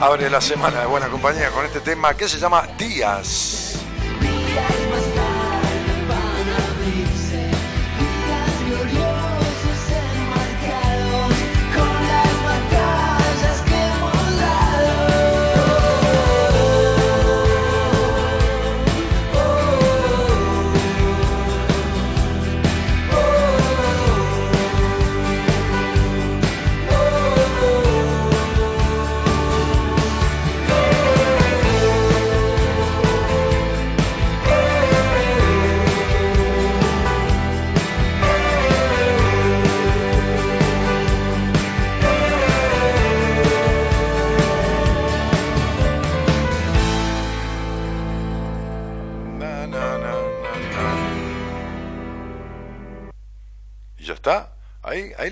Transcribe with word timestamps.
Abre 0.00 0.28
la 0.28 0.40
semana 0.40 0.80
de 0.80 0.86
buena 0.86 1.08
compañía 1.08 1.50
con 1.50 1.64
este 1.64 1.80
tema 1.80 2.14
que 2.14 2.28
se 2.28 2.38
llama 2.38 2.66
Días. 2.76 3.61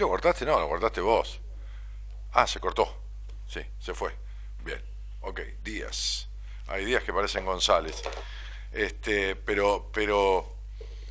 Cortaste? 0.09 0.45
No, 0.45 0.59
lo 0.59 0.69
cortaste 0.69 1.01
vos. 1.01 1.41
Ah, 2.33 2.47
se 2.47 2.61
cortó. 2.61 2.97
Sí, 3.47 3.61
se 3.79 3.95
fue. 3.95 4.15
Bien. 4.65 4.83
Ok, 5.23 5.41
días. 5.63 6.29
hay 6.67 6.85
días 6.85 7.03
que 7.03 7.13
parecen 7.13 7.45
González. 7.45 8.03
Este, 8.73 9.37
pero, 9.37 9.91
pero 9.93 10.55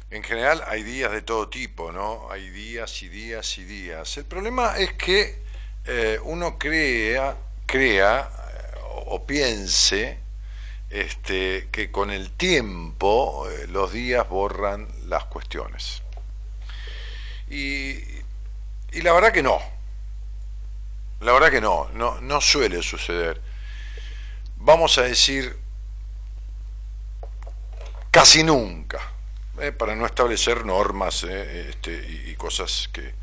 en 0.10 0.24
general 0.24 0.63
hay 0.66 0.84
días 0.84 1.12
de 1.12 1.22
todo 1.22 1.50
tipo, 1.50 1.92
¿no? 1.92 2.31
Hay 2.31 2.50
días 2.50 3.04
y 3.04 3.10
días 3.10 3.57
y 3.57 3.63
días. 3.66 4.18
El 4.18 4.25
problema 4.25 4.78
es 4.78 4.94
que 4.94 5.44
eh, 5.86 6.19
uno 6.24 6.57
crea, 6.57 7.38
crea 7.66 8.30
eh, 8.30 8.80
o 9.06 9.25
piense 9.25 10.19
este, 10.90 11.68
que 11.72 11.92
con 11.92 12.10
el 12.10 12.31
tiempo 12.31 13.48
eh, 13.50 13.68
los 13.68 13.92
días 13.92 14.28
borran 14.28 14.88
las 15.07 15.25
cuestiones. 15.25 16.01
Y, 17.50 18.19
y, 18.91 19.01
la 19.01 19.13
verdad 19.13 19.31
que 19.31 19.44
no. 19.44 19.59
La 21.21 21.33
verdad 21.33 21.51
que 21.51 21.62
no, 21.62 21.89
no, 21.94 22.21
no 22.21 22.41
suele 22.41 22.81
suceder. 22.81 23.41
Vamos 24.56 24.97
a 24.97 25.03
decir 25.03 25.57
casi 28.12 28.44
nunca, 28.44 29.00
eh, 29.59 29.71
para 29.71 29.95
no 29.95 30.06
establecer 30.06 30.65
normas 30.65 31.24
eh, 31.24 31.69
este, 31.69 31.91
y, 32.27 32.36
cosas 32.36 32.89
que... 32.91 33.13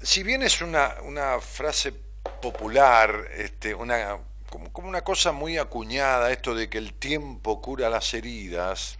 Si 0.00 0.22
bien 0.22 0.42
es 0.42 0.60
una, 0.62 0.96
una 1.02 1.40
frase 1.40 1.92
popular, 2.40 3.28
este, 3.34 3.74
una, 3.74 4.18
como, 4.48 4.72
como 4.72 4.88
una 4.88 5.02
cosa 5.02 5.32
muy 5.32 5.58
acuñada, 5.58 6.30
esto 6.30 6.54
de 6.54 6.70
que 6.70 6.78
el 6.78 6.94
tiempo 6.94 7.60
cura 7.60 7.90
las 7.90 8.14
heridas, 8.14 8.98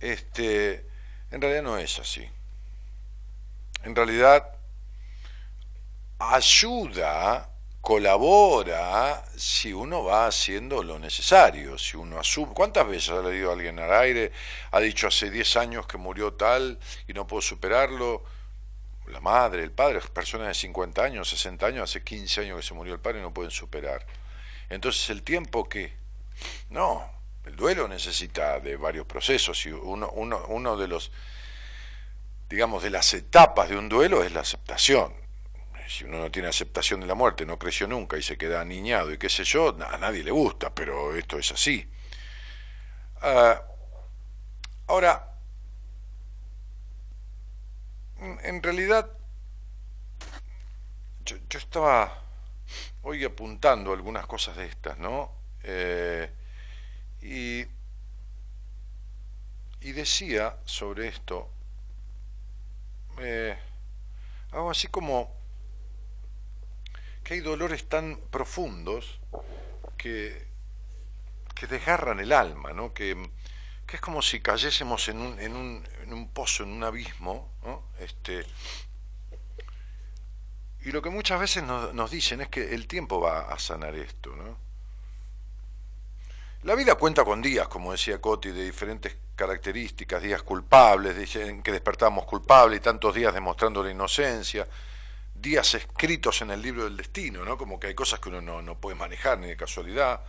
este, 0.00 0.86
en 1.30 1.40
realidad 1.40 1.62
no 1.62 1.78
es 1.78 1.98
así. 1.98 2.28
En 3.84 3.96
realidad 3.96 4.48
ayuda 6.18 7.48
colabora 7.80 9.24
si 9.36 9.72
uno 9.72 10.04
va 10.04 10.28
haciendo 10.28 10.84
lo 10.84 11.00
necesario, 11.00 11.76
si 11.76 11.96
uno 11.96 12.18
asume. 12.18 12.54
¿Cuántas 12.54 12.86
veces 12.86 13.10
ha 13.10 13.22
leído 13.22 13.50
alguien 13.50 13.80
al 13.80 13.92
aire? 13.92 14.30
Ha 14.70 14.78
dicho 14.78 15.08
hace 15.08 15.30
10 15.30 15.56
años 15.56 15.86
que 15.86 15.98
murió 15.98 16.32
tal 16.34 16.78
y 17.08 17.12
no 17.12 17.26
puedo 17.26 17.42
superarlo. 17.42 18.22
La 19.08 19.20
madre, 19.20 19.64
el 19.64 19.72
padre, 19.72 20.00
personas 20.14 20.46
de 20.46 20.54
50 20.54 21.02
años, 21.02 21.28
60 21.28 21.66
años, 21.66 21.90
hace 21.90 22.04
15 22.04 22.42
años 22.42 22.56
que 22.58 22.62
se 22.62 22.74
murió 22.74 22.94
el 22.94 23.00
padre 23.00 23.18
y 23.18 23.22
no 23.22 23.34
pueden 23.34 23.50
superar. 23.50 24.06
Entonces, 24.70 25.10
¿el 25.10 25.24
tiempo 25.24 25.68
qué? 25.68 25.92
No, 26.70 27.10
el 27.44 27.56
duelo 27.56 27.88
necesita 27.88 28.60
de 28.60 28.76
varios 28.76 29.06
procesos 29.06 29.66
y 29.66 29.72
uno, 29.72 30.08
uno, 30.14 30.44
uno 30.48 30.76
de 30.76 30.86
los, 30.86 31.10
digamos, 32.52 32.82
de 32.82 32.90
las 32.90 33.12
etapas 33.14 33.68
de 33.68 33.76
un 33.76 33.88
duelo 33.88 34.22
es 34.22 34.32
la 34.32 34.40
aceptación 34.40 35.22
si 35.92 36.04
uno 36.04 36.20
no 36.20 36.30
tiene 36.30 36.48
aceptación 36.48 37.00
de 37.00 37.06
la 37.06 37.14
muerte, 37.14 37.44
no 37.44 37.58
creció 37.58 37.86
nunca 37.86 38.16
y 38.16 38.22
se 38.22 38.38
queda 38.38 38.64
niñado 38.64 39.12
y 39.12 39.18
qué 39.18 39.28
sé 39.28 39.44
yo, 39.44 39.76
a 39.84 39.98
nadie 39.98 40.24
le 40.24 40.30
gusta, 40.30 40.74
pero 40.74 41.14
esto 41.14 41.38
es 41.38 41.52
así. 41.52 41.86
Ah, 43.20 43.62
ahora, 44.86 45.28
en 48.18 48.62
realidad, 48.62 49.10
yo, 51.26 51.36
estaba 51.50 52.22
hoy 53.02 53.24
apuntando 53.24 53.92
algunas 53.92 54.26
cosas 54.26 54.56
de 54.56 54.66
estas, 54.66 54.96
¿no? 54.98 55.30
Eh, 55.62 56.30
y, 57.20 57.66
y 59.86 59.92
decía 59.92 60.56
sobre 60.64 61.08
esto, 61.08 61.51
eh, 63.18 63.56
algo 64.52 64.70
así 64.70 64.88
como 64.88 65.34
que 67.24 67.34
hay 67.34 67.40
dolores 67.40 67.88
tan 67.88 68.18
profundos 68.30 69.20
que, 69.96 70.46
que 71.54 71.66
desgarran 71.66 72.20
el 72.20 72.32
alma, 72.32 72.72
¿no? 72.72 72.92
que, 72.92 73.30
es 73.92 74.00
como 74.00 74.22
si 74.22 74.40
cayésemos 74.40 75.08
en 75.08 75.18
un, 75.18 75.38
en 75.38 75.54
un, 75.54 75.86
en 76.02 76.14
un 76.14 76.30
pozo, 76.30 76.62
en 76.62 76.70
un 76.70 76.82
abismo, 76.82 77.52
¿no? 77.62 77.82
este, 77.98 78.46
y 80.80 80.92
lo 80.92 81.02
que 81.02 81.10
muchas 81.10 81.38
veces 81.38 81.62
nos, 81.62 81.92
nos, 81.92 82.10
dicen 82.10 82.40
es 82.40 82.48
que 82.48 82.74
el 82.74 82.86
tiempo 82.86 83.20
va 83.20 83.52
a 83.52 83.58
sanar 83.58 83.94
esto. 83.94 84.34
¿no? 84.34 84.56
La 86.62 86.74
vida 86.74 86.94
cuenta 86.94 87.24
con 87.24 87.42
días, 87.42 87.68
como 87.68 87.92
decía 87.92 88.20
Coti, 88.20 88.50
de 88.50 88.64
diferentes 88.64 89.16
características, 89.42 90.22
días 90.22 90.44
culpables, 90.44 91.16
dicen 91.16 91.64
que 91.64 91.72
despertamos 91.72 92.24
culpables 92.26 92.78
y 92.78 92.80
tantos 92.80 93.12
días 93.12 93.34
demostrando 93.34 93.82
la 93.82 93.90
inocencia, 93.90 94.68
días 95.34 95.74
escritos 95.74 96.42
en 96.42 96.52
el 96.52 96.62
libro 96.62 96.84
del 96.84 96.96
destino, 96.96 97.44
¿no? 97.44 97.58
Como 97.58 97.80
que 97.80 97.88
hay 97.88 97.94
cosas 97.94 98.20
que 98.20 98.28
uno 98.28 98.40
no, 98.40 98.62
no 98.62 98.78
puede 98.78 98.94
manejar 98.94 99.38
ni 99.38 99.48
de 99.48 99.56
casualidad, 99.56 100.20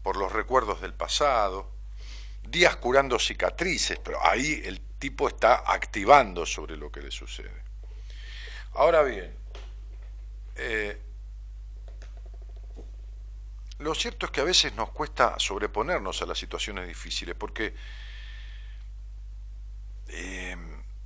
por 0.00 0.16
los 0.16 0.30
recuerdos 0.30 0.80
del 0.80 0.94
pasado, 0.94 1.72
días 2.48 2.76
curando 2.76 3.18
cicatrices, 3.18 3.98
pero 3.98 4.24
ahí 4.24 4.62
el 4.64 4.80
tipo 5.00 5.26
está 5.26 5.64
activando 5.66 6.46
sobre 6.46 6.76
lo 6.76 6.92
que 6.92 7.00
le 7.00 7.10
sucede. 7.10 7.64
Ahora 8.74 9.02
bien, 9.02 9.34
eh, 10.54 11.00
lo 13.78 13.92
cierto 13.96 14.26
es 14.26 14.32
que 14.32 14.40
a 14.40 14.44
veces 14.44 14.72
nos 14.76 14.90
cuesta 14.90 15.34
sobreponernos 15.38 16.22
a 16.22 16.26
las 16.26 16.38
situaciones 16.38 16.86
difíciles, 16.86 17.34
porque 17.34 17.74
eh, 20.08 20.56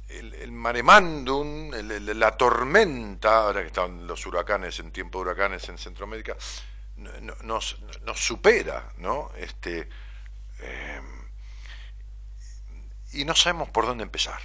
el, 0.09 0.35
el 0.35 0.53
maremandum, 0.53 1.71
la 1.71 2.37
tormenta, 2.37 3.45
ahora 3.45 3.61
que 3.61 3.69
están 3.69 4.07
los 4.07 4.27
huracanes 4.27 4.79
en 4.81 4.91
tiempo 4.91 5.19
de 5.19 5.23
huracanes 5.23 5.69
en 5.69 5.79
Centroamérica, 5.79 6.37
nos, 7.45 7.77
supera, 8.15 8.93
¿no? 8.99 9.31
Este, 9.37 9.89
eh, 10.61 11.01
y 13.13 13.25
no 13.25 13.35
sabemos 13.35 13.71
por 13.71 13.87
dónde 13.87 14.05
empezar. 14.05 14.41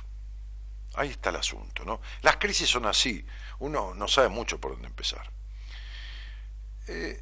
Ahí 0.95 1.09
está 1.09 1.29
el 1.29 1.35
asunto, 1.35 1.83
¿no? 1.83 2.01
Las 2.21 2.37
crisis 2.37 2.69
son 2.69 2.85
así, 2.85 3.25
uno 3.59 3.93
no 3.93 4.07
sabe 4.07 4.29
mucho 4.29 4.59
por 4.59 4.71
dónde 4.71 4.87
empezar. 4.87 5.29
Eh, 6.87 7.21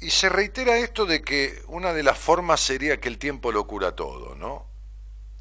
y 0.00 0.10
se 0.10 0.30
reitera 0.30 0.78
esto 0.78 1.04
de 1.04 1.22
que 1.22 1.62
una 1.66 1.92
de 1.92 2.02
las 2.02 2.18
formas 2.18 2.60
sería 2.60 2.98
que 2.98 3.08
el 3.08 3.18
tiempo 3.18 3.52
lo 3.52 3.66
cura 3.66 3.94
todo, 3.94 4.34
¿no? 4.34 4.69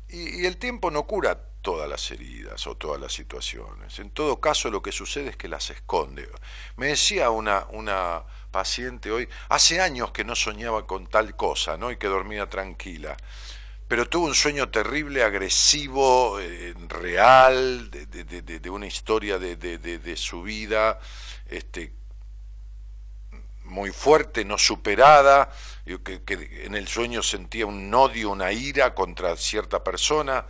Y, 0.10 0.46
el 0.46 0.58
tiempo 0.58 0.92
no 0.92 1.04
cura 1.04 1.40
todas 1.62 1.90
las 1.90 2.10
heridas 2.12 2.66
o 2.68 2.76
todas 2.76 3.00
las 3.00 3.14
situaciones. 3.14 4.00
En 4.00 4.12
todo 4.12 4.40
caso, 4.40 4.70
lo 4.72 4.82
que 4.82 4.92
sucede 4.92 5.30
es 5.30 5.38
que 5.38 5.48
las 5.48 5.70
esconde. 5.70 6.30
Me 6.78 6.88
decía 6.88 7.30
una, 7.30 7.66
una 7.72 8.24
paciente 8.52 9.12
hoy, 9.12 9.30
hace 9.50 9.82
años 9.82 10.12
que 10.12 10.24
no 10.24 10.36
soñaba 10.36 10.88
con 10.88 11.08
tal 11.08 11.36
cosa, 11.36 11.78
¿no? 11.78 11.92
Y 11.92 11.98
que 11.98 12.08
dormía 12.08 12.48
tranquila. 12.48 13.16
Pero 13.88 14.08
tuvo 14.08 14.28
un 14.28 14.36
sueño 14.36 14.70
terrible, 14.70 15.24
agresivo, 15.24 16.40
eh, 16.40 16.76
real, 16.88 17.90
de, 17.90 18.06
de, 18.06 18.42
de, 18.60 18.70
una 18.70 18.86
historia 18.86 19.40
de, 19.40 20.16
su 20.16 20.44
vida, 20.44 21.00
este, 21.48 21.92
muy 23.64 23.92
fuerte, 23.92 24.46
no 24.46 24.60
superada, 24.60 25.52
que, 25.98 26.22
en 26.64 26.76
el 26.76 26.88
sueño 26.88 27.24
sentía 27.24 27.66
un 27.66 27.94
odio, 27.94 28.30
una 28.30 28.52
ira 28.52 28.94
contra 28.94 29.36
cierta 29.36 29.84
persona 29.84 30.46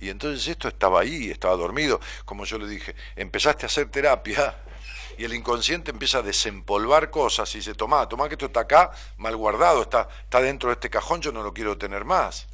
y 0.00 0.08
entonces 0.08 0.48
esto 0.48 0.66
estaba 0.66 1.00
ahí, 1.00 1.30
estaba 1.30 1.54
dormido. 1.54 2.00
Como 2.24 2.44
yo 2.44 2.58
le 2.58 2.66
dije, 2.66 2.96
empezaste 3.14 3.64
a 3.64 3.68
hacer 3.68 3.88
terapia 3.88 4.56
y 5.18 5.24
el 5.24 5.32
inconsciente 5.32 5.92
empieza 5.92 6.18
a 6.18 6.22
desempolvar 6.22 7.08
cosas 7.10 7.54
y 7.54 7.58
dice, 7.58 7.74
tomá, 7.74 8.08
tomá 8.08 8.28
que 8.28 8.34
esto 8.34 8.46
está 8.46 8.60
acá, 8.60 8.90
mal 9.18 9.36
guardado, 9.36 9.82
está, 9.82 10.08
está 10.24 10.40
dentro 10.40 10.70
de 10.70 10.74
este 10.74 10.90
cajón, 10.90 11.22
yo 11.22 11.30
no 11.30 11.44
lo 11.44 11.54
quiero 11.54 11.78
tener 11.78 12.04
más. 12.04 12.48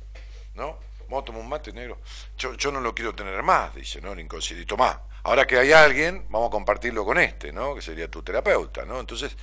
¿No? 0.53 0.79
Vamos 1.09 1.23
a 1.23 1.25
tomar 1.25 1.41
un 1.41 1.49
mate 1.49 1.73
negro. 1.73 1.99
Yo, 2.37 2.53
yo 2.53 2.71
no 2.71 2.83
lo 2.83 2.95
quiero 2.95 3.15
tener 3.15 3.43
más, 3.43 3.75
dice, 3.75 4.03
¿no? 4.03 4.13
El 4.13 4.21
inconsciente. 4.21 4.65
Y 4.65 4.67
tomá, 4.67 5.01
ahora 5.23 5.47
que 5.47 5.57
hay 5.57 5.73
alguien, 5.73 6.27
vamos 6.29 6.49
a 6.49 6.51
compartirlo 6.51 7.03
con 7.07 7.17
este, 7.17 7.51
¿no? 7.51 7.75
Que 7.75 7.81
sería 7.81 8.11
tu 8.11 8.23
terapeuta, 8.23 8.85
¿no? 8.85 9.01
Entonces, 9.01 9.35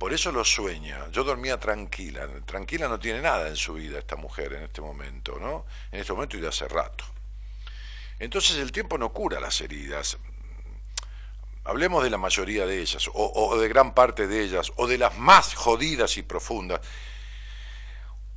por 0.00 0.14
eso 0.14 0.32
lo 0.32 0.46
sueña. 0.46 1.10
Yo 1.12 1.24
dormía 1.24 1.60
tranquila. 1.60 2.26
Tranquila 2.46 2.88
no 2.88 2.98
tiene 2.98 3.20
nada 3.20 3.48
en 3.48 3.56
su 3.56 3.74
vida 3.74 3.98
esta 3.98 4.16
mujer 4.16 4.54
en 4.54 4.62
este 4.62 4.80
momento, 4.80 5.38
¿no? 5.38 5.66
En 5.92 6.00
este 6.00 6.14
momento 6.14 6.38
y 6.38 6.40
de 6.40 6.48
hace 6.48 6.66
rato. 6.66 7.04
Entonces 8.18 8.56
el 8.56 8.72
tiempo 8.72 8.96
no 8.96 9.12
cura 9.12 9.38
las 9.40 9.60
heridas. 9.60 10.16
Hablemos 11.64 12.02
de 12.02 12.08
la 12.08 12.16
mayoría 12.16 12.64
de 12.64 12.80
ellas, 12.80 13.10
o, 13.12 13.58
de 13.58 13.68
gran 13.68 13.92
parte 13.92 14.26
de 14.26 14.42
ellas, 14.42 14.72
o 14.76 14.86
de 14.86 14.96
las 14.96 15.18
más 15.18 15.54
jodidas 15.54 16.16
y 16.16 16.22
profundas. 16.22 16.80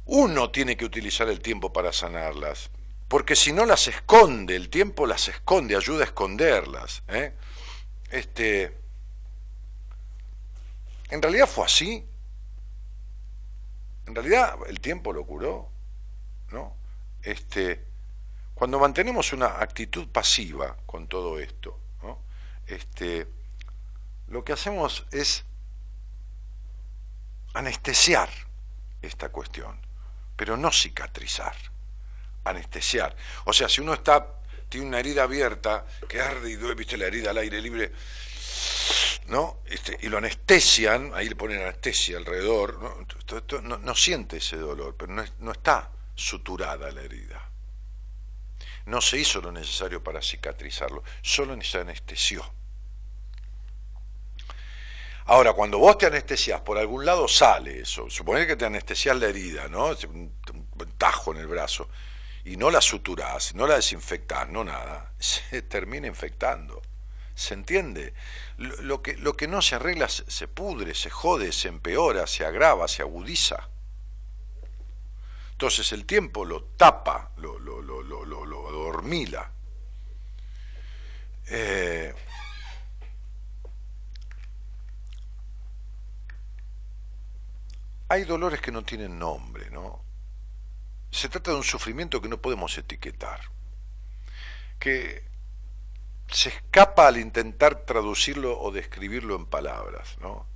Uno 0.03 0.51
tiene 0.51 0.75
que 0.75 0.83
utilizar 0.83 1.29
el 1.29 1.39
tiempo 1.39 1.71
para 1.71 1.93
sanarlas, 1.93 2.71
porque 3.07 3.37
si 3.37 3.53
no 3.53 3.65
las 3.65 3.87
esconde, 3.87 4.57
el 4.57 4.67
tiempo 4.67 5.05
las 5.05 5.29
esconde, 5.29 5.77
ayuda 5.77 6.01
a 6.01 6.07
esconderlas. 6.07 7.03
¿eh? 7.07 7.31
Este, 8.09 8.82
en 11.09 11.21
realidad 11.21 11.47
fue 11.47 11.65
así. 11.65 12.07
En 14.05 14.15
realidad 14.15 14.55
el 14.67 14.79
tiempo 14.79 15.13
lo 15.13 15.25
curó, 15.25 15.69
¿no? 16.51 16.75
Este, 17.21 17.85
cuando 18.53 18.79
mantenemos 18.79 19.31
una 19.33 19.59
actitud 19.61 20.07
pasiva 20.09 20.77
con 20.85 21.07
todo 21.07 21.39
esto, 21.39 21.79
este, 22.67 23.27
lo 24.27 24.43
que 24.43 24.53
hacemos 24.53 25.05
es 25.11 25.43
anestesiar 27.53 28.29
esta 29.01 29.29
cuestión, 29.29 29.77
pero 30.35 30.57
no 30.57 30.71
cicatrizar, 30.71 31.55
anestesiar. 32.43 33.15
O 33.45 33.53
sea, 33.53 33.69
si 33.69 33.81
uno 33.81 33.93
está, 33.93 34.39
tiene 34.69 34.87
una 34.87 34.99
herida 34.99 35.23
abierta, 35.23 35.85
que 36.07 36.21
arde 36.21 36.51
y 36.51 36.55
duele, 36.55 36.75
viste 36.75 36.97
la 36.97 37.05
herida 37.05 37.31
al 37.31 37.37
aire 37.37 37.61
libre, 37.61 37.91
¿no? 39.27 39.59
Este, 39.65 39.97
y 40.01 40.09
lo 40.09 40.17
anestesian, 40.17 41.11
ahí 41.13 41.29
le 41.29 41.35
ponen 41.35 41.61
anestesia 41.61 42.17
alrededor, 42.17 42.79
¿no? 42.81 43.95
siente 43.95 44.37
ese 44.37 44.57
dolor, 44.57 44.95
pero 44.97 45.13
no, 45.13 45.23
no 45.39 45.51
está 45.51 45.91
suturada 46.15 46.91
la 46.91 47.01
herida. 47.01 47.49
No 48.85 48.99
se 48.99 49.17
hizo 49.17 49.39
lo 49.41 49.51
necesario 49.51 50.03
para 50.03 50.21
cicatrizarlo, 50.21 51.03
solo 51.21 51.59
se 51.61 51.79
anestesió. 51.79 52.43
Ahora, 55.25 55.53
cuando 55.53 55.77
vos 55.77 55.97
te 55.97 56.05
anestesias, 56.05 56.61
por 56.61 56.77
algún 56.77 57.05
lado 57.05 57.27
sale 57.27 57.79
eso. 57.79 58.09
Suponer 58.09 58.45
que 58.45 58.57
te 58.57 58.65
anestesias 58.65 59.15
la 59.17 59.27
herida, 59.27 59.69
¿no? 59.69 59.91
Un, 60.09 60.33
tajo 60.97 61.31
en 61.31 61.37
el 61.37 61.47
brazo. 61.47 61.89
Y 62.43 62.57
no 62.57 62.69
la 62.69 62.81
suturás, 62.81 63.55
no 63.55 63.65
la 63.65 63.75
desinfectás, 63.75 64.49
no 64.49 64.65
nada. 64.65 65.13
Se 65.19 65.61
termina 65.61 66.07
infectando. 66.07 66.81
¿Se 67.35 67.53
entiende? 67.53 68.13
Lo, 68.57 69.01
que, 69.01 69.17
lo 69.17 69.35
que 69.35 69.47
no 69.47 69.61
se 69.61 69.75
arregla 69.75 70.07
se, 70.07 70.47
pudre, 70.47 70.93
se 70.93 71.09
jode, 71.09 71.51
se 71.51 71.67
empeora, 71.67 72.27
se 72.27 72.45
agrava, 72.45 72.87
se 72.87 73.01
agudiza. 73.01 73.69
Entonces 75.51 75.91
el 75.91 76.05
tiempo 76.05 76.45
lo 76.45 76.63
tapa, 76.63 77.31
lo, 77.37 77.57
lo, 77.59 77.81
lo, 77.81 78.03
lo. 78.03 78.23
Eh, 81.47 82.13
hay 88.07 88.23
dolores 88.23 88.61
que 88.61 88.71
no 88.71 88.83
tienen 88.83 89.19
nombre, 89.19 89.69
¿no? 89.69 90.03
Se 91.11 91.29
trata 91.29 91.51
de 91.51 91.57
un 91.57 91.63
sufrimiento 91.63 92.21
que 92.21 92.29
no 92.29 92.41
podemos 92.41 92.77
etiquetar, 92.77 93.41
que 94.79 95.23
se 96.33 96.49
escapa 96.49 97.07
al 97.07 97.17
intentar 97.17 97.85
traducirlo 97.85 98.59
o 98.59 98.71
describirlo 98.71 99.35
en 99.35 99.45
palabras, 99.45 100.17
¿no? 100.19 100.47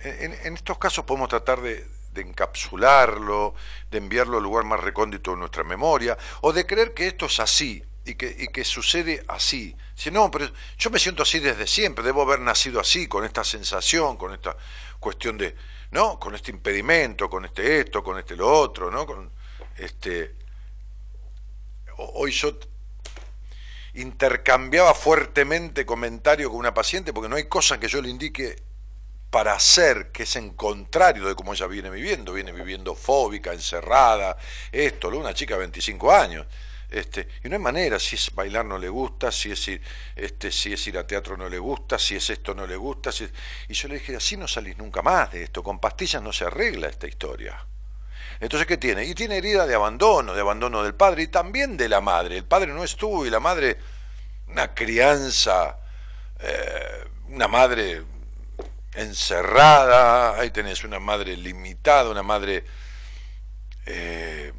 En, 0.00 0.54
estos 0.54 0.78
casos 0.78 1.04
podemos 1.04 1.28
tratar 1.28 1.60
de, 1.60 1.84
encapsularlo, 2.14 3.54
de 3.90 3.98
enviarlo 3.98 4.38
al 4.38 4.42
lugar 4.42 4.64
más 4.64 4.80
recóndito 4.80 5.32
de 5.32 5.38
nuestra 5.38 5.64
memoria, 5.64 6.16
o 6.42 6.52
de 6.52 6.66
creer 6.66 6.92
que 6.92 7.08
esto 7.08 7.26
es 7.26 7.40
así 7.40 7.82
y 8.04 8.14
que, 8.14 8.64
sucede 8.64 9.24
así. 9.28 9.76
Si 9.94 10.10
no, 10.10 10.30
pero 10.30 10.50
yo 10.76 10.90
me 10.90 10.98
siento 10.98 11.22
así 11.22 11.38
desde 11.40 11.66
siempre, 11.66 12.04
debo 12.04 12.22
haber 12.22 12.40
nacido 12.40 12.80
así, 12.80 13.06
con 13.08 13.24
esta 13.24 13.44
sensación, 13.44 14.16
con 14.16 14.32
esta 14.32 14.56
cuestión 15.00 15.38
de, 15.38 15.54
¿no? 15.90 16.18
Con 16.18 16.34
este 16.34 16.50
impedimento, 16.50 17.28
con 17.28 17.44
este 17.44 17.80
esto, 17.80 18.02
con 18.02 18.18
este 18.18 18.36
lo 18.36 18.52
otro, 18.52 18.90
¿no? 18.90 19.06
Con 19.06 19.30
este 19.76 20.36
hoy 21.96 22.30
yo 22.30 22.58
intercambiaba 23.94 24.94
fuertemente 24.94 25.84
comentario 25.86 26.50
con 26.50 26.58
una 26.58 26.74
paciente 26.74 27.12
porque 27.12 27.28
no 27.28 27.36
hay 27.36 27.44
cosa 27.44 27.80
que 27.80 27.88
yo 27.88 28.00
le 28.02 28.08
indique 28.08 28.56
para 29.30 29.52
hacer 29.52 30.10
que 30.10 30.22
es 30.22 30.36
en 30.36 30.50
contrario 30.50 31.26
de 31.26 31.34
cómo 31.34 31.52
ella 31.52 31.66
viene 31.66 31.90
viviendo, 31.90 32.32
viene 32.32 32.52
viviendo 32.52 32.94
fóbica, 32.94 33.52
encerrada, 33.52 34.36
esto, 34.72 35.08
una 35.08 35.34
chica 35.34 35.54
de 35.54 35.60
25 35.60 36.12
años. 36.12 36.46
Este, 36.90 37.28
y 37.44 37.48
no 37.48 37.56
hay 37.56 37.60
manera, 37.60 37.98
si 37.98 38.16
es 38.16 38.34
bailar 38.34 38.64
no 38.64 38.78
le 38.78 38.88
gusta, 38.88 39.30
si 39.30 39.50
es 39.50 39.68
ir, 39.68 39.82
este, 40.16 40.50
si 40.50 40.72
es 40.72 40.86
ir 40.86 40.96
a 40.96 41.06
teatro 41.06 41.36
no 41.36 41.48
le 41.48 41.58
gusta, 41.58 41.98
si 41.98 42.16
es 42.16 42.30
esto 42.30 42.54
no 42.54 42.66
le 42.66 42.76
gusta. 42.76 43.12
Si 43.12 43.28
Y 43.68 43.74
yo 43.74 43.88
le 43.88 43.94
dije, 43.98 44.16
así 44.16 44.36
no 44.38 44.48
salís 44.48 44.78
nunca 44.78 45.02
más 45.02 45.32
de 45.32 45.42
esto, 45.42 45.62
con 45.62 45.78
pastillas 45.78 46.22
no 46.22 46.32
se 46.32 46.44
arregla 46.44 46.88
esta 46.88 47.06
historia. 47.06 47.66
Entonces, 48.40 48.66
¿qué 48.66 48.76
tiene? 48.76 49.04
Y 49.04 49.14
tiene 49.14 49.38
herida 49.38 49.66
de 49.66 49.74
abandono, 49.74 50.34
de 50.34 50.40
abandono 50.40 50.82
del 50.82 50.94
padre 50.94 51.24
y 51.24 51.26
también 51.28 51.76
de 51.76 51.88
la 51.88 52.00
madre. 52.00 52.36
El 52.38 52.44
padre 52.44 52.72
no 52.72 52.84
estuvo 52.84 53.26
y 53.26 53.30
la 53.30 53.40
madre, 53.40 53.78
una 54.46 54.74
crianza, 54.74 55.78
eh, 56.38 57.04
una 57.28 57.48
madre 57.48 58.02
encerrada, 58.94 60.38
ahí 60.38 60.50
tenés 60.50 60.84
una 60.84 60.98
madre 60.98 61.36
limitada, 61.36 62.10
una 62.10 62.22
madre... 62.22 62.64
Eh, 63.86 64.52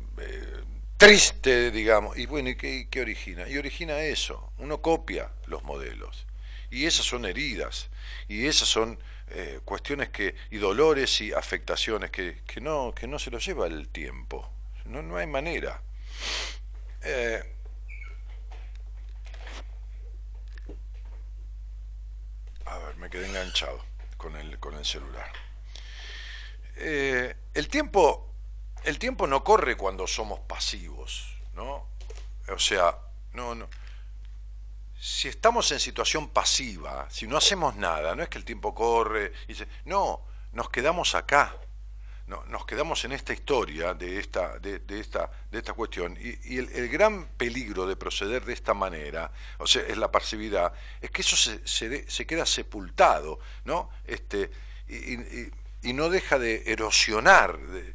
triste, 1.00 1.71
digamos. 1.71 2.17
Y 2.17 2.25
bueno, 2.25 2.50
¿y 2.50 2.55
qué, 2.55 3.01
origina? 3.01 3.48
Y 3.48 3.57
origina 3.57 3.98
eso. 4.00 4.51
Uno 4.57 4.81
copia 4.81 5.31
los 5.48 5.63
modelos. 5.63 6.27
Y 6.69 6.86
esas 6.86 7.05
son 7.05 7.25
heridas. 7.25 7.89
Y 8.27 8.48
esas 8.48 8.67
son 8.67 9.00
eh, 9.31 9.59
cuestiones 9.65 10.09
que, 10.09 10.36
y 10.51 10.57
dolores 10.57 11.21
y 11.21 11.33
afectaciones 11.33 12.12
que, 12.12 12.41
que, 12.48 12.62
no, 12.62 12.93
que 12.95 13.07
no 13.07 13.19
se 13.19 13.31
los 13.31 13.45
lleva 13.45 13.67
el 13.67 13.89
tiempo. 13.89 14.50
No, 14.86 15.01
no 15.01 15.17
hay 15.17 15.27
manera. 15.27 15.81
Eh, 17.03 17.43
a 22.65 22.77
ver, 22.77 22.95
me 22.98 23.09
quedé 23.09 23.27
enganchado 23.27 23.83
con 24.17 24.36
el, 24.36 24.59
con 24.59 24.75
el 24.75 24.86
celular. 24.86 25.31
Eh, 26.77 27.36
el 27.53 27.67
tiempo 27.67 28.29
el 28.83 28.98
tiempo 28.98 29.27
no 29.27 29.43
corre 29.43 29.75
cuando 29.75 30.07
somos 30.07 30.39
pasivos, 30.41 31.36
¿no? 31.53 31.88
O 32.48 32.59
sea, 32.59 32.98
no, 33.33 33.55
no. 33.55 33.69
Si 35.00 35.29
estamos 35.29 35.72
en 35.72 35.79
situación 35.79 36.29
pasiva, 36.29 37.08
si 37.10 37.25
no 37.25 37.38
hacemos 37.38 37.75
nada, 37.77 38.15
no 38.15 38.24
es 38.24 38.27
que 38.27 38.38
el 38.38 38.44
tiempo 38.44 38.75
corre, 38.75 39.32
y 39.48 39.53
no, 39.86 40.25
nos 40.51 40.70
quedamos 40.70 41.15
acá, 41.15 41.56
no, 42.27 42.44
nos 42.46 42.65
quedamos 42.65 43.06
en 43.06 43.13
esta 43.13 43.32
historia 43.32 43.94
de 43.94 44.20
esta, 44.20 44.60
de, 44.60 44.82
esta, 45.00 45.32
de 45.50 45.58
esta 45.58 45.74
cuestión. 45.74 46.18
Y, 46.20 46.58
el, 46.58 46.89
gran 46.89 47.27
peligro 47.38 47.88
de 47.88 47.96
proceder 47.96 48.44
de 48.44 48.53
esta 48.53 48.74
manera, 48.74 49.32
o 49.58 49.65
sea, 49.65 49.84
es 49.84 49.98
la 49.98 50.12
pasividad, 50.12 50.74
es 51.00 51.10
que 51.12 51.22
eso 51.22 51.38
se, 51.38 51.65
se, 51.65 52.27
queda 52.27 52.46
sepultado, 52.46 53.39
¿no? 53.63 53.89
Este, 54.06 54.51
y, 54.89 55.13
y, 55.82 55.94
no 55.94 56.10
deja 56.10 56.38
de 56.38 56.72
erosionar. 56.72 57.58
De, 57.58 57.94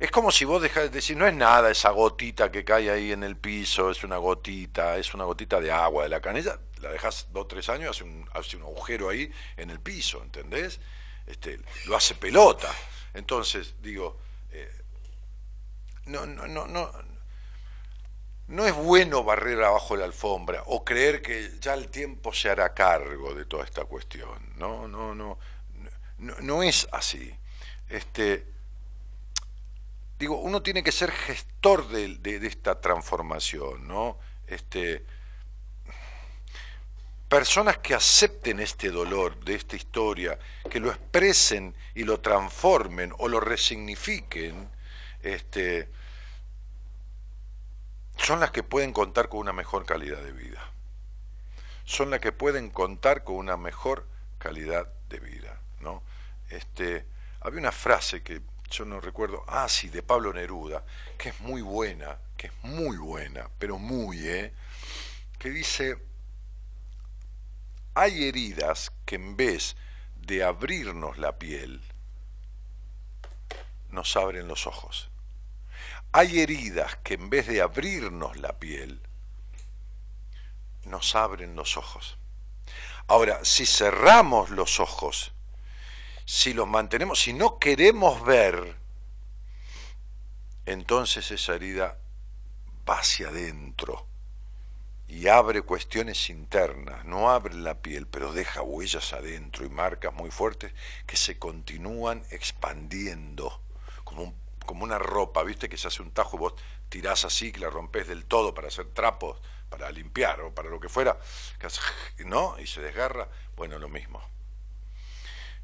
es 0.00 0.10
como 0.10 0.30
si 0.30 0.46
vos 0.46 0.62
dejas 0.62 0.84
de 0.84 0.88
decir, 0.88 1.14
no 1.14 1.26
es 1.26 1.34
nada 1.34 1.70
esa 1.70 1.90
gotita 1.90 2.50
que 2.50 2.64
cae 2.64 2.90
ahí 2.90 3.12
en 3.12 3.22
el 3.22 3.36
piso, 3.36 3.90
es 3.90 4.02
una 4.02 4.16
gotita, 4.16 4.96
es 4.96 5.12
una 5.12 5.24
gotita 5.24 5.60
de 5.60 5.70
agua 5.70 6.04
de 6.04 6.08
la 6.08 6.22
canilla, 6.22 6.58
la 6.80 6.90
dejas 6.90 7.28
dos 7.32 7.44
o 7.44 7.46
tres 7.46 7.68
años, 7.68 7.90
hace 7.90 8.04
un, 8.04 8.26
hace 8.32 8.56
un 8.56 8.62
agujero 8.62 9.10
ahí 9.10 9.30
en 9.58 9.68
el 9.68 9.78
piso, 9.78 10.22
¿entendés? 10.22 10.80
Este, 11.26 11.60
lo 11.84 11.96
hace 11.96 12.14
pelota. 12.14 12.74
Entonces, 13.12 13.74
digo, 13.82 14.18
eh, 14.52 14.72
no, 16.06 16.24
no, 16.24 16.48
no, 16.48 16.66
no, 16.66 16.90
no 18.48 18.66
es 18.66 18.74
bueno 18.74 19.22
barrer 19.22 19.62
abajo 19.62 19.96
la 19.96 20.06
alfombra 20.06 20.62
o 20.64 20.82
creer 20.82 21.20
que 21.20 21.58
ya 21.60 21.74
el 21.74 21.88
tiempo 21.88 22.32
se 22.32 22.48
hará 22.48 22.72
cargo 22.72 23.34
de 23.34 23.44
toda 23.44 23.64
esta 23.64 23.84
cuestión. 23.84 24.54
No, 24.56 24.88
no, 24.88 25.14
no, 25.14 25.38
no, 26.16 26.36
no 26.40 26.62
es 26.62 26.88
así. 26.90 27.34
Este, 27.90 28.59
digo, 30.20 30.36
uno 30.36 30.62
tiene 30.62 30.84
que 30.84 30.92
ser 30.92 31.10
gestor 31.10 31.88
de, 31.88 32.46
esta 32.46 32.78
transformación, 32.78 33.88
¿no? 33.88 34.18
Este, 34.46 35.02
personas 37.26 37.78
que 37.78 37.94
acepten 37.94 38.60
este 38.60 38.90
dolor 38.90 39.42
de 39.42 39.54
esta 39.54 39.76
historia, 39.76 40.38
que 40.70 40.78
lo 40.78 40.90
expresen 40.90 41.74
y 41.94 42.04
lo 42.04 42.20
transformen 42.20 43.14
o 43.16 43.28
lo 43.28 43.40
resignifiquen, 43.40 44.68
este, 45.22 45.88
son 48.18 48.40
las 48.40 48.50
que 48.50 48.62
pueden 48.62 48.92
contar 48.92 49.30
con 49.30 49.40
una 49.40 49.54
mejor 49.54 49.86
calidad 49.86 50.22
de 50.22 50.32
vida. 50.32 50.70
Son 51.86 52.10
las 52.10 52.20
que 52.20 52.32
pueden 52.32 52.68
contar 52.68 53.24
con 53.24 53.36
una 53.36 53.56
mejor 53.56 54.06
calidad 54.36 54.86
de 55.08 55.18
vida, 55.18 55.62
¿no? 55.80 56.02
Este, 56.50 57.06
había 57.40 57.60
una 57.60 57.72
frase 57.72 58.22
que 58.22 58.42
yo 58.70 58.84
no 58.84 59.00
recuerdo, 59.00 59.44
ah, 59.48 59.68
sí, 59.68 59.88
de 59.88 60.02
Pablo 60.02 60.32
Neruda, 60.32 60.84
que 61.18 61.30
es 61.30 61.40
muy 61.40 61.60
buena, 61.60 62.18
que 62.36 62.46
es 62.46 62.52
muy 62.62 62.96
buena, 62.96 63.50
pero 63.58 63.78
muy, 63.78 64.26
¿eh? 64.26 64.52
Que 65.38 65.50
dice, 65.50 65.98
hay 67.94 68.24
heridas 68.24 68.92
que 69.04 69.16
en 69.16 69.36
vez 69.36 69.76
de 70.16 70.44
abrirnos 70.44 71.18
la 71.18 71.38
piel, 71.38 71.82
nos 73.90 74.16
abren 74.16 74.46
los 74.46 74.66
ojos. 74.66 75.10
Hay 76.12 76.40
heridas 76.40 76.96
que 77.02 77.14
en 77.14 77.28
vez 77.28 77.46
de 77.48 77.60
abrirnos 77.60 78.36
la 78.36 78.58
piel, 78.58 79.00
nos 80.84 81.14
abren 81.14 81.56
los 81.56 81.76
ojos. 81.76 82.16
Ahora, 83.08 83.44
si 83.44 83.66
cerramos 83.66 84.50
los 84.50 84.78
ojos, 84.78 85.32
si 86.32 86.54
los 86.54 86.68
mantenemos, 86.68 87.20
si 87.20 87.32
no 87.32 87.58
queremos 87.58 88.24
ver, 88.24 88.76
entonces 90.64 91.28
esa 91.32 91.56
herida 91.56 91.98
va 92.88 93.00
hacia 93.00 93.30
adentro 93.30 94.06
y 95.08 95.26
abre 95.26 95.62
cuestiones 95.62 96.30
internas, 96.30 97.04
no 97.04 97.32
abre 97.32 97.54
la 97.54 97.82
piel, 97.82 98.06
pero 98.06 98.32
deja 98.32 98.62
huellas 98.62 99.12
adentro 99.12 99.66
y 99.66 99.70
marcas 99.70 100.14
muy 100.14 100.30
fuertes 100.30 100.72
que 101.04 101.16
se 101.16 101.36
continúan 101.36 102.22
expandiendo, 102.30 103.60
como, 104.04 104.32
como 104.66 104.84
una 104.84 105.00
ropa, 105.00 105.42
¿viste? 105.42 105.68
Que 105.68 105.78
se 105.78 105.88
hace 105.88 106.00
un 106.00 106.12
tajo 106.12 106.36
y 106.36 106.38
vos 106.38 106.54
tirás 106.88 107.24
así, 107.24 107.50
que 107.50 107.58
la 107.58 107.70
rompes 107.70 108.06
del 108.06 108.24
todo 108.24 108.54
para 108.54 108.68
hacer 108.68 108.86
trapos, 108.86 109.40
para 109.68 109.90
limpiar 109.90 110.42
o 110.42 110.54
para 110.54 110.70
lo 110.70 110.78
que 110.78 110.88
fuera, 110.88 111.18
¿no? 112.24 112.56
Y 112.60 112.68
se 112.68 112.80
desgarra, 112.80 113.28
bueno, 113.56 113.80
lo 113.80 113.88
mismo. 113.88 114.22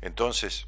Entonces, 0.06 0.66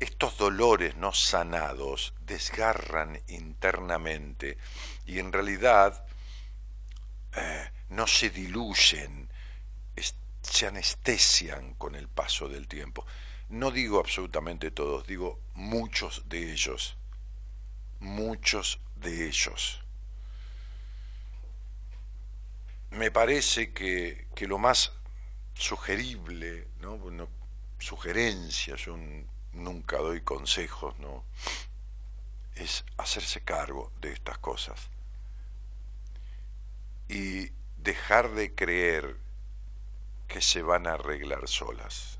estos 0.00 0.36
dolores 0.36 0.96
no 0.96 1.12
sanados 1.12 2.12
desgarran 2.26 3.22
internamente 3.28 4.58
y 5.06 5.18
en 5.18 5.32
realidad 5.32 6.04
eh, 7.36 7.70
no 7.90 8.06
se 8.06 8.30
diluyen, 8.30 9.30
se 10.42 10.66
anestesian 10.66 11.74
con 11.74 11.94
el 11.94 12.08
paso 12.08 12.48
del 12.48 12.68
tiempo. 12.68 13.06
No 13.48 13.70
digo 13.70 13.98
absolutamente 14.00 14.70
todos, 14.70 15.06
digo 15.06 15.40
muchos 15.54 16.28
de 16.28 16.52
ellos, 16.52 16.96
muchos 18.00 18.80
de 18.96 19.28
ellos. 19.28 19.80
Me 22.90 23.10
parece 23.10 23.72
que, 23.72 24.26
lo 24.40 24.58
más 24.58 24.92
sugerible, 25.54 26.68
¿no? 26.80 26.98
sugerencia, 27.78 28.76
yo 28.76 28.96
nunca 29.52 29.98
doy 29.98 30.22
consejos, 30.22 30.98
¿no? 30.98 31.24
es 32.56 32.84
hacerse 32.96 33.40
cargo 33.40 33.92
de 34.00 34.12
estas 34.12 34.38
cosas 34.38 34.88
y 37.08 37.50
dejar 37.78 38.30
de 38.30 38.54
creer 38.54 39.16
que 40.28 40.40
se 40.40 40.62
van 40.62 40.86
a 40.86 40.94
arreglar 40.94 41.48
solas. 41.48 42.18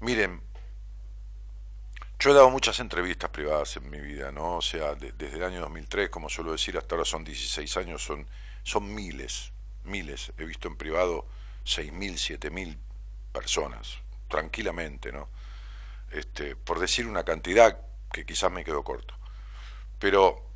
Miren, 0.00 0.42
yo 2.18 2.30
he 2.30 2.34
dado 2.34 2.50
muchas 2.50 2.80
entrevistas 2.80 3.30
privadas 3.30 3.76
en 3.76 3.88
mi 3.88 4.00
vida, 4.00 4.32
¿no? 4.32 4.56
O 4.56 4.62
sea, 4.62 4.94
desde 4.96 5.36
el 5.36 5.44
año 5.44 5.60
2003, 5.60 6.10
como 6.10 6.28
suelo 6.28 6.52
decir, 6.52 6.76
hasta 6.76 6.96
ahora 6.96 7.04
son 7.04 7.22
16 7.22 7.76
años, 7.76 8.02
son, 8.02 8.26
son 8.64 8.92
miles, 8.92 9.52
miles. 9.84 10.32
He 10.36 10.44
visto 10.44 10.66
en 10.66 10.76
privado 10.76 11.26
6.000, 11.68 12.38
7.000 12.38 12.78
personas, 13.32 13.98
tranquilamente, 14.28 15.12
¿no? 15.12 15.28
Este, 16.10 16.56
por 16.56 16.78
decir 16.78 17.06
una 17.06 17.24
cantidad 17.24 17.78
que 18.10 18.24
quizás 18.24 18.50
me 18.50 18.64
quedo 18.64 18.82
corto. 18.82 19.14
Pero 19.98 20.50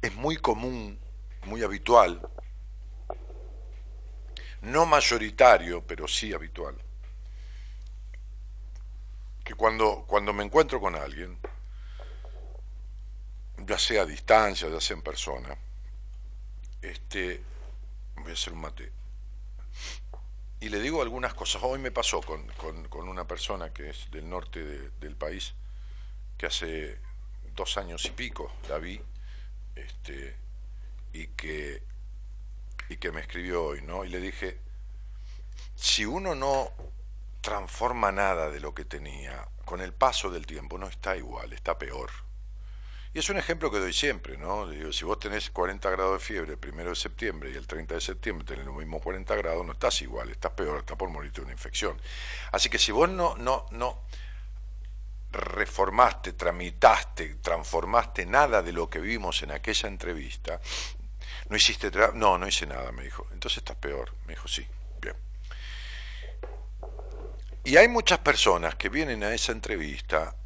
es 0.00 0.14
muy 0.14 0.36
común 0.38 0.98
muy 1.44 1.62
habitual, 1.62 2.28
no 4.62 4.84
mayoritario, 4.84 5.86
pero 5.86 6.08
sí 6.08 6.32
habitual, 6.32 6.76
que 9.44 9.54
cuando, 9.54 10.04
cuando 10.08 10.32
me 10.32 10.42
encuentro 10.42 10.80
con 10.80 10.96
alguien, 10.96 11.38
ya 13.58 13.78
sea 13.78 14.02
a 14.02 14.06
distancia, 14.06 14.68
ya 14.68 14.80
sea 14.80 14.96
en 14.96 15.02
persona, 15.02 15.56
este, 16.82 17.42
voy 18.16 18.30
a 18.30 18.34
hacer 18.34 18.52
un 18.52 18.60
mate, 18.60 18.92
y 20.60 20.68
le 20.68 20.80
digo 20.80 21.02
algunas 21.02 21.34
cosas. 21.34 21.62
Hoy 21.64 21.78
me 21.78 21.90
pasó 21.90 22.20
con, 22.20 22.46
con, 22.88 23.08
una 23.08 23.26
persona 23.26 23.72
que 23.72 23.90
es 23.90 24.10
del 24.10 24.28
norte 24.28 24.90
del 25.00 25.16
país, 25.16 25.54
que 26.38 26.46
hace 26.46 26.98
dos 27.54 27.76
años 27.76 28.04
y 28.04 28.10
pico 28.10 28.52
la 28.68 28.78
vi, 28.78 29.00
este, 29.74 30.36
y 31.12 31.28
que, 31.28 31.82
y 32.88 32.96
que 32.96 33.12
me 33.12 33.20
escribió 33.20 33.64
hoy, 33.64 33.82
¿no? 33.82 34.04
Y 34.04 34.08
le 34.08 34.20
dije, 34.20 34.58
si 35.74 36.04
uno 36.04 36.34
no 36.34 36.70
transforma 37.40 38.10
nada 38.12 38.50
de 38.50 38.60
lo 38.60 38.74
que 38.74 38.84
tenía, 38.84 39.48
con 39.64 39.80
el 39.80 39.92
paso 39.92 40.30
del 40.30 40.46
tiempo 40.46 40.78
no 40.78 40.86
está 40.88 41.16
igual, 41.16 41.52
está 41.52 41.78
peor. 41.78 42.10
Y 43.16 43.20
es 43.20 43.30
un 43.30 43.38
ejemplo 43.38 43.70
que 43.70 43.78
doy 43.78 43.94
siempre, 43.94 44.36
¿no? 44.36 44.68
Digo, 44.68 44.92
si 44.92 45.06
vos 45.06 45.18
tenés 45.18 45.48
40 45.48 45.88
grados 45.88 46.20
de 46.20 46.26
fiebre 46.26 46.52
el 46.52 46.58
primero 46.58 46.90
de 46.90 46.96
septiembre 46.96 47.50
y 47.50 47.56
el 47.56 47.66
30 47.66 47.94
de 47.94 48.00
septiembre 48.02 48.44
tenés 48.44 48.66
los 48.66 48.76
mismos 48.76 49.00
40 49.00 49.34
grados, 49.36 49.64
no 49.64 49.72
estás 49.72 50.02
igual, 50.02 50.28
estás 50.28 50.52
peor, 50.52 50.80
estás 50.80 50.98
por 50.98 51.08
morirte 51.08 51.40
de 51.40 51.46
una 51.46 51.52
infección. 51.52 51.98
Así 52.52 52.68
que 52.68 52.78
si 52.78 52.92
vos 52.92 53.08
no, 53.08 53.34
no, 53.36 53.64
no 53.70 54.02
reformaste, 55.32 56.34
tramitaste, 56.34 57.36
transformaste 57.36 58.26
nada 58.26 58.60
de 58.60 58.72
lo 58.72 58.90
que 58.90 59.00
vimos 59.00 59.42
en 59.42 59.52
aquella 59.52 59.88
entrevista, 59.88 60.60
¿No 61.48 61.56
hiciste 61.56 61.90
No, 62.12 62.36
no 62.36 62.46
hice 62.46 62.66
nada, 62.66 62.92
me 62.92 63.04
dijo. 63.04 63.26
Entonces 63.32 63.56
estás 63.56 63.76
peor. 63.76 64.12
Me 64.26 64.34
dijo, 64.34 64.46
sí, 64.46 64.66
bien. 65.00 65.16
Y 67.64 67.78
hay 67.78 67.88
muchas 67.88 68.18
personas 68.18 68.74
que 68.74 68.90
vienen 68.90 69.24
a 69.24 69.32
esa 69.32 69.52
entrevista 69.52 70.36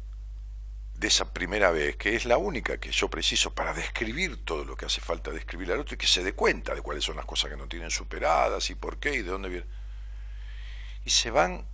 de 1.01 1.07
esa 1.07 1.33
primera 1.33 1.71
vez, 1.71 1.97
que 1.97 2.15
es 2.15 2.25
la 2.25 2.37
única 2.37 2.77
que 2.77 2.91
yo 2.91 3.09
preciso 3.09 3.55
para 3.55 3.73
describir 3.73 4.45
todo 4.45 4.63
lo 4.63 4.77
que 4.77 4.85
hace 4.85 5.01
falta 5.01 5.31
describir 5.31 5.71
al 5.71 5.79
otro 5.79 5.95
y 5.95 5.97
que 5.97 6.05
se 6.05 6.23
dé 6.23 6.33
cuenta 6.33 6.75
de 6.75 6.83
cuáles 6.83 7.03
son 7.03 7.15
las 7.15 7.25
cosas 7.25 7.49
que 7.49 7.57
no 7.57 7.67
tienen 7.67 7.89
superadas 7.89 8.69
y 8.69 8.75
por 8.75 8.99
qué 8.99 9.15
y 9.15 9.23
de 9.23 9.31
dónde 9.31 9.49
vienen. 9.49 9.69
Y 11.03 11.09
se 11.09 11.31
van 11.31 11.65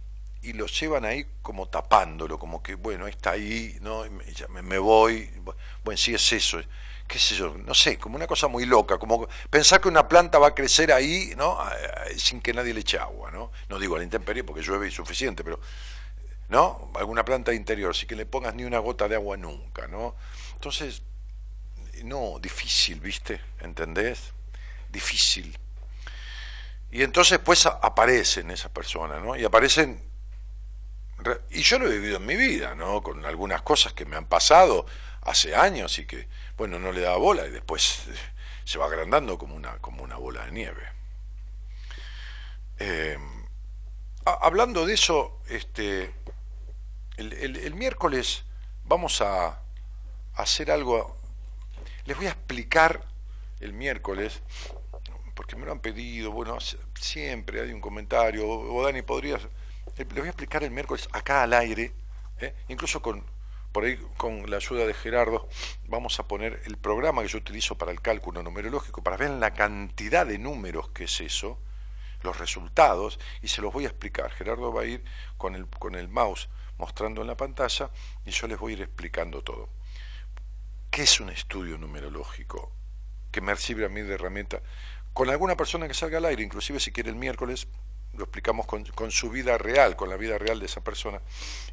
y 0.41 0.53
lo 0.53 0.65
llevan 0.67 1.03
ahí 1.03 1.27
como 1.41 1.67
tapándolo, 1.67 2.39
como 2.39 2.63
que, 2.63 2.75
bueno, 2.75 3.05
está 3.05 3.31
ahí, 3.31 3.77
¿no? 3.81 4.05
me, 4.63 4.77
voy. 4.77 5.29
Bueno, 5.83 5.97
sí 5.97 6.13
es 6.13 6.31
eso 6.31 6.61
qué 7.05 7.19
sé 7.19 7.35
yo, 7.35 7.55
no 7.57 7.73
sé, 7.73 7.97
como 7.97 8.17
una 8.17 8.27
cosa 8.27 8.47
muy 8.49 8.65
loca, 8.65 8.97
como 8.97 9.27
pensar 9.49 9.79
que 9.79 9.87
una 9.87 10.07
planta 10.07 10.39
va 10.39 10.47
a 10.47 10.55
crecer 10.55 10.91
ahí, 10.91 11.33
¿no? 11.37 11.57
Sin 12.17 12.41
que 12.41 12.53
nadie 12.53 12.73
le 12.73 12.81
eche 12.81 12.99
agua, 12.99 13.31
¿no? 13.31 13.51
No 13.69 13.79
digo 13.79 13.95
a 13.95 13.99
la 13.99 14.03
intemperie 14.03 14.43
porque 14.43 14.61
llueve 14.61 14.89
y 14.89 14.91
suficiente, 14.91 15.41
pero, 15.41 15.59
¿no? 16.49 16.91
Alguna 16.95 17.25
planta 17.25 17.53
interior, 17.53 17.95
sin 17.95 18.07
que 18.07 18.15
le 18.15 18.25
pongas 18.25 18.55
ni 18.55 18.63
una 18.63 18.79
gota 18.79 19.07
de 19.07 19.15
agua 19.15 19.37
nunca, 19.37 19.87
¿no? 19.87 20.15
Entonces, 20.53 21.01
no, 22.03 22.39
difícil, 22.39 22.99
¿viste? 22.99 23.41
¿Entendés? 23.59 24.33
Difícil. 24.89 25.57
Y 26.91 27.03
entonces 27.03 27.39
pues 27.39 27.65
aparecen 27.65 28.49
esas 28.51 28.71
personas, 28.71 29.21
¿no? 29.21 29.35
Y 29.35 29.43
aparecen 29.43 30.01
y 31.49 31.61
yo 31.63 31.79
lo 31.79 31.87
he 31.87 31.93
vivido 31.93 32.17
en 32.17 32.25
mi 32.25 32.35
vida, 32.35 32.75
¿no? 32.75 33.01
Con 33.01 33.25
algunas 33.25 33.61
cosas 33.61 33.93
que 33.93 34.05
me 34.05 34.15
han 34.15 34.27
pasado 34.27 34.85
hace 35.21 35.55
años 35.55 35.97
y 35.99 36.05
que 36.05 36.27
bueno, 36.55 36.79
no 36.79 36.91
le 36.91 37.01
daba 37.01 37.17
bola 37.17 37.45
y 37.45 37.51
después 37.51 38.03
eh, 38.07 38.15
se 38.63 38.77
va 38.77 38.85
agrandando 38.85 39.37
como 39.37 39.55
una, 39.55 39.77
como 39.79 40.03
una 40.03 40.15
bola 40.15 40.45
de 40.45 40.51
nieve. 40.51 40.89
Eh, 42.79 43.17
hablando 44.25 44.85
de 44.85 44.93
eso, 44.93 45.41
este, 45.49 46.13
el, 47.17 47.73
miércoles 47.75 48.43
vamos 48.85 49.21
a, 49.21 49.59
hacer 50.35 50.69
algo, 50.69 51.17
les 52.05 52.15
voy 52.15 52.27
a 52.27 52.29
explicar 52.29 53.03
el 53.59 53.73
miércoles, 53.73 54.43
porque 55.33 55.55
me 55.55 55.65
lo 55.65 55.71
han 55.71 55.79
pedido, 55.79 56.31
bueno, 56.31 56.57
siempre 56.93 57.61
hay 57.61 57.71
un 57.71 57.81
comentario, 57.81 58.47
o 58.47 58.83
Dani, 58.83 59.01
podrías, 59.01 59.41
les 59.97 60.07
voy 60.07 60.27
a 60.27 60.27
explicar 60.27 60.63
el 60.63 60.69
miércoles 60.69 61.09
acá 61.11 61.41
al 61.41 61.53
aire, 61.53 61.91
¿eh? 62.39 62.53
incluso 62.67 63.01
con, 63.01 63.23
por 63.71 63.85
ahí 63.85 63.97
con 64.17 64.49
la 64.49 64.57
ayuda 64.57 64.85
de 64.85 64.93
Gerardo 64.93 65.49
vamos 65.87 66.19
a 66.19 66.27
poner 66.27 66.61
el 66.65 66.77
programa 66.77 67.23
que 67.23 67.29
yo 67.29 67.39
utilizo 67.39 67.79
para 67.79 67.91
el 67.91 67.99
cálculo 67.99 68.43
numerológico, 68.43 69.01
para 69.01 69.17
ver 69.17 69.31
la 69.31 69.53
cantidad 69.53 70.25
de 70.25 70.37
números 70.37 70.89
que 70.89 71.05
es 71.05 71.19
eso, 71.21 71.59
los 72.21 72.37
resultados, 72.37 73.19
y 73.41 73.47
se 73.47 73.61
los 73.61 73.73
voy 73.73 73.85
a 73.85 73.89
explicar. 73.89 74.31
Gerardo 74.31 74.71
va 74.71 74.83
a 74.83 74.85
ir 74.85 75.03
con 75.37 75.55
el, 75.55 75.67
con 75.67 75.95
el 75.95 76.09
mouse 76.09 76.47
mostrando 76.77 77.21
en 77.21 77.27
la 77.27 77.37
pantalla 77.37 77.89
y 78.25 78.31
yo 78.31 78.47
les 78.47 78.59
voy 78.59 78.73
a 78.73 78.75
ir 78.77 78.81
explicando 78.83 79.43
todo. 79.43 79.69
¿Qué 80.91 81.03
es 81.03 81.19
un 81.19 81.29
estudio 81.29 81.77
numerológico? 81.77 82.71
Que 83.31 83.41
me 83.41 83.55
sirve 83.55 83.85
a 83.85 83.89
mí 83.89 84.01
de 84.01 84.13
herramienta 84.13 84.61
con 85.13 85.29
alguna 85.29 85.57
persona 85.57 85.87
que 85.87 85.95
salga 85.95 86.19
al 86.19 86.25
aire, 86.25 86.43
inclusive 86.43 86.79
si 86.79 86.91
quiere 86.91 87.09
el 87.09 87.15
miércoles, 87.15 87.67
lo 88.13 88.25
explicamos 88.25 88.67
con, 88.67 88.85
con 88.85 89.09
su 89.09 89.31
vida 89.31 89.57
real, 89.57 89.95
con 89.95 90.09
la 90.09 90.15
vida 90.15 90.37
real 90.37 90.59
de 90.59 90.67
esa 90.67 90.81
persona. 90.81 91.21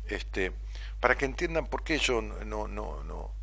Este, 0.07 0.53
para 0.99 1.17
que 1.17 1.27
entiendan 1.27 1.67
por 1.67 1.85
qué 1.85 1.99
yo 1.99 2.23
no, 2.23 2.69
no, 2.69 3.05
no, 3.05 3.35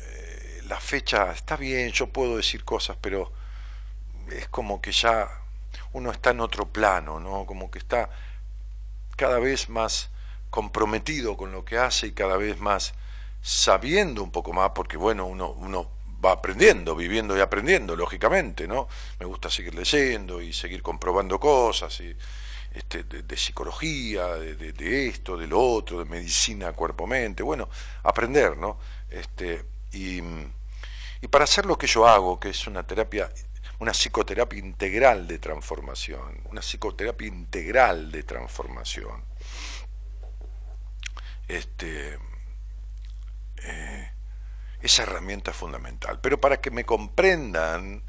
eh, 0.00 0.62
la 0.64 0.80
fecha 0.80 1.32
está 1.32 1.56
bien, 1.56 1.90
yo 1.92 2.06
puedo 2.06 2.38
decir 2.38 2.64
cosas, 2.64 2.96
pero 3.00 3.30
es 4.30 4.48
como 4.48 4.80
que 4.80 4.92
ya 4.92 5.28
uno 5.92 6.10
está 6.10 6.30
en 6.30 6.40
otro 6.40 6.72
plano, 6.72 7.20
¿no? 7.20 7.44
Como 7.44 7.70
que 7.70 7.78
está 7.78 8.08
cada 9.16 9.38
vez 9.38 9.68
más 9.68 10.10
comprometido 10.50 11.36
con 11.36 11.52
lo 11.52 11.64
que 11.64 11.78
hace 11.78 12.08
y 12.08 12.12
cada 12.12 12.36
vez 12.36 12.58
más 12.60 12.94
sabiendo 13.42 14.22
un 14.22 14.30
poco 14.30 14.52
más, 14.52 14.70
porque 14.74 14.96
bueno, 14.96 15.26
uno, 15.26 15.50
uno 15.50 15.90
va 16.24 16.32
aprendiendo, 16.32 16.94
viviendo 16.94 17.36
y 17.36 17.40
aprendiendo, 17.40 17.96
lógicamente, 17.96 18.68
¿no? 18.68 18.88
Me 19.18 19.26
gusta 19.26 19.50
seguir 19.50 19.74
leyendo 19.74 20.42
y 20.42 20.52
seguir 20.52 20.82
comprobando 20.82 21.40
cosas 21.40 21.98
y 22.00 22.14
este, 22.72 23.04
de, 23.04 23.36
psicología, 23.36 24.34
de, 24.34 25.08
esto, 25.08 25.36
de 25.36 25.46
lo 25.46 25.60
otro, 25.60 25.98
de 25.98 26.04
medicina 26.04 26.72
cuerpo-mente, 26.72 27.42
bueno, 27.42 27.68
aprender, 28.02 28.56
¿no? 28.56 28.78
Este, 29.08 29.64
y, 29.92 30.20
Y 31.22 31.28
para 31.28 31.44
hacer 31.44 31.66
lo 31.66 31.76
que 31.76 31.86
yo 31.86 32.06
hago, 32.06 32.38
que 32.38 32.50
es 32.50 32.66
una 32.66 32.86
terapia, 32.86 33.30
una 33.80 33.92
psicoterapia 33.92 34.58
integral 34.58 35.26
de 35.26 35.38
transformación, 35.38 36.40
una 36.44 36.60
psicoterapia 36.62 37.28
integral 37.28 38.12
de 38.12 38.22
transformación, 38.22 39.29
este, 41.56 42.18
eh, 43.62 44.10
esa 44.82 45.02
herramienta 45.02 45.50
es 45.50 45.56
fundamental. 45.56 46.20
Pero 46.20 46.40
para 46.40 46.60
que 46.60 46.70
me 46.70 46.84
comprendan, 46.84 48.02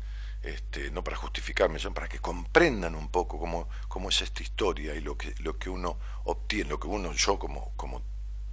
este, 0.44 0.92
no 0.92 1.04
para 1.04 1.18
justificarme, 1.18 1.80
sino 1.80 1.94
para 1.94 2.08
que 2.08 2.20
comprendan 2.20 2.96
un 2.96 3.10
poco 3.10 3.40
cómo, 3.40 4.10
es 4.10 4.22
esta 4.22 4.44
historia 4.44 4.96
y 4.96 5.02
lo 5.02 5.18
que, 5.18 5.34
lo 5.40 5.58
que 5.58 5.70
uno 5.70 5.98
obtiene, 6.26 6.70
lo 6.70 6.80
que 6.80 6.88
uno, 6.88 7.14
yo 7.14 7.40
como, 7.40 7.74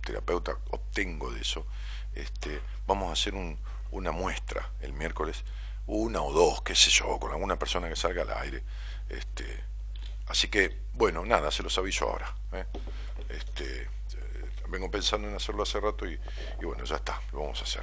terapeuta 0.02 0.56
obtengo 0.70 1.30
de 1.32 1.42
eso, 1.42 1.66
este, 2.14 2.60
vamos 2.86 3.10
a 3.10 3.12
hacer 3.12 3.34
un, 3.34 3.58
una 3.90 4.10
muestra 4.10 4.70
el 4.80 4.92
miércoles, 4.92 5.44
una 5.86 6.22
o 6.22 6.32
dos, 6.32 6.62
qué 6.62 6.74
sé 6.74 6.90
yo, 6.90 7.18
con 7.18 7.32
alguna 7.32 7.58
persona 7.58 7.88
que 7.88 7.96
salga 7.96 8.22
al 8.22 8.30
aire. 8.38 8.62
Este, 9.08 9.64
así 10.26 10.48
que, 10.48 10.78
bueno, 10.94 11.24
nada, 11.24 11.50
se 11.50 11.62
los 11.62 11.76
aviso 11.78 12.08
ahora. 12.08 12.34
¿eh? 12.52 12.64
Este, 13.30 13.88
vengo 14.68 14.90
pensando 14.90 15.28
en 15.28 15.34
hacerlo 15.34 15.62
hace 15.62 15.80
rato 15.80 16.06
y, 16.06 16.18
bueno, 16.62 16.84
ya 16.84 16.96
está, 16.96 17.20
lo 17.32 17.40
vamos 17.40 17.60
a 17.60 17.64
hacer. 17.64 17.82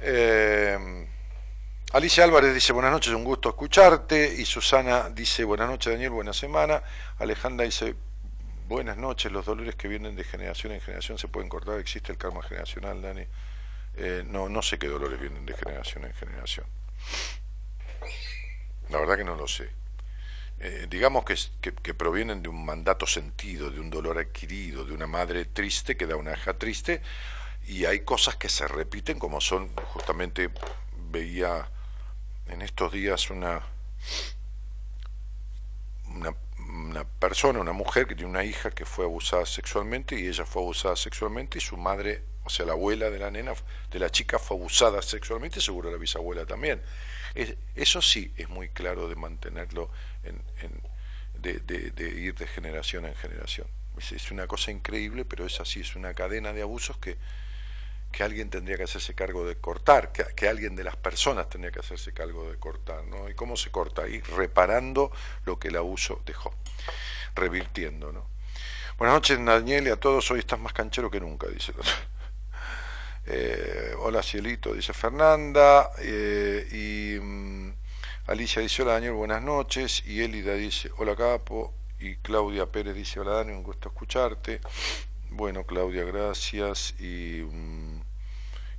Eh, 0.00 1.08
Alicia 1.92 2.24
Álvarez 2.24 2.54
dice 2.54 2.72
buenas 2.72 2.90
noches, 2.90 3.12
un 3.12 3.24
gusto 3.24 3.50
escucharte. 3.50 4.34
Y 4.38 4.46
Susana 4.46 5.10
dice 5.10 5.44
buenas 5.44 5.68
noches 5.68 5.92
Daniel, 5.92 6.10
buena 6.10 6.32
semana. 6.32 6.82
Alejandra 7.18 7.66
dice 7.66 7.94
buenas 8.66 8.96
noches, 8.96 9.30
los 9.30 9.44
dolores 9.44 9.74
que 9.74 9.88
vienen 9.88 10.16
de 10.16 10.24
generación 10.24 10.72
en 10.72 10.80
generación 10.80 11.18
se 11.18 11.28
pueden 11.28 11.50
cortar, 11.50 11.78
existe 11.78 12.10
el 12.10 12.16
karma 12.16 12.42
generacional, 12.42 13.02
Dani. 13.02 13.26
Eh, 13.94 14.24
no, 14.26 14.48
no 14.48 14.62
sé 14.62 14.78
qué 14.78 14.88
dolores 14.88 15.20
vienen 15.20 15.44
de 15.44 15.52
generación 15.52 16.06
en 16.06 16.14
generación. 16.14 16.66
La 18.88 18.98
verdad 18.98 19.16
que 19.18 19.24
no 19.24 19.36
lo 19.36 19.46
sé. 19.46 19.81
Eh, 20.64 20.86
digamos 20.88 21.24
que, 21.24 21.36
que, 21.60 21.92
provienen 21.92 22.40
de 22.40 22.48
un 22.48 22.64
mandato 22.64 23.04
sentido, 23.04 23.68
de 23.68 23.80
un 23.80 23.90
dolor 23.90 24.18
adquirido, 24.18 24.84
de 24.84 24.94
una 24.94 25.08
madre 25.08 25.44
triste 25.44 25.96
que 25.96 26.06
da 26.06 26.14
una 26.14 26.34
hija 26.34 26.54
triste, 26.54 27.02
y 27.66 27.84
hay 27.84 28.00
cosas 28.00 28.36
que 28.36 28.48
se 28.48 28.68
repiten, 28.68 29.18
como 29.18 29.40
son, 29.40 29.74
justamente 29.92 30.50
veía 31.10 31.68
en 32.46 32.62
estos 32.62 32.92
días 32.92 33.28
una, 33.30 33.62
una, 36.06 36.36
una, 36.68 37.04
persona, 37.04 37.58
una 37.58 37.72
mujer 37.72 38.06
que 38.06 38.14
tiene 38.14 38.30
una 38.30 38.44
hija 38.44 38.70
que 38.70 38.84
fue 38.84 39.04
abusada 39.04 39.46
sexualmente 39.46 40.14
y 40.18 40.28
ella 40.28 40.44
fue 40.46 40.62
abusada 40.62 40.94
sexualmente 40.94 41.58
y 41.58 41.60
su 41.60 41.76
madre 41.76 42.22
o 42.44 42.50
sea, 42.50 42.66
la 42.66 42.72
abuela 42.72 43.10
de 43.10 43.18
la 43.18 43.30
nena, 43.30 43.54
de 43.90 43.98
la 43.98 44.10
chica 44.10 44.38
fue 44.38 44.56
abusada 44.56 45.00
sexualmente, 45.02 45.60
seguro 45.60 45.90
la 45.90 45.96
bisabuela 45.96 46.44
también. 46.44 46.82
eso 47.74 48.02
sí 48.02 48.32
es 48.36 48.48
muy 48.48 48.68
claro 48.68 49.08
de 49.08 49.14
mantenerlo, 49.14 49.90
de, 51.34 52.08
ir 52.08 52.34
de 52.34 52.46
generación 52.46 53.06
en 53.06 53.14
generación. 53.14 53.66
Es, 53.98 54.30
una 54.30 54.46
cosa 54.46 54.70
increíble, 54.70 55.24
pero 55.24 55.44
es 55.44 55.60
así, 55.60 55.80
es 55.80 55.96
una 55.96 56.14
cadena 56.14 56.52
de 56.52 56.62
abusos 56.62 56.96
que, 56.96 57.18
que 58.10 58.22
alguien 58.22 58.48
tendría 58.48 58.76
que 58.76 58.84
hacerse 58.84 59.14
cargo 59.14 59.46
de 59.46 59.56
cortar, 59.56 60.12
que, 60.12 60.24
que, 60.34 60.48
alguien 60.48 60.76
de 60.76 60.84
las 60.84 60.96
personas 60.96 61.48
tendría 61.48 61.72
que 61.72 61.80
hacerse 61.80 62.12
cargo 62.12 62.50
de 62.50 62.58
cortar, 62.58 63.04
¿no? 63.04 63.28
¿Y 63.28 63.34
cómo 63.34 63.56
se 63.56 63.70
corta? 63.70 64.02
Ahí 64.02 64.20
reparando 64.20 65.12
lo 65.44 65.58
que 65.58 65.68
el 65.68 65.76
abuso 65.76 66.22
dejó, 66.24 66.54
revirtiendo, 67.34 68.12
¿no? 68.12 68.32
Buenas 68.98 69.16
noches, 69.16 69.44
Daniel, 69.44 69.88
y 69.88 69.90
a 69.90 69.96
todos. 69.96 70.30
Hoy 70.30 70.38
estás 70.38 70.60
más 70.60 70.72
canchero 70.72 71.10
que 71.10 71.20
nunca, 71.20 71.48
dice. 71.48 71.72
Eh, 73.24 73.94
hola 74.00 74.20
Cielito, 74.20 74.74
dice 74.74 74.92
Fernanda. 74.92 75.92
Eh, 76.00 76.66
y 76.72 77.20
mm, 77.20 77.72
Alicia 78.26 78.62
dice 78.62 78.82
hola 78.82 78.92
Daniel, 78.92 79.14
buenas 79.14 79.42
noches. 79.42 80.04
Y 80.06 80.22
Elida 80.22 80.54
dice 80.54 80.90
hola 80.96 81.16
Capo. 81.16 81.74
Y 81.98 82.16
Claudia 82.16 82.66
Pérez 82.66 82.94
dice 82.94 83.18
hola 83.18 83.32
Daniel, 83.32 83.56
un 83.56 83.64
gusto 83.64 83.88
escucharte. 83.88 84.60
Bueno, 85.30 85.64
Claudia, 85.64 86.04
gracias. 86.04 86.94
Y, 87.00 87.42
mm, 87.42 88.00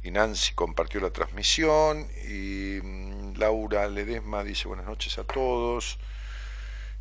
y 0.04 0.12
Nancy 0.12 0.54
compartió 0.54 1.02
la 1.02 1.10
transmisión. 1.10 2.08
Y 2.26 2.80
mm, 2.82 3.34
Laura 3.38 3.90
Ledesma 3.90 4.46
dice 4.46 4.70
buenas 4.70 4.86
noches 4.86 5.18
a 5.18 5.26
todos 5.26 6.00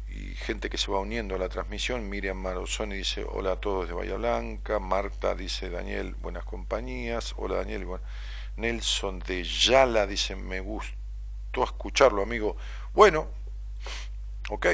y 0.08 0.34
gente 0.34 0.68
que 0.68 0.78
se 0.78 0.90
va 0.90 0.98
uniendo 0.98 1.36
a 1.36 1.38
la 1.38 1.48
transmisión. 1.48 2.08
Miriam 2.10 2.38
Marozoni 2.38 2.96
dice 2.96 3.24
hola 3.24 3.52
a 3.52 3.60
todos 3.60 3.86
de 3.86 3.94
Bahía 3.94 4.16
Blanca. 4.16 4.80
Marta 4.80 5.36
dice 5.36 5.70
Daniel, 5.70 6.16
buenas 6.20 6.44
compañías. 6.44 7.34
Hola 7.36 7.56
Daniel. 7.58 7.84
Bueno. 7.84 8.04
Nelson 8.56 9.20
de 9.20 9.44
Yala 9.44 10.06
dice 10.06 10.36
me 10.36 10.60
gustó 11.52 11.64
escucharlo, 11.64 12.22
amigo. 12.22 12.56
Bueno, 12.94 13.28
ok. 14.48 14.66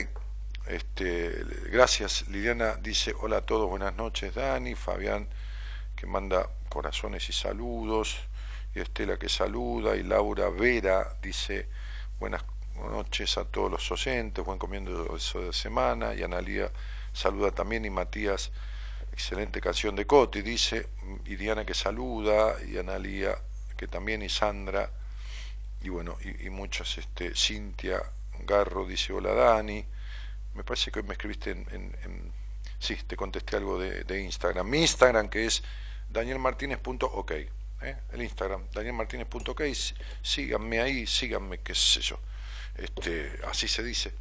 Este, 0.68 1.44
gracias. 1.72 2.28
Liliana 2.28 2.76
dice 2.76 3.12
hola 3.20 3.38
a 3.38 3.40
todos, 3.40 3.68
buenas 3.68 3.94
noches 3.96 4.34
Dani. 4.34 4.76
Fabián 4.76 5.28
que 5.96 6.06
manda 6.06 6.48
corazones 6.68 7.28
y 7.28 7.32
saludos. 7.32 8.18
Y 8.76 8.80
Estela 8.80 9.18
que 9.18 9.28
saluda. 9.28 9.96
Y 9.96 10.04
Laura 10.04 10.50
Vera 10.50 11.16
dice 11.20 11.68
buenas 12.20 12.44
noches 12.76 13.36
a 13.38 13.44
todos 13.44 13.72
los 13.72 13.90
oyentes, 13.90 14.44
buen 14.44 14.58
comiendo 14.58 15.16
eso 15.16 15.40
de 15.40 15.52
semana. 15.52 16.14
Y 16.14 16.22
Analía 16.22 16.70
saluda 17.12 17.50
también 17.50 17.84
y 17.86 17.90
Matías, 17.90 18.52
excelente 19.12 19.60
canción 19.60 19.96
de 19.96 20.06
Coti, 20.06 20.42
dice. 20.42 20.90
Y 21.24 21.34
Diana 21.34 21.64
que 21.64 21.74
saluda, 21.74 22.54
y 22.64 22.78
Analía 22.78 23.36
que 23.76 23.88
también, 23.88 24.22
y 24.22 24.28
Sandra, 24.28 24.92
y 25.80 25.88
bueno, 25.88 26.16
y, 26.40 26.50
muchas, 26.50 26.98
este, 26.98 27.34
Cintia 27.34 28.02
Garro 28.40 28.86
dice 28.86 29.12
hola 29.12 29.32
Dani. 29.34 29.84
Me 30.54 30.64
parece 30.64 30.90
que 30.90 31.00
hoy 31.00 31.06
me 31.06 31.12
escribiste 31.12 31.50
en, 31.50 32.32
sí, 32.78 32.96
te 33.06 33.16
contesté 33.16 33.56
algo 33.56 33.78
de, 33.78 34.20
Instagram. 34.20 34.68
Mi 34.68 34.80
Instagram 34.80 35.28
que 35.28 35.46
es 35.46 35.62
danielmartinez.ok. 36.08 37.30
¿eh? 37.30 37.96
El 38.12 38.22
Instagram, 38.22 38.64
danielmartinez.ok. 38.72 39.62
Síganme 40.22 40.80
ahí, 40.80 41.06
síganme, 41.06 41.58
qué 41.60 41.74
sé 41.74 42.00
yo 42.00 42.18
este, 42.78 43.38
así 43.46 43.68
se 43.68 43.82
dice, 43.82 44.14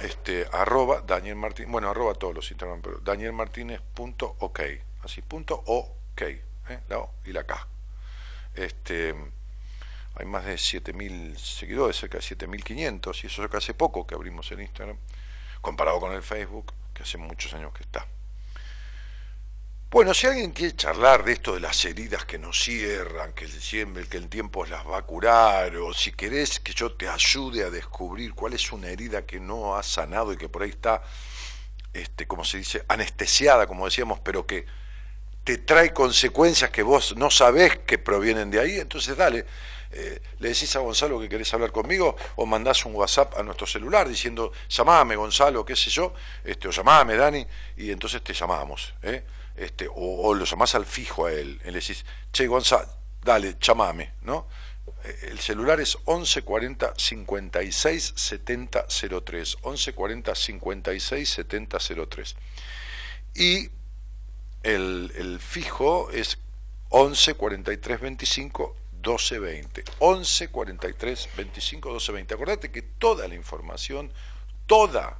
este, 0.00 0.46
arroba 0.50 1.02
Daniel 1.02 1.36
Martín, 1.36 1.70
bueno, 1.70 1.90
arroba 1.90 2.14
todos 2.14 2.34
los 2.34 2.50
Instagram, 2.50 2.80
pero 2.80 2.98
danielmartinez.ok, 2.98 4.60
así, 5.02 5.20
punto 5.22 5.62
ok, 5.66 6.22
¿eh? 6.22 6.80
la 6.88 6.98
O 6.98 7.14
y 7.24 7.32
la 7.32 7.44
K. 7.44 7.68
Este, 8.54 9.14
hay 10.14 10.26
más 10.26 10.44
de 10.44 10.54
7.000 10.54 11.36
seguidores, 11.36 11.96
cerca 11.96 12.18
de 12.18 12.24
7.500, 12.24 13.24
y 13.24 13.26
eso 13.26 13.44
es 13.44 13.50
que 13.50 13.56
hace 13.56 13.74
poco 13.74 14.06
que 14.06 14.14
abrimos 14.14 14.50
el 14.52 14.60
Instagram, 14.60 14.96
comparado 15.60 16.00
con 16.00 16.12
el 16.12 16.22
Facebook, 16.22 16.72
que 16.92 17.02
hace 17.02 17.18
muchos 17.18 17.54
años 17.54 17.72
que 17.72 17.82
está. 17.82 18.06
Bueno, 19.90 20.14
si 20.14 20.26
alguien 20.26 20.52
quiere 20.52 20.74
charlar 20.74 21.22
de 21.22 21.32
esto 21.32 21.52
de 21.52 21.60
las 21.60 21.84
heridas 21.84 22.24
que 22.24 22.38
nos 22.38 22.58
cierran, 22.62 23.34
que 23.34 23.44
el, 23.44 24.08
el 24.10 24.28
tiempo 24.30 24.64
las 24.64 24.86
va 24.86 24.96
a 24.96 25.02
curar, 25.02 25.76
o 25.76 25.92
si 25.92 26.12
querés 26.12 26.60
que 26.60 26.72
yo 26.72 26.92
te 26.94 27.08
ayude 27.08 27.64
a 27.64 27.70
descubrir 27.70 28.32
cuál 28.32 28.54
es 28.54 28.72
una 28.72 28.88
herida 28.88 29.26
que 29.26 29.38
no 29.38 29.76
ha 29.76 29.82
sanado 29.82 30.32
y 30.32 30.38
que 30.38 30.48
por 30.48 30.62
ahí 30.62 30.70
está, 30.70 31.02
este, 31.92 32.26
como 32.26 32.42
se 32.42 32.56
dice, 32.58 32.84
anestesiada, 32.88 33.66
como 33.66 33.84
decíamos, 33.84 34.18
pero 34.20 34.46
que 34.46 34.64
te 35.44 35.58
trae 35.58 35.92
consecuencias 35.92 36.70
que 36.70 36.82
vos 36.82 37.16
no 37.16 37.30
sabés 37.30 37.78
que 37.78 37.98
provienen 37.98 38.50
de 38.50 38.60
ahí, 38.60 38.78
entonces 38.78 39.16
dale, 39.16 39.44
eh, 39.90 40.20
le 40.38 40.48
decís 40.48 40.74
a 40.76 40.78
Gonzalo 40.78 41.20
que 41.20 41.28
querés 41.28 41.52
hablar 41.52 41.72
conmigo 41.72 42.16
o 42.36 42.46
mandás 42.46 42.84
un 42.86 42.94
WhatsApp 42.94 43.36
a 43.36 43.42
nuestro 43.42 43.66
celular 43.66 44.08
diciendo, 44.08 44.52
llamame 44.68 45.16
Gonzalo, 45.16 45.64
qué 45.64 45.76
sé 45.76 45.90
yo, 45.90 46.14
este, 46.44 46.68
o 46.68 46.70
llamame 46.70 47.16
Dani, 47.16 47.46
y 47.76 47.90
entonces 47.90 48.22
te 48.22 48.32
llamamos. 48.32 48.94
¿eh? 49.02 49.24
este, 49.56 49.88
o, 49.94 50.34
lo 50.34 50.44
llamás 50.44 50.74
al 50.74 50.86
fijo 50.86 51.26
a 51.26 51.32
él, 51.32 51.60
y 51.64 51.66
le 51.66 51.80
decís, 51.80 52.04
che 52.32 52.46
Gonzalo, 52.46 52.88
dale, 53.22 53.58
chamame, 53.58 54.14
¿no? 54.22 54.46
Eh, 55.04 55.28
el 55.30 55.38
celular 55.40 55.80
es 55.80 55.98
11 56.04 56.42
40 56.42 56.94
56 56.96 58.12
70 58.16 58.86
03, 59.24 59.58
11 59.62 59.92
40 59.92 60.34
56 60.34 61.30
70 61.30 61.78
03. 62.08 62.36
Y 63.34 63.70
el, 64.62 65.38
fijo 65.40 66.10
es 66.10 66.38
11 66.90 67.34
43 67.34 68.00
25 68.00 68.76
12 69.00 69.38
20. 69.38 69.84
11 69.98 70.48
43 70.48 71.28
25 71.36 71.92
12 71.92 72.12
20. 72.12 72.34
Acordate 72.34 72.70
que 72.70 72.82
toda 72.82 73.28
la 73.28 73.34
información, 73.34 74.12
toda 74.66 75.18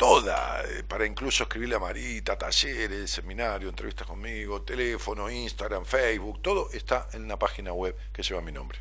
toda, 0.00 0.64
eh, 0.64 0.82
para 0.82 1.04
incluso 1.04 1.42
escribirle 1.42 1.76
a 1.76 1.78
Marita, 1.78 2.38
talleres, 2.38 3.10
seminario, 3.10 3.68
entrevistas 3.68 4.06
conmigo, 4.06 4.62
teléfono, 4.62 5.30
Instagram, 5.30 5.84
Facebook, 5.84 6.40
todo 6.40 6.70
está 6.72 7.08
en 7.12 7.24
una 7.24 7.38
página 7.38 7.74
web 7.74 7.94
que 8.10 8.22
lleva 8.22 8.40
mi 8.40 8.50
nombre. 8.50 8.78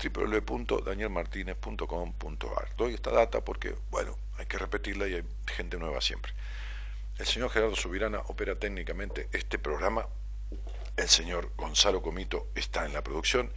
www.danielmartinez.com.ar. 0.02 2.76
Doy 2.76 2.94
esta 2.94 3.10
data 3.10 3.44
porque, 3.44 3.74
bueno, 3.90 4.16
hay 4.38 4.46
que 4.46 4.56
repetirla 4.58 5.08
y 5.08 5.14
hay 5.14 5.24
gente 5.46 5.76
nueva 5.76 6.00
siempre. 6.00 6.32
El 7.18 7.26
señor 7.26 7.50
Gerardo 7.50 7.76
Subirana 7.76 8.20
opera 8.20 8.58
técnicamente 8.58 9.28
este 9.32 9.58
programa. 9.58 10.08
El 10.96 11.08
señor 11.08 11.52
Gonzalo 11.56 12.02
Comito 12.02 12.48
está 12.54 12.86
en 12.86 12.94
la 12.94 13.04
producción. 13.04 13.52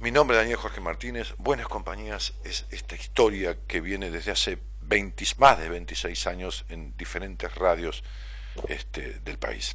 Mi 0.00 0.10
nombre 0.10 0.36
es 0.36 0.42
Daniel 0.42 0.58
Jorge 0.58 0.80
Martínez. 0.80 1.34
Buenas 1.38 1.66
compañías 1.66 2.34
es 2.44 2.66
esta 2.70 2.94
historia 2.94 3.56
que 3.66 3.80
viene 3.80 4.10
desde 4.10 4.32
hace 4.32 4.58
20, 4.82 5.24
más 5.38 5.58
de 5.58 5.68
26 5.68 6.26
años 6.26 6.64
en 6.68 6.96
diferentes 6.96 7.54
radios 7.54 8.04
este, 8.68 9.20
del 9.20 9.38
país. 9.38 9.74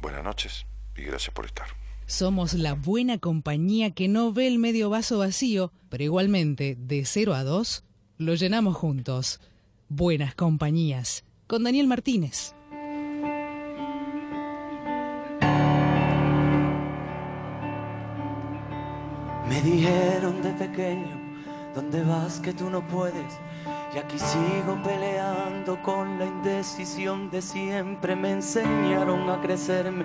Buenas 0.00 0.24
noches 0.24 0.66
y 0.96 1.02
gracias 1.02 1.32
por 1.32 1.46
estar. 1.46 1.81
Somos 2.12 2.52
la 2.52 2.74
buena 2.74 3.16
compañía 3.16 3.92
que 3.92 4.06
no 4.06 4.34
ve 4.34 4.46
el 4.46 4.58
medio 4.58 4.90
vaso 4.90 5.16
vacío, 5.16 5.72
pero 5.88 6.04
igualmente, 6.04 6.76
de 6.78 7.06
0 7.06 7.32
a 7.32 7.42
2, 7.42 7.84
lo 8.18 8.34
llenamos 8.34 8.76
juntos. 8.76 9.40
Buenas 9.88 10.34
compañías 10.34 11.24
con 11.46 11.64
Daniel 11.64 11.86
Martínez. 11.86 12.54
Me 19.48 19.62
dijeron 19.62 20.42
de 20.42 20.52
pequeño, 20.52 21.18
¿dónde 21.74 22.04
vas 22.04 22.40
que 22.40 22.52
tú 22.52 22.68
no 22.68 22.86
puedes? 22.88 23.32
Y 23.94 23.98
aquí 23.98 24.18
sigo 24.18 24.78
peleando 24.84 25.82
con 25.82 26.18
la 26.18 26.26
indecisión 26.26 27.30
de 27.30 27.40
siempre. 27.40 28.14
Me 28.14 28.32
enseñaron 28.32 29.30
a 29.30 29.40
crecerme 29.40 30.04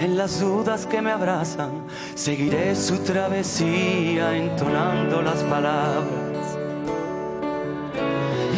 en 0.00 0.16
las 0.16 0.40
dudas 0.40 0.86
que 0.86 1.00
me 1.00 1.12
abrazan, 1.12 1.86
seguiré 2.14 2.74
su 2.76 2.98
travesía 2.98 4.36
entonando 4.36 5.22
las 5.22 5.42
palabras. 5.44 6.58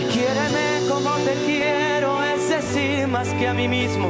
Y 0.00 0.04
quiéreme 0.12 0.88
como 0.88 1.10
te 1.16 1.34
quiero, 1.46 2.22
es 2.22 2.48
decir, 2.48 3.06
más 3.08 3.28
que 3.28 3.48
a 3.48 3.54
mí 3.54 3.68
mismo, 3.68 4.08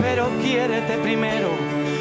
pero 0.00 0.28
quiérete 0.42 0.98
primero 0.98 1.50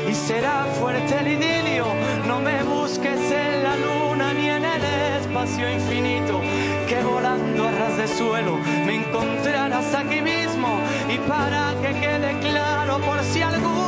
y 0.10 0.14
será 0.14 0.66
fuerte 0.80 1.20
el 1.20 1.28
idilio. 1.28 1.86
No 2.28 2.40
me 2.40 2.64
busques 2.64 3.20
en 3.32 3.64
la 3.64 3.76
luna 3.76 4.34
ni 4.34 4.50
en 4.50 4.66
el 4.66 4.84
espacio 5.22 5.72
infinito, 5.72 6.42
que 6.88 7.02
volando 7.04 7.68
a 7.68 7.72
ras 7.72 7.98
de 7.98 8.08
suelo 8.08 8.58
me 8.86 8.96
encontrarás 8.96 9.94
aquí 9.94 10.22
mismo. 10.22 10.80
Y 11.14 11.18
para 11.30 11.74
que 11.82 12.00
quede 12.00 12.40
claro, 12.40 13.00
por 13.00 13.22
si 13.24 13.42
algunos 13.42 13.79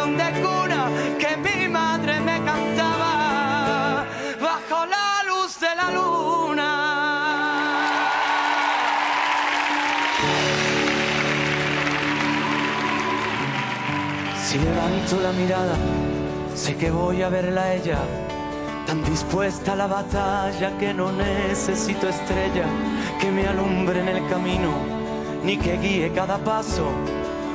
canción 0.00 0.16
de 0.16 0.40
cuna 0.40 0.90
que 1.18 1.36
mi 1.36 1.68
madre 1.68 2.20
me 2.20 2.42
cantaba 2.44 4.04
bajo 4.40 4.86
la 4.86 5.22
luz 5.26 5.58
de 5.60 5.74
la 5.74 5.90
luna. 5.90 6.70
Si 14.42 14.58
levanto 14.58 15.20
la 15.22 15.32
mirada, 15.32 15.76
sé 16.54 16.76
que 16.76 16.90
voy 16.90 17.22
a 17.22 17.28
verla 17.28 17.62
a 17.62 17.74
ella, 17.74 17.98
tan 18.86 19.04
dispuesta 19.04 19.74
a 19.74 19.76
la 19.76 19.86
batalla 19.86 20.76
que 20.78 20.94
no 20.94 21.12
necesito 21.12 22.08
estrella 22.08 22.66
que 23.20 23.30
me 23.30 23.46
alumbre 23.46 24.00
en 24.00 24.08
el 24.08 24.28
camino, 24.28 24.72
ni 25.44 25.56
que 25.56 25.76
guíe 25.78 26.12
cada 26.12 26.38
paso. 26.38 26.90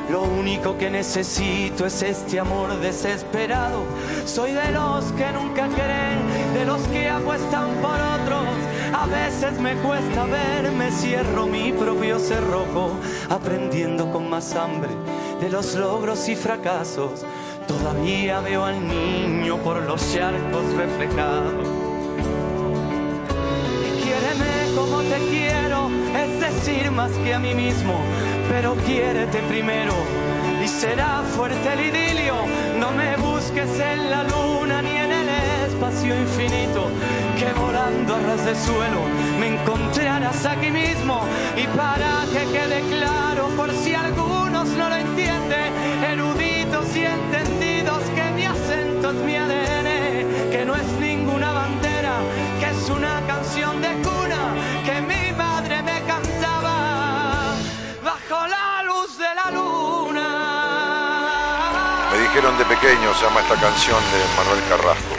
Lo 0.09 0.21
único 0.21 0.77
que 0.77 0.89
necesito 0.89 1.85
es 1.85 2.01
este 2.03 2.39
amor 2.39 2.79
desesperado. 2.79 3.83
Soy 4.25 4.51
de 4.51 4.71
los 4.71 5.05
que 5.13 5.31
nunca 5.31 5.67
creen, 5.67 6.53
de 6.53 6.65
los 6.65 6.81
que 6.89 7.09
apuestan 7.09 7.69
por 7.81 7.95
otros. 7.95 8.47
A 8.93 9.07
veces 9.07 9.59
me 9.59 9.75
cuesta 9.75 10.25
verme, 10.25 10.91
cierro 10.91 11.47
mi 11.47 11.73
propio 11.73 12.19
cerrojo, 12.19 12.91
aprendiendo 13.29 14.11
con 14.11 14.29
más 14.29 14.55
hambre 14.55 14.91
de 15.41 15.49
los 15.49 15.75
logros 15.75 16.29
y 16.29 16.35
fracasos. 16.35 17.25
Todavía 17.67 18.39
veo 18.41 18.63
al 18.63 18.87
niño 18.87 19.57
por 19.57 19.81
los 19.83 20.13
charcos 20.13 20.71
reflejados. 20.77 21.67
Quiéreme 24.03 24.75
como 24.75 25.01
te 25.01 25.17
quiero, 25.29 25.89
es 26.15 26.39
decir, 26.39 26.91
más 26.91 27.11
que 27.11 27.33
a 27.33 27.39
mí 27.39 27.53
mismo, 27.53 27.99
pero 28.49 28.75
quiérete 28.85 29.39
primero. 29.43 29.93
Y 30.63 30.67
será 30.67 31.21
fuerte 31.35 31.73
el 31.73 31.79
idilio, 31.79 32.35
no 32.79 32.91
me 32.91 33.15
busques 33.17 33.79
en 33.79 34.09
la 34.09 34.23
luna 34.23 34.81
ni 34.81 34.97
en 34.97 35.11
el 35.11 35.29
espacio 35.67 36.19
infinito, 36.19 36.87
que 37.37 37.53
volando 37.59 38.15
a 38.15 38.19
ras 38.19 38.45
de 38.45 38.55
suelo 38.55 39.01
me 39.39 39.47
encontrarás 39.55 40.45
aquí 40.45 40.71
mismo. 40.71 41.21
Y 41.55 41.67
para 41.77 42.25
que 42.33 42.45
quede 42.51 42.81
claro, 42.97 43.49
por 43.55 43.71
si 43.71 43.93
algunos 43.93 44.67
no 44.69 44.89
lo 44.89 44.95
entienden, 44.95 45.71
eruditos 46.11 46.95
y 46.95 47.05
entendidos, 47.05 48.01
que 48.15 48.31
mi 48.31 48.45
acento 48.45 49.09
es 49.11 49.15
mi 49.17 49.35
De 62.35 62.41
pequeño, 62.41 63.13
se 63.13 63.23
llama 63.23 63.39
esta 63.39 63.55
canción 63.55 63.97
de 64.11 64.35
Manuel 64.35 64.61
Carrasco. 64.67 65.15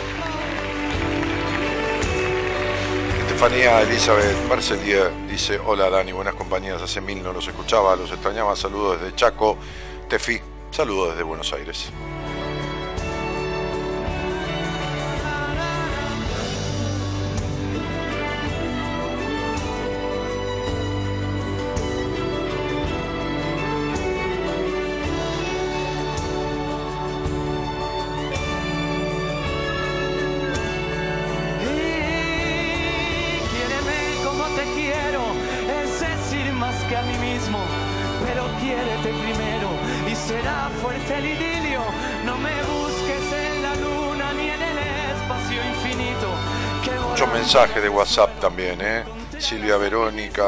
Estefanía 3.21 3.81
Elizabeth 3.81 4.37
Marcelier 4.51 5.11
dice, 5.27 5.59
hola 5.65 5.89
Dani, 5.89 6.13
buenas 6.13 6.35
compañías, 6.35 6.83
hace 6.83 7.01
mil 7.01 7.23
no 7.23 7.33
los 7.33 7.49
escuchaba, 7.49 7.97
los 7.97 8.13
extrañaba, 8.13 8.55
saludos 8.55 9.01
desde 9.01 9.17
Chaco, 9.17 9.57
Tefi, 10.11 10.43
saludos 10.71 11.13
desde 11.13 11.23
Buenos 11.23 11.51
Aires. 11.55 11.91
WhatsApp 47.97 48.39
también, 48.41 48.79
¿eh? 48.83 49.05
Silvia 49.39 49.79
Verónica, 49.79 50.45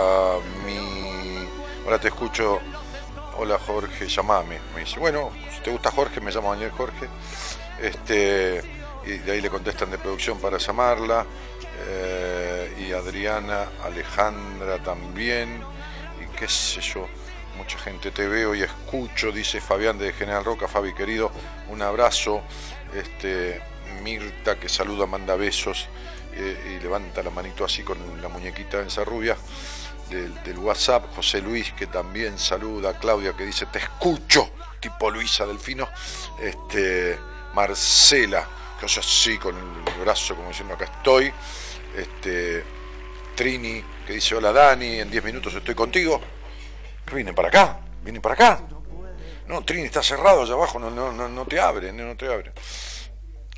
mi... 0.67 1.49
Ahora 1.83 1.99
te 1.99 2.09
escucho 2.09 2.61
hola 3.39 3.59
Jorge, 3.59 4.07
llamame. 4.07 4.59
Me 4.75 4.81
dice, 4.81 5.01
bueno, 5.01 5.33
si 5.55 5.63
te 5.63 5.71
gusta 5.71 5.91
Jorge, 5.91 6.21
me 6.21 6.31
llamo 6.31 6.53
Daniel 6.53 6.73
Jorge. 6.73 7.09
Este, 7.81 8.63
y 9.07 9.13
de 9.13 9.33
ahí 9.33 9.41
le 9.41 9.49
contestan 9.49 9.91
de 9.91 9.97
producción 9.97 10.39
para 10.39 10.59
llamarla. 10.59 11.25
Eh, 11.87 12.87
y 12.87 12.93
Adriana, 12.93 13.69
Alejandra 13.83 14.83
también. 14.83 15.63
Y 16.23 16.37
qué 16.37 16.49
sé 16.49 16.83
yo, 16.83 17.09
mucha 17.57 17.79
gente 17.79 18.11
te 18.11 18.29
veo 18.29 18.55
y 18.55 18.63
escucho, 18.63 19.33
dice 19.33 19.63
Fabián 19.63 19.97
de 19.97 20.13
General 20.13 20.45
Roca, 20.45 20.69
Fabi 20.69 20.93
querido, 20.93 21.31
un 21.71 21.81
abrazo. 21.81 22.43
Este, 22.95 23.63
Mirta 24.03 24.61
que 24.61 24.69
saluda, 24.69 25.07
manda 25.07 25.35
besos 25.35 25.89
y 26.35 26.81
levanta 26.81 27.23
la 27.23 27.31
manito 27.31 27.65
así 27.65 27.83
con 27.83 27.99
la 28.21 28.29
muñequita 28.29 28.81
esa 28.81 29.05
rubia 29.05 29.37
del, 30.09 30.59
WhatsApp, 30.59 31.05
José 31.15 31.41
Luis 31.41 31.73
que 31.73 31.87
también 31.87 32.39
saluda, 32.39 32.99
Claudia 32.99 33.35
que 33.35 33.45
dice 33.45 33.67
te 33.67 33.79
escucho, 33.79 34.51
tipo 34.81 35.11
Luisa 35.11 35.47
Delfino, 35.47 35.89
este, 36.41 37.19
Marcela, 37.55 38.47
que 38.79 38.87
hace 38.87 39.01
así 39.01 39.39
con 39.39 39.55
el 39.57 40.01
brazo 40.01 40.35
como 40.35 40.49
diciendo 40.49 40.75
acá 40.75 40.87
estoy, 40.87 41.33
este, 41.97 42.65
Trini 43.35 43.85
que 44.07 44.15
dice 44.15 44.35
hola 44.35 44.53
Dani, 44.53 45.01
en 45.01 45.11
10 45.11 45.25
minutos 45.25 45.55
estoy 45.55 45.75
contigo, 45.75 46.21
vienen 47.13 47.35
para 47.35 47.49
acá, 47.49 47.81
vienen 48.03 48.23
para 48.23 48.35
acá. 48.35 48.61
No, 49.47 49.63
Trini 49.63 49.85
está 49.85 50.03
cerrado 50.03 50.43
allá 50.43 50.53
abajo, 50.53 50.79
no, 50.79 50.91
no, 50.91 51.11
no, 51.11 51.27
no 51.29 51.47
te 51.47 51.59
abren, 51.59 51.97
no 51.97 52.17
te 52.17 52.27
abren. 52.27 52.53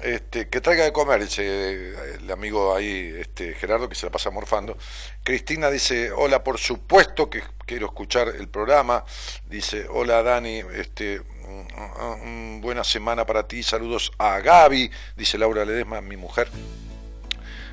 Este, 0.03 0.49
que 0.49 0.61
traiga 0.61 0.85
de 0.85 0.93
comer, 0.93 1.21
ese, 1.23 2.15
el 2.15 2.31
amigo 2.31 2.75
ahí, 2.75 3.15
este, 3.19 3.55
Gerardo, 3.55 3.89
que 3.89 3.95
se 3.95 4.07
la 4.07 4.13
pasa 4.13 4.31
morfando. 4.31 4.79
Cristina 5.23 5.71
dice, 5.71 6.11
hola, 6.13 6.43
por 6.43 6.59
supuesto 6.59 7.29
que 7.29 7.43
quiero 7.67 7.87
escuchar 7.87 8.29
el 8.29 8.49
programa. 8.49 9.05
Dice, 9.47 9.87
hola 9.91 10.23
Dani, 10.23 10.63
este, 10.75 11.21
mm, 11.21 12.57
mm, 12.57 12.61
buena 12.63 12.83
semana 12.83 13.27
para 13.27 13.47
ti, 13.47 13.63
saludos 13.63 14.13
a 14.19 14.41
Gaby, 14.41 14.91
dice 15.17 15.37
Laura 15.37 15.65
Ledesma, 15.65 16.01
mi 16.01 16.17
mujer. 16.17 16.49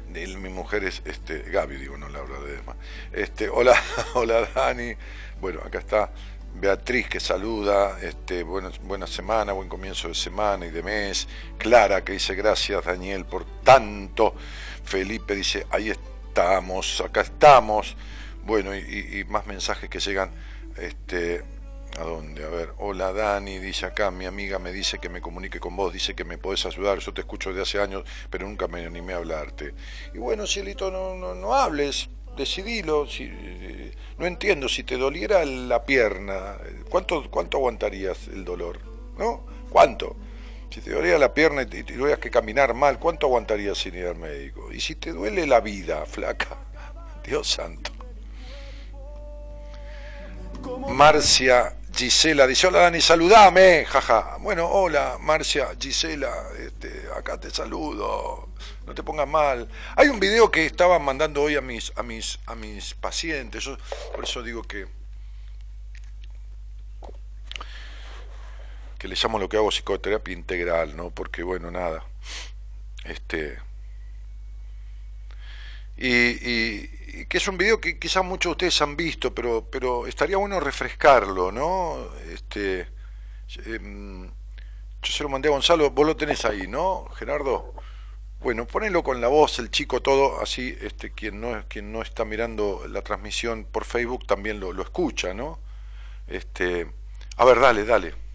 mi 0.09 0.49
mujer 0.49 0.83
es 0.83 1.01
este, 1.05 1.43
Gaby, 1.43 1.77
digo, 1.77 1.97
no 1.97 2.09
Laura 2.09 2.39
Ledesma. 2.39 2.75
Este, 3.13 3.47
hola, 3.47 3.81
hola 4.15 4.49
Dani. 4.53 4.95
Bueno, 5.39 5.61
acá 5.63 5.79
está 5.79 6.11
Beatriz 6.59 7.07
que 7.07 7.19
saluda, 7.19 7.99
este, 8.01 8.41
buena, 8.41 9.05
semana, 9.05 9.53
buen 9.53 9.69
comienzo 9.69 10.07
de 10.07 10.15
semana 10.15 10.65
y 10.65 10.71
de 10.71 10.81
mes. 10.81 11.27
Clara 11.59 12.03
que 12.03 12.13
dice 12.13 12.33
gracias 12.33 12.83
Daniel 12.83 13.25
por 13.25 13.45
tanto. 13.61 14.33
Felipe 14.83 15.35
dice 15.35 15.67
ahí 15.69 15.91
estamos, 15.91 16.99
acá 17.01 17.21
estamos. 17.21 17.95
Bueno, 18.43 18.75
y, 18.75 19.23
más 19.29 19.45
mensajes 19.45 19.87
que 19.87 19.99
llegan. 19.99 20.31
Este, 20.77 21.43
¿A 21.99 22.03
dónde? 22.03 22.43
A 22.43 22.49
ver, 22.49 22.73
hola 22.79 23.13
Dani, 23.13 23.59
dice 23.59 23.85
acá, 23.85 24.09
mi 24.09 24.25
amiga 24.25 24.57
me 24.57 24.71
dice 24.71 24.97
que 24.97 25.09
me 25.09 25.21
comunique 25.21 25.59
con 25.59 25.75
vos, 25.75 25.93
dice 25.93 26.15
que 26.15 26.23
me 26.23 26.39
podés 26.39 26.65
ayudar, 26.65 26.99
yo 26.99 27.13
te 27.13 27.21
escucho 27.21 27.49
desde 27.49 27.61
hace 27.63 27.79
años, 27.79 28.03
pero 28.29 28.47
nunca 28.47 28.67
me 28.67 28.85
animé 28.85 29.13
a 29.13 29.17
hablarte. 29.17 29.73
Y 30.13 30.17
bueno, 30.17 30.47
Cielito, 30.47 30.89
no, 30.91 31.15
no, 31.15 31.33
no 31.33 31.53
hables, 31.55 32.09
decidilo. 32.37 33.07
Si, 33.07 33.29
no 34.17 34.25
entiendo, 34.25 34.69
si 34.69 34.83
te 34.83 34.97
doliera 34.97 35.43
la 35.43 35.83
pierna, 35.85 36.57
¿cuánto, 36.89 37.29
cuánto 37.29 37.57
aguantarías 37.57 38.27
el 38.27 38.45
dolor? 38.45 38.79
¿No? 39.17 39.45
¿Cuánto? 39.69 40.15
Si 40.69 40.81
te 40.81 40.91
doliera 40.91 41.17
la 41.17 41.33
pierna 41.33 41.63
y 41.63 41.83
tuvieras 41.83 42.19
que 42.19 42.29
caminar 42.29 42.73
mal, 42.73 42.99
¿cuánto 42.99 43.27
aguantarías 43.27 43.77
sin 43.77 43.95
ir 43.95 44.05
al 44.05 44.15
médico? 44.15 44.71
Y 44.71 44.79
si 44.79 44.95
te 44.95 45.11
duele 45.11 45.47
la 45.47 45.59
vida, 45.59 46.05
flaca, 46.05 46.57
Dios 47.25 47.47
santo. 47.47 47.96
Marcia 50.89 51.75
Gisela 51.95 52.47
dice, 52.47 52.67
hola 52.67 52.79
Dani, 52.79 53.01
saludame, 53.01 53.85
jaja. 53.85 54.37
Bueno, 54.39 54.67
hola 54.67 55.17
Marcia, 55.19 55.69
Gisela, 55.79 56.31
este, 56.59 57.07
acá 57.15 57.39
te 57.39 57.49
saludo 57.49 58.47
no 58.87 58.95
te 58.95 59.03
pongas 59.03 59.27
mal. 59.27 59.67
Hay 59.97 60.07
un 60.07 60.19
video 60.19 60.49
que 60.49 60.65
estaban 60.65 61.03
mandando 61.03 61.43
hoy 61.43 61.57
a 61.57 61.61
mis, 61.61 61.91
a 61.97 62.03
mis, 62.03 62.39
a 62.45 62.55
mis 62.55 62.93
pacientes, 62.93 63.65
yo 63.65 63.77
por 64.15 64.23
eso 64.23 64.41
digo 64.41 64.63
que, 64.63 64.87
que 68.97 69.07
le 69.09 69.15
llamo 69.21 69.39
lo 69.39 69.49
que 69.49 69.57
hago 69.57 69.69
psicoterapia 69.69 70.33
integral, 70.33 70.95
¿no? 70.95 71.11
Porque 71.11 71.43
bueno, 71.43 71.69
nada. 71.69 72.05
Este. 73.03 73.59
Y, 75.97 76.87
que 77.29 77.37
es 77.37 77.47
un 77.47 77.57
video 77.57 77.79
que 77.79 77.99
quizás 77.99 78.23
muchos 78.23 78.51
de 78.51 78.51
ustedes 78.51 78.81
han 78.81 78.95
visto, 78.97 79.33
pero, 79.33 79.67
pero 79.69 80.07
estaría 80.07 80.37
bueno 80.37 80.59
refrescarlo, 80.59 81.51
¿no? 81.51 81.97
Este. 82.31 82.87
Em, 83.65 84.27
yo 84.27 85.13
se 85.13 85.23
lo 85.23 85.29
mandé 85.29 85.47
a 85.47 85.51
Gonzalo, 85.51 85.89
vos 85.91 86.05
lo 86.05 86.15
tenés 86.17 86.43
ahí, 86.45 86.67
¿no, 86.67 87.07
Gerardo? 87.15 87.73
Bueno, 88.41 88.67
ponelo 88.67 89.03
con 89.03 89.21
la 89.21 89.27
voz, 89.27 89.59
el 89.59 89.71
chico 89.71 90.01
todo, 90.01 90.41
así 90.41 90.77
este, 90.81 91.11
quien, 91.11 91.41
no, 91.41 91.63
quien 91.67 91.91
no 91.91 92.01
está 92.01 92.25
mirando 92.25 92.85
la 92.87 93.01
transmisión 93.01 93.65
por 93.65 93.85
Facebook 93.85 94.27
también 94.27 94.59
lo, 94.59 94.73
lo 94.73 94.83
escucha, 94.83 95.33
¿no? 95.33 95.59
Este, 96.27 96.91
a 97.37 97.45
ver, 97.45 97.59
dale, 97.59 97.85
dale. 97.85 98.26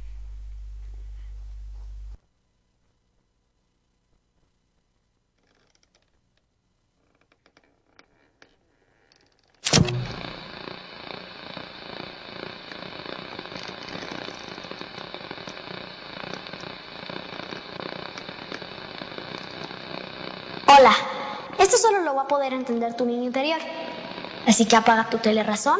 Hola, 20.75 20.95
esto 21.59 21.77
solo 21.77 22.01
lo 22.01 22.15
va 22.15 22.23
a 22.23 22.27
poder 22.27 22.55
entender 22.55 22.95
tu 22.97 23.05
niño 23.05 23.25
interior. 23.25 23.59
Así 24.47 24.65
que 24.65 24.75
apaga 24.75 25.11
tu 25.11 25.19
telerazón 25.19 25.79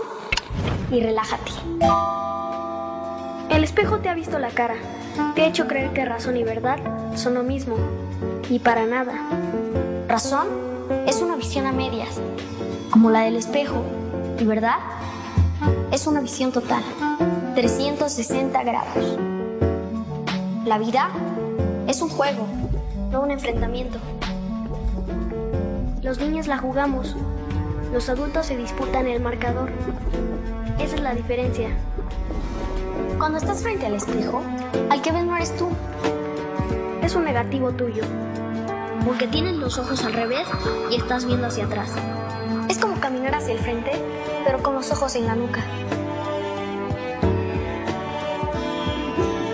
y 0.91 1.01
relájate. 1.01 1.51
El 3.49 3.65
espejo 3.65 3.99
te 3.99 4.09
ha 4.11 4.15
visto 4.15 4.39
la 4.39 4.51
cara, 4.51 4.77
te 5.35 5.43
ha 5.43 5.47
hecho 5.47 5.67
creer 5.67 5.93
que 5.93 6.05
razón 6.05 6.37
y 6.37 6.45
verdad 6.45 6.79
son 7.17 7.35
lo 7.35 7.43
mismo. 7.43 7.77
Y 8.51 8.59
para 8.59 8.85
nada. 8.85 9.15
Razón 10.09 10.47
es 11.07 11.23
una 11.23 11.37
visión 11.37 11.67
a 11.67 11.73
medias, 11.73 12.21
como 12.93 13.11
la 13.11 13.23
del 13.23 13.37
espejo. 13.37 13.83
Y 14.39 14.45
verdad 14.45 14.77
es 15.91 16.07
una 16.07 16.21
visión 16.21 16.53
total, 16.53 16.83
360 17.55 18.63
grados. 18.63 19.19
La 20.67 20.79
vida 20.79 21.09
es 21.89 22.01
un 22.03 22.11
juego, 22.11 22.47
no 23.11 23.23
un 23.23 23.31
enfrentamiento. 23.31 23.99
Los 26.03 26.19
niños 26.19 26.47
la 26.47 26.59
jugamos, 26.59 27.17
los 27.93 28.09
adultos 28.09 28.47
se 28.47 28.57
disputan 28.57 29.07
el 29.07 29.21
marcador. 29.21 29.71
Esa 30.79 30.97
es 30.97 31.01
la 31.01 31.15
diferencia. 31.15 31.71
Cuando 33.19 33.39
estás 33.39 33.63
frente 33.63 33.87
al 33.87 33.95
espejo, 33.95 34.43
al 34.91 35.01
que 35.01 35.13
ves 35.13 35.25
no 35.25 35.37
eres 35.37 35.57
tú. 35.57 35.69
Es 37.03 37.15
un 37.15 37.25
negativo 37.25 37.73
tuyo. 37.73 38.03
Porque 39.07 39.27
tienes 39.27 39.57
los 39.57 39.79
ojos 39.79 40.05
al 40.05 40.13
revés 40.13 40.47
y 40.91 40.97
estás 40.97 41.25
viendo 41.25 41.47
hacia 41.47 41.65
atrás. 41.65 41.91
Es 42.73 42.79
como 42.79 42.99
caminar 42.99 43.35
hacia 43.35 43.53
el 43.53 43.59
frente, 43.59 43.93
pero 44.47 44.63
con 44.63 44.75
los 44.75 44.91
ojos 44.91 45.15
en 45.17 45.27
la 45.27 45.35
nuca. 45.35 45.63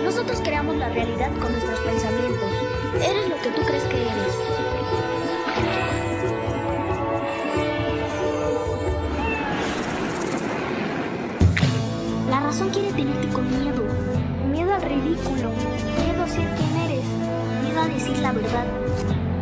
Nosotros 0.05 0.39
creamos 0.41 0.77
la 0.77 0.87
realidad 0.87 1.29
con 1.41 1.51
nuestros 1.51 1.81
pensamientos. 1.81 2.49
Eres 2.95 3.27
lo 3.27 3.35
que 3.41 3.49
tú 3.49 3.61
crees 3.67 3.83
que 3.83 4.01
eres. 4.03 4.35
La 12.29 12.39
razón 12.39 12.69
quiere 12.69 12.93
tenerte 12.93 13.27
con 13.33 13.49
miedo. 13.49 13.83
Miedo 14.49 14.73
al 14.73 14.81
ridículo. 14.81 15.49
Miedo 16.05 16.23
a 16.23 16.27
ser 16.29 16.55
quien 16.55 16.75
eres. 16.89 17.05
Miedo 17.65 17.81
a 17.81 17.87
decir 17.89 18.17
la 18.19 18.31
verdad. 18.31 18.65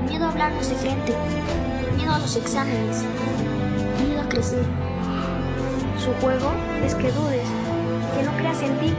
Miedo 0.09 0.25
a 0.25 0.29
hablarnos 0.29 0.67
de 0.67 0.75
frente. 0.77 1.13
Miedo 1.95 2.11
a 2.11 2.17
los 2.17 2.35
exámenes. 2.35 3.05
Crecer. 4.29 4.65
Su 5.97 6.11
juego 6.21 6.51
es 6.83 6.95
que 6.95 7.11
dudes, 7.11 7.47
que 8.15 8.23
no 8.23 8.31
creas 8.37 8.61
en 8.61 8.77
ti. 8.77 8.93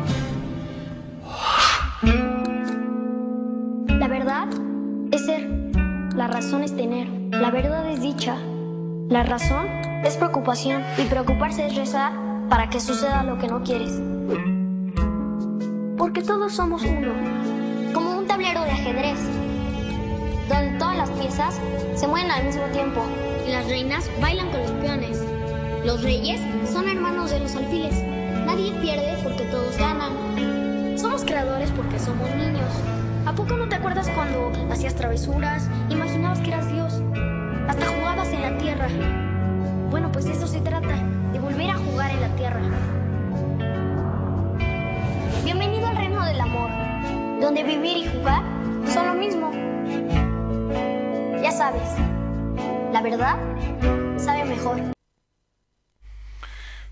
La 3.99 4.09
verdad 4.09 4.49
es 5.11 5.26
ser. 5.26 5.47
La 6.14 6.29
razón 6.29 6.62
es 6.62 6.74
tener. 6.74 7.09
La 7.31 7.51
verdad 7.51 7.91
es 7.91 8.01
dicha. 8.01 8.37
La 9.11 9.22
razón 9.22 9.66
es 10.03 10.16
preocupación 10.16 10.83
y 10.97 11.05
preocuparse 11.05 11.66
es 11.66 11.76
rezar 11.76 12.12
para 12.49 12.70
que 12.70 12.81
suceda 12.81 13.22
lo 13.22 13.37
que 13.39 13.49
no 13.49 13.62
quieres. 13.62 14.01
Porque 15.99 16.22
todos 16.22 16.55
somos 16.55 16.85
uno, 16.85 17.12
como 17.93 18.18
un 18.18 18.26
tablero 18.26 18.62
de 18.62 18.70
ajedrez, 18.70 19.18
donde 20.49 20.79
todas 20.79 20.97
las 20.97 21.11
piezas 21.11 21.61
se 21.95 22.07
mueven 22.07 22.31
al 22.31 22.45
mismo 22.45 22.64
tiempo 22.72 23.03
las 23.49 23.66
reinas 23.66 24.11
bailan 24.20 24.51
con 24.51 24.61
los 24.61 24.70
peones. 24.72 25.22
Los 25.84 26.03
reyes 26.03 26.40
son 26.70 26.88
hermanos 26.88 27.30
de 27.30 27.40
los 27.40 27.55
alfiles. 27.57 27.94
Nadie 28.44 28.72
pierde 28.80 29.16
porque 29.22 29.44
todos 29.44 29.76
ganan. 29.78 30.99
Somos 30.99 31.24
creadores 31.24 31.70
porque 31.70 31.99
somos 31.99 32.28
niños. 32.34 32.70
¿A 33.26 33.32
poco 33.32 33.57
no 33.57 33.68
te 33.68 33.76
acuerdas 33.76 34.09
cuando 34.14 34.53
hacías 34.70 34.94
travesuras, 34.94 35.68
imaginabas 35.88 36.40
que 36.40 36.49
eras 36.49 36.70
Dios? 36.72 37.03
Hasta 37.68 37.86
jugabas 37.86 38.28
en 38.32 38.42
la 38.42 38.59
tierra. 38.59 38.88
Bueno, 39.90 40.11
pues 40.12 40.26
de 40.26 40.32
eso 40.32 40.46
se 40.46 40.61
trata, 40.61 40.96
de 41.32 41.38
volver 41.40 41.70
a 41.70 41.76
jugar 41.76 42.11
en 42.11 42.20
la 42.20 42.36
tierra. 42.36 42.61
Bienvenido 45.44 45.86
al 45.86 45.96
reino 45.96 46.24
del 46.24 46.40
amor, 46.40 46.70
donde 47.40 47.62
vivir 47.62 47.96
y 47.99 48.09
jugar 48.09 48.42
son 48.86 49.07
lo 49.07 49.14
mismo. 49.14 49.51
Ya 51.42 51.53
sabes, 51.53 51.88
la 52.93 53.03
verdad 53.03 53.39
sabe 54.18 54.45
mejor. 54.45 54.80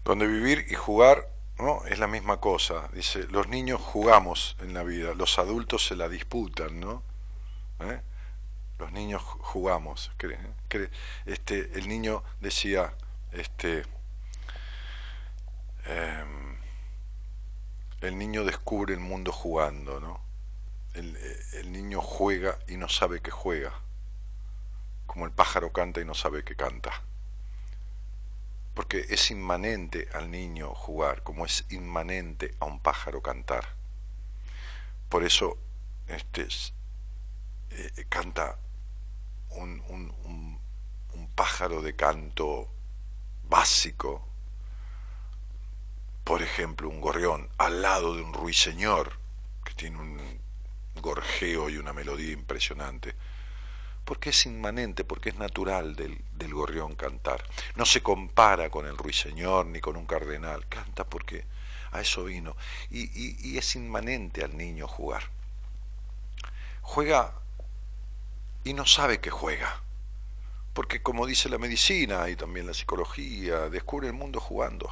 Donde 0.05 0.27
vivir 0.27 0.67
y 0.69 0.75
jugar 0.75 1.29
no 1.59 1.85
es 1.87 1.99
la 1.99 2.07
misma 2.07 2.39
cosa. 2.39 2.89
Dice, 2.93 3.27
los 3.31 3.49
niños 3.49 3.81
jugamos 3.81 4.57
en 4.61 4.75
la 4.75 4.83
vida, 4.83 5.15
los 5.15 5.39
adultos 5.39 5.87
se 5.87 5.97
la 5.97 6.09
disputan, 6.09 6.81
¿no? 6.81 7.03
¿Eh? 7.81 8.01
Los 8.79 8.93
niños 8.93 9.23
jugamos. 9.23 10.13
Este, 11.25 11.79
el 11.79 11.89
niño 11.89 12.23
decía, 12.41 12.93
este, 13.33 13.85
em, 15.87 16.57
el 18.03 18.19
niño 18.19 18.45
descubre 18.45 18.93
el 18.93 19.01
mundo 19.01 19.33
jugando, 19.33 19.99
¿no? 19.99 20.21
El, 20.93 21.17
el 21.55 21.73
niño 21.73 22.01
juega 22.01 22.59
y 22.69 22.77
no 22.77 22.89
sabe 22.89 23.21
que 23.21 23.31
juega, 23.31 23.73
como 25.07 25.25
el 25.25 25.33
pájaro 25.33 25.73
canta 25.73 26.01
y 26.01 26.05
no 26.05 26.15
sabe 26.15 26.45
que 26.45 26.57
canta. 26.57 27.03
Porque 28.75 29.07
es 29.09 29.31
inmanente 29.31 30.09
al 30.13 30.31
niño 30.31 30.75
jugar, 30.75 31.23
como 31.23 31.47
es 31.47 31.65
inmanente 31.71 32.55
a 32.61 32.67
un 32.67 32.81
pájaro 32.81 33.23
cantar. 33.23 33.75
Por 35.09 35.25
eso 35.25 35.57
este, 36.09 36.47
eh, 37.71 38.07
canta 38.09 38.59
un, 39.51 39.83
un, 39.89 40.61
un, 41.15 41.27
pájaro 41.35 41.83
de 41.83 41.95
canto 41.95 42.73
básico, 43.45 44.27
por 46.25 46.43
ejemplo, 46.43 46.89
un 46.89 47.03
gorrión 47.03 47.51
al 47.59 47.83
lado 47.83 48.15
de 48.17 48.23
un 48.23 48.33
ruiseñor, 48.33 49.19
que 49.65 49.75
tiene 49.75 49.99
un 49.99 50.41
gorjeo 51.03 51.69
y 51.69 51.77
una 51.77 51.93
melodía 51.93 52.33
impresionante 52.33 53.15
porque 54.07 54.31
es 54.31 54.47
inmanente, 54.47 55.05
porque 55.05 55.31
es 55.31 55.37
natural 55.37 55.97
del, 55.97 56.55
gorrión 56.55 56.95
cantar. 56.95 57.45
No 57.75 57.85
se 57.85 58.03
compara 58.03 58.71
con 58.71 58.87
el 58.87 58.97
ruiseñor 58.97 59.67
ni 59.67 59.81
con 59.81 59.97
un 59.97 60.07
cardenal, 60.07 60.67
canta 60.69 61.05
porque 61.05 61.45
a 61.91 62.01
eso 62.01 62.25
vino. 62.25 62.57
Y, 62.89 63.51
y 63.51 63.59
es 63.59 63.75
inmanente 63.75 64.45
al 64.45 64.57
niño 64.57 64.87
jugar. 64.87 65.25
Juega 66.83 67.35
y 68.63 68.75
no 68.75 68.87
sabe 68.87 69.21
que 69.21 69.31
juega, 69.31 69.83
porque 70.73 71.03
como 71.03 71.27
dice 71.27 71.49
la 71.49 71.59
medicina 71.59 72.29
y 72.29 72.37
también 72.37 72.67
la 72.67 72.75
psicología, 72.75 73.69
descubre 73.69 74.07
el 74.07 74.13
mundo 74.13 74.41
jugando. 74.41 74.89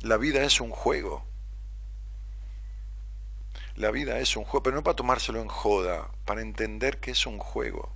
La 0.00 0.16
vida 0.16 0.44
es 0.44 0.60
un 0.60 0.70
juego 0.70 1.24
la 3.78 3.92
vida 3.92 4.18
es 4.18 4.36
un 4.36 4.44
juego, 4.44 4.62
pero 4.62 4.76
no 4.76 4.82
para 4.82 4.96
tomárselo 4.96 5.40
en 5.40 5.48
joda, 5.48 6.10
para 6.24 6.42
entender 6.42 6.98
que 6.98 7.12
es 7.12 7.26
un 7.26 7.38
juego. 7.38 7.92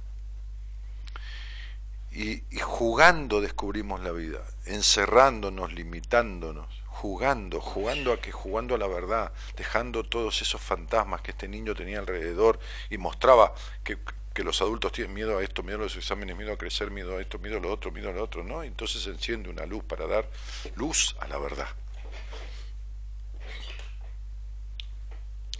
Y, 2.12 2.42
jugando 2.60 3.40
descubrimos 3.40 4.00
la 4.00 4.12
vida, 4.12 4.42
encerrándonos, 4.66 5.72
limitándonos, 5.72 6.68
jugando, 6.86 7.60
jugando 7.60 8.12
a 8.12 8.20
que 8.20 8.30
jugando 8.30 8.74
a 8.74 8.78
la 8.78 8.86
verdad, 8.86 9.32
dejando 9.56 10.04
todos 10.04 10.40
esos 10.42 10.60
fantasmas 10.60 11.22
que 11.22 11.32
este 11.32 11.48
niño 11.48 11.74
tenía 11.74 11.98
alrededor 11.98 12.60
y 12.90 12.98
mostraba 12.98 13.54
que, 13.82 13.98
que 14.34 14.44
los 14.44 14.60
adultos 14.60 14.92
tienen 14.92 15.14
miedo 15.14 15.38
a 15.38 15.42
esto, 15.42 15.62
miedo 15.62 15.78
a 15.78 15.82
los 15.84 15.96
exámenes, 15.96 16.36
miedo 16.36 16.52
a 16.52 16.58
crecer, 16.58 16.90
miedo 16.90 17.16
a 17.16 17.20
esto, 17.20 17.38
miedo 17.38 17.56
a 17.56 17.60
lo 17.60 17.72
otro, 17.72 17.90
miedo 17.90 18.10
a 18.10 18.12
lo 18.12 18.22
otro, 18.22 18.44
¿no? 18.44 18.62
Entonces 18.62 19.04
enciende 19.06 19.48
una 19.48 19.66
luz 19.66 19.82
para 19.82 20.06
dar 20.06 20.28
luz 20.76 21.16
a 21.18 21.26
la 21.26 21.38
verdad. 21.38 21.68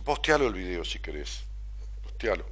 Postealo 0.05 0.49
el 0.49 0.55
video 0.55 0.85
si 0.85 0.99
querés. 0.99 1.45
Postealo. 2.03 2.45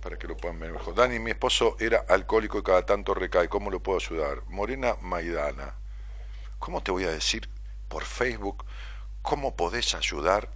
Para 0.00 0.18
que 0.18 0.26
lo 0.26 0.36
puedan 0.36 0.58
ver 0.58 0.72
mejor. 0.72 0.94
Dani, 0.94 1.18
mi 1.18 1.32
esposo 1.32 1.76
era 1.78 2.06
alcohólico 2.08 2.58
y 2.58 2.62
cada 2.62 2.86
tanto 2.86 3.12
recae. 3.12 3.50
¿Cómo 3.50 3.70
lo 3.70 3.82
puedo 3.82 3.98
ayudar? 3.98 4.42
Morena 4.48 4.96
Maidana. 5.02 5.74
¿Cómo 6.58 6.82
te 6.82 6.90
voy 6.90 7.04
a 7.04 7.10
decir 7.10 7.50
por 7.88 8.04
Facebook 8.04 8.64
cómo 9.20 9.56
podés 9.56 9.94
ayudar 9.94 10.50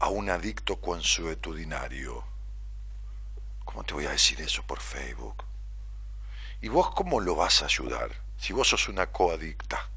a 0.00 0.08
un 0.08 0.28
adicto 0.28 0.80
consuetudinario? 0.82 2.24
¿Cómo 3.64 3.82
te 3.84 3.94
voy 3.94 4.04
a 4.04 4.10
decir 4.10 4.38
eso 4.42 4.62
por 4.64 4.80
Facebook? 4.80 5.44
¿Y 6.60 6.68
vos 6.68 6.90
cómo 6.94 7.20
lo 7.20 7.36
vas 7.36 7.62
a 7.62 7.66
ayudar 7.66 8.10
si 8.36 8.52
vos 8.52 8.68
sos 8.68 8.88
una 8.88 9.06
coadicta? 9.06 9.88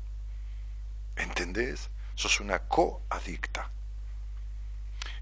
¿Entendés? 1.18 1.90
Sos 2.16 2.40
una 2.40 2.60
coadicta. 2.60 3.73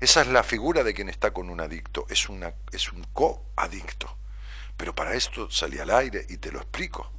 Esa 0.02 0.22
es 0.22 0.28
la 0.30 0.42
figura 0.42 0.84
de 0.84 0.96
quien 0.96 1.10
está 1.10 1.32
con 1.32 1.52
un 1.52 1.62
adicto, 1.62 2.08
es, 2.10 2.28
una, 2.28 2.56
es 2.72 2.92
un 2.92 3.04
coadicto. 3.14 4.18
Pero 4.76 4.96
para 4.96 5.14
esto 5.14 5.52
salí 5.52 5.78
al 5.78 5.92
aire 5.92 6.26
y 6.28 6.38
te 6.38 6.52
lo 6.52 6.58
explico. 6.58 7.12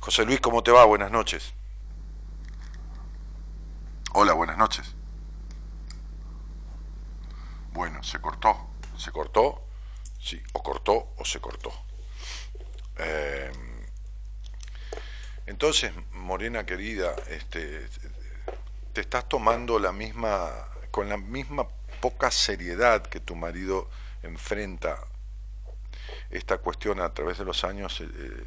José 0.00 0.24
Luis, 0.24 0.40
¿cómo 0.40 0.62
te 0.62 0.70
va? 0.70 0.86
Buenas 0.86 1.10
noches. 1.10 1.52
Hola, 4.14 4.32
buenas 4.32 4.56
noches. 4.56 4.94
Bueno, 7.72 8.02
se 8.02 8.18
cortó. 8.18 8.70
¿Se 8.96 9.12
cortó? 9.12 9.66
Sí, 10.18 10.42
o 10.54 10.62
cortó 10.62 11.12
o 11.18 11.24
se 11.26 11.42
cortó. 11.42 11.72
Eh, 12.96 13.52
entonces, 15.44 15.92
Morena 16.12 16.64
querida, 16.64 17.14
este, 17.28 17.86
te 18.94 19.02
estás 19.02 19.28
tomando 19.28 19.78
la 19.78 19.92
misma 19.92 20.71
con 20.92 21.08
la 21.08 21.16
misma 21.16 21.66
poca 22.00 22.30
seriedad 22.30 23.02
que 23.02 23.18
tu 23.18 23.34
marido 23.34 23.88
enfrenta 24.22 24.98
esta 26.30 26.58
cuestión 26.58 27.00
a 27.00 27.12
través 27.12 27.38
de 27.38 27.44
los 27.44 27.64
años, 27.64 28.00
eh, 28.00 28.08
eh, 28.14 28.44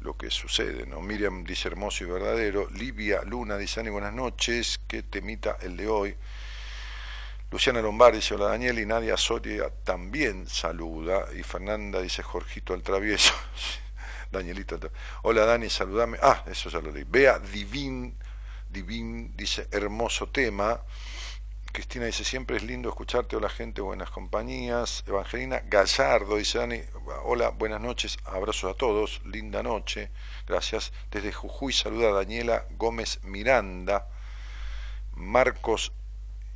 lo 0.00 0.16
que 0.16 0.30
sucede. 0.30 0.86
¿no? 0.86 1.00
Miriam 1.00 1.44
dice 1.44 1.68
hermoso 1.68 2.04
y 2.04 2.06
verdadero. 2.06 2.68
Livia 2.70 3.22
Luna 3.22 3.56
dice, 3.56 3.80
Ani, 3.80 3.88
buenas 3.88 4.12
noches, 4.12 4.80
que 4.86 5.02
temita 5.02 5.56
el 5.62 5.76
de 5.76 5.88
hoy. 5.88 6.16
Luciana 7.50 7.80
Lombardi 7.80 8.18
dice, 8.18 8.34
hola 8.34 8.48
Daniel, 8.48 8.78
y 8.78 8.84
Nadia 8.84 9.16
Soria 9.16 9.70
también 9.82 10.46
saluda. 10.46 11.26
Y 11.34 11.42
Fernanda 11.42 12.02
dice, 12.02 12.22
Jorgito 12.22 12.74
el 12.74 12.82
travieso. 12.82 13.32
Danielito, 14.30 14.78
hola 15.22 15.46
Dani, 15.46 15.70
saludame. 15.70 16.18
Ah, 16.20 16.44
eso 16.46 16.68
ya 16.68 16.80
lo 16.80 16.92
leí. 16.92 17.04
Vea 17.08 17.38
Divin, 17.38 18.14
Divin 18.68 19.34
dice, 19.34 19.68
hermoso 19.70 20.28
tema. 20.28 20.82
Cristina 21.72 22.06
dice, 22.06 22.24
siempre 22.24 22.56
es 22.56 22.62
lindo 22.62 22.88
escucharte, 22.88 23.36
hola 23.36 23.48
gente, 23.48 23.80
buenas 23.80 24.10
compañías. 24.10 25.04
Evangelina 25.06 25.62
Gallardo 25.66 26.36
dice, 26.36 26.58
Dani, 26.58 26.80
hola, 27.24 27.50
buenas 27.50 27.80
noches, 27.80 28.16
abrazos 28.24 28.72
a 28.72 28.74
todos, 28.74 29.20
linda 29.24 29.62
noche, 29.62 30.10
gracias. 30.46 30.92
Desde 31.10 31.32
Jujuy 31.32 31.72
saluda 31.72 32.08
a 32.08 32.12
Daniela 32.12 32.64
Gómez 32.70 33.20
Miranda. 33.22 34.08
Marcos 35.14 35.92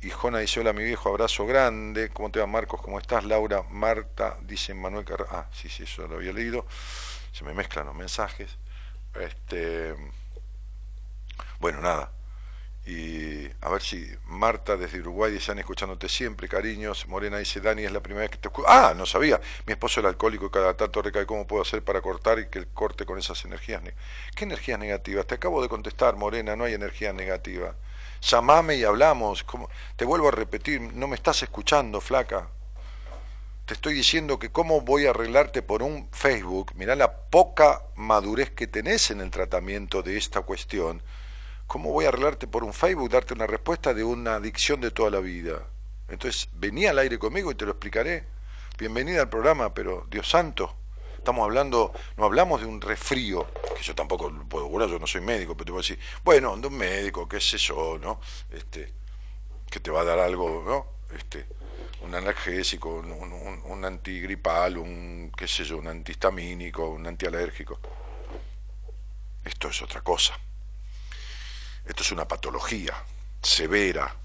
y 0.01 0.09
Jona 0.09 0.39
dice, 0.39 0.59
hola 0.59 0.73
mi 0.73 0.83
viejo, 0.83 1.09
abrazo 1.09 1.45
grande. 1.45 2.09
¿Cómo 2.09 2.31
te 2.31 2.39
va 2.39 2.47
Marcos? 2.47 2.81
¿Cómo 2.81 2.99
estás? 2.99 3.23
Laura, 3.23 3.63
Marta, 3.69 4.37
dice 4.41 4.73
Manuel 4.73 5.05
Carrera. 5.05 5.29
Ah, 5.31 5.49
sí, 5.53 5.69
sí, 5.69 5.83
eso 5.83 6.07
lo 6.07 6.15
había 6.15 6.33
leído. 6.33 6.65
Se 7.31 7.43
me 7.43 7.53
mezclan 7.53 7.85
los 7.85 7.95
mensajes. 7.95 8.57
Este, 9.15 9.95
bueno, 11.59 11.81
nada 11.81 12.11
y 12.85 13.47
a 13.61 13.69
ver 13.69 13.81
si 13.81 14.05
Marta 14.25 14.75
desde 14.75 14.99
Uruguay 14.99 15.37
están 15.37 15.57
escuchándote 15.57 16.09
siempre, 16.09 16.49
cariños. 16.49 17.07
Morena 17.07 17.37
dice, 17.37 17.61
Dani, 17.61 17.83
es 17.83 17.91
la 17.93 18.01
primera 18.01 18.23
vez 18.23 18.31
que 18.31 18.37
te 18.37 18.49
escucho. 18.49 18.67
Ah, 18.69 18.93
no 18.95 19.05
sabía. 19.05 19.39
Mi 19.65 19.73
esposo 19.73 20.01
era 20.01 20.09
alcohólico 20.09 20.51
cada 20.51 20.75
tanto 20.75 21.01
recae. 21.01 21.25
¿Cómo 21.25 21.47
puedo 21.47 21.61
hacer 21.61 21.81
para 21.81 22.01
cortar 22.01 22.39
y 22.39 22.47
que 22.47 22.59
él 22.59 22.67
corte 22.73 23.05
con 23.05 23.17
esas 23.17 23.45
energías? 23.45 23.81
¿Qué 24.35 24.43
energías 24.43 24.79
negativas? 24.79 25.25
Te 25.25 25.35
acabo 25.35 25.61
de 25.61 25.69
contestar, 25.69 26.17
Morena, 26.17 26.57
no 26.57 26.65
hay 26.65 26.73
energía 26.73 27.13
negativa. 27.13 27.75
Llamame 28.21 28.75
y 28.75 28.83
hablamos. 28.83 29.45
Te 29.95 30.03
vuelvo 30.03 30.27
a 30.27 30.31
repetir, 30.31 30.81
no 30.81 31.07
me 31.07 31.15
estás 31.15 31.41
escuchando, 31.41 32.01
flaca. 32.01 32.49
Te 33.65 33.75
estoy 33.75 33.93
diciendo 33.93 34.39
que 34.39 34.51
cómo 34.51 34.81
voy 34.81 35.05
a 35.05 35.11
arreglarte 35.11 35.61
por 35.61 35.83
un 35.83 36.09
Facebook. 36.11 36.73
Mirá 36.75 36.97
la 36.97 37.15
poca 37.15 37.83
madurez 37.95 38.49
que 38.49 38.67
tenés 38.67 39.09
en 39.09 39.21
el 39.21 39.31
tratamiento 39.31 40.01
de 40.01 40.17
esta 40.17 40.41
cuestión 40.41 41.01
¿Cómo 41.67 41.91
voy 41.91 42.05
a 42.05 42.09
arreglarte 42.09 42.47
por 42.47 42.63
un 42.63 42.73
Facebook, 42.73 43.09
darte 43.09 43.33
una 43.33 43.47
respuesta 43.47 43.93
de 43.93 44.03
una 44.03 44.35
adicción 44.35 44.79
de 44.81 44.91
toda 44.91 45.09
la 45.09 45.19
vida? 45.19 45.67
Entonces, 46.07 46.49
vení 46.53 46.85
al 46.85 46.99
aire 46.99 47.17
conmigo 47.17 47.51
y 47.51 47.55
te 47.55 47.65
lo 47.65 47.71
explicaré. 47.71 48.25
Bienvenida 48.77 49.21
al 49.21 49.29
programa, 49.29 49.73
pero 49.73 50.05
Dios 50.09 50.29
santo, 50.29 50.75
estamos 51.17 51.43
hablando, 51.43 51.93
no 52.17 52.25
hablamos 52.25 52.61
de 52.61 52.67
un 52.67 52.81
resfrío, 52.81 53.47
que 53.75 53.81
yo 53.81 53.95
tampoco 53.95 54.31
puedo 54.47 54.67
curar, 54.67 54.89
yo 54.89 54.99
no 54.99 55.07
soy 55.07 55.21
médico, 55.21 55.55
pero 55.55 55.65
te 55.65 55.71
voy 55.71 55.79
a 55.79 55.83
decir, 55.83 55.99
bueno, 56.23 56.53
anda 56.53 56.67
un 56.67 56.77
médico, 56.77 57.27
qué 57.27 57.39
sé 57.39 57.57
yo, 57.57 57.97
¿no? 57.99 58.19
Este, 58.51 58.93
que 59.69 59.79
te 59.79 59.89
va 59.89 60.01
a 60.01 60.03
dar 60.03 60.19
algo, 60.19 60.63
¿no? 60.65 61.15
Este, 61.17 61.47
un 62.01 62.13
analgésico, 62.13 62.89
un, 62.89 63.11
un, 63.11 63.85
antigripal, 63.85 64.77
un, 64.77 65.31
qué 65.35 65.47
sé 65.47 65.63
yo, 65.63 65.77
un 65.77 65.87
antihistamínico, 65.87 66.89
un 66.89 67.07
antialérgico. 67.07 67.79
Esto 69.43 69.69
es 69.69 69.81
otra 69.81 70.01
cosa. 70.01 70.37
Esto 71.85 72.01
es 72.03 72.11
una 72.11 72.27
patología 72.27 72.93
severa. 73.41 74.15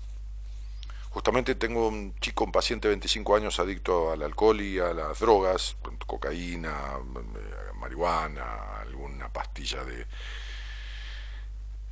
Justamente 1.10 1.54
tengo 1.54 1.88
un 1.88 2.14
chico, 2.20 2.44
un 2.44 2.52
paciente 2.52 2.88
de 2.88 2.94
25 2.94 3.36
años 3.36 3.58
adicto 3.58 4.12
al 4.12 4.22
alcohol 4.22 4.60
y 4.60 4.78
a 4.78 4.92
las 4.92 5.18
drogas, 5.18 5.76
cocaína, 6.06 6.98
marihuana, 7.74 8.80
alguna 8.80 9.32
pastilla 9.32 9.82
de, 9.84 10.06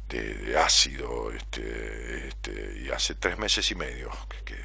de, 0.09 0.59
ácido, 0.59 1.33
este, 1.33 2.29
este, 2.29 2.83
y 2.85 2.91
hace 2.91 3.15
tres 3.17 3.39
meses 3.39 3.71
y 3.71 3.75
medio 3.75 4.11
que, 4.45 4.57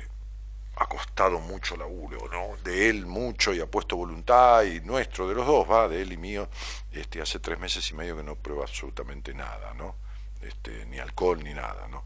ha 0.78 0.88
costado 0.88 1.39
mucho 1.39 1.78
laburo, 1.78 2.28
¿no? 2.32 2.58
De 2.64 2.89
él 2.89 3.06
mucho 3.06 3.54
y 3.54 3.60
ha 3.60 3.68
puesto 3.68 3.95
voluntad, 3.95 4.64
y 4.64 4.80
nuestro, 4.82 5.28
de 5.28 5.36
los 5.36 5.45
dos, 5.45 5.70
va, 5.70 5.88
de 5.88 6.02
él 6.02 6.12
y 6.14 6.18
mío, 6.18 6.49
este, 6.91 7.22
hace 7.22 7.39
tres 7.39 7.60
meses 7.60 7.88
y 7.91 7.93
medio 7.93 8.18
que 8.18 8.24
no 8.24 8.36
prueba 8.36 8.64
absolutamente 8.64 9.34
nada, 9.34 9.76
¿no? 9.76 9.95
Este, 10.42 10.86
ni 10.88 11.00
alcohol 11.00 11.44
ni 11.44 11.54
nada, 11.54 11.88
¿no? 11.88 12.04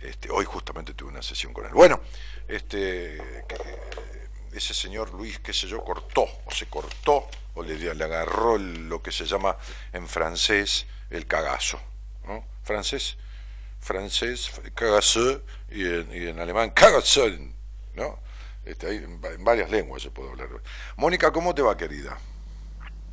Este, 0.00 0.30
hoy 0.30 0.44
justamente 0.44 0.94
tuve 0.94 1.10
una 1.10 1.22
sesión 1.22 1.52
con 1.52 1.64
él. 1.64 1.72
Bueno, 1.72 2.00
este, 2.48 3.44
ese 4.52 4.74
señor 4.74 5.12
Luis, 5.14 5.38
qué 5.38 5.52
sé 5.52 5.68
yo, 5.68 5.84
cortó, 5.84 6.26
o 6.44 6.50
se 6.50 6.66
cortó, 6.66 7.28
o 7.54 7.62
le, 7.62 7.76
le 7.76 8.04
agarró 8.04 8.58
lo 8.58 9.00
que 9.00 9.12
se 9.12 9.24
llama 9.26 9.56
en 9.92 10.08
francés 10.08 10.86
el 11.10 11.26
cagazo. 11.26 11.80
¿no? 12.26 12.44
Francés, 12.64 13.16
francés, 13.80 14.50
cagazo, 14.74 15.42
y 15.70 15.84
en, 15.84 16.40
alemán 16.40 16.70
cagazo, 16.70 17.28
¿no? 17.94 18.18
Este, 18.64 18.96
en, 18.96 19.20
varias 19.44 19.70
lenguas 19.70 20.02
se 20.02 20.10
puede 20.10 20.30
hablar. 20.30 20.48
Mónica, 20.96 21.32
¿cómo 21.32 21.54
te 21.54 21.62
va, 21.62 21.76
querida? 21.76 22.18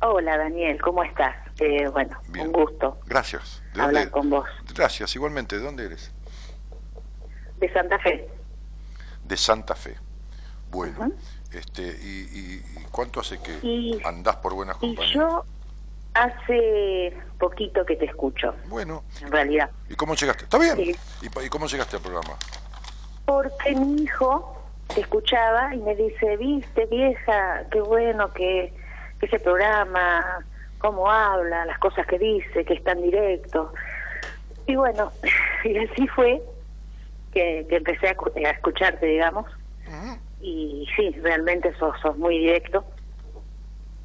Hola, 0.02 0.38
Daniel, 0.38 0.80
¿cómo 0.80 1.04
estás? 1.04 1.36
Eh, 1.58 1.86
bueno, 1.88 2.16
un 2.38 2.52
gusto. 2.52 2.98
Gracias. 3.06 3.62
hablar 3.78 4.10
con 4.10 4.30
vos. 4.30 4.48
Gracias, 4.74 5.14
igualmente. 5.14 5.58
¿De 5.58 5.62
dónde 5.62 5.84
eres? 5.84 6.10
De 7.58 7.70
Santa 7.70 7.98
Fe. 7.98 8.26
De 9.24 9.36
Santa 9.36 9.74
Fe. 9.74 9.96
Bueno, 10.70 11.12
este, 11.52 11.82
y, 11.82 12.62
cuánto 12.90 13.20
hace 13.20 13.40
que 13.42 14.00
andás 14.04 14.36
por 14.36 14.54
buenas 14.54 14.76
compañías? 14.78 15.10
Y 15.10 15.18
yo 15.18 15.44
hace 16.14 17.14
poquito 17.38 17.84
que 17.84 17.96
te 17.96 18.06
escucho. 18.06 18.54
Bueno. 18.68 19.04
En 19.20 19.30
realidad. 19.30 19.70
¿Y 19.90 19.96
cómo 19.96 20.14
llegaste? 20.14 20.44
¿Está 20.44 20.58
bien? 20.58 20.96
¿Y, 21.20 21.48
cómo 21.50 21.66
llegaste 21.66 21.96
al 21.96 22.02
programa? 22.02 22.38
Porque 23.26 23.74
mi 23.74 24.04
hijo 24.04 24.64
te 24.94 25.02
escuchaba 25.02 25.74
y 25.74 25.78
me 25.78 25.94
dice, 25.94 26.38
viste 26.38 26.86
vieja, 26.86 27.64
qué 27.70 27.82
bueno 27.82 28.32
que 28.32 28.72
ese 29.26 29.38
programa, 29.38 30.44
cómo 30.78 31.10
habla, 31.10 31.64
las 31.66 31.78
cosas 31.78 32.06
que 32.06 32.18
dice, 32.18 32.64
que 32.64 32.74
es 32.74 32.84
tan 32.84 33.00
directo. 33.02 33.72
Y 34.66 34.76
bueno, 34.76 35.12
y 35.64 35.78
así 35.78 36.08
fue 36.08 36.42
que, 37.32 37.66
empecé 37.70 38.08
a, 38.08 38.50
escucharte, 38.50 39.06
digamos. 39.06 39.46
Y 40.40 40.86
sí, 40.96 41.10
realmente 41.22 41.74
sos, 41.78 41.98
sos 42.00 42.16
muy 42.16 42.38
directo. 42.38 42.84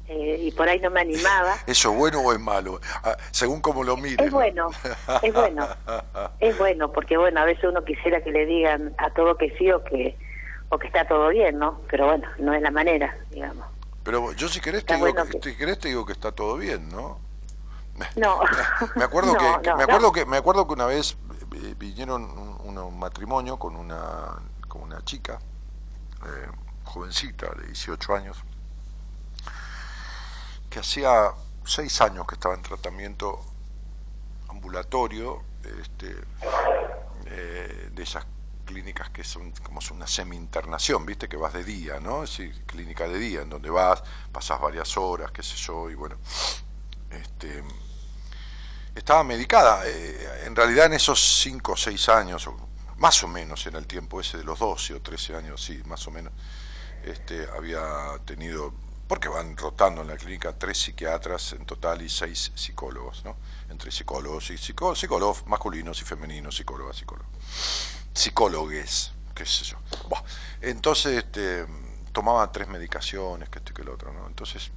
Eh, 0.08 0.38
y 0.40 0.52
por 0.52 0.68
ahí 0.68 0.78
no 0.78 0.90
me 0.90 1.00
animaba. 1.00 1.56
¿Eso 1.66 1.90
es 1.90 1.98
bueno 1.98 2.20
o 2.20 2.32
es 2.32 2.38
malo? 2.38 2.80
Ah, 3.02 3.16
según 3.32 3.60
como 3.60 3.82
lo 3.82 3.96
mires. 3.96 4.26
Es 4.26 4.30
bueno, 4.30 4.70
es 5.22 5.34
bueno. 5.34 5.66
es 6.38 6.58
bueno, 6.58 6.92
porque 6.92 7.16
bueno, 7.16 7.40
a 7.40 7.44
veces 7.44 7.64
uno 7.64 7.84
quisiera 7.84 8.20
que 8.20 8.30
le 8.30 8.46
digan 8.46 8.94
a 8.98 9.10
todo 9.10 9.36
que 9.36 9.50
sí 9.56 9.70
o 9.72 9.82
que, 9.82 10.16
o 10.68 10.78
que 10.78 10.86
está 10.86 11.06
todo 11.06 11.28
bien, 11.30 11.58
¿no? 11.58 11.80
Pero 11.90 12.06
bueno, 12.06 12.28
no 12.38 12.54
es 12.54 12.62
la 12.62 12.70
manera, 12.70 13.16
digamos. 13.30 13.66
Pero 14.06 14.32
yo 14.34 14.48
si 14.48 14.60
querés 14.60 14.86
te, 14.86 14.94
digo, 14.94 15.12
que... 15.12 15.40
si 15.42 15.56
querés 15.56 15.80
te 15.80 15.88
digo 15.88 16.06
que 16.06 16.12
está 16.12 16.30
todo 16.30 16.56
bien, 16.56 16.88
¿no? 16.88 17.18
No. 18.14 18.40
me 18.94 19.02
acuerdo 19.02 19.36
que, 19.62 19.74
me 19.74 19.82
acuerdo 19.82 20.12
que 20.12 20.24
me 20.24 20.36
acuerdo 20.36 20.66
que 20.68 20.74
una 20.74 20.86
vez 20.86 21.16
eh, 21.54 21.74
vinieron 21.76 22.22
un, 22.22 22.78
un, 22.78 22.98
matrimonio 22.98 23.58
con 23.58 23.74
una 23.74 24.38
con 24.68 24.82
una 24.82 25.04
chica 25.04 25.40
eh, 26.24 26.48
jovencita 26.84 27.48
de 27.56 27.66
18 27.66 28.14
años, 28.14 28.36
que 30.70 30.78
hacía 30.78 31.32
seis 31.64 32.00
años 32.00 32.28
que 32.28 32.36
estaba 32.36 32.54
en 32.54 32.62
tratamiento 32.62 33.40
ambulatorio 34.48 35.42
este, 35.80 36.14
eh, 37.24 37.90
de 37.92 38.02
esas 38.04 38.24
clínicas 38.66 39.08
que 39.08 39.24
son 39.24 39.52
como 39.62 39.80
una 39.92 40.06
semi-internación, 40.06 41.06
viste, 41.06 41.28
que 41.28 41.38
vas 41.38 41.54
de 41.54 41.64
día, 41.64 41.98
¿no? 42.00 42.24
Es 42.24 42.36
decir, 42.36 42.64
clínica 42.66 43.08
de 43.08 43.18
día, 43.18 43.40
en 43.40 43.48
donde 43.48 43.70
vas, 43.70 44.02
pasas 44.30 44.60
varias 44.60 44.96
horas, 44.98 45.30
qué 45.30 45.42
sé 45.42 45.56
yo, 45.56 45.88
y 45.88 45.94
bueno, 45.94 46.18
este, 47.10 47.62
estaba 48.94 49.24
medicada. 49.24 49.82
Eh, 49.86 50.42
en 50.44 50.54
realidad 50.54 50.86
en 50.86 50.94
esos 50.94 51.40
cinco 51.40 51.72
o 51.72 51.76
seis 51.76 52.08
años, 52.08 52.48
más 52.98 53.22
o 53.22 53.28
menos 53.28 53.66
en 53.66 53.76
el 53.76 53.86
tiempo 53.86 54.20
ese 54.20 54.38
de 54.38 54.44
los 54.44 54.58
12 54.58 54.94
o 54.94 55.02
13 55.02 55.36
años, 55.36 55.62
sí, 55.62 55.82
más 55.86 56.06
o 56.06 56.10
menos, 56.10 56.32
este, 57.04 57.46
había 57.56 58.18
tenido, 58.24 58.74
porque 59.06 59.28
van 59.28 59.56
rotando 59.56 60.02
en 60.02 60.08
la 60.08 60.16
clínica 60.16 60.58
tres 60.58 60.78
psiquiatras 60.78 61.52
en 61.52 61.64
total 61.64 62.02
y 62.02 62.08
seis 62.08 62.52
psicólogos, 62.54 63.24
¿no? 63.24 63.36
Entre 63.70 63.90
psicólogos 63.90 64.50
y 64.50 64.58
psicólogos, 64.58 64.98
psicólogos 64.98 65.46
masculinos 65.46 66.00
y 66.02 66.04
femeninos, 66.04 66.56
psicólogas, 66.56 66.96
psicólogos. 66.96 67.30
Psicólogues, 68.16 69.12
qué 69.34 69.44
sé 69.44 69.64
yo. 69.64 69.76
entonces, 70.62 71.18
este, 71.18 71.66
tomaba 72.12 72.50
tres 72.50 72.66
medicaciones, 72.68 73.48
que 73.50 73.58
esto 73.58 73.72
y 73.72 73.74
que 73.74 73.84
lo 73.84 73.94
otro, 73.94 74.12
¿no? 74.12 74.26
Entonces, 74.26 74.70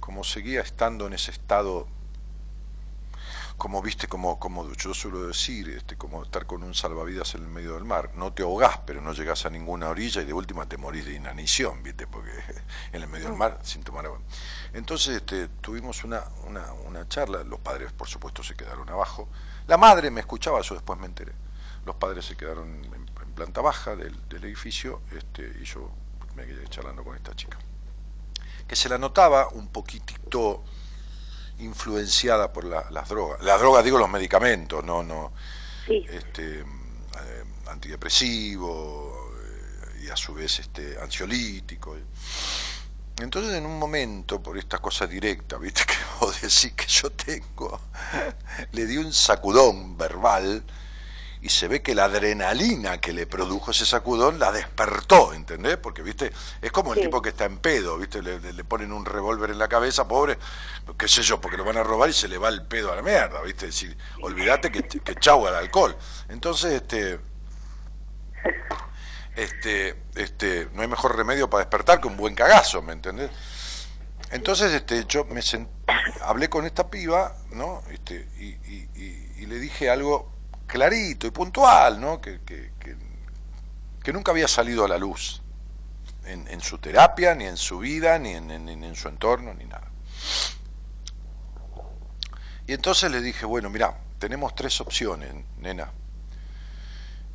como 0.00 0.24
seguía 0.24 0.62
estando 0.62 1.06
en 1.06 1.12
ese 1.12 1.30
estado 1.30 1.86
como 3.60 3.82
viste, 3.82 4.08
como, 4.08 4.38
como 4.38 4.72
yo 4.72 4.94
suelo 4.94 5.26
decir, 5.26 5.68
este, 5.68 5.94
como 5.98 6.22
estar 6.22 6.46
con 6.46 6.62
un 6.62 6.74
salvavidas 6.74 7.34
en 7.34 7.42
el 7.42 7.48
medio 7.48 7.74
del 7.74 7.84
mar. 7.84 8.10
No 8.14 8.32
te 8.32 8.42
ahogás, 8.42 8.78
pero 8.86 9.02
no 9.02 9.12
llegas 9.12 9.44
a 9.44 9.50
ninguna 9.50 9.90
orilla 9.90 10.22
y 10.22 10.24
de 10.24 10.32
última 10.32 10.64
te 10.64 10.78
morís 10.78 11.04
de 11.04 11.12
inanición, 11.12 11.82
viste, 11.82 12.06
porque 12.06 12.30
en 12.92 13.02
el 13.02 13.08
medio 13.08 13.26
del 13.26 13.36
mar 13.36 13.58
sin 13.62 13.82
tomar 13.82 14.06
agua. 14.06 14.18
Entonces 14.72 15.16
este, 15.16 15.48
tuvimos 15.48 16.04
una, 16.04 16.24
una, 16.46 16.72
una 16.86 17.06
charla, 17.06 17.44
los 17.44 17.60
padres 17.60 17.92
por 17.92 18.08
supuesto 18.08 18.42
se 18.42 18.54
quedaron 18.54 18.88
abajo. 18.88 19.28
La 19.66 19.76
madre 19.76 20.10
me 20.10 20.20
escuchaba, 20.20 20.62
yo 20.62 20.74
después 20.74 20.98
me 20.98 21.04
enteré. 21.04 21.32
Los 21.84 21.96
padres 21.96 22.24
se 22.24 22.36
quedaron 22.36 22.84
en, 22.84 23.10
planta 23.34 23.60
baja 23.62 23.96
del, 23.96 24.28
del 24.28 24.44
edificio 24.44 25.00
este, 25.16 25.50
y 25.62 25.64
yo 25.64 25.90
me 26.34 26.44
quedé 26.44 26.66
charlando 26.68 27.02
con 27.02 27.16
esta 27.16 27.34
chica. 27.34 27.58
Que 28.66 28.76
se 28.76 28.88
la 28.88 28.98
notaba 28.98 29.48
un 29.48 29.68
poquitito 29.68 30.62
influenciada 31.60 32.52
por 32.52 32.64
las 32.64 33.08
drogas. 33.08 33.42
Las 33.42 33.60
drogas, 33.60 33.84
digo, 33.84 33.98
los 33.98 34.10
medicamentos, 34.10 34.84
no, 34.84 35.02
no. 35.02 35.32
Este, 35.86 36.60
eh, 36.60 36.64
antidepresivo 37.66 39.32
eh, 39.42 40.04
y 40.04 40.08
a 40.08 40.16
su 40.16 40.34
vez 40.34 40.60
este, 40.60 40.98
ansiolítico. 41.00 41.96
Entonces, 43.18 43.54
en 43.54 43.66
un 43.66 43.78
momento, 43.78 44.40
por 44.40 44.56
esta 44.56 44.78
cosa 44.78 45.06
directa, 45.06 45.58
¿viste? 45.58 45.82
Que 45.86 45.96
vos 46.20 46.40
decís 46.40 46.72
que 46.74 46.86
yo 46.86 47.10
tengo, 47.10 47.80
le 48.72 48.86
di 48.86 48.96
un 48.96 49.12
sacudón 49.12 49.96
verbal 49.96 50.62
y 51.42 51.48
se 51.48 51.68
ve 51.68 51.80
que 51.80 51.94
la 51.94 52.04
adrenalina 52.04 53.00
que 53.00 53.12
le 53.12 53.26
produjo 53.26 53.70
ese 53.70 53.86
sacudón 53.86 54.38
la 54.38 54.52
despertó, 54.52 55.32
¿entendés? 55.32 55.78
Porque, 55.78 56.02
viste, 56.02 56.32
es 56.60 56.70
como 56.70 56.92
el 56.92 57.00
tipo 57.00 57.22
que 57.22 57.30
está 57.30 57.46
en 57.46 57.58
pedo, 57.58 57.96
viste, 57.96 58.22
le, 58.22 58.64
ponen 58.64 58.92
un 58.92 59.06
revólver 59.06 59.50
en 59.50 59.58
la 59.58 59.68
cabeza, 59.68 60.06
pobre, 60.06 60.38
qué 60.98 61.08
sé 61.08 61.22
yo, 61.22 61.40
porque 61.40 61.56
lo 61.56 61.64
van 61.64 61.78
a 61.78 61.82
robar 61.82 62.10
y 62.10 62.12
se 62.12 62.28
le 62.28 62.36
va 62.36 62.50
el 62.50 62.66
pedo 62.66 62.92
a 62.92 62.96
la 62.96 63.02
mierda, 63.02 63.40
viste, 63.40 63.66
decir, 63.66 63.96
olvídate 64.20 64.70
que, 64.70 64.82
que 64.82 65.14
chau 65.14 65.46
al 65.46 65.54
alcohol. 65.54 65.96
Entonces, 66.28 66.74
este, 66.74 67.20
este, 69.34 70.02
este, 70.16 70.68
no 70.74 70.82
hay 70.82 70.88
mejor 70.88 71.16
remedio 71.16 71.48
para 71.48 71.64
despertar 71.64 72.02
que 72.02 72.08
un 72.08 72.18
buen 72.18 72.34
cagazo, 72.34 72.82
¿me 72.82 72.92
entendés? 72.92 73.30
Entonces, 74.30 74.72
este, 74.72 75.06
yo 75.06 75.24
me 75.24 75.40
hablé 76.20 76.50
con 76.50 76.66
esta 76.66 76.90
piba, 76.90 77.34
¿no? 77.50 77.82
Este, 77.90 78.28
y, 78.38 78.58
y 79.42 79.46
le 79.46 79.58
dije 79.58 79.88
algo 79.88 80.39
clarito 80.70 81.26
y 81.26 81.30
puntual, 81.30 82.00
¿no? 82.00 82.20
que, 82.20 82.40
que, 82.42 82.70
que, 84.02 84.12
nunca 84.12 84.32
había 84.32 84.48
salido 84.48 84.84
a 84.84 84.88
la 84.88 84.98
luz 84.98 85.40
en, 86.24 86.60
su 86.60 86.78
terapia, 86.78 87.34
ni 87.34 87.44
en 87.44 87.56
su 87.56 87.78
vida, 87.78 88.18
ni 88.18 88.30
en, 88.30 88.50
en, 88.50 88.96
su 88.96 89.08
entorno, 89.08 89.54
ni 89.54 89.64
nada. 89.64 89.88
Y 92.66 92.72
entonces 92.72 93.10
le 93.10 93.20
dije, 93.20 93.46
bueno, 93.46 93.70
mira, 93.70 93.96
tenemos 94.18 94.54
tres 94.54 94.80
opciones, 94.80 95.32
nena. 95.58 95.92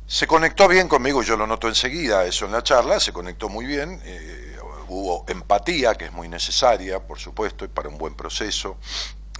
Se 0.06 0.26
conectó 0.26 0.68
bien 0.68 0.86
conmigo, 0.86 1.22
yo 1.22 1.36
lo 1.36 1.46
noto 1.46 1.68
enseguida, 1.68 2.24
eso 2.26 2.44
en 2.44 2.52
la 2.52 2.62
charla, 2.62 3.00
se 3.00 3.12
conectó 3.12 3.48
muy 3.48 3.64
bien, 3.64 4.00
eh, 4.04 4.58
hubo 4.88 5.24
empatía, 5.28 5.94
que 5.94 6.06
es 6.06 6.12
muy 6.12 6.28
necesaria, 6.28 7.00
por 7.06 7.18
supuesto, 7.18 7.64
y 7.64 7.68
para 7.68 7.88
un 7.88 7.98
buen 7.98 8.14
proceso. 8.14 8.76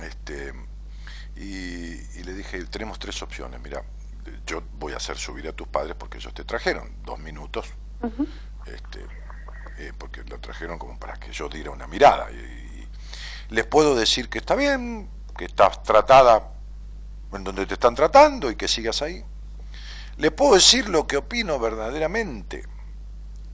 Este, 0.01 0.53
y, 1.37 2.23
le 2.23 2.33
dije, 2.33 2.65
tenemos 2.65 2.99
tres 2.99 3.23
opciones, 3.23 3.61
mira, 3.61 3.83
yo 4.47 4.63
voy 4.79 4.95
a 4.95 4.97
hacer 4.97 5.17
subir 5.19 5.47
a 5.49 5.53
tus 5.53 5.69
padres 5.69 5.95
porque 5.97 6.19
ellos 6.19 6.33
te 6.33 6.45
trajeron 6.45 6.91
dos 7.05 7.19
minutos, 7.19 7.67
este, 8.67 9.01
eh, 9.79 9.93
porque 9.97 10.25
lo 10.25 10.41
trajeron 10.41 10.79
como 10.79 10.99
para 10.99 11.15
que 11.15 11.33
yo 11.33 11.49
diera 11.49 11.71
una 11.71 11.87
mirada. 11.87 12.31
Y, 12.33 12.89
les 13.51 13.65
puedo 13.65 13.95
decir 13.95 14.29
que 14.29 14.39
está 14.39 14.57
bien, 14.57 15.09
que 15.37 15.45
estás 15.45 15.83
tratada 15.85 16.51
en 17.33 17.45
donde 17.45 17.67
te 17.67 17.75
están 17.75 17.95
tratando 17.95 18.51
y 18.51 18.57
que 18.57 18.67
sigas 18.67 19.03
ahí. 19.03 19.25
Le 20.17 20.31
puedo 20.31 20.55
decir 20.55 20.89
lo 20.89 21.07
que 21.07 21.19
opino 21.19 21.59
verdaderamente, 21.61 22.65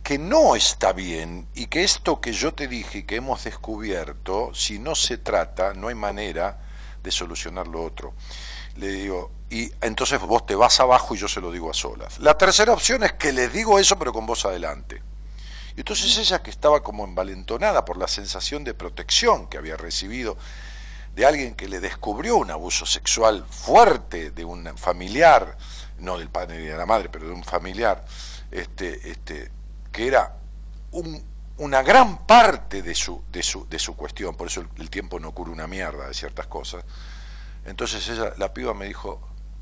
que 0.03 0.19
no 0.19 0.57
está 0.57 0.93
bien 0.93 1.47
y 1.55 1.67
que 1.67 1.85
esto 1.85 2.21
que 2.21 2.33
yo 2.33 2.55
te 2.55 2.69
dije 2.69 2.99
y 2.99 3.03
que 3.03 3.17
hemos 3.17 3.45
descubierto, 3.45 4.55
si 4.55 4.79
no 4.79 4.95
se 4.95 5.19
trata, 5.19 5.75
no 5.75 5.89
hay 5.89 5.95
manera 5.95 6.61
de 7.03 7.11
solucionar 7.11 7.67
lo 7.67 7.83
otro. 7.83 8.15
Le 8.77 8.89
digo, 8.89 9.31
y 9.51 9.71
entonces 9.81 10.21
vos 10.21 10.47
te 10.47 10.55
vas 10.55 10.81
abajo 10.81 11.15
y 11.15 11.19
yo 11.19 11.29
se 11.29 11.41
lo 11.41 11.51
digo 11.51 11.71
a 11.71 11.75
solas. 11.75 12.19
La 12.19 12.37
tercera 12.39 12.73
opción 12.73 13.05
es 13.05 13.13
que 13.13 13.33
les 13.33 13.53
digo 13.53 13.79
eso 13.79 13.99
pero 13.99 14.13
con 14.13 14.27
voz 14.27 14.45
adelante. 14.45 15.03
Y 15.77 15.81
entonces 15.81 16.17
ella 16.19 16.43
que 16.43 16.51
estaba 16.51 16.83
como 16.83 17.05
envalentonada 17.05 17.85
por 17.85 17.97
la 17.97 18.09
sensación 18.09 18.65
de 18.65 18.75
protección 18.75 19.47
que 19.47 19.59
había 19.59 19.77
recibido 19.77 20.37
de 21.15 21.27
alguien 21.27 21.55
que 21.55 21.69
le 21.69 21.81
descubrió 21.81 22.37
un 22.37 22.51
abuso 22.51 22.87
sexual 22.87 23.45
fuerte 23.49 24.31
de 24.31 24.45
un 24.45 24.77
familiar, 24.79 25.57
no 25.99 26.19
del 26.19 26.29
padre 26.29 26.59
ni 26.59 26.67
de 26.67 26.77
la 26.77 26.87
madre, 26.87 27.09
pero 27.11 27.27
de 27.27 27.33
un 27.33 27.45
familiar, 27.45 28.05
este, 28.51 29.11
este, 29.11 29.51
que 29.91 30.07
era 30.07 30.37
un, 30.93 31.23
una 31.63 31.81
gran 31.83 32.27
parte 32.27 32.83
de 32.83 32.93
su, 32.93 33.23
de, 33.31 33.41
su, 33.41 33.69
de 33.69 33.79
su 33.79 33.95
cuestión, 33.95 34.35
por 34.35 34.49
eso 34.49 34.65
el, 34.79 34.91
tiempo 34.91 35.21
no 35.21 35.31
cura 35.31 35.53
una 35.53 35.69
mierda 35.69 36.09
de 36.09 36.15
ciertas 36.15 36.49
cosas. 36.49 36.85
Entonces 37.65 38.09
ella, 38.09 38.33
la 38.37 38.53
piba 38.53 38.75
me 38.75 38.87
dijo, 38.87 39.21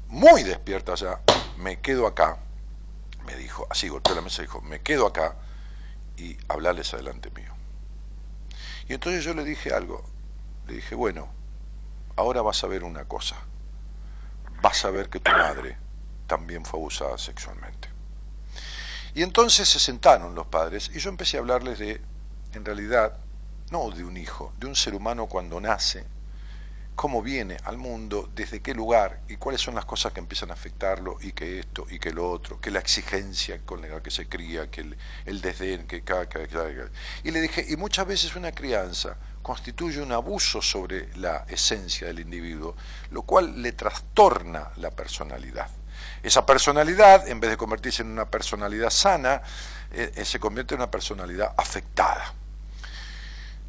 muy 0.08 0.42
despierta 0.42 0.94
ya, 0.94 1.20
me 1.58 1.80
quedo 1.80 2.06
acá, 2.06 2.38
me 3.26 3.36
dijo, 3.36 3.66
así 3.68 3.88
golpeó 3.88 4.14
la 4.14 4.22
mesa 4.22 4.40
y 4.40 4.46
dijo, 4.46 4.62
me 4.62 4.80
quedo 4.80 5.06
acá 5.06 5.36
y 6.16 6.38
hablarles 6.48 6.94
adelante 6.94 7.30
mío. 7.32 7.52
Y 8.88 8.94
entonces 8.94 9.22
yo 9.22 9.34
le 9.34 9.44
dije 9.44 9.74
algo, 9.74 10.02
le 10.68 10.76
dije, 10.76 10.94
bueno, 10.94 11.28
ahora 12.16 12.40
vas 12.40 12.64
a 12.64 12.66
ver 12.66 12.82
una 12.82 13.04
cosa, 13.04 13.36
vas 14.62 14.86
a 14.86 14.90
ver 14.90 15.10
que 15.10 15.20
tu 15.20 15.30
madre 15.32 15.76
también 16.26 16.64
fue 16.64 16.80
abusada 16.80 17.18
sexualmente. 17.18 17.90
Y 19.14 19.22
entonces 19.22 19.68
se 19.68 19.78
sentaron 19.78 20.34
los 20.34 20.46
padres 20.46 20.90
y 20.94 20.98
yo 20.98 21.10
empecé 21.10 21.36
a 21.36 21.40
hablarles 21.40 21.78
de, 21.78 22.00
en 22.52 22.64
realidad, 22.64 23.18
no 23.70 23.90
de 23.90 24.04
un 24.04 24.16
hijo, 24.16 24.52
de 24.58 24.66
un 24.66 24.76
ser 24.76 24.94
humano 24.94 25.26
cuando 25.26 25.60
nace, 25.60 26.04
cómo 27.00 27.22
viene 27.22 27.56
al 27.64 27.78
mundo, 27.78 28.28
desde 28.34 28.60
qué 28.60 28.74
lugar 28.74 29.22
y 29.26 29.36
cuáles 29.36 29.62
son 29.62 29.74
las 29.74 29.86
cosas 29.86 30.12
que 30.12 30.20
empiezan 30.20 30.50
a 30.50 30.52
afectarlo 30.52 31.16
y 31.22 31.32
que 31.32 31.60
esto 31.60 31.86
y 31.88 31.98
que 31.98 32.12
lo 32.12 32.30
otro, 32.30 32.60
que 32.60 32.70
la 32.70 32.78
exigencia 32.78 33.60
con 33.64 33.80
la 33.80 34.02
que 34.02 34.10
se 34.10 34.28
cría, 34.28 34.70
que 34.70 34.82
el, 35.24 35.40
desdén, 35.40 35.86
que 35.86 36.02
cada, 36.02 36.28
Y 37.24 37.30
le 37.30 37.40
dije, 37.40 37.64
y 37.66 37.76
muchas 37.76 38.06
veces 38.06 38.36
una 38.36 38.52
crianza 38.52 39.16
constituye 39.40 40.02
un 40.02 40.12
abuso 40.12 40.60
sobre 40.60 41.08
la 41.16 41.46
esencia 41.48 42.06
del 42.06 42.20
individuo, 42.20 42.76
lo 43.12 43.22
cual 43.22 43.62
le 43.62 43.72
trastorna 43.72 44.70
la 44.76 44.90
personalidad. 44.90 45.70
Esa 46.22 46.44
personalidad, 46.44 47.28
en 47.28 47.40
vez 47.40 47.50
de 47.50 47.56
convertirse 47.56 48.02
en 48.02 48.10
una 48.10 48.30
personalidad 48.30 48.90
sana, 48.90 49.42
eh, 49.90 50.12
eh, 50.14 50.24
se 50.24 50.38
convierte 50.38 50.74
en 50.74 50.80
una 50.80 50.90
personalidad 50.90 51.54
afectada. 51.56 52.34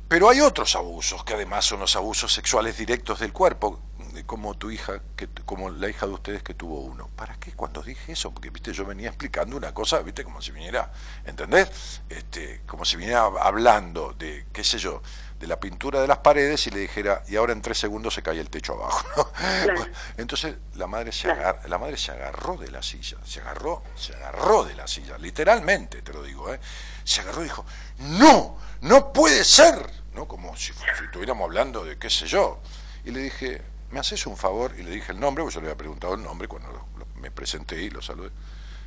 Pero 0.08 0.30
hay 0.30 0.42
otros 0.42 0.76
abusos, 0.76 1.24
que 1.24 1.36
además 1.36 1.64
son 1.64 1.80
los 1.80 1.96
abusos 1.96 2.34
sexuales 2.34 2.78
directos 2.78 3.20
del 3.20 3.32
cuerpo, 3.32 3.80
como 4.26 4.56
tu 4.56 4.72
hija, 4.72 5.02
que, 5.16 5.28
como 5.46 5.70
la 5.70 5.90
hija 5.90 6.06
de 6.06 6.14
ustedes 6.14 6.44
que 6.44 6.54
tuvo 6.54 6.82
uno. 6.82 7.10
¿Para 7.16 7.36
qué 7.36 7.52
cuando 7.54 7.82
dije 7.82 8.14
eso? 8.14 8.32
Porque 8.32 8.50
viste, 8.50 8.74
yo 8.74 8.86
venía 8.86 9.10
explicando 9.10 9.58
una 9.58 9.74
cosa, 9.74 10.00
viste, 10.00 10.24
como 10.24 10.42
si 10.42 10.52
viniera, 10.52 10.92
¿entendés? 11.26 12.02
Este, 12.10 12.62
como 12.66 12.86
si 12.86 12.98
viniera 12.98 13.22
hablando 13.22 14.14
de, 14.18 14.46
qué 14.52 14.64
sé 14.64 14.78
yo, 14.78 15.02
de 15.40 15.48
la 15.48 15.60
pintura 15.60 16.02
de 16.02 16.08
las 16.08 16.20
paredes 16.20 16.68
y 16.68 16.72
le 16.72 16.82
dijera, 16.82 17.24
y 17.28 17.36
ahora 17.36 17.54
en 17.54 17.62
tres 17.62 17.80
segundos 17.80 18.14
se 18.14 18.22
cae 18.22 18.40
el 18.40 18.50
techo 18.50 18.74
abajo. 18.74 19.32
entonces 20.18 20.56
la 20.76 20.88
madre, 20.88 21.12
se 21.12 21.28
la 21.28 21.78
madre 21.80 21.98
se 21.98 22.12
agarró 22.12 22.58
de 22.58 22.70
la 22.70 22.84
silla, 22.84 23.18
se 23.26 23.42
agarró, 23.42 23.84
se 23.96 24.14
agarró 24.16 24.64
de 24.64 24.76
la 24.76 24.88
silla, 24.88 25.18
literalmente 25.18 26.02
te 26.02 26.14
lo 26.14 26.22
digo, 26.22 26.54
¿eh? 26.54 26.60
se 27.04 27.22
agarró 27.22 27.42
y 27.42 27.46
dijo, 27.46 27.66
no, 27.98 28.58
no 28.82 29.12
puede 29.12 29.44
ser 29.44 30.02
¿no? 30.14 30.28
Como 30.28 30.56
si, 30.56 30.74
estuviéramos 31.04 31.46
hablando 31.46 31.84
de 31.84 31.98
qué 31.98 32.10
sé 32.10 32.28
yo. 32.28 32.60
Y 33.04 33.12
le 33.12 33.22
dije, 33.22 33.62
¿me 33.92 34.00
haces 34.00 34.26
un 34.26 34.38
favor? 34.38 34.74
Y 34.78 34.84
le 34.84 34.92
dije 34.92 35.12
el 35.12 35.20
nombre, 35.20 35.44
porque 35.44 35.56
yo 35.56 35.62
le 35.62 35.68
había 35.68 35.78
preguntado 35.78 36.16
el 36.16 36.24
nombre 36.24 36.48
cuando 36.48 36.88
me 37.16 37.32
presenté 37.32 37.82
y 37.82 37.90
lo 37.90 38.02
saludé. 38.02 38.32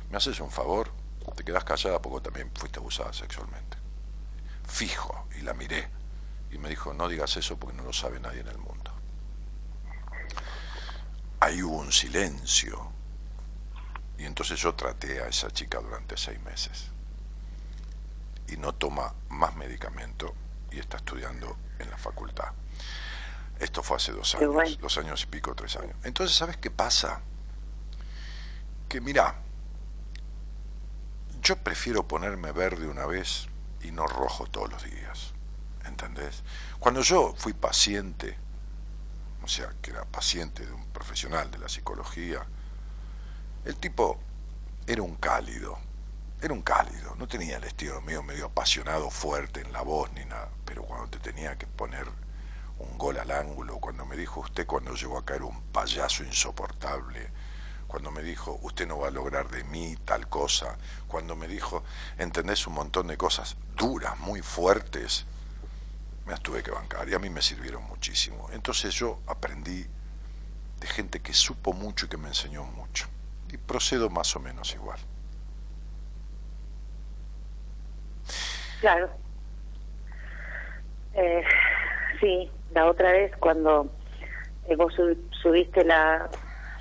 ¿Me 0.09 0.17
haces 0.17 0.39
un 0.39 0.51
favor? 0.51 0.91
Te 1.35 1.43
quedas 1.43 1.63
callada 1.63 2.01
porque 2.01 2.23
también 2.25 2.51
fuiste 2.53 2.79
abusada 2.79 3.11
sexualmente. 3.11 3.77
Fijo, 4.67 5.27
y 5.37 5.41
la 5.41 5.53
miré. 5.53 5.89
Y 6.51 6.57
me 6.57 6.69
dijo, 6.69 6.93
no 6.93 7.07
digas 7.07 7.35
eso 7.37 7.57
porque 7.57 7.75
no 7.75 7.83
lo 7.83 7.93
sabe 7.93 8.19
nadie 8.19 8.41
en 8.41 8.47
el 8.47 8.57
mundo. 8.57 8.91
Ahí 11.39 11.61
hubo 11.61 11.77
un 11.77 11.91
silencio. 11.91 12.91
Y 14.17 14.25
entonces 14.25 14.59
yo 14.59 14.75
traté 14.75 15.21
a 15.21 15.27
esa 15.27 15.51
chica 15.51 15.79
durante 15.79 16.15
seis 16.15 16.39
meses. 16.41 16.89
Y 18.47 18.57
no 18.57 18.73
toma 18.73 19.13
más 19.29 19.55
medicamento 19.55 20.33
y 20.71 20.79
está 20.79 20.97
estudiando 20.97 21.57
en 21.79 21.89
la 21.89 21.97
facultad. 21.97 22.51
Esto 23.59 23.81
fue 23.83 23.97
hace 23.97 24.11
dos 24.11 24.35
años, 24.35 24.79
dos 24.79 24.97
años 24.97 25.23
y 25.23 25.25
pico, 25.27 25.55
tres 25.55 25.75
años. 25.77 25.95
Entonces, 26.03 26.35
¿sabes 26.35 26.57
qué 26.57 26.69
pasa? 26.69 27.21
Que 28.89 28.99
mira, 28.99 29.35
yo 31.41 31.55
prefiero 31.57 32.07
ponerme 32.07 32.51
verde 32.51 32.87
una 32.87 33.05
vez 33.05 33.47
y 33.81 33.91
no 33.91 34.07
rojo 34.07 34.47
todos 34.47 34.71
los 34.71 34.83
días. 34.83 35.33
¿Entendés? 35.85 36.43
Cuando 36.79 37.01
yo 37.01 37.33
fui 37.37 37.53
paciente, 37.53 38.35
o 39.43 39.47
sea, 39.47 39.73
que 39.81 39.91
era 39.91 40.03
paciente 40.05 40.65
de 40.65 40.73
un 40.73 40.85
profesional 40.87 41.51
de 41.51 41.59
la 41.59 41.69
psicología, 41.69 42.45
el 43.63 43.75
tipo 43.77 44.19
era 44.87 45.01
un 45.03 45.15
cálido, 45.15 45.77
era 46.41 46.53
un 46.53 46.61
cálido, 46.61 47.15
no 47.15 47.27
tenía 47.27 47.57
el 47.57 47.63
estilo 47.63 48.01
mío 48.01 48.21
medio 48.23 48.47
apasionado, 48.47 49.09
fuerte 49.09 49.61
en 49.61 49.71
la 49.71 49.81
voz 49.81 50.11
ni 50.13 50.25
nada, 50.25 50.49
pero 50.65 50.83
cuando 50.83 51.07
te 51.09 51.19
tenía 51.19 51.57
que 51.57 51.67
poner 51.67 52.07
un 52.79 52.97
gol 52.97 53.17
al 53.17 53.31
ángulo, 53.31 53.77
cuando 53.77 54.05
me 54.05 54.15
dijo 54.17 54.41
usted 54.41 54.65
cuando 54.65 54.93
llegó 54.93 55.17
a 55.17 55.25
caer 55.25 55.43
un 55.43 55.61
payaso 55.71 56.23
insoportable, 56.23 57.29
cuando 57.87 58.11
me 58.11 58.21
dijo 58.21 58.59
usted 58.63 58.87
no 58.87 58.99
va 58.99 59.07
a 59.07 59.11
lograr 59.11 59.49
de 59.49 59.63
mí 59.63 59.95
tal 60.03 60.27
cosa, 60.27 60.77
cuando 61.07 61.35
me 61.35 61.47
dijo, 61.47 61.83
entendés 62.17 62.67
un 62.67 62.73
montón 62.73 63.07
de 63.07 63.17
cosas 63.17 63.55
duras, 63.75 64.17
muy 64.19 64.41
fuertes, 64.41 65.25
me 66.25 66.31
las 66.31 66.41
tuve 66.41 66.63
que 66.63 66.71
bancar 66.71 67.07
y 67.07 67.13
a 67.13 67.19
mí 67.19 67.29
me 67.29 67.41
sirvieron 67.41 67.83
muchísimo. 67.83 68.49
Entonces 68.51 68.93
yo 68.95 69.19
aprendí 69.27 69.85
de 70.79 70.87
gente 70.87 71.21
que 71.21 71.33
supo 71.33 71.71
mucho 71.73 72.07
y 72.07 72.09
que 72.09 72.17
me 72.17 72.27
enseñó 72.27 72.63
mucho. 72.63 73.07
Y 73.51 73.57
procedo 73.57 74.09
más 74.09 74.35
o 74.35 74.39
menos 74.39 74.73
igual. 74.73 74.99
Claro. 78.81 79.09
Eh, 81.13 81.43
sí, 82.19 82.51
la 82.75 82.85
otra 82.87 83.11
vez 83.11 83.35
cuando 83.37 83.89
eh, 84.67 84.75
vos 84.75 84.93
subiste 85.41 85.83
la, 85.83 86.29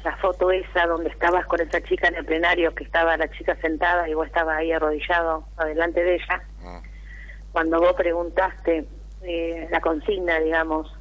la 0.04 0.16
foto 0.16 0.50
esa 0.50 0.86
donde 0.86 1.08
estabas 1.08 1.46
con 1.46 1.60
esa 1.60 1.80
chica 1.82 2.08
en 2.08 2.16
el 2.16 2.24
plenario, 2.24 2.74
que 2.74 2.84
estaba 2.84 3.16
la 3.16 3.30
chica 3.30 3.56
sentada 3.62 4.08
y 4.08 4.14
vos 4.14 4.26
estabas 4.26 4.58
ahí 4.58 4.72
arrodillado 4.72 5.46
adelante 5.56 6.02
de 6.02 6.16
ella, 6.16 6.42
mm. 6.60 6.78
cuando 7.52 7.80
vos 7.80 7.94
preguntaste 7.94 8.86
eh, 9.22 9.68
la 9.70 9.80
consigna, 9.80 10.40
digamos, 10.40 10.92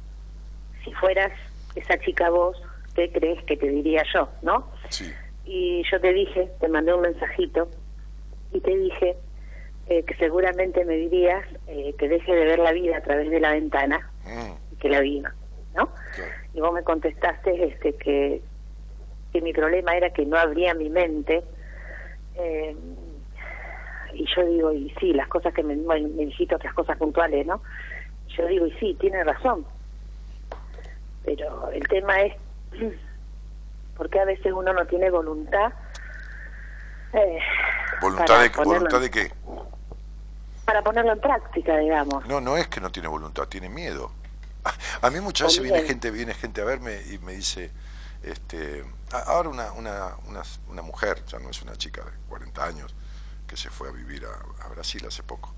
si 0.84 0.92
fueras 0.94 1.32
esa 1.74 1.98
chica 1.98 2.30
vos, 2.30 2.56
¿qué 2.94 3.10
crees 3.10 3.42
que 3.44 3.56
te 3.56 3.68
diría 3.68 4.04
yo, 4.14 4.28
no? 4.42 4.70
Sí. 4.88 5.12
Y 5.44 5.82
yo 5.90 6.00
te 6.00 6.12
dije, 6.12 6.50
te 6.60 6.68
mandé 6.68 6.94
un 6.94 7.02
mensajito 7.02 7.68
y 8.52 8.60
te 8.60 8.76
dije, 8.76 9.16
eh, 9.88 10.02
que 10.04 10.14
seguramente 10.14 10.84
me 10.84 10.94
dirías 10.94 11.44
eh, 11.66 11.94
que 11.98 12.08
deje 12.08 12.34
de 12.34 12.44
ver 12.46 12.58
la 12.58 12.72
vida 12.72 12.96
a 12.96 13.02
través 13.02 13.28
de 13.28 13.38
la 13.40 13.50
ventana 13.50 14.10
mm. 14.24 14.63
Que 14.84 14.90
la 14.90 15.00
viva, 15.00 15.32
¿no? 15.74 15.88
Y 16.52 16.60
vos 16.60 16.74
me 16.74 16.82
contestaste 16.82 17.68
este 17.68 17.94
que, 17.94 18.42
que 19.32 19.40
mi 19.40 19.54
problema 19.54 19.96
era 19.96 20.10
que 20.10 20.26
no 20.26 20.36
abría 20.36 20.74
mi 20.74 20.90
mente 20.90 21.42
eh, 22.34 22.76
y 24.12 24.26
yo 24.36 24.44
digo, 24.44 24.72
y 24.74 24.90
sí, 25.00 25.14
las 25.14 25.26
cosas 25.28 25.54
que 25.54 25.62
me, 25.62 25.74
me 25.74 26.26
dijiste, 26.26 26.54
otras 26.54 26.74
cosas 26.74 26.98
puntuales, 26.98 27.46
¿no? 27.46 27.62
Yo 28.36 28.46
digo, 28.46 28.66
y 28.66 28.72
sí, 28.72 28.94
tiene 29.00 29.24
razón. 29.24 29.64
Pero 31.24 31.70
el 31.70 31.88
tema 31.88 32.20
es, 32.20 32.34
porque 33.96 34.20
a 34.20 34.26
veces 34.26 34.52
uno 34.52 34.74
no 34.74 34.84
tiene 34.86 35.08
voluntad. 35.08 35.72
¿Voluntad, 38.02 38.42
de, 38.42 38.50
¿Voluntad 38.62 39.00
de 39.00 39.10
qué? 39.10 39.32
para 40.66 40.82
ponerlo 40.82 41.12
en 41.12 41.20
práctica, 41.20 41.78
digamos. 41.78 42.26
No, 42.26 42.40
no 42.40 42.56
es 42.56 42.68
que 42.68 42.80
no 42.80 42.90
tiene 42.90 43.08
voluntad, 43.08 43.46
tiene 43.48 43.68
miedo. 43.68 44.10
A 45.02 45.10
mí 45.10 45.20
muchas 45.20 45.48
veces 45.48 45.62
viene 45.62 45.82
gente, 45.82 46.10
viene 46.10 46.34
gente 46.34 46.60
a 46.60 46.64
verme 46.64 47.02
y 47.10 47.18
me 47.18 47.34
dice, 47.34 47.70
este, 48.22 48.84
ahora 49.10 49.48
una, 49.48 49.72
una, 49.72 50.16
una, 50.26 50.42
una, 50.68 50.82
mujer, 50.82 51.24
ya 51.26 51.38
no 51.38 51.50
es 51.50 51.60
una 51.62 51.76
chica 51.76 52.02
de 52.02 52.10
40 52.28 52.64
años, 52.64 52.94
que 53.46 53.56
se 53.56 53.70
fue 53.70 53.88
a 53.88 53.92
vivir 53.92 54.24
a, 54.26 54.64
a 54.64 54.68
Brasil 54.68 55.04
hace 55.06 55.22
poco, 55.22 55.54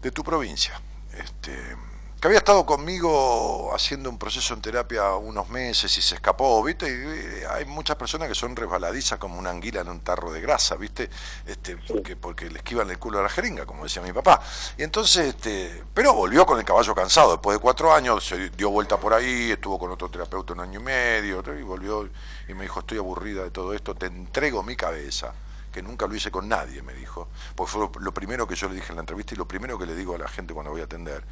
de 0.00 0.10
tu 0.12 0.22
provincia. 0.22 0.80
Este, 1.12 1.76
que 2.20 2.26
había 2.26 2.38
estado 2.38 2.66
conmigo 2.66 3.72
haciendo 3.72 4.10
un 4.10 4.18
proceso 4.18 4.52
en 4.52 4.60
terapia 4.60 5.14
unos 5.14 5.48
meses 5.50 5.96
y 5.98 6.02
se 6.02 6.16
escapó, 6.16 6.60
¿viste? 6.64 6.88
Y 6.88 7.44
hay 7.44 7.64
muchas 7.64 7.94
personas 7.94 8.28
que 8.28 8.34
son 8.34 8.56
resbaladizas 8.56 9.20
como 9.20 9.38
una 9.38 9.50
anguila 9.50 9.82
en 9.82 9.88
un 9.88 10.00
tarro 10.00 10.32
de 10.32 10.40
grasa, 10.40 10.74
¿viste? 10.74 11.08
Este, 11.46 11.76
porque, 11.76 12.16
porque 12.16 12.50
le 12.50 12.58
esquivan 12.58 12.90
el 12.90 12.98
culo 12.98 13.20
a 13.20 13.22
la 13.22 13.28
jeringa, 13.28 13.66
como 13.66 13.84
decía 13.84 14.02
mi 14.02 14.12
papá. 14.12 14.42
Y 14.76 14.82
entonces, 14.82 15.26
este, 15.28 15.84
pero 15.94 16.12
volvió 16.12 16.44
con 16.44 16.58
el 16.58 16.64
caballo 16.64 16.92
cansado, 16.92 17.32
después 17.32 17.56
de 17.56 17.60
cuatro 17.60 17.94
años, 17.94 18.26
se 18.26 18.50
dio 18.50 18.70
vuelta 18.70 18.98
por 18.98 19.14
ahí, 19.14 19.52
estuvo 19.52 19.78
con 19.78 19.92
otro 19.92 20.08
terapeuta 20.08 20.54
un 20.54 20.60
año 20.60 20.80
y 20.80 20.82
medio, 20.82 21.44
y 21.56 21.62
volvió 21.62 22.08
y 22.48 22.54
me 22.54 22.62
dijo, 22.62 22.80
estoy 22.80 22.98
aburrida 22.98 23.44
de 23.44 23.50
todo 23.52 23.74
esto, 23.74 23.94
te 23.94 24.06
entrego 24.06 24.64
mi 24.64 24.74
cabeza 24.74 25.32
que 25.72 25.82
nunca 25.82 26.08
lo 26.08 26.16
hice 26.16 26.32
con 26.32 26.48
nadie, 26.48 26.82
me 26.82 26.94
dijo, 26.94 27.28
porque 27.54 27.70
fue 27.70 27.88
lo 28.00 28.12
primero 28.12 28.48
que 28.48 28.56
yo 28.56 28.68
le 28.68 28.74
dije 28.74 28.88
en 28.88 28.96
la 28.96 29.02
entrevista 29.02 29.34
y 29.34 29.36
lo 29.36 29.46
primero 29.46 29.78
que 29.78 29.86
le 29.86 29.94
digo 29.94 30.16
a 30.16 30.18
la 30.18 30.26
gente 30.26 30.52
cuando 30.52 30.72
voy 30.72 30.80
a 30.80 30.84
atender 30.84 31.22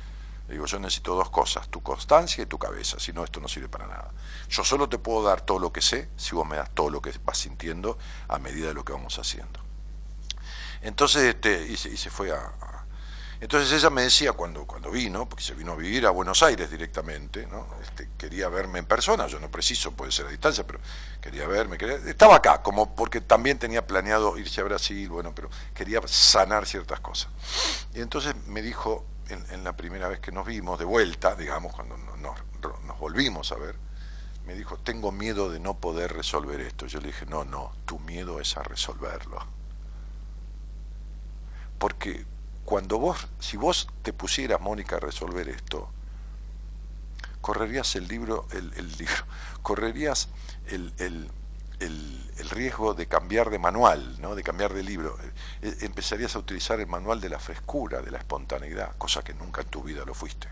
digo, 0.48 0.66
yo 0.66 0.78
necesito 0.78 1.14
dos 1.14 1.30
cosas, 1.30 1.68
tu 1.68 1.82
constancia 1.82 2.42
y 2.42 2.46
tu 2.46 2.58
cabeza, 2.58 2.98
si 3.00 3.12
no 3.12 3.24
esto 3.24 3.40
no 3.40 3.48
sirve 3.48 3.68
para 3.68 3.86
nada. 3.86 4.12
Yo 4.48 4.64
solo 4.64 4.88
te 4.88 4.98
puedo 4.98 5.22
dar 5.24 5.40
todo 5.40 5.58
lo 5.58 5.72
que 5.72 5.82
sé 5.82 6.08
si 6.16 6.34
vos 6.34 6.46
me 6.46 6.56
das 6.56 6.70
todo 6.70 6.90
lo 6.90 7.02
que 7.02 7.12
vas 7.24 7.38
sintiendo 7.38 7.98
a 8.28 8.38
medida 8.38 8.68
de 8.68 8.74
lo 8.74 8.84
que 8.84 8.92
vamos 8.92 9.18
haciendo. 9.18 9.60
Entonces, 10.82 11.22
este, 11.24 11.66
y, 11.66 11.76
se, 11.76 12.10
fue 12.10 12.30
a, 12.30 12.52
Entonces 13.40 13.72
ella 13.72 13.90
me 13.90 14.02
decía 14.02 14.34
cuando, 14.34 14.66
cuando 14.66 14.90
vino, 14.90 15.28
porque 15.28 15.42
se 15.42 15.54
vino 15.54 15.72
a 15.72 15.74
vivir 15.74 16.06
a 16.06 16.10
Buenos 16.10 16.44
Aires 16.44 16.70
directamente, 16.70 17.46
¿no? 17.46 17.66
Este, 17.82 18.10
quería 18.16 18.48
verme 18.48 18.78
en 18.78 18.86
persona, 18.86 19.26
yo 19.26 19.40
no 19.40 19.50
preciso, 19.50 19.90
puede 19.92 20.12
ser 20.12 20.26
a 20.26 20.30
distancia, 20.30 20.64
pero 20.64 20.78
quería 21.20 21.48
verme, 21.48 21.76
quería, 21.76 21.96
estaba 22.06 22.36
acá, 22.36 22.62
como 22.62 22.94
porque 22.94 23.20
también 23.20 23.58
tenía 23.58 23.84
planeado 23.84 24.38
irse 24.38 24.60
a 24.60 24.64
Brasil, 24.64 25.08
bueno, 25.08 25.34
pero 25.34 25.50
quería 25.74 26.00
sanar 26.06 26.66
ciertas 26.66 27.00
cosas. 27.00 27.30
Y 27.94 28.00
entonces 28.00 28.36
me 28.46 28.62
dijo, 28.62 29.04
en, 29.28 29.64
la 29.64 29.76
primera 29.76 30.08
vez 30.08 30.20
que 30.20 30.32
nos 30.32 30.46
vimos, 30.46 30.78
de 30.78 30.84
vuelta, 30.84 31.34
digamos, 31.34 31.74
cuando 31.74 31.96
nos, 31.96 32.38
nos 32.84 32.98
volvimos 32.98 33.52
a 33.52 33.56
ver, 33.56 33.76
me 34.46 34.54
dijo, 34.54 34.76
tengo 34.78 35.10
miedo 35.10 35.50
de 35.50 35.58
no 35.58 35.74
poder 35.74 36.12
resolver 36.12 36.60
esto. 36.60 36.86
Yo 36.86 37.00
le 37.00 37.08
dije, 37.08 37.26
no, 37.26 37.44
no, 37.44 37.72
tu 37.84 37.98
miedo 37.98 38.40
es 38.40 38.56
a 38.56 38.62
resolverlo. 38.62 39.38
Porque 41.78 42.24
cuando 42.64 42.98
vos, 42.98 43.26
si 43.40 43.56
vos 43.56 43.88
te 44.02 44.12
pusieras, 44.12 44.60
Mónica, 44.60 44.96
a 44.96 45.00
resolver 45.00 45.48
esto, 45.48 45.90
correrías 47.40 47.96
el 47.96 48.06
libro, 48.08 48.46
el, 48.52 48.72
el 48.76 48.96
libro, 48.96 49.24
correrías 49.62 50.28
el, 50.68 50.92
el, 50.98 51.30
el, 51.80 52.22
riesgo 52.50 52.94
de 52.94 53.06
cambiar 53.06 53.50
de 53.50 53.58
manual, 53.58 54.20
¿no? 54.20 54.34
de 54.34 54.42
cambiar 54.42 54.72
de 54.72 54.82
libro. 54.82 55.18
Eh, 55.62 55.76
empezarías 55.80 56.36
a 56.36 56.38
utilizar 56.38 56.78
el 56.80 56.86
manual 56.86 57.20
de 57.20 57.28
la 57.28 57.38
frescura, 57.38 58.00
de 58.02 58.10
la 58.10 58.18
espontaneidad, 58.18 58.96
cosa 58.96 59.22
que 59.22 59.34
nunca 59.34 59.62
en 59.62 59.68
tu 59.68 59.82
vida 59.82 60.04
lo 60.04 60.14
fuiste. 60.14 60.48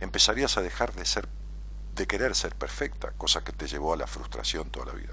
Empezarías 0.00 0.56
a 0.56 0.62
dejar 0.62 0.94
de 0.94 1.04
ser, 1.04 1.28
de 1.94 2.06
querer 2.06 2.34
ser 2.34 2.54
perfecta, 2.54 3.12
cosa 3.18 3.44
que 3.44 3.52
te 3.52 3.66
llevó 3.66 3.92
a 3.92 3.96
la 3.96 4.06
frustración 4.06 4.70
toda 4.70 4.86
la 4.86 4.92
vida. 4.92 5.12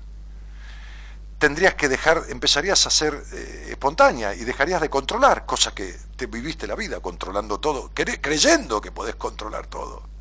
Tendrías 1.39 1.75
que 1.75 1.87
dejar, 1.87 2.23
empezarías 2.29 2.87
a 2.87 2.89
ser 2.89 3.21
eh, 3.33 3.67
espontánea 3.69 4.33
y 4.33 4.43
dejarías 4.43 4.81
de 4.81 4.89
controlar, 4.89 5.45
cosa 5.45 5.75
que 5.75 5.95
te 6.15 6.25
viviste 6.25 6.65
la 6.65 6.75
vida 6.75 6.99
controlando 6.99 7.59
todo, 7.59 7.91
creyendo 7.93 8.81
que 8.81 8.91
podés 8.91 9.15
controlar 9.15 9.67
todo. 9.67 10.16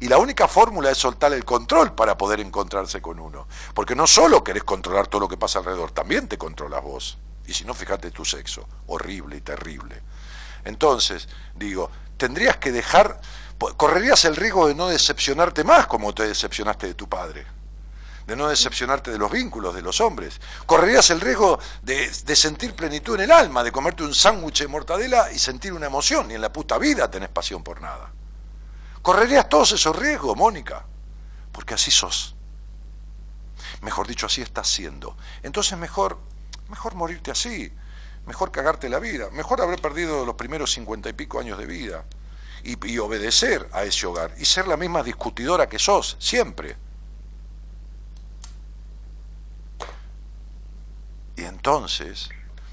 Y 0.00 0.08
la 0.08 0.18
única 0.18 0.46
fórmula 0.46 0.90
es 0.90 0.98
soltar 0.98 1.32
el 1.32 1.44
control 1.44 1.94
para 1.94 2.16
poder 2.16 2.40
encontrarse 2.40 3.02
con 3.02 3.18
uno. 3.18 3.48
Porque 3.74 3.96
no 3.96 4.06
solo 4.06 4.44
querés 4.44 4.64
controlar 4.64 5.08
todo 5.08 5.22
lo 5.22 5.28
que 5.28 5.36
pasa 5.36 5.58
alrededor, 5.58 5.90
también 5.90 6.28
te 6.28 6.38
controlas 6.38 6.82
vos. 6.82 7.18
Y 7.46 7.54
si 7.54 7.64
no, 7.64 7.74
fíjate 7.74 8.10
tu 8.10 8.24
sexo, 8.24 8.68
horrible 8.86 9.36
y 9.36 9.40
terrible. 9.40 10.02
Entonces, 10.64 11.28
digo, 11.54 11.90
tendrías 12.16 12.58
que 12.58 12.70
dejar, 12.70 13.20
correrías 13.76 14.24
el 14.26 14.36
riesgo 14.36 14.68
de 14.68 14.74
no 14.74 14.88
decepcionarte 14.88 15.64
más 15.64 15.86
como 15.86 16.14
te 16.14 16.26
decepcionaste 16.28 16.88
de 16.88 16.94
tu 16.94 17.08
padre, 17.08 17.46
de 18.26 18.36
no 18.36 18.48
decepcionarte 18.48 19.10
de 19.10 19.18
los 19.18 19.32
vínculos 19.32 19.74
de 19.74 19.80
los 19.80 20.00
hombres. 20.02 20.38
Correrías 20.66 21.08
el 21.10 21.20
riesgo 21.20 21.58
de, 21.82 22.12
sentir 22.36 22.74
plenitud 22.74 23.14
en 23.14 23.22
el 23.22 23.32
alma, 23.32 23.64
de 23.64 23.72
comerte 23.72 24.02
un 24.02 24.14
sándwich 24.14 24.60
de 24.60 24.68
mortadela 24.68 25.32
y 25.32 25.38
sentir 25.38 25.72
una 25.72 25.86
emoción, 25.86 26.30
y 26.30 26.34
en 26.34 26.42
la 26.42 26.52
puta 26.52 26.76
vida 26.76 27.10
tenés 27.10 27.30
pasión 27.30 27.64
por 27.64 27.80
nada. 27.80 28.12
Correrías 29.08 29.48
todos 29.48 29.72
esos 29.72 29.96
riesgos, 29.96 30.36
Mónica, 30.36 30.84
porque 31.50 31.72
así 31.72 31.90
sos. 31.90 32.36
Mejor 33.80 34.06
dicho, 34.06 34.26
así 34.26 34.42
estás 34.42 34.68
siendo. 34.68 35.16
Entonces 35.42 35.78
mejor, 35.78 36.18
mejor 36.68 36.94
morirte 36.94 37.30
así, 37.30 37.72
mejor 38.26 38.52
cagarte 38.52 38.90
la 38.90 38.98
vida, 38.98 39.30
mejor 39.30 39.62
haber 39.62 39.80
perdido 39.80 40.26
los 40.26 40.34
primeros 40.34 40.74
cincuenta 40.74 41.08
y 41.08 41.14
pico 41.14 41.40
años 41.40 41.56
de 41.56 41.64
vida 41.64 42.04
y, 42.62 42.86
y 42.86 42.98
obedecer 42.98 43.66
a 43.72 43.84
ese 43.84 44.06
hogar 44.06 44.34
y 44.36 44.44
ser 44.44 44.68
la 44.68 44.76
misma 44.76 45.02
discutidora 45.02 45.70
que 45.70 45.78
sos, 45.78 46.18
siempre. 46.20 46.76
Y 51.34 51.44
entonces, 51.44 52.28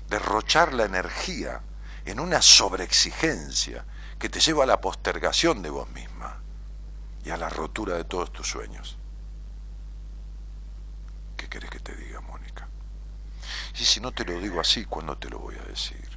derrochar 0.10 0.74
la 0.74 0.84
energía 0.84 1.62
en 2.04 2.20
una 2.20 2.42
sobreexigencia 2.42 3.86
que 4.20 4.28
te 4.28 4.42
lleva 4.42 4.66
a 4.66 4.68
la 4.68 4.82
postergación 4.82 5.62
de 5.62 5.70
vos 5.70 5.90
misma 5.92 6.15
y 7.26 7.32
a 7.32 7.38
la 7.38 7.50
rotura 7.50 7.96
de 7.96 8.04
todos 8.04 8.32
tus 8.32 8.48
sueños. 8.48 8.98
¿Qué 11.36 11.50
querés 11.50 11.70
que 11.70 11.80
te 11.80 11.96
diga, 11.96 12.22
Mónica? 12.22 12.68
Y 13.74 13.84
si 13.84 14.00
no 14.00 14.12
te 14.12 14.24
lo 14.24 14.40
digo 14.40 14.60
así, 14.60 14.86
¿cuándo 14.86 15.18
te 15.18 15.30
lo 15.30 15.40
voy 15.40 15.56
a 15.56 15.64
decir? 15.64 16.08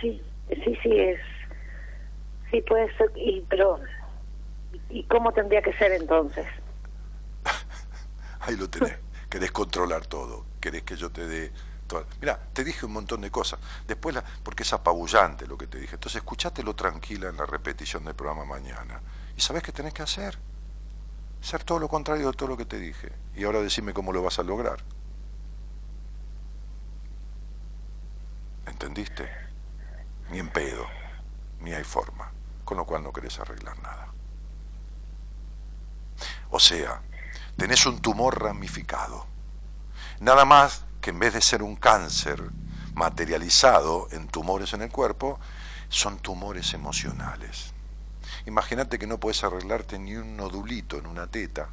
Sí, 0.00 0.22
sí, 0.48 0.78
sí, 0.82 0.98
es. 0.98 1.20
Sí, 2.50 2.60
puede 2.62 2.94
ser, 2.96 3.10
y, 3.16 3.44
pero. 3.48 3.80
¿Y 4.90 5.04
cómo 5.04 5.32
tendría 5.32 5.62
que 5.62 5.72
ser 5.74 5.92
entonces? 5.92 6.46
Ahí 8.40 8.56
lo 8.56 8.68
tenés. 8.68 8.98
Querés 9.30 9.50
controlar 9.50 10.06
todo. 10.06 10.44
Querés 10.60 10.82
que 10.82 10.96
yo 10.96 11.10
te 11.10 11.26
dé 11.26 11.52
Mira, 12.20 12.38
te 12.52 12.64
dije 12.64 12.86
un 12.86 12.92
montón 12.92 13.20
de 13.20 13.30
cosas. 13.30 13.60
Después, 13.86 14.14
la, 14.14 14.24
porque 14.42 14.62
es 14.62 14.72
apabullante 14.72 15.46
lo 15.46 15.58
que 15.58 15.66
te 15.66 15.78
dije. 15.78 15.94
Entonces, 15.94 16.16
escuchátelo 16.16 16.74
tranquila 16.74 17.28
en 17.28 17.36
la 17.36 17.46
repetición 17.46 18.04
del 18.04 18.14
programa 18.14 18.44
mañana. 18.44 19.00
¿Y 19.42 19.44
sabes 19.44 19.64
qué 19.64 19.72
tenés 19.72 19.92
que 19.92 20.04
hacer? 20.04 20.38
Ser 21.40 21.64
todo 21.64 21.80
lo 21.80 21.88
contrario 21.88 22.30
de 22.30 22.36
todo 22.36 22.50
lo 22.50 22.56
que 22.56 22.64
te 22.64 22.78
dije. 22.78 23.10
Y 23.34 23.42
ahora 23.42 23.60
decime 23.60 23.92
cómo 23.92 24.12
lo 24.12 24.22
vas 24.22 24.38
a 24.38 24.44
lograr. 24.44 24.84
¿Entendiste? 28.66 29.28
Ni 30.30 30.38
en 30.38 30.48
pedo, 30.48 30.86
ni 31.58 31.72
hay 31.72 31.82
forma. 31.82 32.30
Con 32.64 32.76
lo 32.76 32.84
cual 32.84 33.02
no 33.02 33.12
querés 33.12 33.40
arreglar 33.40 33.76
nada. 33.82 34.06
O 36.52 36.60
sea, 36.60 37.02
tenés 37.56 37.84
un 37.84 38.00
tumor 38.00 38.40
ramificado. 38.40 39.26
Nada 40.20 40.44
más 40.44 40.84
que 41.00 41.10
en 41.10 41.18
vez 41.18 41.34
de 41.34 41.40
ser 41.40 41.64
un 41.64 41.74
cáncer 41.74 42.40
materializado 42.94 44.06
en 44.12 44.28
tumores 44.28 44.72
en 44.72 44.82
el 44.82 44.92
cuerpo, 44.92 45.40
son 45.88 46.18
tumores 46.18 46.74
emocionales. 46.74 47.71
Imagínate 48.46 48.98
que 48.98 49.06
no 49.06 49.20
puedes 49.20 49.44
arreglarte 49.44 49.98
ni 49.98 50.16
un 50.16 50.36
nodulito 50.36 50.96
en 50.98 51.06
una 51.06 51.26
teta. 51.28 51.68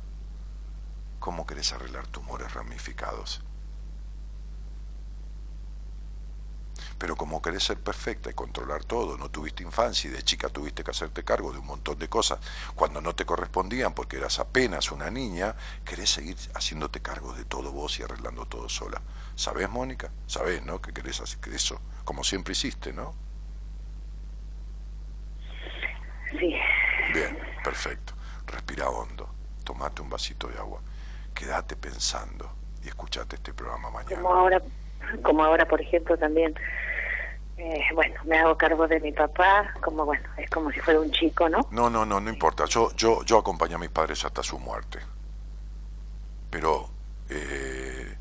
¿Cómo 1.19 1.45
querés 1.45 1.73
arreglar 1.73 2.07
tumores 2.07 2.53
ramificados? 2.53 3.41
Pero 6.97 7.15
como 7.15 7.41
querés 7.41 7.63
ser 7.63 7.79
perfecta 7.79 8.29
y 8.29 8.33
controlar 8.33 8.83
todo, 8.83 9.17
no 9.17 9.29
tuviste 9.29 9.63
infancia 9.63 10.09
y 10.09 10.13
de 10.13 10.23
chica 10.23 10.49
tuviste 10.49 10.83
que 10.83 10.91
hacerte 10.91 11.23
cargo 11.23 11.51
de 11.51 11.59
un 11.59 11.65
montón 11.65 11.97
de 11.97 12.09
cosas 12.09 12.39
cuando 12.75 13.01
no 13.01 13.15
te 13.15 13.25
correspondían 13.25 13.93
porque 13.93 14.17
eras 14.17 14.39
apenas 14.39 14.91
una 14.91 15.09
niña, 15.09 15.55
querés 15.85 16.11
seguir 16.11 16.37
haciéndote 16.53 17.01
cargo 17.01 17.33
de 17.33 17.45
todo 17.45 17.71
vos 17.71 17.99
y 17.99 18.03
arreglando 18.03 18.45
todo 18.45 18.69
sola. 18.69 19.01
¿Sabés, 19.35 19.69
Mónica? 19.69 20.11
¿Sabés, 20.27 20.63
no? 20.65 20.81
Que 20.81 20.93
querés 20.93 21.21
hacer 21.21 21.39
eso, 21.53 21.79
como 22.03 22.23
siempre 22.23 22.51
hiciste, 22.51 22.93
¿no? 22.93 23.28
Sí. 26.31 26.55
Bien, 27.13 27.37
perfecto. 27.63 28.13
Respira 28.47 28.89
hondo, 28.89 29.29
tomate 29.63 30.01
un 30.01 30.09
vasito 30.09 30.47
de 30.47 30.57
agua, 30.57 30.81
quédate 31.33 31.75
pensando 31.75 32.51
y 32.83 32.87
escuchate 32.87 33.35
este 33.35 33.53
programa 33.53 33.89
mañana. 33.89 34.21
Como 34.21 34.33
ahora, 34.33 34.61
como 35.23 35.43
ahora 35.43 35.67
por 35.67 35.81
ejemplo, 35.81 36.17
también 36.17 36.55
eh, 37.59 37.81
bueno, 37.93 38.15
me 38.23 38.37
hago 38.37 38.57
cargo 38.57 38.87
de 38.87 39.01
mi 39.01 39.11
papá, 39.11 39.73
como 39.81 40.05
bueno, 40.05 40.23
es 40.37 40.49
como 40.49 40.71
si 40.71 40.79
fuera 40.79 41.01
un 41.01 41.11
chico, 41.11 41.49
¿no? 41.49 41.67
No, 41.71 41.89
no, 41.89 42.05
no, 42.05 42.21
no 42.21 42.29
importa. 42.29 42.63
Yo, 42.65 42.89
yo, 42.95 43.21
yo 43.23 43.37
acompañé 43.37 43.75
a 43.75 43.77
mis 43.77 43.89
padres 43.89 44.23
hasta 44.23 44.41
su 44.41 44.57
muerte. 44.59 44.99
Pero 46.49 46.89
eh, 47.29 48.15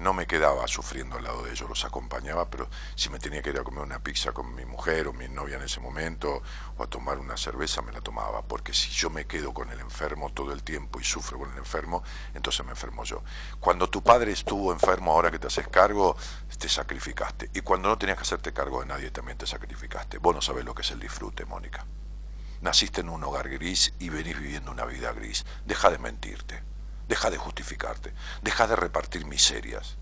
no 0.00 0.14
me 0.14 0.26
quedaba 0.26 0.66
sufriendo 0.66 1.18
al 1.18 1.24
lado 1.24 1.42
de 1.42 1.52
ellos, 1.52 1.68
los 1.68 1.84
acompañaba, 1.84 2.48
pero 2.48 2.68
si 2.94 3.10
me 3.10 3.18
tenía 3.18 3.42
que 3.42 3.50
ir 3.50 3.58
a 3.58 3.62
comer 3.62 3.84
una 3.84 4.02
pizza 4.02 4.32
con 4.32 4.54
mi 4.54 4.64
mujer 4.64 5.06
o 5.08 5.12
mi 5.12 5.28
novia 5.28 5.56
en 5.56 5.62
ese 5.62 5.78
momento, 5.78 6.42
o 6.78 6.82
a 6.82 6.86
tomar 6.86 7.18
una 7.18 7.36
cerveza, 7.36 7.82
me 7.82 7.92
la 7.92 8.00
tomaba, 8.00 8.42
porque 8.42 8.72
si 8.72 8.90
yo 8.90 9.10
me 9.10 9.26
quedo 9.26 9.52
con 9.52 9.70
el 9.70 9.78
enfermo 9.78 10.30
todo 10.30 10.52
el 10.52 10.62
tiempo 10.62 11.00
y 11.00 11.04
sufro 11.04 11.38
con 11.38 11.52
el 11.52 11.58
enfermo, 11.58 12.02
entonces 12.32 12.64
me 12.64 12.72
enfermo 12.72 13.04
yo. 13.04 13.22
Cuando 13.60 13.90
tu 13.90 14.02
padre 14.02 14.32
estuvo 14.32 14.72
enfermo, 14.72 15.12
ahora 15.12 15.30
que 15.30 15.38
te 15.38 15.48
haces 15.48 15.68
cargo, 15.68 16.16
te 16.58 16.68
sacrificaste. 16.68 17.50
Y 17.52 17.60
cuando 17.60 17.90
no 17.90 17.98
tenías 17.98 18.16
que 18.16 18.22
hacerte 18.22 18.54
cargo 18.54 18.80
de 18.80 18.86
nadie, 18.86 19.10
también 19.10 19.36
te 19.36 19.46
sacrificaste. 19.46 20.16
Vos 20.16 20.34
no 20.34 20.40
sabés 20.40 20.64
lo 20.64 20.74
que 20.74 20.80
es 20.80 20.90
el 20.92 21.00
disfrute, 21.00 21.44
Mónica. 21.44 21.84
Naciste 22.62 23.02
en 23.02 23.10
un 23.10 23.22
hogar 23.22 23.50
gris 23.50 23.92
y 23.98 24.08
venís 24.08 24.38
viviendo 24.38 24.70
una 24.70 24.86
vida 24.86 25.12
gris. 25.12 25.44
Deja 25.66 25.90
de 25.90 25.98
mentirte. 25.98 26.62
Deja 27.10 27.28
de 27.28 27.38
justificarte, 27.38 28.14
deja 28.40 28.68
de 28.68 28.76
repartir 28.76 29.26
miserias. 29.26 29.96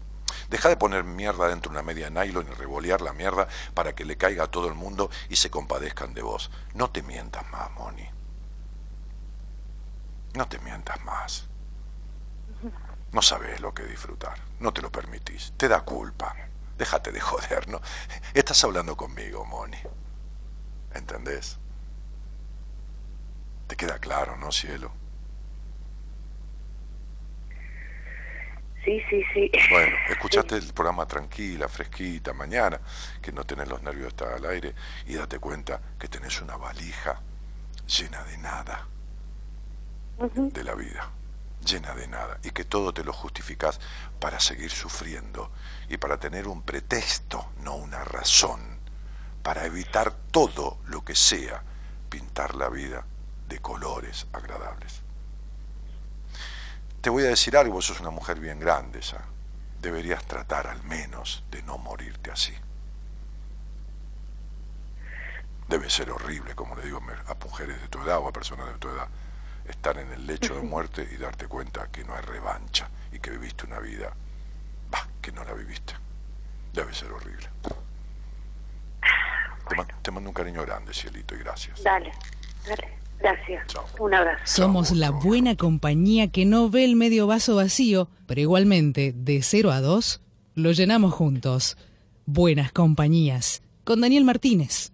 Deja 0.51 0.69
de 0.69 0.77
poner 0.77 1.05
mierda 1.05 1.49
dentro 1.49 1.73
de 1.73 1.79
una 1.79 1.83
media 1.83 2.11
nylon 2.11 2.47
y 2.49 2.51
revolear 2.51 3.01
la 3.01 3.15
mierda 3.15 3.49
para 3.73 3.95
que 3.95 4.05
le 4.05 4.19
caiga 4.19 4.45
a 4.45 4.51
todo 4.51 4.69
el 4.69 4.75
mundo 4.75 5.11
y 5.31 5.37
se 5.37 5.49
compadezcan 5.49 6.13
de 6.13 6.21
vos. 6.21 6.51
No 6.75 6.91
te 6.91 7.03
mientas 7.03 7.51
más, 7.51 7.71
Moni. 7.71 8.07
No 10.35 10.47
te 10.49 10.59
mientas 10.59 11.03
más. 11.07 11.47
No 13.11 13.23
sabes 13.23 13.63
lo 13.63 13.73
que 13.73 13.85
disfrutar. 13.85 14.39
No 14.61 14.75
te 14.75 14.83
lo 14.83 14.93
permitís. 14.93 15.55
Te 15.57 15.67
da 15.67 15.81
culpa. 15.87 16.37
Déjate 16.77 17.11
de 17.11 17.21
joder, 17.23 17.69
¿no? 17.69 17.81
Estás 18.35 18.63
hablando 18.65 18.99
conmigo, 18.99 19.47
Moni. 19.47 19.79
¿Entendés? 20.93 21.57
¿Te 23.67 23.77
queda 23.77 23.99
claro, 23.99 24.37
no, 24.37 24.53
cielo? 24.53 24.98
Sí, 28.89 29.03
sí, 29.11 29.23
sí. 29.35 29.51
Bueno, 29.71 29.95
escuchate 30.09 30.57
el 30.57 30.73
programa 30.73 31.07
tranquila, 31.07 31.69
fresquita, 31.69 32.33
mañana, 32.33 32.81
que 33.21 33.33
no 33.33 33.45
tenés 33.45 33.69
los 33.69 33.83
nervios 33.83 34.09
hasta 34.09 34.35
al 34.35 34.47
aire, 34.47 34.75
y 35.07 35.15
date 35.15 35.39
cuenta 35.39 35.79
que 35.99 36.09
tenés 36.09 36.41
una 36.41 36.57
valija 36.57 37.21
llena 37.87 38.25
de 38.25 38.39
nada 38.39 38.89
de 40.35 40.65
la 40.65 40.75
vida, 40.75 41.11
llena 41.67 41.95
de 41.95 42.09
nada, 42.09 42.39
y 42.43 42.51
que 42.51 42.65
todo 42.65 42.95
te 42.95 43.05
lo 43.05 43.13
justificás 43.13 43.79
para 44.19 44.41
seguir 44.41 44.71
sufriendo 44.71 45.53
y 45.91 45.99
para 45.99 46.17
tener 46.17 46.49
un 46.49 46.63
pretexto, 46.63 47.51
no 47.61 47.77
una 47.77 48.05
razón, 48.05 48.79
para 49.43 49.67
evitar 49.67 50.15
todo 50.31 50.79
lo 50.87 51.05
que 51.05 51.15
sea 51.15 51.63
pintar 52.09 52.55
la 52.55 52.71
vida 52.71 53.05
de 53.49 53.59
colores 53.59 54.27
agradables. 54.33 55.03
Te 57.01 57.11
voy 57.11 57.25
a 57.25 57.29
decir 57.29 57.57
algo, 57.57 57.75
vos 57.75 57.87
sos 57.87 58.01
una 58.01 58.11
mujer 58.11 58.41
bien 58.41 58.59
grande, 58.59 59.01
ya. 59.01 59.25
Deberías 59.81 60.25
tratar 60.25 60.67
al 60.67 60.83
menos 60.83 61.45
de 61.51 61.63
no 61.63 61.79
morirte 61.79 62.33
así. 62.33 62.53
Debe 65.69 65.89
ser 65.91 66.11
horrible, 66.11 66.55
como 66.55 66.75
le 66.75 66.83
digo 66.83 66.99
a 66.99 67.35
mujeres 67.45 67.81
de 67.81 67.89
tu 67.89 68.03
edad 68.03 68.19
o 68.19 68.29
a 68.29 68.33
personas 68.33 68.67
de 68.69 68.79
tu 68.79 68.89
edad, 68.89 69.07
estar 69.69 69.97
en 69.99 70.11
el 70.11 70.27
lecho 70.27 70.55
de 70.55 70.63
muerte 70.63 71.09
y 71.13 71.17
darte 71.17 71.47
cuenta 71.47 71.89
que 71.89 72.05
no 72.05 72.15
hay 72.15 72.23
revancha 72.23 72.89
y 73.13 73.21
que 73.21 73.31
viviste 73.31 73.67
una 73.67 73.79
vida, 73.79 74.13
bah, 74.91 75.07
que 75.23 75.31
no 75.31 75.45
la 75.45 75.53
viviste. 75.53 75.95
Debe 76.73 76.93
ser 76.93 77.13
horrible. 77.13 77.49
Te, 79.69 79.77
te, 80.03 80.11
mando 80.11 80.31
un 80.31 80.35
cariño 80.35 80.63
grande, 80.63 80.95
cielito, 80.95 81.35
y 81.35 81.39
gracias. 81.39 81.83
Dale, 81.83 82.11
dale. 82.67 82.98
Gracias. 83.21 83.65
Un 83.99 84.15
abrazo. 84.15 84.43
Somos 84.45 84.93
la 84.93 85.11
buena 85.11 85.57
compañía 85.57 86.29
que 86.29 86.45
no 86.45 86.71
ve 86.71 86.85
el 86.85 86.97
medio 86.97 87.27
vaso 87.27 87.57
vacío, 87.57 88.09
pero 88.27 88.41
igualmente, 88.41 89.13
de 89.17 89.43
0 89.43 89.73
a 89.73 89.81
2, 89.81 90.21
lo 90.55 90.73
llenamos 90.73 91.15
juntos. 91.15 91.77
Buenas 92.27 92.73
compañías. 92.73 93.63
Con 93.85 94.01
Daniel 94.01 94.25
Martínez. 94.25 94.93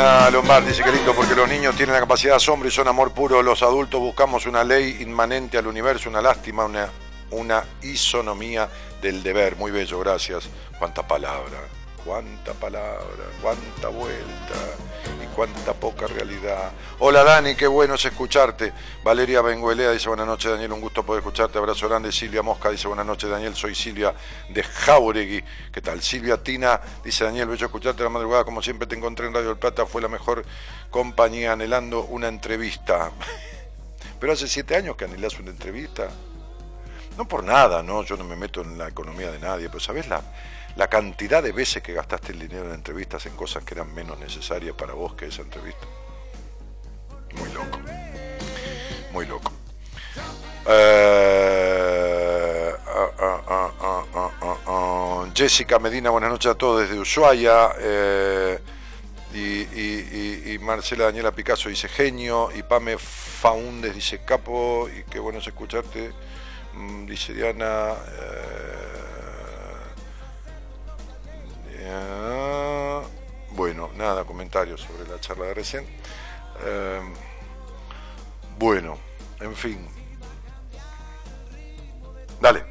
Luciana 0.00 0.30
Lombard 0.30 0.64
dice 0.64 0.82
que 0.82 0.92
lindo 0.92 1.14
porque 1.14 1.34
los 1.34 1.46
niños 1.46 1.76
tienen 1.76 1.92
la 1.92 2.00
capacidad 2.00 2.32
de 2.32 2.36
asombro 2.36 2.66
y 2.66 2.70
son 2.70 2.88
amor 2.88 3.12
puro. 3.12 3.42
Los 3.42 3.62
adultos 3.62 4.00
buscamos 4.00 4.46
una 4.46 4.64
ley 4.64 4.96
inmanente 5.00 5.58
al 5.58 5.66
universo, 5.66 6.08
una 6.08 6.22
lástima, 6.22 6.64
una, 6.64 6.88
una 7.32 7.62
isonomía 7.82 8.66
del 9.02 9.22
deber. 9.22 9.56
Muy 9.56 9.70
bello, 9.70 9.98
gracias. 10.00 10.48
Cuánta 10.78 11.06
palabra, 11.06 11.58
cuánta 12.10 12.54
palabra, 12.54 13.24
cuánta 13.40 13.86
vuelta 13.86 14.56
y 15.22 15.26
cuánta 15.28 15.72
poca 15.74 16.08
realidad. 16.08 16.72
Hola 16.98 17.22
Dani, 17.22 17.54
qué 17.54 17.68
bueno 17.68 17.94
es 17.94 18.04
escucharte. 18.04 18.72
Valeria 19.04 19.42
Benguelea 19.42 19.92
dice 19.92 20.08
buenas 20.08 20.26
noches 20.26 20.50
Daniel, 20.50 20.72
un 20.72 20.80
gusto 20.80 21.06
poder 21.06 21.20
escucharte. 21.20 21.58
Abrazo 21.58 21.88
grande. 21.88 22.10
Silvia 22.10 22.42
Mosca 22.42 22.68
dice 22.68 22.88
buenas 22.88 23.06
noches 23.06 23.30
Daniel, 23.30 23.54
soy 23.54 23.76
Silvia 23.76 24.12
de 24.48 24.60
Jauregui. 24.60 25.44
¿Qué 25.72 25.80
tal? 25.80 26.02
Silvia 26.02 26.42
Tina 26.42 26.80
dice 27.04 27.22
Daniel, 27.22 27.46
bello 27.46 27.66
escucharte 27.66 28.02
la 28.02 28.08
madrugada, 28.08 28.42
como 28.42 28.60
siempre 28.60 28.88
te 28.88 28.96
encontré 28.96 29.28
en 29.28 29.34
Radio 29.34 29.50
del 29.50 29.58
Plata, 29.58 29.86
fue 29.86 30.02
la 30.02 30.08
mejor 30.08 30.44
compañía 30.90 31.52
anhelando 31.52 32.02
una 32.06 32.26
entrevista. 32.26 33.12
Pero 34.18 34.32
hace 34.32 34.48
siete 34.48 34.74
años 34.74 34.96
que 34.96 35.04
anhelas 35.04 35.38
una 35.38 35.50
entrevista. 35.50 36.08
No 37.16 37.28
por 37.28 37.44
nada, 37.44 37.84
¿no? 37.84 38.02
Yo 38.02 38.16
no 38.16 38.24
me 38.24 38.34
meto 38.34 38.62
en 38.62 38.78
la 38.78 38.88
economía 38.88 39.30
de 39.30 39.38
nadie, 39.38 39.68
pero 39.68 39.80
¿sabes 39.80 40.08
la, 40.08 40.22
la 40.80 40.88
cantidad 40.88 41.42
de 41.42 41.52
veces 41.52 41.82
que 41.82 41.92
gastaste 41.92 42.32
el 42.32 42.38
dinero 42.38 42.64
en 42.68 42.72
entrevistas 42.72 43.26
en 43.26 43.36
cosas 43.36 43.62
que 43.64 43.74
eran 43.74 43.94
menos 43.94 44.18
necesarias 44.18 44.74
para 44.74 44.94
vos 44.94 45.12
que 45.12 45.26
esa 45.26 45.42
entrevista? 45.42 45.86
Muy 47.34 47.52
loco. 47.52 47.78
Muy 49.12 49.26
loco. 49.26 49.52
Eh, 50.66 51.12
ah, 52.86 53.42
ah, 53.46 54.30
ah, 54.66 55.26
Jessica 55.34 55.78
Medina, 55.78 56.08
buenas 56.08 56.30
noches 56.30 56.52
a 56.52 56.54
todos 56.54 56.80
desde 56.80 56.98
Ushuaia. 56.98 57.72
Eh, 57.78 58.58
y, 59.34 60.58
Marcela 60.60 61.04
Daniela 61.04 61.32
Picasso 61.32 61.68
dice 61.68 61.88
genio. 61.88 62.48
Y 62.56 62.62
Pame 62.62 62.96
Faundes 62.96 63.94
dice 63.94 64.24
capo. 64.24 64.88
Y 64.88 65.02
qué 65.10 65.18
bueno 65.18 65.40
es 65.40 65.46
escucharte. 65.46 66.10
Mm, 66.72 67.04
dice 67.04 67.34
Diana. 67.34 67.96
Eh, 68.18 68.79
bueno, 73.52 73.90
nada, 73.96 74.24
comentarios 74.24 74.80
sobre 74.80 75.08
la 75.08 75.20
charla 75.20 75.46
de 75.46 75.54
recién. 75.54 75.86
bueno, 78.58 78.98
en 79.40 79.54
fin, 79.56 79.88
Dale. 82.40 82.69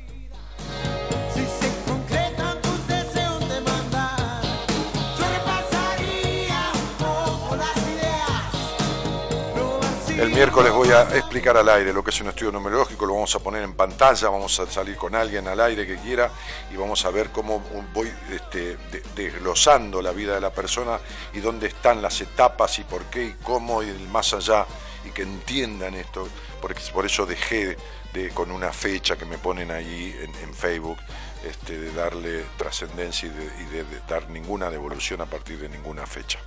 El 10.19 10.31
miércoles 10.31 10.73
voy 10.73 10.89
a 10.89 11.03
explicar 11.15 11.55
al 11.55 11.69
aire 11.69 11.93
lo 11.93 12.03
que 12.03 12.09
es 12.09 12.19
un 12.19 12.27
estudio 12.27 12.51
numerológico, 12.51 13.05
lo 13.05 13.13
vamos 13.13 13.33
a 13.35 13.39
poner 13.39 13.63
en 13.63 13.73
pantalla, 13.73 14.27
vamos 14.27 14.59
a 14.59 14.69
salir 14.69 14.97
con 14.97 15.15
alguien 15.15 15.47
al 15.47 15.61
aire 15.61 15.87
que 15.87 15.95
quiera 15.95 16.29
y 16.73 16.75
vamos 16.75 17.05
a 17.05 17.09
ver 17.09 17.29
cómo 17.29 17.63
voy 17.93 18.11
este, 18.29 18.77
desglosando 19.15 20.01
la 20.01 20.11
vida 20.11 20.35
de 20.35 20.41
la 20.41 20.51
persona 20.51 20.99
y 21.33 21.39
dónde 21.39 21.67
están 21.67 22.01
las 22.01 22.19
etapas 22.19 22.79
y 22.79 22.83
por 22.83 23.05
qué 23.05 23.27
y 23.27 23.35
cómo 23.41 23.81
y 23.81 23.93
más 24.11 24.33
allá 24.33 24.65
y 25.05 25.11
que 25.11 25.21
entiendan 25.21 25.93
esto, 25.93 26.27
porque 26.61 26.81
por 26.93 27.05
eso 27.05 27.25
dejé 27.25 27.77
de, 28.11 28.29
con 28.31 28.51
una 28.51 28.73
fecha 28.73 29.15
que 29.15 29.23
me 29.23 29.37
ponen 29.37 29.71
ahí 29.71 30.13
en, 30.21 30.53
Facebook, 30.53 30.97
este, 31.45 31.79
de 31.79 31.93
darle 31.93 32.43
trascendencia 32.57 33.29
y, 33.29 33.73
de 33.73 33.85
dar 34.09 34.29
ninguna 34.29 34.69
devolución 34.69 35.21
a 35.21 35.27
partir 35.27 35.59
de 35.59 35.69
ninguna 35.69 36.05
fecha 36.05 36.39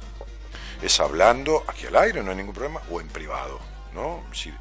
es 0.83 1.01
hablando 1.01 1.65
aquí 1.67 1.87
al 1.87 1.97
aire, 1.97 2.23
no 2.23 2.31
hay 2.31 2.37
ningún 2.37 2.55
problema, 2.55 2.83
o 2.91 3.01
en 3.01 3.09
privado, 3.09 3.61
¿no? 3.95 4.25
Si 4.33 4.53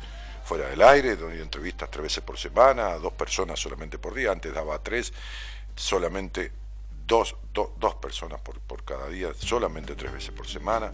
fuera 0.44 0.68
del 0.68 0.82
aire, 0.82 1.16
donde 1.16 1.42
entrevistas 1.42 1.90
tres 1.90 2.04
veces 2.04 2.24
por 2.24 2.38
semana, 2.38 2.96
dos 2.98 3.14
personas 3.14 3.60
solamente 3.60 3.98
por 3.98 4.14
día, 4.14 4.32
antes 4.32 4.54
daba 4.54 4.80
tres, 4.80 5.12
solamente 5.76 6.52
dos, 7.08 7.36
dos 7.54 7.96
personas 7.96 8.40
por, 8.42 8.60
por, 8.60 8.84
cada 8.84 9.08
día, 9.08 9.30
solamente 9.38 9.96
tres 9.96 10.14
veces 10.14 10.32
por 10.32 10.48
semana, 10.48 10.92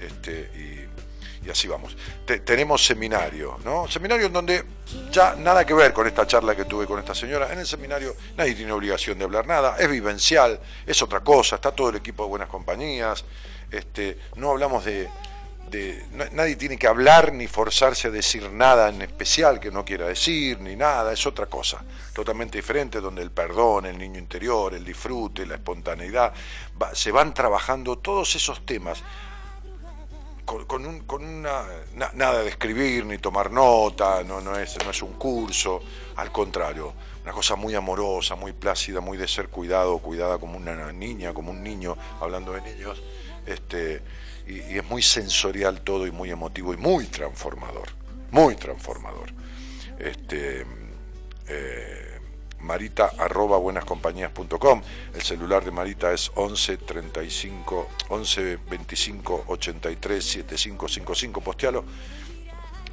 este, 0.00 0.50
y, 0.54 1.46
y 1.46 1.50
así 1.50 1.66
vamos. 1.68 1.96
tenemos 2.24 2.84
seminario, 2.84 3.58
¿no? 3.64 3.88
Seminario 3.88 4.26
en 4.26 4.32
donde 4.32 4.64
ya 5.10 5.34
nada 5.34 5.66
que 5.66 5.74
ver 5.74 5.92
con 5.92 6.06
esta 6.06 6.26
charla 6.26 6.54
que 6.54 6.64
tuve 6.64 6.86
con 6.86 6.98
esta 6.98 7.14
señora. 7.14 7.52
En 7.52 7.58
el 7.58 7.66
seminario 7.66 8.14
nadie 8.36 8.54
tiene 8.54 8.72
obligación 8.72 9.18
de 9.18 9.24
hablar 9.24 9.46
nada, 9.46 9.76
es 9.78 9.90
vivencial, 9.90 10.60
es 10.86 11.02
otra 11.02 11.20
cosa, 11.20 11.56
está 11.56 11.72
todo 11.72 11.90
el 11.90 11.96
equipo 11.96 12.22
de 12.22 12.28
buenas 12.28 12.48
compañías, 12.48 13.24
este, 13.72 14.18
no 14.36 14.50
hablamos 14.50 14.84
de, 14.84 15.08
nadie 16.32 16.56
tiene 16.56 16.76
que 16.76 16.86
hablar 16.86 17.32
ni 17.32 17.46
forzarse 17.46 18.08
a 18.08 18.10
decir 18.10 18.50
nada 18.50 18.90
en 18.90 19.00
especial 19.00 19.58
que 19.58 19.70
no 19.70 19.84
quiera 19.84 20.06
decir, 20.06 20.60
ni 20.60 20.76
nada, 20.76 21.12
es 21.12 21.26
otra 21.26 21.46
cosa, 21.46 21.82
totalmente 22.12 22.58
diferente, 22.58 23.00
donde 23.00 23.22
el 23.22 23.30
perdón, 23.30 23.86
el 23.86 23.96
niño 23.96 24.18
interior, 24.18 24.74
el 24.74 24.84
disfrute, 24.84 25.46
la 25.46 25.54
espontaneidad, 25.54 26.34
se 26.92 27.10
van 27.10 27.32
trabajando 27.32 27.98
todos 27.98 28.36
esos 28.36 28.66
temas 28.66 29.02
con, 30.44 30.84
una, 30.84 31.64
nada 31.94 32.42
de 32.42 32.50
escribir 32.50 33.06
ni 33.06 33.16
tomar 33.16 33.50
nota, 33.50 34.22
no, 34.22 34.42
no, 34.42 34.58
es, 34.58 34.76
no 34.84 34.90
es 34.90 35.02
un 35.02 35.14
curso, 35.14 35.80
al 36.16 36.30
contrario, 36.30 36.92
una 37.22 37.32
cosa 37.32 37.56
muy 37.56 37.74
amorosa, 37.74 38.34
muy 38.34 38.52
plácida, 38.52 39.00
muy 39.00 39.16
de 39.16 39.26
ser 39.26 39.48
cuidado, 39.48 39.96
cuidada 39.98 40.36
como 40.36 40.58
una 40.58 40.92
niña, 40.92 41.32
como 41.32 41.52
un 41.52 41.62
niño, 41.62 41.96
hablando 42.20 42.52
de 42.52 42.60
niños 42.60 43.02
este, 43.46 44.02
y, 44.46 44.78
es 44.78 44.84
muy 44.84 45.02
sensorial 45.02 45.80
todo 45.82 46.06
y 46.06 46.10
muy 46.10 46.30
emotivo 46.30 46.74
y 46.74 46.76
muy 46.76 47.06
transformador, 47.06 47.88
muy 48.30 48.56
transformador. 48.56 49.30
Este, 49.98 50.64
eh, 51.48 52.12
marita 52.62 53.12
arroba 53.18 53.58
buenascompañías.com 53.58 54.82
el 55.14 55.22
celular 55.22 55.64
de 55.64 55.70
Marita 55.70 56.12
es 56.12 56.30
11 56.34 56.76
35 56.78 57.88
11 58.08 58.58
25 58.70 59.44
83 59.48 60.24
7555 60.24 61.40
postealo 61.40 61.84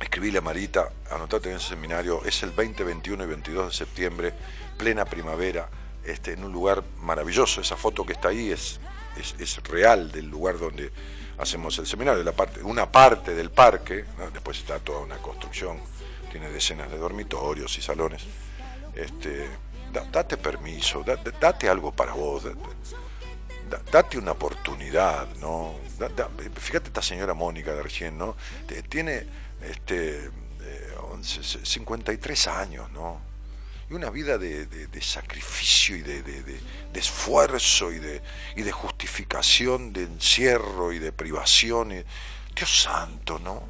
escribile 0.02 0.40
a 0.40 0.42
Marita 0.42 0.92
anotate 1.12 1.52
en 1.52 1.58
ese 1.58 1.70
seminario 1.70 2.24
es 2.26 2.42
el 2.44 2.52
20 2.52 2.84
21 2.84 3.24
y 3.24 3.28
22 3.28 3.68
de 3.68 3.74
septiembre 3.74 4.34
plena 4.78 5.06
primavera 5.06 5.70
este, 6.04 6.34
en 6.34 6.44
un 6.44 6.52
lugar 6.52 6.84
maravilloso 6.98 7.62
esa 7.62 7.76
foto 7.76 8.06
que 8.06 8.14
está 8.14 8.30
ahí 8.30 8.52
es 8.52 8.80
es, 9.20 9.64
real 9.64 10.12
del 10.12 10.28
lugar 10.28 10.58
donde 10.58 10.92
hacemos 11.38 11.78
el 11.80 11.88
seminario, 11.88 12.24
la 12.24 12.32
parte, 12.32 12.62
una 12.64 12.92
parte 12.92 13.34
del 13.34 13.50
parque, 13.52 14.06
después 14.34 14.60
está 14.60 14.80
toda 14.80 15.00
una 15.00 15.18
construcción, 15.18 15.80
tiene 16.32 16.50
decenas 16.50 16.92
de 16.92 16.98
dormitorios 16.98 17.78
y 17.78 17.82
salones. 17.82 18.24
Este, 18.96 19.48
date 20.12 20.38
permiso, 20.38 21.04
date 21.04 21.70
algo 21.70 21.92
para 21.92 22.14
vos, 22.14 22.44
date 23.92 24.18
una 24.18 24.32
oportunidad, 24.32 25.28
¿no? 25.36 25.76
fíjate 26.56 26.88
esta 26.88 27.02
señora 27.02 27.34
Mónica 27.34 27.74
de 27.74 27.84
recién, 27.84 28.18
¿no? 28.18 28.36
Tiene 28.90 29.26
este, 29.62 30.32
53 31.22 32.48
eh, 32.48 32.50
años, 32.50 32.92
¿no? 32.92 33.29
Y 33.90 33.94
una 33.94 34.10
vida 34.12 34.38
de, 34.38 34.90
sacrificio 35.02 35.96
y 35.96 36.02
de, 36.02 36.60
esfuerzo 36.94 37.92
y 37.92 37.98
de, 37.98 38.22
y 38.56 38.62
de 38.62 38.72
justificación, 38.72 39.94
de 39.94 40.04
encierro 40.04 40.94
y 40.94 41.00
de 41.00 41.12
privación. 41.12 41.90
Dios 42.56 42.84
santo, 42.84 43.40
¿no? 43.40 43.64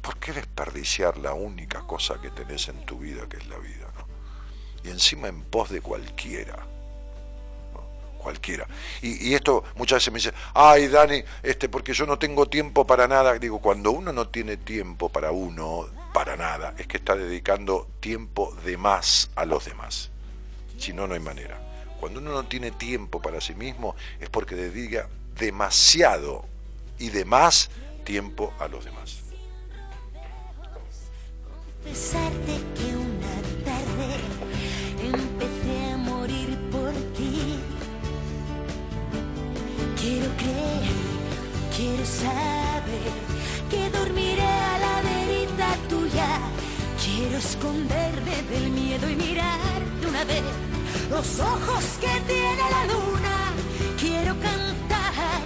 ¿Por 0.00 0.16
qué 0.16 0.32
desperdiciar 0.32 1.18
la 1.18 1.34
única 1.34 1.80
cosa 1.82 2.20
que 2.20 2.30
tenés 2.30 2.68
en 2.68 2.86
tu 2.86 2.98
vida, 2.98 3.28
que 3.28 3.36
es 3.36 3.46
la 3.48 3.58
vida? 3.58 3.86
¿no? 3.96 4.06
Y 4.82 4.90
encima 4.90 5.28
en 5.28 5.42
pos 5.42 5.70
de 5.70 5.80
cualquiera. 5.80 6.66
Cualquiera. 8.18 8.66
Y, 9.02 9.28
y, 9.28 9.34
esto 9.34 9.64
muchas 9.74 9.96
veces 9.96 10.12
me 10.12 10.18
dicen, 10.18 10.34
ay 10.54 10.86
Dani, 10.86 11.22
este, 11.42 11.68
porque 11.68 11.92
yo 11.92 12.06
no 12.06 12.18
tengo 12.18 12.46
tiempo 12.46 12.86
para 12.86 13.06
nada. 13.08 13.38
Digo, 13.38 13.60
cuando 13.60 13.90
uno 13.90 14.12
no 14.12 14.28
tiene 14.28 14.56
tiempo 14.56 15.08
para 15.08 15.32
uno, 15.32 15.88
para 16.12 16.36
nada, 16.36 16.74
es 16.78 16.86
que 16.86 16.98
está 16.98 17.16
dedicando 17.16 17.88
tiempo 18.00 18.54
de 18.64 18.76
más 18.76 19.30
a 19.34 19.44
los 19.44 19.64
demás. 19.64 20.10
Si 20.78 20.92
no, 20.92 21.06
no 21.06 21.14
hay 21.14 21.20
manera. 21.20 21.58
Cuando 22.00 22.20
uno 22.20 22.32
no 22.32 22.44
tiene 22.44 22.70
tiempo 22.70 23.22
para 23.22 23.40
sí 23.40 23.54
mismo 23.54 23.94
es 24.20 24.28
porque 24.28 24.56
dedica 24.56 25.08
demasiado 25.38 26.44
y 26.98 27.10
de 27.10 27.24
más 27.24 27.70
tiempo 28.04 28.52
a 28.58 28.68
los 28.68 28.84
demás. 28.84 29.22
Quiero 40.00 40.36
creer, 40.36 40.90
quiero 41.76 42.04
saber 42.04 42.51
esconderme 47.42 48.42
del 48.50 48.70
miedo 48.70 49.10
y 49.10 49.16
mirar 49.16 49.80
de 50.00 50.06
una 50.06 50.24
vez 50.24 50.44
los 51.10 51.40
ojos 51.40 51.84
que 52.00 52.12
tiene 52.32 52.64
la 52.76 52.82
luna. 52.92 53.36
Quiero 53.98 54.32
cantar 54.38 55.42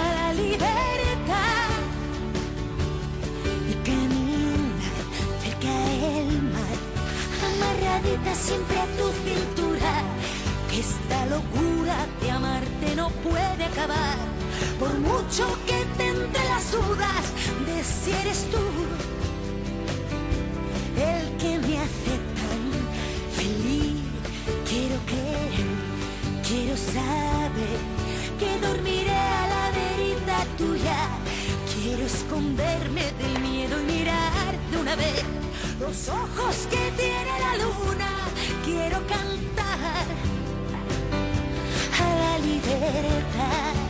a 0.00 0.04
la 0.18 0.32
libertad 0.34 1.70
y 3.70 3.74
caminar 3.88 4.70
cerca 5.42 5.74
del 5.90 6.42
mar, 6.54 6.76
amarradita 7.50 8.34
siempre 8.34 8.78
a 8.78 8.86
tu 8.98 9.06
cintura. 9.26 9.92
Que 10.70 10.80
esta 10.80 11.18
locura 11.26 11.96
de 12.20 12.30
amarte 12.30 12.94
no 12.94 13.08
puede 13.26 13.64
acabar 13.64 14.18
por 14.78 14.94
mucho 14.98 15.44
que 15.66 15.84
te 15.96 16.08
entre 16.08 16.44
las 16.44 16.70
dudas 16.70 17.24
de 17.66 17.84
si 17.84 18.12
eres 18.12 18.50
tú 18.50 19.15
el 20.96 21.36
que 21.36 21.58
me 21.58 21.78
hace 21.78 22.14
tan 22.38 22.62
feliz. 23.36 23.96
Quiero 24.68 24.96
creer, 25.06 25.66
quiero 26.46 26.76
saber 26.76 27.78
que 28.38 28.66
dormiré 28.66 29.10
a 29.10 29.48
la 29.54 29.70
verita 29.80 30.44
tuya. 30.56 30.96
Quiero 31.74 32.04
esconderme 32.06 33.12
del 33.12 33.42
miedo 33.42 33.80
y 33.80 33.84
mirar 33.92 34.52
de 34.70 34.76
una 34.78 34.96
vez 34.96 35.24
los 35.80 36.08
ojos 36.08 36.66
que 36.70 36.90
tiene 36.96 37.32
la 37.40 37.56
luna. 37.64 38.10
Quiero 38.64 38.98
cantar 39.06 40.06
a 42.00 42.14
la 42.22 42.38
libertad. 42.38 43.85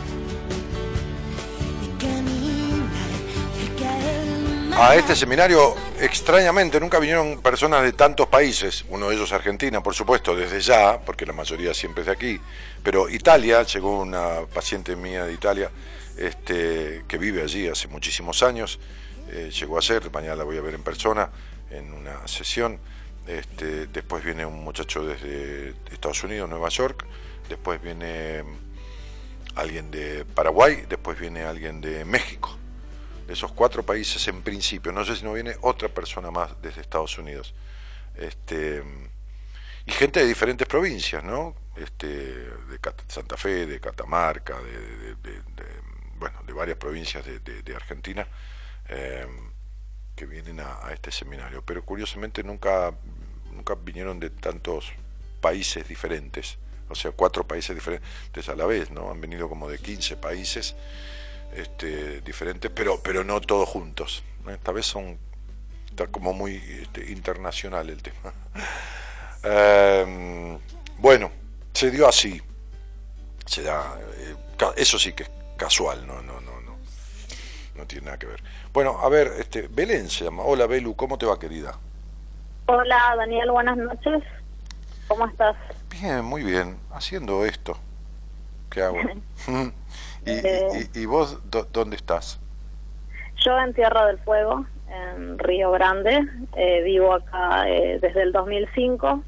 A 4.79 4.95
este 4.95 5.15
seminario, 5.15 5.75
extrañamente, 5.99 6.79
nunca 6.79 6.99
vinieron 6.99 7.41
personas 7.41 7.81
de 7.81 7.93
tantos 7.93 8.27
países, 8.27 8.85
uno 8.89 9.09
de 9.09 9.15
ellos 9.15 9.31
Argentina, 9.31 9.81
por 9.81 9.95
supuesto, 9.95 10.35
desde 10.35 10.61
ya, 10.61 11.01
porque 11.01 11.25
la 11.25 11.33
mayoría 11.33 11.73
siempre 11.73 12.01
es 12.01 12.05
de 12.05 12.13
aquí, 12.13 12.39
pero 12.83 13.09
Italia, 13.09 13.63
llegó 13.63 13.99
una 13.99 14.41
paciente 14.53 14.95
mía 14.95 15.25
de 15.25 15.33
Italia, 15.33 15.71
este, 16.15 17.03
que 17.07 17.17
vive 17.17 17.41
allí 17.41 17.67
hace 17.67 17.87
muchísimos 17.87 18.43
años, 18.43 18.77
eh, 19.31 19.49
llegó 19.51 19.79
a 19.79 19.81
ser, 19.81 20.11
mañana 20.11 20.35
la 20.35 20.43
voy 20.43 20.59
a 20.59 20.61
ver 20.61 20.75
en 20.75 20.83
persona, 20.83 21.31
en 21.71 21.91
una 21.91 22.27
sesión, 22.27 22.79
este, 23.25 23.87
después 23.87 24.23
viene 24.23 24.45
un 24.45 24.63
muchacho 24.63 25.03
desde 25.03 25.73
Estados 25.91 26.23
Unidos, 26.23 26.47
Nueva 26.47 26.69
York, 26.69 27.03
después 27.49 27.81
viene 27.81 28.43
alguien 29.55 29.89
de 29.89 30.23
Paraguay, 30.23 30.83
después 30.87 31.19
viene 31.19 31.45
alguien 31.45 31.81
de 31.81 32.05
México 32.05 32.59
esos 33.27 33.51
cuatro 33.51 33.83
países 33.83 34.27
en 34.27 34.41
principio. 34.41 34.91
No 34.91 35.03
sé 35.03 35.15
si 35.15 35.23
no 35.23 35.33
viene 35.33 35.55
otra 35.61 35.89
persona 35.89 36.31
más 36.31 36.61
desde 36.61 36.81
Estados 36.81 37.17
Unidos. 37.17 37.53
Este, 38.15 38.83
y 39.85 39.91
gente 39.91 40.19
de 40.19 40.25
diferentes 40.25 40.67
provincias, 40.67 41.23
¿no? 41.23 41.55
Este, 41.75 42.07
de 42.07 42.79
Santa 43.07 43.37
Fe, 43.37 43.65
de 43.65 43.79
Catamarca, 43.79 44.57
de, 44.59 45.15
bueno, 46.17 46.41
de 46.45 46.53
varias 46.53 46.77
provincias 46.77 47.25
de, 47.25 47.75
Argentina. 47.75 48.27
eh, 48.89 49.27
que 50.17 50.25
vienen 50.25 50.59
a, 50.59 50.87
a, 50.87 50.93
este 50.93 51.11
seminario, 51.11 51.61
pero 51.63 51.85
curiosamente 51.85 52.43
nunca, 52.43 52.91
nunca 53.53 53.75
vinieron 53.75 54.19
de 54.19 54.31
tantos 54.31 54.91
países 55.39 55.87
diferentes, 55.87 56.57
o 56.89 56.95
sea, 56.95 57.11
cuatro 57.11 57.47
países 57.47 57.75
diferentes 57.75 58.49
a 58.49 58.55
la 58.55 58.65
vez, 58.65 58.89
¿no? 58.89 59.11
Han 59.11 59.21
venido 59.21 59.47
como 59.47 59.69
de 59.69 59.77
15 59.77 60.17
países 60.17 60.75
este, 61.57 62.21
diferentes, 62.21 62.71
pero, 62.71 62.99
pero 63.01 63.23
no 63.23 63.41
todos 63.41 63.67
juntos. 63.67 64.23
Esta 64.47 64.71
vez 64.71 64.85
son, 64.85 65.17
está 65.89 66.07
como 66.07 66.33
muy 66.33 66.55
este, 66.55 67.11
internacional 67.11 67.89
el 67.89 68.01
tema. 68.01 68.33
eh, 69.43 70.57
bueno, 70.99 71.31
se 71.73 71.91
dio 71.91 72.07
así, 72.07 72.41
se 73.45 73.63
da, 73.63 73.97
eh, 74.19 74.35
eso 74.77 74.99
sí 74.99 75.13
que 75.13 75.23
es 75.23 75.31
casual, 75.57 76.05
no, 76.05 76.21
no, 76.21 76.39
no, 76.41 76.61
no, 76.61 76.77
no 77.75 77.87
tiene 77.87 78.05
nada 78.05 78.19
que 78.19 78.27
ver. 78.27 78.43
Bueno, 78.71 78.99
a 79.01 79.09
ver, 79.09 79.33
este, 79.39 79.67
Belén 79.67 80.09
se 80.09 80.25
llama. 80.25 80.43
Hola 80.43 80.67
Belu, 80.67 80.95
¿cómo 80.95 81.17
te 81.17 81.25
va 81.25 81.39
querida? 81.39 81.77
Hola 82.67 83.15
Daniel, 83.17 83.51
buenas 83.51 83.77
noches. 83.77 84.23
¿Cómo 85.07 85.25
estás? 85.25 85.55
Bien, 85.89 86.23
muy 86.23 86.43
bien, 86.43 86.77
haciendo 86.91 87.45
esto. 87.45 87.77
¿Qué 88.69 88.81
hago? 88.83 88.97
¿Y, 90.27 90.31
eh, 90.45 90.89
y, 90.93 90.99
y, 91.01 91.05
vos 91.05 91.39
dónde 91.71 91.95
estás? 91.95 92.39
Yo 93.43 93.57
en 93.59 93.73
Tierra 93.73 94.07
del 94.07 94.17
Fuego, 94.19 94.65
en 94.89 95.39
Río 95.39 95.71
Grande. 95.71 96.27
Eh, 96.55 96.81
vivo 96.83 97.13
acá 97.13 97.69
eh, 97.69 97.99
desde 98.01 98.23
el 98.23 98.31
2005. 98.31 99.23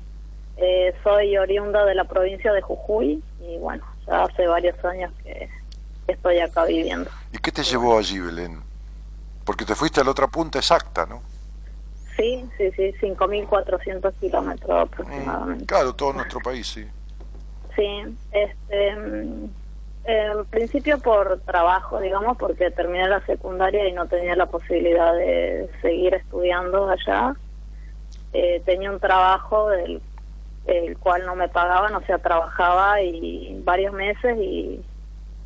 Eh, 0.57 0.93
soy 1.03 1.37
oriunda 1.37 1.85
de 1.85 1.95
la 1.95 2.03
provincia 2.03 2.51
de 2.51 2.61
Jujuy 2.61 3.23
y 3.39 3.57
bueno, 3.59 3.85
ya 4.05 4.23
hace 4.23 4.45
varios 4.45 4.83
años 4.83 5.11
que 5.23 5.49
estoy 6.07 6.39
acá 6.39 6.65
viviendo. 6.65 7.09
¿Y 7.31 7.37
qué 7.37 7.51
te 7.51 7.63
llevó 7.63 7.97
allí, 7.97 8.19
Belén? 8.19 8.59
Porque 9.45 9.63
te 9.63 9.73
fuiste 9.73 10.01
a 10.01 10.03
la 10.03 10.11
otra 10.11 10.27
punta 10.27 10.59
exacta, 10.59 11.05
¿no? 11.05 11.21
Sí, 12.17 12.45
sí, 12.57 12.69
sí, 12.75 12.93
5.400 13.01 14.13
kilómetros 14.19 14.87
aproximadamente. 14.87 15.63
Mm, 15.63 15.67
claro, 15.67 15.93
todo 15.93 16.11
nuestro 16.11 16.41
país, 16.41 16.67
sí. 16.67 16.85
Sí, 17.75 18.17
este, 18.31 18.95
en 20.05 20.45
principio 20.45 20.99
por 20.99 21.39
trabajo, 21.41 21.99
digamos, 21.99 22.37
porque 22.37 22.71
terminé 22.71 23.07
la 23.07 23.25
secundaria 23.25 23.87
y 23.87 23.93
no 23.93 24.07
tenía 24.07 24.35
la 24.35 24.47
posibilidad 24.47 25.13
de 25.13 25.69
seguir 25.81 26.15
estudiando 26.15 26.89
allá. 26.89 27.35
Eh, 28.33 28.61
tenía 28.65 28.91
un 28.91 28.99
trabajo 28.99 29.69
del 29.69 30.01
el 30.65 30.97
cual 30.97 31.25
no 31.25 31.35
me 31.35 31.47
pagaban, 31.47 31.95
o 31.95 32.01
sea, 32.01 32.19
trabajaba 32.19 33.01
y 33.01 33.59
varios 33.63 33.93
meses 33.93 34.37
y, 34.37 34.83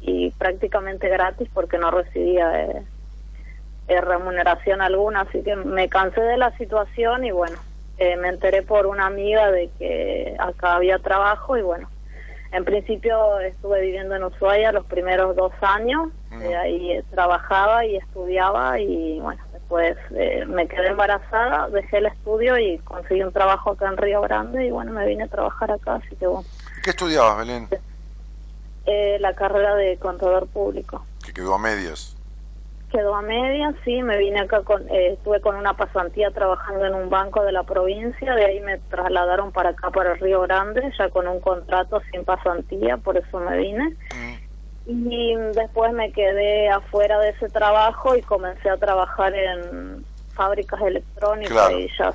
y 0.01 0.31
prácticamente 0.31 1.07
gratis 1.07 1.49
porque 1.53 1.77
no 1.77 1.91
recibía 1.91 2.65
eh, 2.65 2.83
eh, 3.87 4.01
remuneración 4.01 4.81
alguna, 4.81 5.21
así 5.21 5.41
que 5.41 5.55
me 5.55 5.87
cansé 5.87 6.21
de 6.21 6.37
la 6.37 6.51
situación 6.57 7.23
y 7.25 7.31
bueno, 7.31 7.57
eh, 7.97 8.17
me 8.17 8.29
enteré 8.29 8.63
por 8.63 8.85
una 8.85 9.05
amiga 9.05 9.49
de 9.51 9.69
que 9.79 10.35
acá 10.39 10.75
había 10.75 10.99
trabajo 10.99 11.57
y 11.57 11.61
bueno, 11.61 11.87
en 12.53 12.65
principio 12.65 13.39
estuve 13.39 13.81
viviendo 13.81 14.15
en 14.15 14.23
Ushuaia 14.23 14.71
los 14.71 14.85
primeros 14.85 15.35
dos 15.35 15.51
años, 15.61 16.09
eh, 16.31 16.55
ahí 16.55 17.01
trabajaba 17.09 17.83
y 17.83 17.97
estudiaba 17.97 18.79
y 18.79 19.19
bueno, 19.19 19.41
después 19.51 19.97
eh, 20.15 20.45
me 20.47 20.67
quedé 20.67 20.89
embarazada, 20.89 21.67
dejé 21.69 21.97
el 21.97 22.05
estudio 22.05 22.57
y 22.59 22.77
conseguí 22.79 23.23
un 23.23 23.33
trabajo 23.33 23.71
acá 23.71 23.87
en 23.87 23.97
Río 23.97 24.21
Grande 24.21 24.67
y 24.67 24.71
bueno, 24.71 24.91
me 24.91 25.05
vine 25.07 25.23
a 25.23 25.27
trabajar 25.27 25.71
acá, 25.71 25.95
así 25.95 26.15
que 26.15 26.27
bueno. 26.27 26.47
¿Qué 26.83 26.91
estudiabas, 26.91 27.39
Belén? 27.39 27.67
Eh, 28.85 29.17
la 29.19 29.33
carrera 29.33 29.75
de 29.75 29.97
contador 29.97 30.45
público. 30.47 31.03
¿Que 31.25 31.33
quedó 31.33 31.55
a 31.55 31.57
medias? 31.57 32.15
Quedó 32.93 33.15
a 33.15 33.21
medias, 33.23 33.75
sí, 33.83 34.03
me 34.03 34.17
vine 34.17 34.41
acá, 34.41 34.61
con, 34.61 34.87
eh, 34.89 35.13
estuve 35.13 35.41
con 35.41 35.55
una 35.55 35.75
pasantía 35.75 36.29
trabajando 36.29 36.85
en 36.85 36.93
un 36.93 37.09
banco 37.09 37.43
de 37.43 37.51
la 37.51 37.63
provincia, 37.63 38.35
de 38.35 38.45
ahí 38.45 38.59
me 38.59 38.77
trasladaron 38.77 39.51
para 39.51 39.69
acá, 39.69 39.89
para 39.89 40.13
el 40.13 40.19
Río 40.19 40.41
Grande, 40.41 40.93
ya 40.97 41.09
con 41.09 41.27
un 41.27 41.39
contrato 41.39 42.01
sin 42.11 42.23
pasantía, 42.23 42.97
por 42.97 43.17
eso 43.17 43.39
me 43.39 43.57
vine. 43.57 43.97
Mm. 44.15 44.35
Y 45.09 45.35
después 45.55 45.91
me 45.93 46.11
quedé 46.11 46.69
afuera 46.69 47.19
de 47.19 47.29
ese 47.29 47.49
trabajo 47.49 48.15
y 48.15 48.21
comencé 48.21 48.69
a 48.69 48.77
trabajar 48.77 49.33
en 49.33 50.05
fábricas 50.33 50.81
electrónicas 50.81 51.51
claro. 51.51 51.79
y 51.79 51.89
ya 51.97 52.13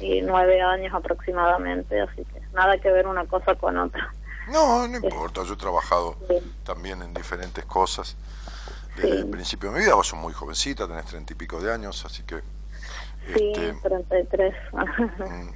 y 0.00 0.22
nueve 0.22 0.60
años 0.60 0.94
aproximadamente, 0.94 2.00
así 2.00 2.24
que 2.24 2.40
nada 2.54 2.78
que 2.78 2.90
ver 2.90 3.06
una 3.06 3.26
cosa 3.26 3.54
con 3.54 3.76
otra. 3.78 4.12
No, 4.50 4.88
no 4.88 4.96
importa, 4.96 5.42
yo 5.44 5.54
he 5.54 5.56
trabajado 5.56 6.16
sí. 6.26 6.36
también 6.64 7.02
en 7.02 7.14
diferentes 7.14 7.64
cosas 7.66 8.16
sí. 9.00 9.10
el 9.10 9.26
principio 9.28 9.70
de 9.70 9.78
mi 9.78 9.84
vida. 9.84 9.94
Vos 9.94 10.08
sos 10.08 10.18
muy 10.18 10.32
jovencita, 10.32 10.86
tenés 10.86 11.06
treinta 11.06 11.32
y 11.32 11.36
pico 11.36 11.60
de 11.60 11.72
años, 11.72 12.04
así 12.04 12.22
que... 12.22 12.40
Sí, 13.36 13.52
este, 13.54 13.88
33. 13.88 14.54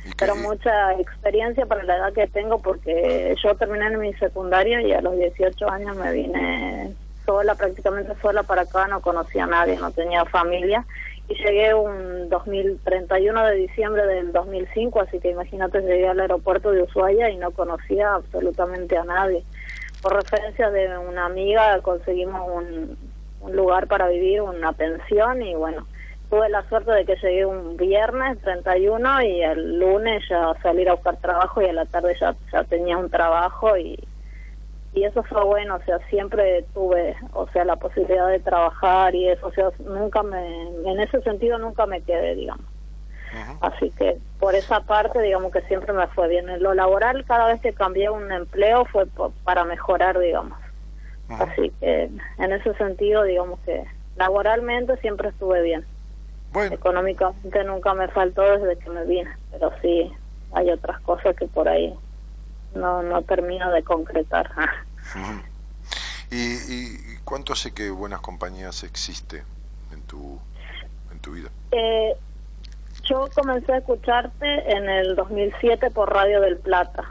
¿y 0.04 0.10
qué, 0.10 0.14
Pero 0.18 0.36
mucha 0.36 0.92
experiencia 1.00 1.66
para 1.66 1.82
la 1.82 1.96
edad 1.96 2.12
que 2.12 2.26
tengo 2.26 2.60
porque 2.60 3.34
yo 3.42 3.54
terminé 3.56 3.86
en 3.86 3.98
mi 3.98 4.12
secundaria 4.14 4.82
y 4.82 4.92
a 4.92 5.00
los 5.00 5.16
18 5.16 5.70
años 5.70 5.96
me 5.96 6.12
vine 6.12 6.94
sola, 7.24 7.54
prácticamente 7.54 8.12
sola 8.20 8.42
para 8.42 8.62
acá, 8.62 8.86
no 8.86 9.00
conocía 9.00 9.44
a 9.44 9.48
nadie, 9.48 9.76
no 9.76 9.90
tenía 9.90 10.24
familia 10.26 10.84
y 11.28 11.34
llegué 11.34 11.74
un 11.74 12.28
2031 12.28 13.46
de 13.46 13.54
diciembre 13.56 14.06
del 14.06 14.32
2005, 14.32 15.00
así 15.00 15.18
que 15.20 15.30
imagínate, 15.30 15.80
llegué 15.80 16.08
al 16.08 16.20
aeropuerto 16.20 16.70
de 16.70 16.82
Ushuaia 16.82 17.30
y 17.30 17.36
no 17.36 17.50
conocía 17.52 18.14
absolutamente 18.14 18.96
a 18.96 19.04
nadie. 19.04 19.42
Por 20.02 20.14
referencia 20.16 20.70
de 20.70 20.98
una 20.98 21.24
amiga 21.24 21.80
conseguimos 21.80 22.42
un, 22.46 22.98
un 23.44 23.56
lugar 23.56 23.86
para 23.86 24.08
vivir, 24.08 24.42
una 24.42 24.72
pensión 24.72 25.42
y 25.42 25.54
bueno, 25.54 25.86
tuve 26.30 26.48
la 26.48 26.66
suerte 26.68 26.92
de 26.92 27.04
que 27.04 27.16
llegué 27.16 27.46
un 27.46 27.76
viernes 27.76 28.40
31 28.40 29.22
y 29.22 29.42
el 29.42 29.78
lunes 29.78 30.22
ya 30.28 30.54
salir 30.62 30.88
a 30.88 30.94
buscar 30.94 31.16
trabajo 31.16 31.62
y 31.62 31.66
a 31.66 31.72
la 31.72 31.86
tarde 31.86 32.16
ya, 32.20 32.34
ya 32.52 32.64
tenía 32.64 32.96
un 32.96 33.10
trabajo 33.10 33.76
y 33.76 33.98
y 34.94 35.02
eso 35.04 35.24
fue 35.24 35.42
bueno, 35.44 35.74
o 35.74 35.84
sea, 35.84 35.98
siempre 36.08 36.64
tuve, 36.72 37.16
o 37.32 37.48
sea, 37.48 37.64
la 37.64 37.74
posibilidad 37.74 38.28
de 38.28 38.38
trabajar 38.38 39.12
y 39.14 39.28
eso, 39.28 39.48
o 39.48 39.52
sea, 39.52 39.70
nunca 39.80 40.22
me, 40.22 40.68
en 40.68 41.00
ese 41.00 41.20
sentido 41.22 41.58
nunca 41.58 41.84
me 41.84 42.00
quedé, 42.02 42.36
digamos. 42.36 42.64
Así 43.60 43.90
que 43.90 44.18
por 44.38 44.54
esa 44.54 44.82
parte, 44.82 45.20
digamos 45.20 45.50
que 45.52 45.62
siempre 45.62 45.92
me 45.92 46.06
fue 46.06 46.28
bien. 46.28 46.48
En 46.48 46.62
lo 46.62 46.72
laboral, 46.72 47.24
cada 47.24 47.48
vez 47.48 47.60
que 47.60 47.72
cambié 47.72 48.08
un 48.08 48.30
empleo 48.30 48.84
fue 48.84 49.06
para 49.42 49.64
mejorar, 49.64 50.20
digamos. 50.20 50.56
Así 51.28 51.72
que 51.80 52.10
en 52.38 52.52
ese 52.52 52.74
sentido, 52.74 53.22
digamos 53.22 53.58
que 53.60 53.84
laboralmente 54.16 54.96
siempre 54.98 55.30
estuve 55.30 55.62
bien. 55.62 55.84
Bueno. 56.52 56.74
Económicamente 56.74 57.64
nunca 57.64 57.94
me 57.94 58.08
faltó 58.08 58.42
desde 58.42 58.78
que 58.78 58.90
me 58.90 59.04
vine, 59.04 59.30
pero 59.50 59.72
sí 59.82 60.12
hay 60.52 60.70
otras 60.70 61.00
cosas 61.00 61.34
que 61.34 61.48
por 61.48 61.68
ahí 61.68 61.92
no 62.74 63.02
no 63.02 63.22
termino 63.22 63.70
de 63.72 63.82
concretar. 63.82 64.50
¿Y, 66.30 66.36
¿Y, 66.36 67.18
cuánto 67.24 67.52
hace 67.52 67.72
que 67.72 67.90
Buenas 67.90 68.20
Compañías 68.20 68.82
existe 68.82 69.44
en 69.92 70.02
tu, 70.02 70.38
en 71.12 71.18
tu 71.20 71.32
vida? 71.32 71.48
Eh, 71.70 72.16
yo 73.04 73.28
comencé 73.34 73.72
a 73.72 73.78
escucharte 73.78 74.72
en 74.72 74.88
el 74.88 75.14
2007 75.14 75.90
por 75.90 76.12
Radio 76.12 76.40
del 76.40 76.56
Plata, 76.56 77.04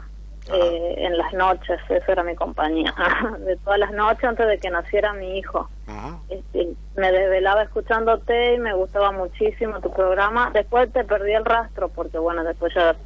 eh, 0.52 0.94
en 0.98 1.16
las 1.16 1.32
noches, 1.32 1.80
esa 1.88 2.12
era 2.12 2.22
mi 2.22 2.34
compañía, 2.34 2.94
de 3.40 3.56
todas 3.56 3.78
las 3.78 3.92
noches 3.92 4.24
antes 4.24 4.46
de 4.46 4.58
que 4.58 4.70
naciera 4.70 5.12
mi 5.12 5.38
hijo. 5.38 5.68
Este, 6.28 6.70
me 6.96 7.12
desvelaba 7.12 7.62
escuchándote 7.62 8.54
y 8.54 8.58
me 8.58 8.74
gustaba 8.74 9.12
muchísimo 9.12 9.80
tu 9.80 9.90
programa. 9.90 10.50
Después 10.52 10.92
te 10.92 11.04
perdí 11.04 11.32
el 11.32 11.44
rastro 11.44 11.88
porque, 11.88 12.18
bueno, 12.18 12.44
después 12.44 12.74
ya 12.74 12.96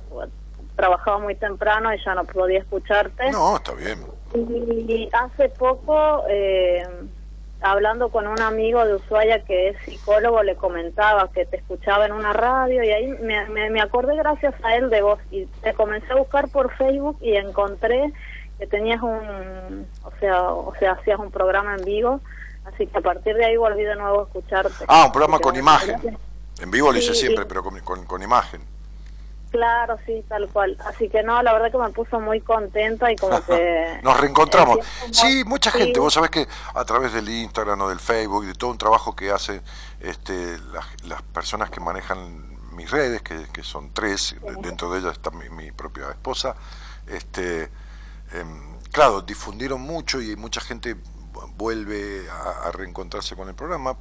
trabajaba 0.76 1.18
muy 1.18 1.34
temprano 1.34 1.92
y 1.92 2.02
ya 2.04 2.14
no 2.14 2.24
podía 2.24 2.60
escucharte. 2.60 3.30
No, 3.30 3.56
está 3.56 3.72
bien. 3.74 3.98
Y 4.34 5.08
hace 5.12 5.48
poco, 5.48 6.24
eh, 6.28 6.86
hablando 7.60 8.10
con 8.10 8.26
un 8.26 8.40
amigo 8.40 8.84
de 8.84 8.94
Ushuaia 8.94 9.44
que 9.44 9.68
es 9.68 9.76
psicólogo, 9.84 10.42
le 10.42 10.56
comentaba 10.56 11.30
que 11.32 11.44
te 11.44 11.56
escuchaba 11.56 12.06
en 12.06 12.12
una 12.12 12.32
radio 12.32 12.82
y 12.82 12.90
ahí 12.90 13.06
me, 13.20 13.48
me, 13.48 13.70
me 13.70 13.80
acordé 13.80 14.16
gracias 14.16 14.54
a 14.62 14.76
él 14.76 14.90
de 14.90 15.02
vos 15.02 15.18
y 15.30 15.46
te 15.62 15.74
comencé 15.74 16.12
a 16.12 16.16
buscar 16.16 16.48
por 16.48 16.72
Facebook 16.76 17.18
y 17.20 17.34
encontré 17.34 18.12
que 18.58 18.66
tenías 18.66 19.02
un, 19.02 19.86
o 20.04 20.12
sea, 20.18 20.50
o 20.50 20.74
sea, 20.78 20.92
hacías 20.92 21.18
un 21.18 21.30
programa 21.30 21.76
en 21.76 21.84
vivo, 21.84 22.20
así 22.64 22.86
que 22.86 22.98
a 22.98 23.00
partir 23.00 23.36
de 23.36 23.44
ahí 23.44 23.56
volví 23.56 23.84
de 23.84 23.94
nuevo 23.94 24.20
a 24.20 24.24
escucharte. 24.24 24.84
Ah, 24.88 25.04
un 25.06 25.12
programa 25.12 25.38
con 25.38 25.56
imagen. 25.56 26.18
En 26.60 26.70
vivo 26.70 26.92
lo 26.92 26.98
hice 26.98 27.14
sí, 27.14 27.20
siempre, 27.20 27.46
pero 27.46 27.62
con, 27.62 27.78
con, 27.80 28.04
con 28.04 28.22
imagen. 28.22 28.60
Claro, 29.50 29.98
sí, 30.04 30.22
tal 30.28 30.48
cual. 30.48 30.76
Así 30.86 31.08
que 31.08 31.22
no, 31.22 31.42
la 31.42 31.52
verdad 31.52 31.70
que 31.70 31.78
me 31.78 31.88
puso 31.90 32.20
muy 32.20 32.40
contenta 32.40 33.10
y 33.10 33.16
como 33.16 33.40
que... 33.44 33.98
Nos 34.02 34.18
reencontramos. 34.20 34.78
Sí, 35.10 35.42
mucha 35.44 35.70
sí. 35.70 35.78
gente, 35.78 36.00
vos 36.00 36.12
sabés 36.12 36.30
que 36.30 36.46
a 36.74 36.84
través 36.84 37.12
del 37.14 37.28
Instagram 37.28 37.80
o 37.80 37.88
del 37.88 38.00
Facebook 38.00 38.44
y 38.44 38.48
de 38.48 38.54
todo 38.54 38.70
un 38.70 38.78
trabajo 38.78 39.16
que 39.16 39.30
hacen 39.30 39.62
este, 40.00 40.58
las, 40.72 40.86
las 41.04 41.22
personas 41.22 41.70
que 41.70 41.80
manejan 41.80 42.58
mis 42.72 42.90
redes, 42.90 43.22
que, 43.22 43.46
que 43.52 43.62
son 43.62 43.92
tres, 43.92 44.20
sí. 44.20 44.36
dentro 44.60 44.92
de 44.92 45.00
ellas 45.00 45.12
está 45.12 45.30
mi, 45.30 45.48
mi 45.48 45.72
propia 45.72 46.10
esposa, 46.10 46.54
este, 47.06 47.62
eh, 48.32 48.44
claro, 48.92 49.22
difundieron 49.22 49.80
mucho 49.80 50.20
y 50.20 50.36
mucha 50.36 50.60
gente 50.60 50.96
vuelve 51.56 52.28
a, 52.30 52.68
a 52.68 52.72
reencontrarse 52.72 53.34
con 53.34 53.48
el 53.48 53.54
programa 53.54 53.96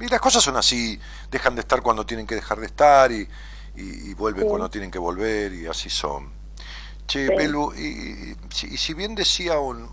Y 0.00 0.08
las 0.08 0.20
cosas 0.20 0.42
son 0.42 0.56
así, 0.56 1.00
dejan 1.30 1.54
de 1.54 1.62
estar 1.62 1.80
cuando 1.80 2.04
tienen 2.04 2.26
que 2.26 2.34
dejar 2.34 2.60
de 2.60 2.66
estar 2.66 3.10
y, 3.10 3.26
y, 3.76 4.14
vuelven 4.14 4.48
cuando 4.48 4.68
tienen 4.70 4.90
que 4.90 4.98
volver 4.98 5.52
y 5.52 5.66
así 5.66 5.88
son. 5.90 6.30
Che, 7.06 7.28
Belu, 7.28 7.72
y, 7.74 8.36
si 8.50 8.94
bien 8.94 9.14
decía 9.14 9.58
un, 9.58 9.88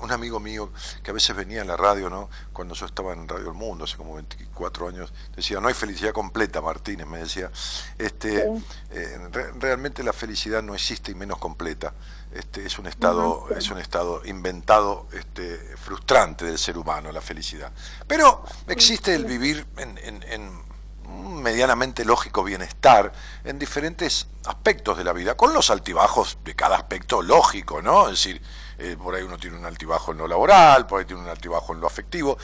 un 0.00 0.12
amigo 0.12 0.38
mío 0.38 0.70
que 1.02 1.10
a 1.10 1.14
veces 1.14 1.34
venía 1.34 1.60
en 1.60 1.66
la 1.66 1.76
radio, 1.76 2.08
¿no? 2.08 2.30
Cuando 2.52 2.74
yo 2.74 2.86
estaba 2.86 3.12
en 3.12 3.28
Radio 3.28 3.48
El 3.48 3.54
Mundo, 3.54 3.84
hace 3.84 3.96
como 3.96 4.14
24 4.14 4.88
años, 4.88 5.12
decía, 5.34 5.60
no 5.60 5.68
hay 5.68 5.74
felicidad 5.74 6.12
completa, 6.12 6.60
Martínez, 6.60 7.06
me 7.06 7.18
decía. 7.18 7.50
Este, 7.96 8.48
eh, 8.90 9.28
realmente 9.58 10.02
la 10.02 10.12
felicidad 10.12 10.62
no 10.62 10.74
existe 10.74 11.12
y 11.12 11.14
menos 11.14 11.38
completa. 11.38 11.92
Este, 12.32 12.64
es 12.64 12.78
un 12.78 12.86
estado, 12.86 13.46
es 13.56 13.70
un 13.70 13.78
estado 13.78 14.22
inventado, 14.24 15.08
este, 15.12 15.56
frustrante 15.76 16.44
del 16.44 16.58
ser 16.58 16.78
humano, 16.78 17.10
la 17.10 17.20
felicidad. 17.20 17.72
Pero 18.06 18.44
existe 18.68 19.14
el 19.14 19.24
vivir 19.24 19.66
en, 19.78 19.98
en, 19.98 20.22
en 20.24 20.42
un 20.42 20.67
medianamente 21.08 22.04
lógico 22.04 22.44
bienestar 22.44 23.12
en 23.44 23.58
diferentes 23.58 24.28
aspectos 24.46 24.98
de 24.98 25.04
la 25.04 25.12
vida, 25.12 25.36
con 25.36 25.54
los 25.54 25.70
altibajos 25.70 26.38
de 26.44 26.54
cada 26.54 26.76
aspecto 26.76 27.22
lógico, 27.22 27.80
¿no? 27.80 28.04
Es 28.04 28.12
decir, 28.12 28.42
eh, 28.78 28.96
por 29.02 29.14
ahí 29.14 29.22
uno 29.22 29.38
tiene 29.38 29.56
un 29.56 29.64
altibajo 29.64 30.12
en 30.12 30.18
lo 30.18 30.28
laboral, 30.28 30.86
por 30.86 31.00
ahí 31.00 31.06
tiene 31.06 31.22
un 31.22 31.28
altibajo 31.28 31.72
en 31.72 31.80
lo 31.80 31.86
afectivo, 31.86 32.38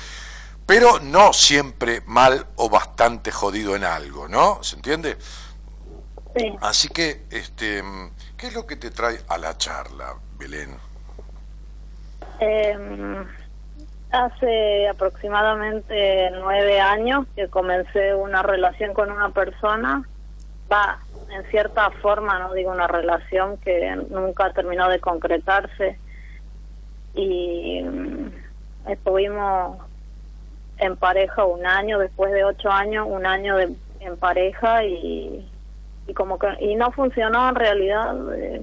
pero 0.66 0.98
no 1.00 1.32
siempre 1.32 2.02
mal 2.06 2.46
o 2.56 2.68
bastante 2.68 3.30
jodido 3.30 3.76
en 3.76 3.84
algo, 3.84 4.28
¿no? 4.28 4.62
¿Se 4.62 4.76
entiende? 4.76 5.18
Sí. 6.36 6.52
Así 6.60 6.88
que, 6.88 7.26
este, 7.30 7.84
¿qué 8.36 8.48
es 8.48 8.54
lo 8.54 8.66
que 8.66 8.76
te 8.76 8.90
trae 8.90 9.20
a 9.28 9.38
la 9.38 9.56
charla, 9.56 10.16
Belén? 10.36 10.76
Em, 12.40 13.26
hace 14.14 14.88
aproximadamente 14.88 16.30
nueve 16.32 16.80
años 16.80 17.26
que 17.34 17.48
comencé 17.48 18.14
una 18.14 18.42
relación 18.42 18.94
con 18.94 19.10
una 19.10 19.30
persona, 19.30 20.04
va, 20.70 20.98
en 21.30 21.44
cierta 21.50 21.90
forma, 21.90 22.38
no 22.38 22.54
digo 22.54 22.70
una 22.70 22.86
relación 22.86 23.58
que 23.58 23.94
nunca 24.10 24.52
terminó 24.52 24.88
de 24.88 25.00
concretarse, 25.00 25.98
y 27.14 27.82
mm, 27.82 28.90
estuvimos 28.90 29.78
en 30.78 30.96
pareja 30.96 31.44
un 31.44 31.66
año, 31.66 31.98
después 31.98 32.32
de 32.32 32.44
ocho 32.44 32.70
años, 32.70 33.06
un 33.08 33.26
año 33.26 33.56
de, 33.56 33.74
en 34.00 34.16
pareja 34.16 34.84
y, 34.84 35.48
y 36.06 36.14
como 36.14 36.38
que 36.38 36.48
y 36.60 36.74
no 36.74 36.90
funcionó 36.92 37.48
en 37.48 37.54
realidad, 37.54 38.34
eh, 38.34 38.62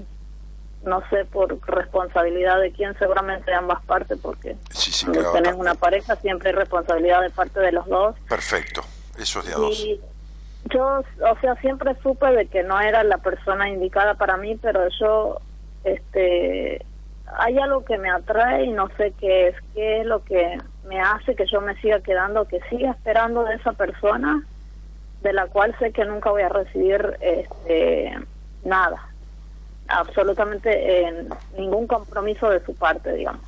no 0.84 1.02
sé 1.10 1.26
por 1.26 1.60
responsabilidad 1.68 2.60
de 2.60 2.72
quién, 2.72 2.98
seguramente 2.98 3.52
de 3.52 3.58
ambas 3.58 3.84
partes, 3.86 4.18
porque 4.22 4.56
si 4.72 5.06
tenés 5.34 5.54
una 5.54 5.76
pareja 5.76 6.16
siempre 6.16 6.50
hay 6.50 6.56
responsabilidad 6.56 7.22
de 7.22 7.30
parte 7.30 7.60
de 7.60 7.72
los 7.72 7.86
dos. 7.88 8.16
Perfecto, 8.28 8.82
eso 9.18 9.40
es 9.40 9.46
de 9.46 9.54
a 9.54 9.58
dos. 9.58 9.88
Yo, 10.66 11.04
o 11.30 11.40
sea, 11.40 11.56
siempre 11.56 11.96
supe 12.04 12.28
de 12.32 12.48
que 12.48 12.64
no 12.64 12.80
era 12.80 13.04
la 13.04 13.18
persona 13.18 13.70
indicada 13.70 14.14
para 14.16 14.38
mí, 14.38 14.56
pero 14.62 14.88
yo, 15.00 15.40
este, 15.84 16.86
hay 17.38 17.58
algo 17.58 17.84
que 17.84 17.98
me 17.98 18.10
atrae 18.12 18.66
y 18.66 18.72
no 18.72 18.90
sé 18.98 19.14
qué 19.20 19.50
es, 19.50 19.56
qué 19.74 20.02
es 20.02 20.06
lo 20.06 20.24
que 20.24 20.58
me 20.86 21.00
hace 21.00 21.36
que 21.36 21.46
yo 21.48 21.62
me 21.62 21.76
siga 21.82 22.00
quedando, 22.02 22.48
que 22.48 22.60
siga 22.70 22.92
esperando 22.92 23.44
de 23.44 23.56
esa 23.56 23.74
persona, 23.74 24.44
de 25.22 25.34
la 25.34 25.48
cual 25.48 25.76
sé 25.80 25.92
que 25.92 26.06
nunca 26.06 26.32
voy 26.32 26.42
a 26.42 26.50
recibir 26.50 27.18
este, 27.22 28.18
nada, 28.64 29.11
absolutamente 29.92 31.14
ningún 31.58 31.88
compromiso 31.88 32.50
de 32.50 32.64
su 32.66 32.76
parte, 32.76 33.14
digamos. 33.14 33.42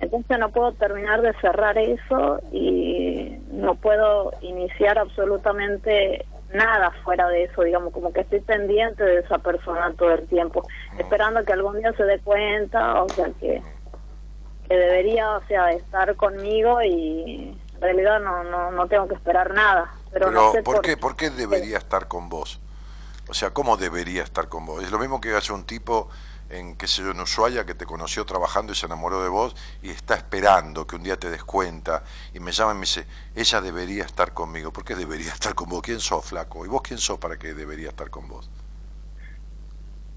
Entonces 0.00 0.38
no 0.38 0.50
puedo 0.50 0.72
terminar 0.72 1.20
de 1.20 1.34
cerrar 1.40 1.76
eso 1.76 2.40
y 2.52 3.38
no 3.52 3.74
puedo 3.74 4.32
iniciar 4.40 4.98
absolutamente 4.98 6.24
nada 6.54 6.90
fuera 7.04 7.28
de 7.28 7.44
eso, 7.44 7.62
digamos, 7.62 7.92
como 7.92 8.12
que 8.12 8.20
estoy 8.20 8.40
pendiente 8.40 9.04
de 9.04 9.20
esa 9.20 9.38
persona 9.38 9.92
todo 9.96 10.12
el 10.12 10.26
tiempo, 10.26 10.66
esperando 10.98 11.44
que 11.44 11.52
algún 11.52 11.78
día 11.78 11.92
se 11.92 12.04
dé 12.04 12.18
cuenta, 12.18 13.02
o 13.02 13.08
sea, 13.10 13.26
que, 13.38 13.62
que 14.68 14.74
debería, 14.74 15.36
o 15.36 15.46
sea, 15.46 15.70
estar 15.70 16.16
conmigo 16.16 16.82
y 16.82 17.56
en 17.74 17.80
realidad 17.80 18.20
no, 18.20 18.42
no, 18.44 18.70
no 18.72 18.88
tengo 18.88 19.06
que 19.06 19.14
esperar 19.14 19.52
nada. 19.54 19.92
Pero, 20.12 20.30
no 20.30 20.52
sé 20.52 20.62
¿por, 20.62 20.80
qué? 20.80 20.96
¿Por 20.96 21.14
qué 21.14 21.30
debería 21.30 21.78
estar 21.78 22.08
con 22.08 22.28
vos? 22.28 22.60
O 23.30 23.34
sea, 23.34 23.50
¿cómo 23.50 23.76
debería 23.76 24.24
estar 24.24 24.48
con 24.48 24.66
vos? 24.66 24.82
Es 24.82 24.90
lo 24.90 24.98
mismo 24.98 25.20
que 25.20 25.32
hace 25.36 25.52
un 25.52 25.62
tipo 25.62 26.08
en, 26.50 26.76
qué 26.76 26.88
sé 26.88 27.02
yo, 27.02 27.12
en 27.12 27.20
Ushuaia, 27.20 27.64
que 27.64 27.76
te 27.76 27.86
conoció 27.86 28.26
trabajando 28.26 28.72
y 28.72 28.74
se 28.74 28.86
enamoró 28.86 29.22
de 29.22 29.28
vos 29.28 29.54
y 29.82 29.90
está 29.90 30.16
esperando 30.16 30.84
que 30.84 30.96
un 30.96 31.04
día 31.04 31.16
te 31.16 31.30
des 31.30 31.44
cuenta 31.44 32.02
y 32.34 32.40
me 32.40 32.50
llama 32.50 32.72
y 32.72 32.74
me 32.74 32.80
dice, 32.80 33.06
ella 33.36 33.60
debería 33.60 34.04
estar 34.04 34.32
conmigo. 34.32 34.72
¿Por 34.72 34.84
qué 34.84 34.96
debería 34.96 35.32
estar 35.32 35.54
con 35.54 35.68
vos? 35.68 35.80
¿Quién 35.80 36.00
sos, 36.00 36.24
flaco? 36.24 36.66
¿Y 36.66 36.68
vos 36.68 36.82
quién 36.82 36.98
sos 36.98 37.20
para 37.20 37.38
que 37.38 37.54
debería 37.54 37.90
estar 37.90 38.10
con 38.10 38.28
vos? 38.28 38.50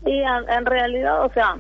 Y 0.06 0.20
en, 0.22 0.66
realidad, 0.66 1.24
o 1.24 1.32
sea, 1.34 1.56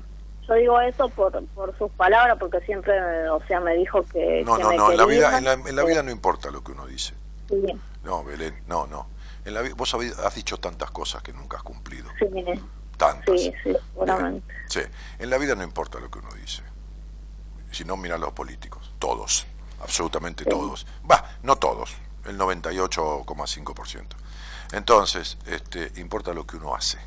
yo 0.48 0.56
digo 0.56 0.82
eso 0.82 1.08
por, 1.10 1.46
por 1.50 1.78
sus 1.78 1.92
palabras, 1.92 2.38
porque 2.40 2.62
siempre, 2.62 3.30
o 3.30 3.46
sea, 3.46 3.60
me 3.60 3.76
dijo 3.76 4.04
que... 4.12 4.44
No, 4.44 4.58
no, 4.58 4.74
no, 4.74 4.92
en 4.92 4.98
la, 4.98 5.06
vida, 5.06 5.38
en, 5.38 5.76
la, 5.76 5.84
vida 5.84 6.02
no 6.02 6.10
importa 6.10 6.50
lo 6.50 6.64
que 6.64 6.72
uno 6.72 6.88
dice. 6.88 7.14
Sí. 7.48 7.62
No, 8.04 8.24
Belén, 8.24 8.56
no, 8.68 8.88
no. 8.88 9.13
En 9.46 9.54
la, 9.54 9.62
vos 9.76 9.94
has 9.94 10.36
dicho 10.36 10.58
tantas 10.60 10.92
cosas 10.92 11.22
que 11.22 11.34
nunca 11.34 11.58
has 11.58 11.64
cumplido. 11.64 12.10
Sí, 12.18 12.26
Tantas. 12.98 13.40
Sí, 13.40 13.52
sí, 13.64 13.74
seguramente. 13.94 14.54
Sí, 14.68 14.82
en 15.20 15.30
la 15.30 15.38
vida 15.38 15.56
no 15.56 15.64
importa 15.64 16.00
lo 16.00 16.10
que 16.10 16.20
uno 16.20 16.32
dice. 16.34 16.62
Si 17.72 17.84
no, 17.84 17.98
mira 17.98 18.16
a 18.16 18.18
los 18.18 18.34
políticos. 18.34 18.94
Todos, 19.00 19.46
absolutamente 19.82 20.46
todos. 20.46 20.86
Va, 21.10 21.38
no 21.42 21.56
todos, 21.58 21.96
el 22.26 22.38
98,5%. 22.38 24.06
Entonces, 24.74 25.38
este, 25.48 25.92
importa 26.00 26.34
lo 26.34 26.46
que 26.46 26.58
uno 26.58 26.76
hace. 26.76 27.00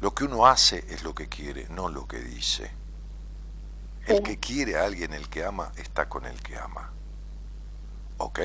Lo 0.00 0.14
que 0.14 0.24
uno 0.24 0.46
hace 0.46 0.84
es 0.88 1.02
lo 1.02 1.14
que 1.14 1.28
quiere, 1.28 1.66
no 1.70 1.88
lo 1.88 2.06
que 2.06 2.18
dice. 2.18 2.70
El 4.06 4.22
que 4.22 4.38
quiere 4.38 4.76
a 4.76 4.84
alguien, 4.84 5.12
el 5.12 5.28
que 5.28 5.44
ama, 5.44 5.72
está 5.76 6.08
con 6.08 6.26
el 6.26 6.40
que 6.42 6.56
ama. 6.56 6.90
¿Ok? 8.18 8.40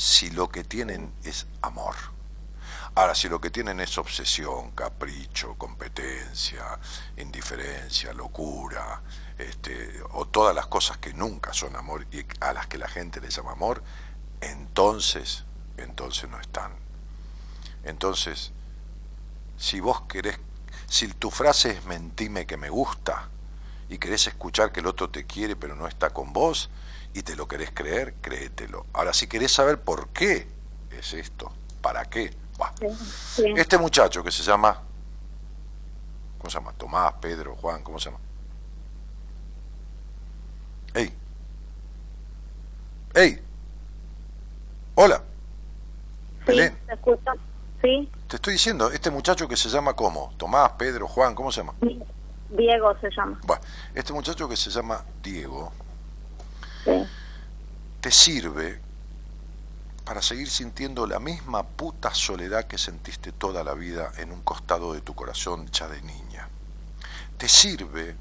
Si 0.00 0.30
lo 0.30 0.48
que 0.48 0.64
tienen 0.64 1.12
es 1.24 1.46
amor. 1.60 1.94
Ahora, 2.94 3.14
si 3.14 3.28
lo 3.28 3.38
que 3.38 3.50
tienen 3.50 3.80
es 3.80 3.98
obsesión, 3.98 4.70
capricho, 4.70 5.56
competencia, 5.58 6.78
indiferencia, 7.18 8.14
locura, 8.14 9.02
este, 9.36 10.02
o 10.12 10.26
todas 10.26 10.54
las 10.54 10.68
cosas 10.68 10.96
que 10.96 11.12
nunca 11.12 11.52
son 11.52 11.76
amor 11.76 12.06
y 12.10 12.24
a 12.40 12.54
las 12.54 12.66
que 12.66 12.78
la 12.78 12.88
gente 12.88 13.20
le 13.20 13.28
llama 13.28 13.52
amor, 13.52 13.82
entonces, 14.40 15.44
entonces 15.76 16.30
no 16.30 16.40
están. 16.40 16.72
Entonces, 17.84 18.52
si 19.58 19.80
vos 19.80 20.00
querés, 20.08 20.38
si 20.86 21.08
tu 21.08 21.30
frase 21.30 21.72
es 21.72 21.84
mentime 21.84 22.46
que 22.46 22.56
me 22.56 22.70
gusta 22.70 23.28
y 23.90 23.98
querés 23.98 24.26
escuchar 24.28 24.72
que 24.72 24.80
el 24.80 24.86
otro 24.86 25.10
te 25.10 25.26
quiere 25.26 25.56
pero 25.56 25.76
no 25.76 25.86
está 25.86 26.08
con 26.08 26.32
vos 26.32 26.70
y 27.14 27.22
te 27.22 27.36
lo 27.36 27.48
querés 27.48 27.70
creer, 27.72 28.14
créetelo. 28.20 28.86
Ahora, 28.92 29.12
si 29.12 29.26
querés 29.26 29.52
saber 29.52 29.80
por 29.80 30.08
qué 30.10 30.46
es 30.90 31.12
esto, 31.14 31.52
para 31.80 32.04
qué, 32.04 32.34
este 33.56 33.78
muchacho 33.78 34.22
que 34.22 34.30
se 34.30 34.42
llama, 34.42 34.80
¿cómo 36.38 36.50
se 36.50 36.58
llama? 36.58 36.72
Tomás, 36.72 37.14
Pedro, 37.20 37.56
Juan, 37.56 37.82
¿cómo 37.82 37.98
se 37.98 38.10
llama? 38.10 38.20
¡Ey! 40.94 41.12
¡Ey! 43.14 43.42
Hola. 44.94 45.22
Belén. 46.46 46.76
¿te? 46.86 46.96
Sí. 47.82 48.10
Te 48.28 48.36
estoy 48.36 48.52
diciendo, 48.52 48.90
este 48.90 49.10
muchacho 49.10 49.48
que 49.48 49.56
se 49.56 49.68
llama 49.68 49.94
¿cómo? 49.94 50.32
Tomás, 50.36 50.72
Pedro, 50.72 51.08
Juan, 51.08 51.34
¿cómo 51.34 51.50
se 51.50 51.60
llama? 51.60 51.74
Diego 52.50 52.94
se 53.00 53.08
llama. 53.10 53.40
Bueno, 53.44 53.62
este 53.94 54.12
muchacho 54.12 54.48
que 54.48 54.56
se 54.56 54.70
llama 54.70 55.04
Diego, 55.22 55.72
te 58.00 58.10
sirve 58.10 58.80
para 60.04 60.22
seguir 60.22 60.50
sintiendo 60.50 61.06
la 61.06 61.20
misma 61.20 61.62
puta 61.62 62.12
soledad 62.14 62.64
que 62.66 62.78
sentiste 62.78 63.32
toda 63.32 63.62
la 63.62 63.74
vida 63.74 64.12
en 64.16 64.32
un 64.32 64.42
costado 64.42 64.92
de 64.92 65.02
tu 65.02 65.14
corazón 65.14 65.70
ya 65.70 65.86
de 65.88 66.02
niña. 66.02 66.48
Te 67.38 67.48
sirve 67.48 68.16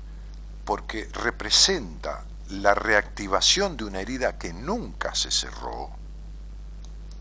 porque 0.65 1.09
representa 1.13 2.25
la 2.49 2.75
reactivación 2.75 3.77
de 3.77 3.85
una 3.85 4.01
herida 4.01 4.37
que 4.37 4.53
nunca 4.53 5.15
se 5.15 5.31
cerró, 5.31 5.89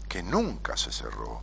que 0.08 0.22
nunca 0.22 0.76
se 0.76 0.92
cerró, 0.92 1.42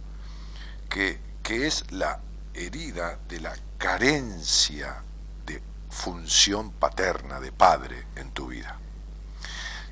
que, 0.89 1.19
que 1.41 1.67
es 1.67 1.91
la 1.91 2.19
herida 2.53 3.17
de 3.27 3.39
la 3.39 3.55
carencia 3.77 5.03
de 5.45 5.61
función 5.89 6.71
paterna, 6.71 7.39
de 7.39 7.51
padre 7.51 8.05
en 8.15 8.31
tu 8.31 8.47
vida. 8.47 8.79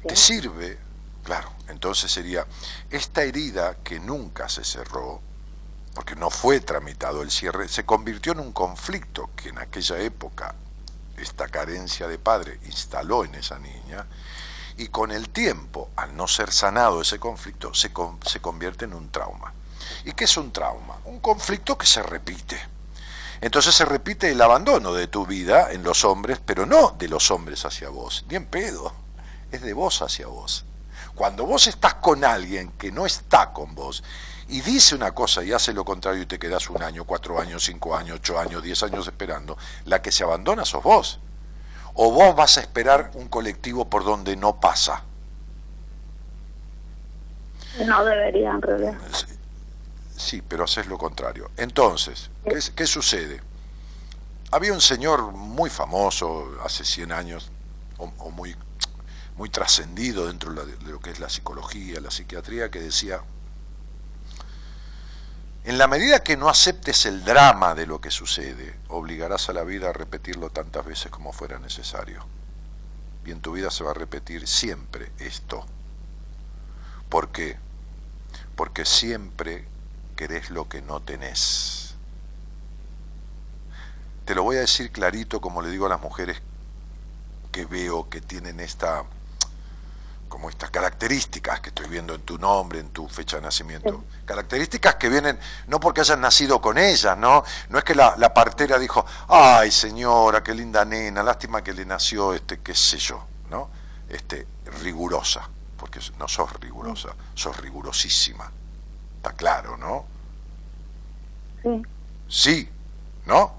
Te 0.08 0.16
sirve 0.16 0.78
Claro, 1.24 1.54
entonces 1.70 2.12
sería 2.12 2.46
esta 2.90 3.24
herida 3.24 3.78
que 3.82 4.00
nunca 4.00 4.50
se 4.50 4.66
cerró, 4.66 5.22
porque 5.96 6.16
no 6.16 6.30
fue 6.30 6.60
tramitado 6.60 7.22
el 7.22 7.32
cierre, 7.32 7.70
se 7.70 7.86
convirtió 7.86 8.34
en 8.34 8.42
un 8.42 8.52
conflicto 8.52 9.30
que 9.36 9.50
en 9.50 9.58
aquella 9.58 10.00
época 10.00 10.56
esta 11.18 11.48
carencia 11.48 12.08
de 12.08 12.20
padre 12.20 12.60
instaló 12.66 13.24
en 13.24 13.36
esa 13.36 13.60
niña 13.60 14.08
Y 14.76 14.88
con 14.88 15.12
el 15.12 15.30
tiempo, 15.30 15.92
al 15.96 16.18
no 16.18 16.28
ser 16.28 16.52
sanado 16.52 17.00
ese 17.00 17.20
conflicto, 17.20 17.76
se, 17.76 17.92
se 18.26 18.42
convierte 18.42 18.86
en 18.86 18.96
un 18.96 19.12
trauma. 19.12 19.54
¿Y 20.04 20.14
qué 20.14 20.24
es 20.24 20.36
un 20.36 20.52
trauma? 20.52 20.98
Un 21.06 21.20
conflicto 21.20 21.78
que 21.78 21.86
se 21.86 22.02
repite. 22.02 22.60
Entonces 23.40 23.76
se 23.76 23.86
repite 23.86 24.32
el 24.32 24.42
abandono 24.42 24.92
de 24.92 25.06
tu 25.06 25.28
vida 25.28 25.72
en 25.72 25.84
los 25.84 26.04
hombres, 26.04 26.40
pero 26.44 26.66
no 26.66 26.96
de 26.98 27.08
los 27.08 27.30
hombres 27.30 27.64
hacia 27.66 27.90
vos, 27.90 28.26
ni 28.28 28.36
en 28.36 28.48
pedo, 28.48 29.03
es 29.54 29.62
de 29.62 29.74
vos 29.74 30.02
hacia 30.02 30.28
vos. 30.28 30.66
Cuando 31.16 31.46
vos 31.46 31.68
estás 31.68 31.96
con 31.96 32.26
alguien 32.26 32.72
que 32.72 32.92
no 32.92 33.06
está 33.06 33.54
con 33.54 33.76
vos 33.76 34.04
y 34.48 34.62
dice 34.62 34.96
una 34.96 35.12
cosa 35.12 35.44
y 35.44 35.52
hace 35.54 35.74
lo 35.74 35.86
contrario 35.86 36.24
y 36.24 36.26
te 36.26 36.40
quedas 36.40 36.70
un 36.70 36.82
año, 36.82 37.06
cuatro 37.06 37.40
años, 37.40 37.64
cinco 37.64 37.96
años, 37.96 38.18
ocho 38.20 38.40
años, 38.40 38.64
diez 38.64 38.82
años 38.84 39.08
esperando, 39.08 39.58
la 39.86 40.02
que 40.02 40.12
se 40.12 40.24
abandona 40.24 40.66
sos 40.66 40.84
vos. 40.84 41.20
O 41.94 42.12
vos 42.12 42.36
vas 42.36 42.58
a 42.58 42.62
esperar 42.62 43.12
un 43.14 43.28
colectivo 43.28 43.88
por 43.88 44.04
donde 44.04 44.36
no 44.36 44.60
pasa. 44.60 45.04
No 47.86 48.04
debería 48.04 48.52
en 48.52 48.62
realidad. 48.62 48.94
Sí, 50.16 50.42
pero 50.42 50.64
haces 50.64 50.88
lo 50.88 50.98
contrario. 50.98 51.52
Entonces, 51.58 52.32
¿qué, 52.44 52.60
¿qué, 52.76 52.88
sucede? 52.88 53.42
Había 54.52 54.74
un 54.74 54.82
señor 54.82 55.32
muy 55.32 55.70
famoso 55.70 56.56
hace 56.64 56.84
100 56.84 57.12
años, 57.12 57.52
o, 57.98 58.12
o 58.18 58.30
muy, 58.32 58.56
muy 59.38 59.50
trascendido 59.50 60.28
dentro 60.28 60.54
de 60.54 60.78
lo 60.84 61.00
que 61.00 61.10
es 61.10 61.20
la 61.20 61.30
psicología, 61.30 62.00
la 62.00 62.12
psiquiatría, 62.12 62.70
que 62.70 62.80
decía, 62.80 63.22
en 65.66 65.78
la 65.78 65.88
medida 65.88 66.24
que 66.24 66.36
no 66.36 66.50
aceptes 66.50 67.06
el 67.06 67.24
drama 67.24 67.74
de 67.74 67.88
lo 67.88 68.02
que 68.02 68.12
sucede, 68.12 68.78
obligarás 68.90 69.48
a 69.48 69.54
la 69.54 69.64
vida 69.64 69.90
a 69.90 69.94
repetirlo 69.94 70.50
tantas 70.50 70.86
veces 70.86 71.10
como 71.10 71.32
fuera 71.32 71.58
necesario. 71.58 72.26
Y 73.26 73.32
en 73.32 73.40
tu 73.40 73.54
vida 73.54 73.72
se 73.72 73.86
va 73.86 73.92
a 73.92 73.94
repetir 73.94 74.46
siempre 74.46 75.12
esto. 75.20 75.66
¿Por 77.08 77.30
qué? 77.32 77.58
Porque 78.58 78.84
siempre 78.84 79.66
querés 80.18 80.50
lo 80.50 80.68
que 80.68 80.82
no 80.82 81.02
tenés. 81.02 81.96
Te 84.26 84.36
lo 84.36 84.44
voy 84.44 84.58
a 84.58 84.62
decir 84.62 84.92
clarito 84.92 85.40
como 85.40 85.62
le 85.62 85.70
digo 85.70 85.86
a 85.86 85.90
las 85.90 86.02
mujeres 86.02 86.42
que 87.54 87.66
veo 87.66 88.10
que 88.10 88.20
tienen 88.20 88.60
esta 88.60 89.04
como 90.34 90.50
estas 90.50 90.72
características 90.72 91.60
que 91.60 91.70
estoy 91.70 91.88
viendo 91.88 92.16
en 92.16 92.22
tu 92.22 92.40
nombre, 92.40 92.80
en 92.80 92.90
tu 92.90 93.08
fecha 93.08 93.36
de 93.36 93.44
nacimiento. 93.44 94.04
Características 94.26 94.96
que 94.96 95.08
vienen 95.08 95.38
no 95.68 95.80
porque 95.80 96.02
hayas 96.02 96.18
nacido 96.18 96.60
con 96.60 96.80
ellas, 96.80 97.16
¿no? 97.16 97.44
No 97.70 97.78
es 97.78 97.84
que 97.84 97.94
la, 97.94 98.16
la, 98.18 98.34
partera 98.34 98.80
dijo, 98.80 99.06
ay 99.28 99.70
señora, 99.70 100.42
qué 100.42 100.56
linda 100.56 100.84
nena, 100.86 101.22
lástima 101.22 101.64
que 101.64 101.72
le 101.72 101.86
nació, 101.86 102.34
este, 102.34 102.62
qué 102.62 102.74
sé 102.74 102.98
yo, 102.98 103.24
¿no? 103.52 103.70
Este, 104.10 104.48
rigurosa, 104.82 105.48
porque 105.78 106.00
no 106.18 106.28
sos 106.28 106.52
rigurosa, 106.60 107.10
sos 107.36 107.56
rigurosísima. 107.58 108.52
Está 109.18 109.34
claro, 109.34 109.78
¿no? 109.78 110.06
Sí. 111.62 111.84
Sí, 112.28 112.70
¿no? 113.28 113.54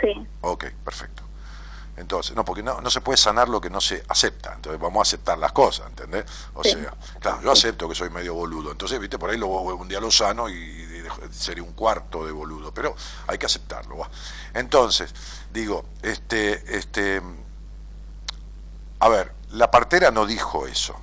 Sí. 0.00 0.26
Ok, 0.40 0.70
perfecto. 0.82 1.15
Entonces, 1.96 2.36
no, 2.36 2.44
porque 2.44 2.62
no, 2.62 2.80
no 2.80 2.90
se 2.90 3.00
puede 3.00 3.16
sanar 3.16 3.48
lo 3.48 3.60
que 3.60 3.70
no 3.70 3.80
se 3.80 4.02
acepta. 4.08 4.52
Entonces 4.54 4.80
vamos 4.80 4.98
a 4.98 5.02
aceptar 5.02 5.38
las 5.38 5.52
cosas, 5.52 5.86
¿entendés? 5.88 6.24
O 6.54 6.62
Sí. 6.62 6.72
sea, 6.72 6.94
claro, 7.20 7.40
yo 7.42 7.50
acepto 7.50 7.88
que 7.88 7.94
soy 7.94 8.10
medio 8.10 8.34
boludo. 8.34 8.70
Entonces, 8.70 8.98
viste, 9.00 9.18
por 9.18 9.30
ahí 9.30 9.38
lo, 9.38 9.46
un 9.48 9.88
día 9.88 9.98
lo 10.00 10.10
sano 10.10 10.48
y, 10.48 10.52
y 10.54 11.04
sería 11.32 11.62
un 11.62 11.72
cuarto 11.72 12.26
de 12.26 12.32
boludo. 12.32 12.72
Pero 12.74 12.94
hay 13.26 13.38
que 13.38 13.46
aceptarlo. 13.46 13.96
va. 13.98 14.10
Entonces, 14.52 15.14
digo, 15.52 15.86
este, 16.02 16.76
este, 16.76 17.22
a 19.00 19.08
ver, 19.08 19.32
la 19.50 19.70
partera 19.70 20.10
no 20.10 20.26
dijo 20.26 20.66
eso. 20.66 20.96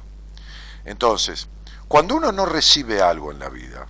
Entonces, 0.85 1.47
cuando 1.87 2.15
uno 2.15 2.31
no 2.31 2.45
recibe 2.45 3.01
algo 3.01 3.31
en 3.31 3.39
la 3.39 3.49
vida, 3.49 3.87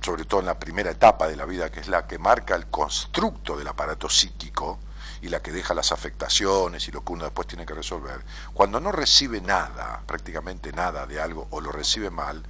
sobre 0.00 0.24
todo 0.24 0.40
en 0.40 0.46
la 0.46 0.58
primera 0.58 0.90
etapa 0.90 1.26
de 1.28 1.36
la 1.36 1.44
vida, 1.46 1.70
que 1.70 1.80
es 1.80 1.88
la 1.88 2.06
que 2.06 2.18
marca 2.18 2.54
el 2.54 2.66
constructo 2.66 3.56
del 3.56 3.68
aparato 3.68 4.08
psíquico 4.08 4.78
y 5.24 5.28
la 5.30 5.40
que 5.40 5.52
deja 5.52 5.72
las 5.72 5.90
afectaciones 5.90 6.86
y 6.86 6.92
lo 6.92 7.02
que 7.02 7.14
uno 7.14 7.24
después 7.24 7.48
tiene 7.48 7.64
que 7.64 7.72
resolver, 7.72 8.22
cuando 8.52 8.78
no 8.78 8.92
recibe 8.92 9.40
nada, 9.40 10.02
prácticamente 10.06 10.70
nada 10.70 11.06
de 11.06 11.18
algo, 11.18 11.48
o 11.50 11.62
lo 11.62 11.72
recibe 11.72 12.10
mal, 12.10 12.42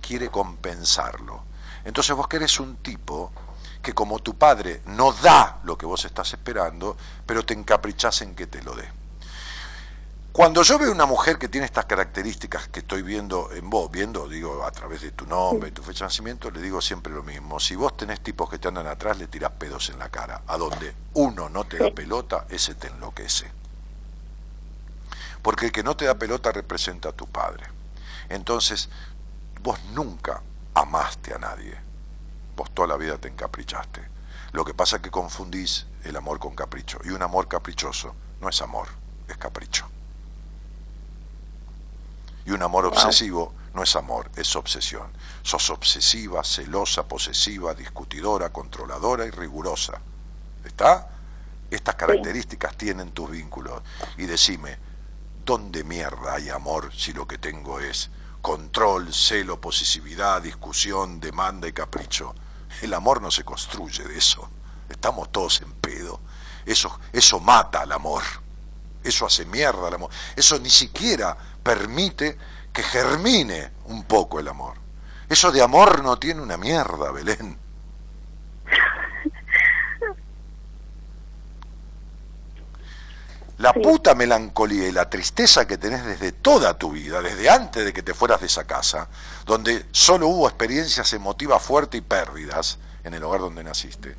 quiere 0.00 0.30
compensarlo. 0.30 1.42
Entonces 1.84 2.14
vos 2.14 2.28
querés 2.28 2.60
un 2.60 2.76
tipo 2.76 3.32
que 3.82 3.94
como 3.94 4.20
tu 4.20 4.38
padre 4.38 4.80
no 4.86 5.12
da 5.12 5.58
lo 5.64 5.76
que 5.76 5.86
vos 5.86 6.04
estás 6.04 6.32
esperando, 6.32 6.96
pero 7.26 7.44
te 7.44 7.52
encaprichás 7.52 8.22
en 8.22 8.36
que 8.36 8.46
te 8.46 8.62
lo 8.62 8.76
dé. 8.76 8.88
Cuando 10.34 10.64
yo 10.64 10.80
veo 10.80 10.90
una 10.90 11.06
mujer 11.06 11.38
que 11.38 11.46
tiene 11.46 11.64
estas 11.64 11.84
características 11.84 12.66
que 12.66 12.80
estoy 12.80 13.02
viendo 13.02 13.52
en 13.52 13.70
vos, 13.70 13.88
viendo, 13.88 14.28
digo, 14.28 14.64
a 14.64 14.72
través 14.72 15.02
de 15.02 15.12
tu 15.12 15.26
nombre, 15.26 15.70
tu 15.70 15.80
fecha 15.80 16.00
de 16.00 16.06
nacimiento, 16.08 16.50
le 16.50 16.60
digo 16.60 16.80
siempre 16.80 17.12
lo 17.12 17.22
mismo. 17.22 17.60
Si 17.60 17.76
vos 17.76 17.96
tenés 17.96 18.20
tipos 18.20 18.50
que 18.50 18.58
te 18.58 18.66
andan 18.66 18.88
atrás, 18.88 19.16
le 19.16 19.28
tirás 19.28 19.52
pedos 19.52 19.90
en 19.90 20.00
la 20.00 20.08
cara. 20.08 20.42
A 20.48 20.56
donde 20.56 20.92
uno 21.12 21.48
no 21.48 21.62
te 21.62 21.78
da 21.78 21.92
pelota, 21.92 22.46
ese 22.48 22.74
te 22.74 22.88
enloquece. 22.88 23.48
Porque 25.40 25.66
el 25.66 25.72
que 25.72 25.84
no 25.84 25.96
te 25.96 26.06
da 26.06 26.16
pelota 26.16 26.50
representa 26.50 27.10
a 27.10 27.12
tu 27.12 27.28
padre. 27.28 27.66
Entonces, 28.28 28.88
vos 29.62 29.78
nunca 29.92 30.42
amaste 30.74 31.32
a 31.32 31.38
nadie. 31.38 31.78
Vos 32.56 32.74
toda 32.74 32.88
la 32.88 32.96
vida 32.96 33.18
te 33.18 33.28
encaprichaste. 33.28 34.00
Lo 34.50 34.64
que 34.64 34.74
pasa 34.74 34.96
es 34.96 35.02
que 35.02 35.12
confundís 35.12 35.86
el 36.02 36.16
amor 36.16 36.40
con 36.40 36.56
capricho. 36.56 36.98
Y 37.04 37.10
un 37.10 37.22
amor 37.22 37.46
caprichoso 37.46 38.16
no 38.40 38.48
es 38.48 38.60
amor, 38.62 38.88
es 39.28 39.36
capricho. 39.36 39.93
Y 42.46 42.50
un 42.52 42.62
amor 42.62 42.86
obsesivo 42.86 43.54
no 43.74 43.82
es 43.82 43.96
amor, 43.96 44.30
es 44.36 44.54
obsesión. 44.54 45.10
Sos 45.42 45.70
obsesiva, 45.70 46.44
celosa, 46.44 47.06
posesiva, 47.06 47.74
discutidora, 47.74 48.50
controladora 48.50 49.26
y 49.26 49.30
rigurosa. 49.30 50.00
¿Está? 50.64 51.08
Estas 51.70 51.96
características 51.96 52.76
tienen 52.76 53.10
tus 53.10 53.30
vínculos. 53.30 53.82
Y 54.16 54.26
decime, 54.26 54.78
¿dónde 55.44 55.82
mierda 55.82 56.34
hay 56.34 56.50
amor 56.50 56.94
si 56.94 57.12
lo 57.12 57.26
que 57.26 57.38
tengo 57.38 57.80
es 57.80 58.10
control, 58.40 59.12
celo, 59.12 59.60
posesividad, 59.60 60.40
discusión, 60.42 61.18
demanda 61.18 61.66
y 61.66 61.72
capricho? 61.72 62.34
El 62.80 62.94
amor 62.94 63.20
no 63.20 63.30
se 63.30 63.44
construye 63.44 64.04
de 64.04 64.18
eso. 64.18 64.48
Estamos 64.88 65.32
todos 65.32 65.60
en 65.62 65.72
pedo. 65.72 66.20
Eso, 66.64 67.00
eso 67.12 67.40
mata 67.40 67.80
al 67.80 67.92
amor. 67.92 68.22
Eso 69.02 69.26
hace 69.26 69.44
mierda 69.44 69.88
al 69.88 69.94
amor. 69.94 70.10
Eso 70.36 70.58
ni 70.58 70.70
siquiera 70.70 71.36
permite 71.64 72.38
que 72.72 72.84
germine 72.84 73.72
un 73.86 74.04
poco 74.04 74.38
el 74.38 74.46
amor. 74.46 74.74
Eso 75.28 75.50
de 75.50 75.62
amor 75.62 76.04
no 76.04 76.18
tiene 76.18 76.42
una 76.42 76.56
mierda, 76.56 77.10
Belén. 77.10 77.58
La 83.58 83.72
puta 83.72 84.14
melancolía 84.14 84.88
y 84.88 84.92
la 84.92 85.08
tristeza 85.08 85.66
que 85.66 85.78
tenés 85.78 86.04
desde 86.04 86.32
toda 86.32 86.76
tu 86.76 86.90
vida, 86.90 87.22
desde 87.22 87.48
antes 87.48 87.84
de 87.84 87.92
que 87.92 88.02
te 88.02 88.12
fueras 88.12 88.40
de 88.40 88.46
esa 88.46 88.64
casa, 88.64 89.08
donde 89.46 89.86
solo 89.92 90.26
hubo 90.26 90.48
experiencias 90.48 91.12
emotivas 91.12 91.62
fuertes 91.62 91.98
y 91.98 92.02
pérdidas 92.02 92.78
en 93.04 93.14
el 93.14 93.22
hogar 93.22 93.40
donde 93.40 93.62
naciste, 93.62 94.16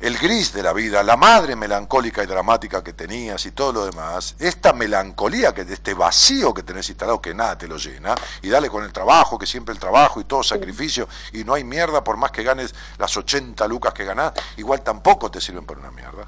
el 0.00 0.18
gris 0.18 0.52
de 0.52 0.62
la 0.62 0.72
vida, 0.72 1.02
la 1.02 1.16
madre 1.16 1.54
melancólica 1.56 2.22
y 2.22 2.26
dramática 2.26 2.82
que 2.82 2.92
tenías 2.92 3.44
y 3.46 3.52
todo 3.52 3.72
lo 3.72 3.84
demás, 3.86 4.34
esta 4.38 4.72
melancolía, 4.72 5.54
que 5.54 5.62
este 5.62 5.94
vacío 5.94 6.52
que 6.52 6.62
tenés 6.62 6.88
instalado 6.88 7.20
que 7.20 7.34
nada 7.34 7.56
te 7.56 7.68
lo 7.68 7.76
llena, 7.76 8.14
y 8.42 8.48
dale 8.48 8.68
con 8.68 8.84
el 8.84 8.92
trabajo, 8.92 9.38
que 9.38 9.46
siempre 9.46 9.72
el 9.72 9.78
trabajo 9.80 10.20
y 10.20 10.24
todo 10.24 10.42
sacrificio, 10.42 11.08
y 11.32 11.44
no 11.44 11.54
hay 11.54 11.64
mierda 11.64 12.02
por 12.02 12.16
más 12.16 12.30
que 12.32 12.42
ganes 12.42 12.74
las 12.98 13.16
80 13.16 13.66
lucas 13.68 13.94
que 13.94 14.04
ganás, 14.04 14.32
igual 14.56 14.82
tampoco 14.82 15.30
te 15.30 15.40
sirven 15.40 15.64
para 15.64 15.80
una 15.80 15.90
mierda. 15.90 16.26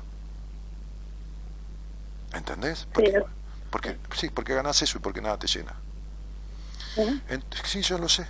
¿Entendés? 2.35 2.87
Porque, 2.93 3.11
Sí. 3.11 3.17
porque, 3.71 3.99
sí, 4.17 4.31
porque 4.31 4.55
ganás 4.55 4.81
eso 4.83 4.99
y 4.99 5.01
porque 5.01 5.21
nada 5.21 5.39
te 5.39 5.47
llena. 5.47 5.75
En- 7.29 7.45
sí, 7.65 7.83
yo 7.83 7.99
lo 7.99 8.09
sé. 8.09 8.27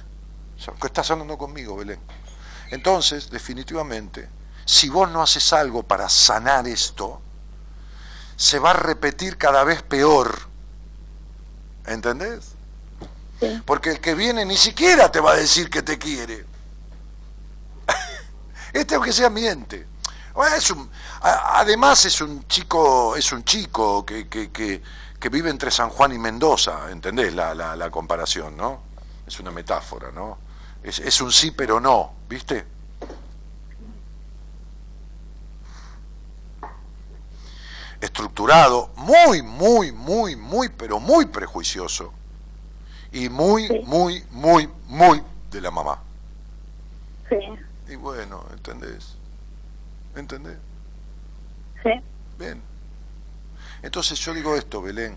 Estás 0.85 1.11
hablando 1.11 1.37
conmigo, 1.37 1.77
Belén. 1.77 1.99
Entonces, 2.71 3.29
definitivamente, 3.31 4.29
si 4.65 4.89
vos 4.89 5.11
no 5.11 5.23
haces 5.23 5.53
algo 5.53 5.83
para 5.83 6.09
sanar 6.09 6.67
esto, 6.69 7.21
se 8.37 8.59
va 8.59 8.71
a 8.71 8.75
repetir 8.75 9.37
cada 9.39 9.65
vez 9.65 9.83
peor. 9.83 10.39
¿Entendés? 11.87 12.53
Sí. 13.41 13.63
Porque 13.67 13.91
el 13.91 14.01
que 14.01 14.15
viene 14.15 14.45
ni 14.45 14.57
siquiera 14.57 15.11
te 15.11 15.21
va 15.21 15.33
a 15.33 15.37
decir 15.37 15.69
que 15.71 15.83
te 15.83 15.99
quiere. 15.99 16.45
Este 18.73 18.95
aunque 18.95 19.13
sea 19.13 19.29
miente. 19.31 19.87
Bueno, 20.35 20.57
es 20.57 20.71
un- 20.71 20.91
a- 21.21 21.61
además 21.61 22.05
es 22.07 22.21
un 22.21 22.47
chico, 22.49 23.15
es 23.17 23.31
un 23.33 23.45
chico 23.45 24.05
que, 24.07 24.29
que, 24.29 24.51
que, 24.51 24.83
que 25.21 25.29
vive 25.29 25.51
entre 25.51 25.71
San 25.71 25.91
Juan 25.91 26.13
y 26.15 26.19
Mendoza, 26.19 26.91
¿entendés 26.91 27.35
la, 27.35 27.55
la, 27.55 27.77
la 27.77 27.91
comparación, 27.91 28.57
no? 28.57 28.81
Es 29.27 29.39
una 29.41 29.51
metáfora, 29.51 30.11
¿no? 30.11 30.39
Es, 30.83 30.99
es 31.01 31.21
un 31.21 31.31
sí 31.33 31.51
pero 31.51 31.81
no, 31.81 32.15
¿viste? 32.29 32.65
Estructurado, 38.03 38.91
muy, 38.97 39.43
muy, 39.43 39.93
muy, 39.93 40.35
muy, 40.35 40.69
pero 40.69 40.99
muy 40.99 41.27
prejuicioso. 41.27 42.13
Y 43.13 43.29
muy, 43.29 43.69
muy, 43.85 44.25
muy, 44.31 44.69
muy 44.89 45.23
de 45.51 45.61
la 45.61 45.71
mamá. 45.71 46.03
Sí. 47.29 47.37
Y 47.89 47.95
bueno, 47.95 48.45
¿entendés? 48.53 49.15
¿Entendés? 50.17 50.59
Sí. 51.83 51.91
Bien. 52.39 52.61
Entonces 53.83 54.19
yo 54.19 54.35
digo 54.35 54.57
esto, 54.57 54.83
Belén. 54.83 55.17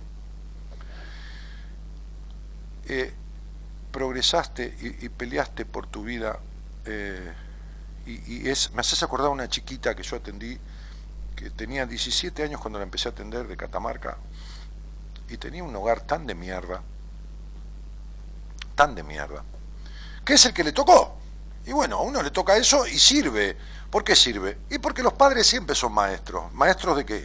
Eh, 2.87 3.13
progresaste 3.91 4.75
y, 5.01 5.09
peleaste 5.09 5.65
por 5.65 5.87
tu 5.87 6.03
vida 6.03 6.37
eh, 6.85 7.33
y, 8.05 8.47
es, 8.47 8.71
me 8.73 8.81
haces 8.81 9.01
acordar 9.01 9.29
una 9.29 9.47
chiquita 9.47 9.95
que 9.95 10.03
yo 10.03 10.17
atendí 10.17 10.59
que 11.35 11.49
tenía 11.49 11.85
17 11.85 12.43
años 12.43 12.61
cuando 12.61 12.79
la 12.79 12.83
empecé 12.83 13.09
a 13.09 13.11
atender 13.11 13.47
de 13.47 13.57
Catamarca 13.57 14.17
y 15.29 15.37
tenía 15.37 15.63
un 15.63 15.75
hogar 15.75 16.01
tan 16.01 16.25
de 16.25 16.35
mierda, 16.35 16.81
tan 18.75 18.95
de 18.95 19.03
mierda, 19.03 19.43
que 20.23 20.33
es 20.33 20.45
el 20.45 20.53
que 20.53 20.63
le 20.63 20.71
tocó. 20.71 21.17
Y 21.65 21.71
bueno, 21.71 21.97
a 21.97 22.01
uno 22.01 22.21
le 22.21 22.31
toca 22.31 22.55
eso 22.57 22.85
y 22.85 22.97
sirve. 22.99 23.57
¿Por 23.89 24.03
qué 24.03 24.15
sirve? 24.15 24.59
Y 24.69 24.77
porque 24.77 25.01
los 25.01 25.13
padres 25.13 25.47
siempre 25.47 25.75
son 25.75 25.93
maestros. 25.93 26.53
¿Maestros 26.53 26.97
de 26.97 27.05
qué? 27.05 27.19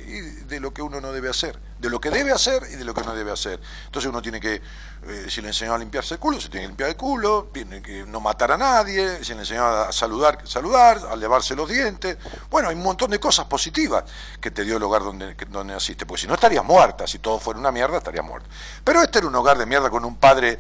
de 0.47 0.61
lo 0.61 0.73
que 0.73 0.83
uno 0.83 1.01
no 1.01 1.13
debe 1.13 1.29
hacer. 1.29 1.59
De 1.81 1.89
lo 1.89 2.01
que 2.01 2.11
debe 2.11 2.31
hacer 2.31 2.63
y 2.71 2.77
de 2.77 2.85
lo 2.85 2.93
que 2.93 3.03
no 3.03 3.15
debe 3.15 3.33
hacer. 3.33 3.59
Entonces 3.87 4.09
uno 4.09 4.21
tiene 4.21 4.39
que, 4.39 4.55
eh, 4.57 5.27
si 5.29 5.41
le 5.41 5.49
enseñó 5.49 5.75
a 5.75 5.79
limpiarse 5.79 6.15
el 6.15 6.21
culo, 6.21 6.41
se 6.41 6.49
tiene 6.49 6.65
que 6.65 6.69
limpiar 6.69 6.91
el 6.91 6.97
culo, 6.97 7.49
tiene 7.53 7.81
que 7.81 8.05
no 8.05 8.21
matar 8.21 8.53
a 8.53 8.59
nadie, 8.59 9.25
si 9.25 9.33
le 9.33 9.41
enseñó 9.41 9.65
a 9.65 9.91
saludar, 9.91 10.47
saludar, 10.47 11.01
a 11.11 11.17
lavarse 11.17 11.57
los 11.57 11.69
dientes. 11.69 12.19
Bueno, 12.51 12.69
hay 12.69 12.77
un 12.77 12.83
montón 12.83 13.11
de 13.11 13.19
cosas 13.19 13.47
positivas 13.47 14.05
que 14.41 14.51
te 14.51 14.63
dio 14.63 14.77
el 14.77 14.83
hogar 14.83 15.03
donde, 15.03 15.35
donde 15.49 15.73
naciste. 15.73 16.05
Porque 16.05 16.21
si 16.23 16.27
no 16.27 16.35
estarías 16.35 16.65
muerta, 16.65 17.07
si 17.07 17.19
todo 17.19 17.39
fuera 17.39 17.59
una 17.59 17.73
mierda, 17.73 17.99
estarías 17.99 18.25
muerta. 18.25 18.49
Pero 18.85 19.03
este 19.03 19.19
era 19.19 19.29
un 19.29 19.35
hogar 19.35 19.57
de 19.57 19.67
mierda 19.67 19.89
con 19.89 20.05
un 20.05 20.17
padre 20.17 20.59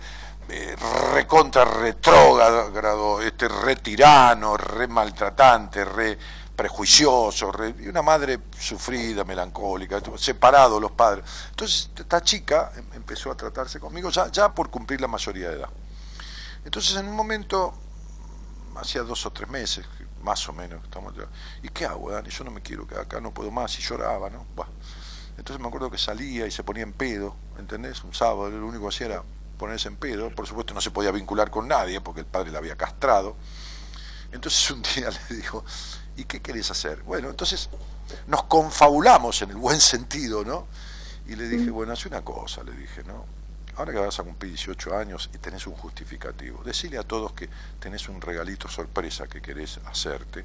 eh, 0.52 0.74
recontra 1.14 1.64
retrógrado, 1.64 3.20
este 3.20 3.46
re 3.46 3.76
tirano, 3.76 4.56
re 4.56 4.88
maltratante, 4.88 5.84
re 5.84 6.18
prejuicioso, 6.60 7.50
y 7.78 7.88
una 7.88 8.02
madre 8.02 8.38
sufrida, 8.58 9.24
melancólica, 9.24 9.98
separados 10.18 10.78
los 10.78 10.90
padres. 10.90 11.24
Entonces 11.48 11.90
esta 11.96 12.20
chica 12.20 12.70
em, 12.76 12.84
empezó 12.96 13.30
a 13.30 13.34
tratarse 13.34 13.80
conmigo 13.80 14.10
ya, 14.10 14.30
ya 14.30 14.54
por 14.54 14.68
cumplir 14.68 15.00
la 15.00 15.08
mayoría 15.08 15.48
de 15.48 15.56
edad. 15.56 15.70
Entonces 16.62 16.94
en 16.96 17.08
un 17.08 17.16
momento, 17.16 17.72
hacía 18.76 19.00
dos 19.04 19.24
o 19.24 19.30
tres 19.30 19.48
meses, 19.48 19.86
más 20.22 20.46
o 20.50 20.52
menos, 20.52 20.84
estamos 20.84 21.14
¿y 21.62 21.70
qué 21.70 21.86
hago, 21.86 22.10
Dani? 22.10 22.28
Yo 22.28 22.44
no 22.44 22.50
me 22.50 22.60
quiero 22.60 22.86
quedar 22.86 23.04
acá, 23.04 23.22
no 23.22 23.32
puedo 23.32 23.50
más, 23.50 23.78
y 23.78 23.82
lloraba, 23.82 24.28
¿no? 24.28 24.44
Entonces 25.38 25.62
me 25.62 25.68
acuerdo 25.68 25.90
que 25.90 25.96
salía 25.96 26.46
y 26.46 26.50
se 26.50 26.62
ponía 26.62 26.82
en 26.82 26.92
pedo, 26.92 27.34
¿entendés? 27.58 28.04
Un 28.04 28.12
sábado, 28.12 28.50
lo 28.50 28.66
único 28.66 28.82
que 28.82 28.94
hacía 28.94 29.06
era 29.06 29.22
ponerse 29.56 29.88
en 29.88 29.96
pedo, 29.96 30.28
por 30.34 30.46
supuesto 30.46 30.74
no 30.74 30.82
se 30.82 30.90
podía 30.90 31.10
vincular 31.10 31.50
con 31.50 31.68
nadie 31.68 32.02
porque 32.02 32.20
el 32.20 32.26
padre 32.26 32.50
la 32.50 32.58
había 32.58 32.76
castrado. 32.76 33.34
Entonces 34.30 34.70
un 34.70 34.82
día 34.82 35.08
le 35.30 35.36
dijo, 35.36 35.64
¿y 36.20 36.24
qué 36.24 36.40
querés 36.40 36.70
hacer? 36.70 37.02
Bueno, 37.02 37.30
entonces 37.30 37.70
nos 38.26 38.44
confabulamos 38.44 39.40
en 39.42 39.50
el 39.50 39.56
buen 39.56 39.80
sentido, 39.92 40.44
¿no? 40.44 40.66
Y 41.26 41.36
le 41.36 41.48
dije, 41.48 41.70
bueno, 41.70 41.92
hace 41.92 42.08
una 42.08 42.22
cosa, 42.22 42.62
le 42.62 42.72
dije, 42.72 43.02
¿no? 43.04 43.24
Ahora 43.76 43.92
que 43.92 43.98
vas 43.98 44.18
a 44.18 44.24
cumplir 44.24 44.52
18 44.52 44.96
años 44.96 45.30
y 45.32 45.38
tenés 45.38 45.66
un 45.66 45.74
justificativo, 45.74 46.62
decile 46.64 46.98
a 46.98 47.02
todos 47.02 47.32
que 47.32 47.48
tenés 47.78 48.08
un 48.08 48.20
regalito 48.20 48.68
sorpresa 48.68 49.26
que 49.26 49.40
querés 49.40 49.78
hacerte 49.86 50.44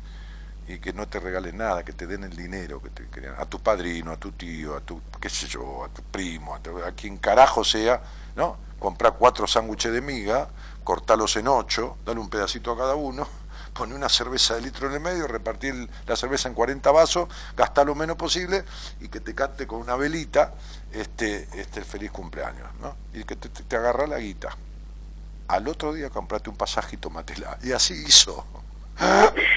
y 0.68 0.78
que 0.78 0.94
no 0.94 1.08
te 1.08 1.20
regalen 1.20 1.58
nada, 1.58 1.84
que 1.84 1.94
te 1.94 2.08
den 2.08 2.24
el 2.24 2.36
dinero, 2.36 2.82
que 2.82 2.90
te 2.92 3.06
a 3.28 3.46
tu 3.46 3.60
padrino, 3.60 4.12
a 4.12 4.18
tu 4.18 4.32
tío, 4.32 4.76
a 4.76 4.82
tu, 4.82 5.02
qué 5.20 5.30
sé 5.30 5.48
yo, 5.48 5.84
a 5.84 5.90
tu 5.90 6.02
primo, 6.04 6.56
a, 6.56 6.88
a 6.88 6.92
quien 6.94 7.18
carajo 7.18 7.64
sea, 7.64 8.02
¿no? 8.36 8.58
comprar 8.80 9.16
cuatro 9.18 9.48
sándwiches 9.48 9.92
de 9.92 10.02
miga, 10.02 10.50
cortarlos 10.84 11.36
en 11.38 11.48
ocho, 11.48 11.98
darle 12.06 12.22
un 12.22 12.30
pedacito 12.30 12.72
a 12.72 12.78
cada 12.78 12.96
uno, 12.96 13.28
poner 13.76 13.96
una 13.96 14.08
cerveza 14.08 14.56
de 14.56 14.62
litro 14.62 14.88
en 14.88 14.94
el 14.94 15.00
medio, 15.02 15.28
repartir 15.28 15.90
la 16.08 16.16
cerveza 16.16 16.48
en 16.48 16.56
40 16.56 16.92
vasos, 16.92 17.28
gastar 17.58 17.86
lo 17.86 17.94
menos 17.94 18.16
posible 18.16 18.64
y 19.02 19.10
que 19.10 19.20
te 19.20 19.36
cante 19.36 19.68
con 19.68 19.82
una 19.82 19.96
velita 19.98 20.54
este, 20.94 21.50
este 21.54 21.84
feliz 21.84 22.10
cumpleaños, 22.10 22.70
¿no? 22.80 22.96
Y 23.14 23.26
que 23.26 23.36
te, 23.36 23.50
te 23.50 23.76
agarra 23.76 24.08
la 24.08 24.18
guita. 24.18 24.56
Al 25.50 25.68
otro 25.68 25.94
día 25.94 26.10
comprate 26.10 26.50
un 26.50 26.56
pasaje 26.56 26.96
y 26.96 27.00
tomatela. 27.00 27.58
Y 27.62 27.74
así 27.74 27.94
hizo. 27.94 28.46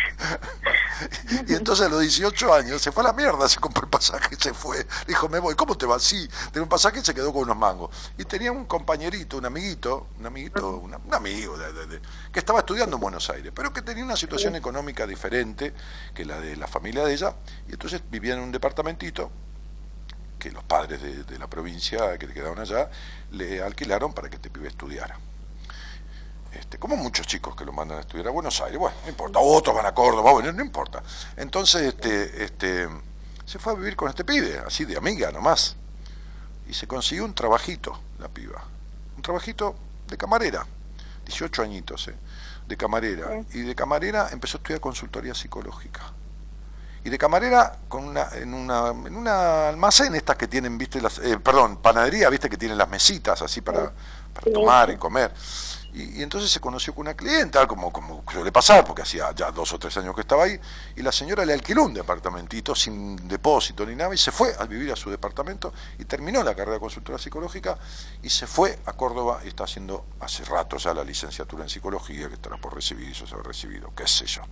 y 1.47 1.55
entonces 1.55 1.87
a 1.87 1.89
los 1.89 2.01
18 2.01 2.53
años 2.53 2.83
se 2.83 2.93
fue 2.93 3.03
a 3.05 3.09
la 3.09 3.13
mierda, 3.13 3.49
se 3.49 3.61
compró 3.61 3.85
el 3.85 3.91
pasaje, 3.91 4.37
se 4.37 4.53
fue. 4.53 4.87
Dijo, 5.07 5.29
me 5.29 5.39
voy, 5.39 5.55
¿cómo 5.55 5.77
te 5.77 5.87
vas? 5.87 6.03
Sí, 6.03 6.29
tenía 6.47 6.63
un 6.63 6.69
pasaje 6.69 7.01
y 7.01 7.05
se 7.05 7.15
quedó 7.15 7.33
con 7.33 7.43
unos 7.43 7.57
mangos. 7.57 7.91
Y 8.17 8.25
tenía 8.25 8.53
un 8.53 8.65
compañerito, 8.65 9.39
un 9.39 9.47
amiguito, 9.47 10.09
un 10.19 10.27
amiguito, 10.27 10.77
un 10.79 11.15
amigo 11.15 11.57
que 12.33 12.39
estaba 12.39 12.61
estudiando 12.61 12.97
en 12.97 13.01
Buenos 13.01 13.29
Aires, 13.31 13.53
pero 13.55 13.73
que 13.73 13.83
tenía 13.83 14.05
una 14.05 14.17
situación 14.17 14.57
económica 14.57 15.07
diferente 15.07 15.75
que 16.15 16.25
la 16.25 16.41
de 16.41 16.57
la 16.57 16.67
familia 16.67 17.05
de 17.05 17.15
ella, 17.15 17.35
y 17.69 17.73
entonces 17.73 18.03
vivía 18.11 18.35
en 18.35 18.41
un 18.41 18.53
departamentito 18.53 19.31
que 20.39 20.51
los 20.53 20.63
padres 20.65 21.03
de, 21.03 21.25
de 21.25 21.39
la 21.39 21.49
provincia 21.49 22.17
que 22.19 22.29
quedaban 22.29 22.61
allá 22.61 22.91
le 23.33 23.63
alquilaron 23.63 24.13
para 24.13 24.29
que 24.29 24.37
este 24.37 24.51
pibe 24.51 24.69
estudiara. 24.69 25.19
Este, 26.59 26.79
como 26.79 26.97
muchos 26.97 27.27
chicos 27.27 27.55
que 27.55 27.65
lo 27.65 27.73
mandan 27.73 27.99
a 27.99 28.01
estudiar 28.01 28.29
a 28.29 28.31
Buenos 28.31 28.61
Aires, 28.61 28.79
bueno, 28.79 28.97
no 29.05 29.09
importa, 29.09 29.39
otros 29.39 29.75
van 29.77 29.87
a 29.87 29.95
Córdoba, 29.95 30.33
bueno, 30.33 30.53
no 30.53 30.63
importa. 30.63 31.03
Entonces, 31.37 31.83
este, 31.83 32.45
este, 32.45 32.89
se 33.45 33.59
fue 33.59 33.73
a 33.73 33.77
vivir 33.77 33.95
con 33.95 34.09
este 34.09 34.25
pibe, 34.25 34.61
así 34.67 34.85
de 34.85 34.97
amiga 34.97 35.31
nomás, 35.31 35.77
y 36.69 36.75
se 36.75 36.87
consiguió 36.87 37.25
un 37.25 37.35
trabajito, 37.35 37.99
la 38.19 38.29
piba, 38.29 38.65
un 39.17 39.23
trabajito 39.23 39.77
de 40.09 40.17
camarera, 40.17 40.67
18 41.25 41.63
añitos, 41.63 42.09
eh, 42.09 42.15
de 42.67 42.77
camarera, 42.77 43.43
y 43.53 43.61
de 43.61 43.75
camarera 43.75 44.29
empezó 44.33 44.57
a 44.57 44.59
estudiar 44.59 44.81
consultoría 44.81 45.35
psicológica. 45.35 46.13
Y 47.05 47.11
de 47.11 47.17
camarera 47.17 47.79
con 47.89 48.05
una, 48.05 48.29
en 48.35 48.53
una 48.53 48.89
en 48.89 49.17
una 49.17 49.69
almacén 49.69 50.15
estas 50.17 50.37
que 50.37 50.49
tienen, 50.49 50.77
viste, 50.77 51.01
las, 51.01 51.19
eh, 51.21 51.39
perdón, 51.39 51.77
panadería, 51.77 52.29
viste 52.29 52.51
que 52.51 52.57
tienen 52.57 52.77
las 52.77 52.89
mesitas 52.89 53.41
así 53.41 53.61
para, 53.61 53.93
para 54.35 54.53
tomar 54.53 54.91
y 54.91 54.97
comer. 54.97 55.33
Y, 55.99 56.23
entonces 56.23 56.49
se 56.51 56.61
conoció 56.61 56.95
con 56.95 57.03
una 57.03 57.15
clienta, 57.15 57.67
como, 57.67 57.93
como 57.93 58.23
suele 58.31 58.53
pasar, 58.53 58.85
porque 58.85 59.03
hacía 59.03 59.33
ya 59.35 59.51
dos 59.51 59.73
o 59.73 59.79
tres 59.79 59.97
años 59.97 60.15
que 60.15 60.21
estaba 60.21 60.45
ahí, 60.45 60.59
y 60.95 61.03
la 61.03 61.11
señora 61.11 61.45
le 61.45 61.53
alquiló 61.53 61.83
un 61.83 61.95
departamentito 61.95 62.73
sin 62.75 63.27
depósito 63.27 63.85
ni 63.85 63.97
nada, 63.97 64.15
y 64.15 64.19
se 64.19 64.31
fue 64.31 64.55
a 64.57 64.65
vivir 64.65 64.93
a 64.93 64.97
su 64.97 65.11
departamento 65.11 65.73
y 65.99 66.05
terminó 66.05 66.45
la 66.45 66.55
carrera 66.55 66.75
de 66.75 66.81
consultora 66.81 67.19
psicológica 67.19 67.77
y 68.23 68.31
se 68.31 68.47
fue 68.47 68.79
a 68.87 68.93
Córdoba 68.93 69.41
y 69.45 69.49
está 69.49 69.65
haciendo 69.65 70.07
hace 70.21 70.45
rato 70.45 70.77
ya 70.77 70.95
la 70.95 71.03
licenciatura 71.03 71.65
en 71.65 71.69
psicología, 71.69 72.29
que 72.29 72.35
estará 72.35 72.59
por 72.59 72.75
recibir, 72.75 73.11
eso 73.11 73.27
se 73.27 73.35
ha 73.35 73.39
recibido, 73.39 73.93
qué 73.97 74.07
sé 74.07 74.27
yo. 74.27 74.43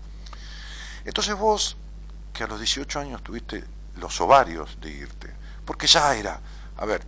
Entonces 1.04 1.36
vos, 1.36 1.76
que 2.32 2.42
a 2.42 2.48
los 2.48 2.58
18 2.58 2.98
años 2.98 3.22
tuviste 3.22 3.64
los 3.96 4.20
ovarios 4.20 4.78
de 4.80 4.90
irte, 4.90 5.32
porque 5.64 5.86
ya 5.86 6.12
era, 6.16 6.40
a 6.76 6.84
ver, 6.84 7.06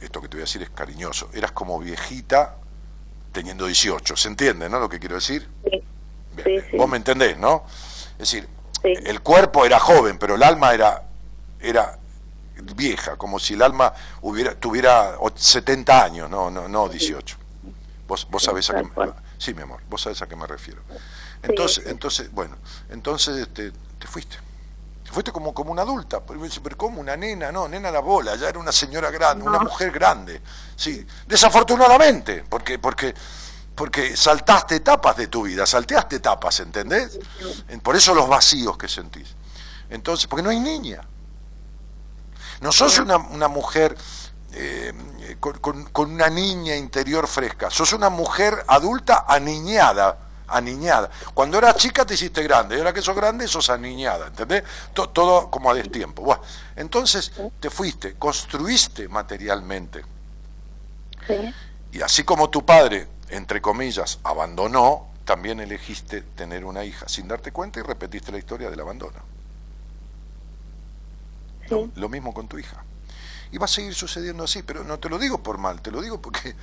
esto 0.00 0.20
que 0.20 0.28
te 0.28 0.36
voy 0.36 0.42
a 0.42 0.46
decir 0.46 0.62
es 0.62 0.70
cariñoso, 0.70 1.28
eras 1.32 1.50
como 1.50 1.78
viejita 1.80 2.58
teniendo 3.34 3.66
18. 3.66 4.16
¿Se 4.16 4.28
entiende, 4.28 4.70
no? 4.70 4.78
Lo 4.78 4.88
que 4.88 4.98
quiero 4.98 5.16
decir. 5.16 5.46
Sí. 5.64 5.82
Vos 6.78 6.88
me 6.88 6.96
entendés, 6.96 7.36
¿no? 7.36 7.64
Es 8.12 8.30
decir, 8.30 8.48
el 8.82 9.20
cuerpo 9.20 9.66
era 9.66 9.78
joven, 9.78 10.18
pero 10.18 10.36
el 10.36 10.42
alma 10.42 10.72
era, 10.72 11.02
era 11.60 11.98
vieja, 12.76 13.16
como 13.16 13.38
si 13.38 13.54
el 13.54 13.62
alma 13.62 13.92
hubiera, 14.22 14.54
tuviera 14.54 15.16
70 15.34 16.04
años, 16.04 16.30
no, 16.30 16.50
no, 16.50 16.68
no 16.68 16.88
18. 16.88 17.36
Vos, 18.06 18.26
vos 18.30 18.42
sabés 18.42 18.70
a 18.70 18.76
qué 18.76 18.82
me, 18.82 19.12
sí, 19.38 19.54
mi 19.54 19.62
amor, 19.62 19.80
vos 19.88 20.02
sabés 20.02 20.22
a 20.22 20.28
qué 20.28 20.36
me 20.36 20.46
refiero. 20.46 20.82
Entonces, 21.42 21.86
entonces, 21.86 22.30
bueno, 22.32 22.56
entonces 22.90 23.36
este, 23.38 23.72
te 23.98 24.06
fuiste 24.06 24.43
fuiste 25.14 25.32
como, 25.32 25.54
como 25.54 25.72
una 25.72 25.82
adulta, 25.82 26.22
pero, 26.24 26.76
como 26.76 27.00
una 27.00 27.16
nena, 27.16 27.50
no, 27.50 27.68
nena 27.68 27.90
la 27.90 28.00
bola, 28.00 28.36
ya 28.36 28.48
era 28.48 28.58
una 28.58 28.72
señora 28.72 29.10
grande, 29.10 29.46
una 29.46 29.60
mujer 29.60 29.90
grande, 29.90 30.42
sí, 30.76 31.06
desafortunadamente, 31.26 32.44
porque, 32.48 32.78
porque, 32.78 33.14
porque 33.74 34.16
saltaste 34.16 34.76
etapas 34.76 35.16
de 35.16 35.28
tu 35.28 35.44
vida, 35.44 35.64
salteaste 35.64 36.16
etapas, 36.16 36.60
¿entendés? 36.60 37.18
Por 37.82 37.96
eso 37.96 38.14
los 38.14 38.28
vacíos 38.28 38.76
que 38.76 38.88
sentís. 38.88 39.34
Entonces, 39.88 40.26
porque 40.26 40.42
no 40.42 40.50
hay 40.50 40.60
niña. 40.60 41.00
No 42.60 42.72
sos 42.72 42.98
una, 42.98 43.16
una 43.16 43.48
mujer 43.48 43.96
eh, 44.52 44.92
con, 45.40 45.84
con, 45.86 46.12
una 46.12 46.28
niña 46.28 46.76
interior 46.76 47.26
fresca, 47.26 47.70
sos 47.70 47.92
una 47.92 48.10
mujer 48.10 48.64
adulta 48.68 49.24
aniñada 49.28 50.23
aniñada. 50.48 51.10
Cuando 51.32 51.58
eras 51.58 51.76
chica 51.76 52.04
te 52.04 52.14
hiciste 52.14 52.42
grande, 52.42 52.76
y 52.76 52.78
ahora 52.78 52.92
que 52.92 53.02
sos 53.02 53.16
grande 53.16 53.48
sos 53.48 53.70
aniñada, 53.70 54.28
¿entendés? 54.28 54.64
Todo, 54.92 55.50
como 55.50 55.70
a 55.70 55.74
destiempo. 55.74 56.38
Entonces 56.76 57.32
te 57.60 57.70
fuiste, 57.70 58.14
construiste 58.14 59.08
materialmente. 59.08 60.02
Y 61.92 62.02
así 62.02 62.24
como 62.24 62.50
tu 62.50 62.64
padre, 62.64 63.08
entre 63.28 63.62
comillas, 63.62 64.18
abandonó, 64.24 65.08
también 65.24 65.60
elegiste 65.60 66.22
tener 66.22 66.64
una 66.64 66.84
hija 66.84 67.08
sin 67.08 67.28
darte 67.28 67.50
cuenta 67.50 67.80
y 67.80 67.82
repetiste 67.82 68.30
la 68.30 68.38
historia 68.38 68.70
del 68.70 68.80
abandono. 68.80 69.34
Lo, 71.94 72.08
mismo 72.08 72.34
con 72.34 72.46
tu 72.46 72.58
hija. 72.58 72.84
Y 73.50 73.56
va 73.56 73.64
a 73.64 73.68
seguir 73.68 73.94
sucediendo 73.94 74.44
así, 74.44 74.62
pero 74.62 74.84
no 74.84 74.98
te 74.98 75.08
lo 75.08 75.18
digo 75.18 75.42
por 75.42 75.56
mal, 75.56 75.80
te 75.80 75.90
lo 75.90 76.02
digo 76.02 76.20
porque 76.20 76.54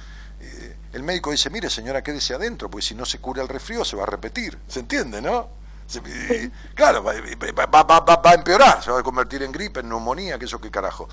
eh, 0.41 0.77
el 0.93 1.03
médico 1.03 1.31
dice, 1.31 1.49
mire 1.49 1.69
señora, 1.69 2.01
quédese 2.01 2.33
adentro, 2.33 2.69
porque 2.69 2.85
si 2.85 2.95
no 2.95 3.05
se 3.05 3.19
cura 3.19 3.41
el 3.41 3.47
resfrío 3.47 3.85
se 3.85 3.95
va 3.95 4.03
a 4.03 4.07
repetir. 4.07 4.57
¿Se 4.67 4.79
entiende, 4.79 5.21
no? 5.21 5.61
claro, 6.75 7.03
va, 7.03 7.11
a 7.11 8.33
empeorar, 8.33 8.83
se 8.83 8.91
va 8.91 8.99
a 8.99 9.03
convertir 9.03 9.43
en 9.43 9.51
gripe, 9.51 9.81
en 9.81 9.89
neumonía, 9.89 10.39
que 10.39 10.45
eso 10.45 10.59
qué 10.59 10.71
carajo. 10.71 11.07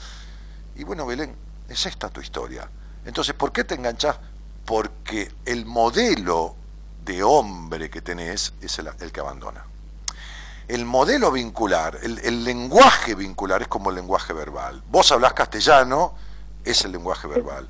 Y 0.77 0.85
bueno, 0.85 1.07
Belén, 1.07 1.35
es 1.69 1.87
esta 1.87 2.09
tu 2.09 2.21
historia. 2.21 2.69
Entonces, 3.05 3.35
¿por 3.35 3.53
qué 3.53 3.65
te 3.65 3.75
enganchás? 3.75 4.17
Porque 4.65 5.33
el 5.45 5.67
modelo 5.67 6.55
de 7.05 7.23
hombre 7.23 7.91
que 7.91 8.03
tenés 8.03 8.53
es 8.61 8.79
el, 8.79 9.13
que 9.13 9.21
abandona. 9.21 9.65
El 10.69 10.85
modelo 10.85 11.33
vincular, 11.33 11.99
el, 12.03 12.19
el, 12.19 12.45
lenguaje 12.45 13.15
vincular 13.15 13.63
es 13.63 13.69
como 13.69 13.91
el 13.91 13.97
lenguaje 13.97 14.33
verbal. 14.33 14.83
Vos 14.89 15.11
hablás 15.11 15.33
castellano, 15.33 16.15
es 16.65 16.85
el 16.85 16.93
lenguaje 16.93 17.27
verbal. 17.27 17.69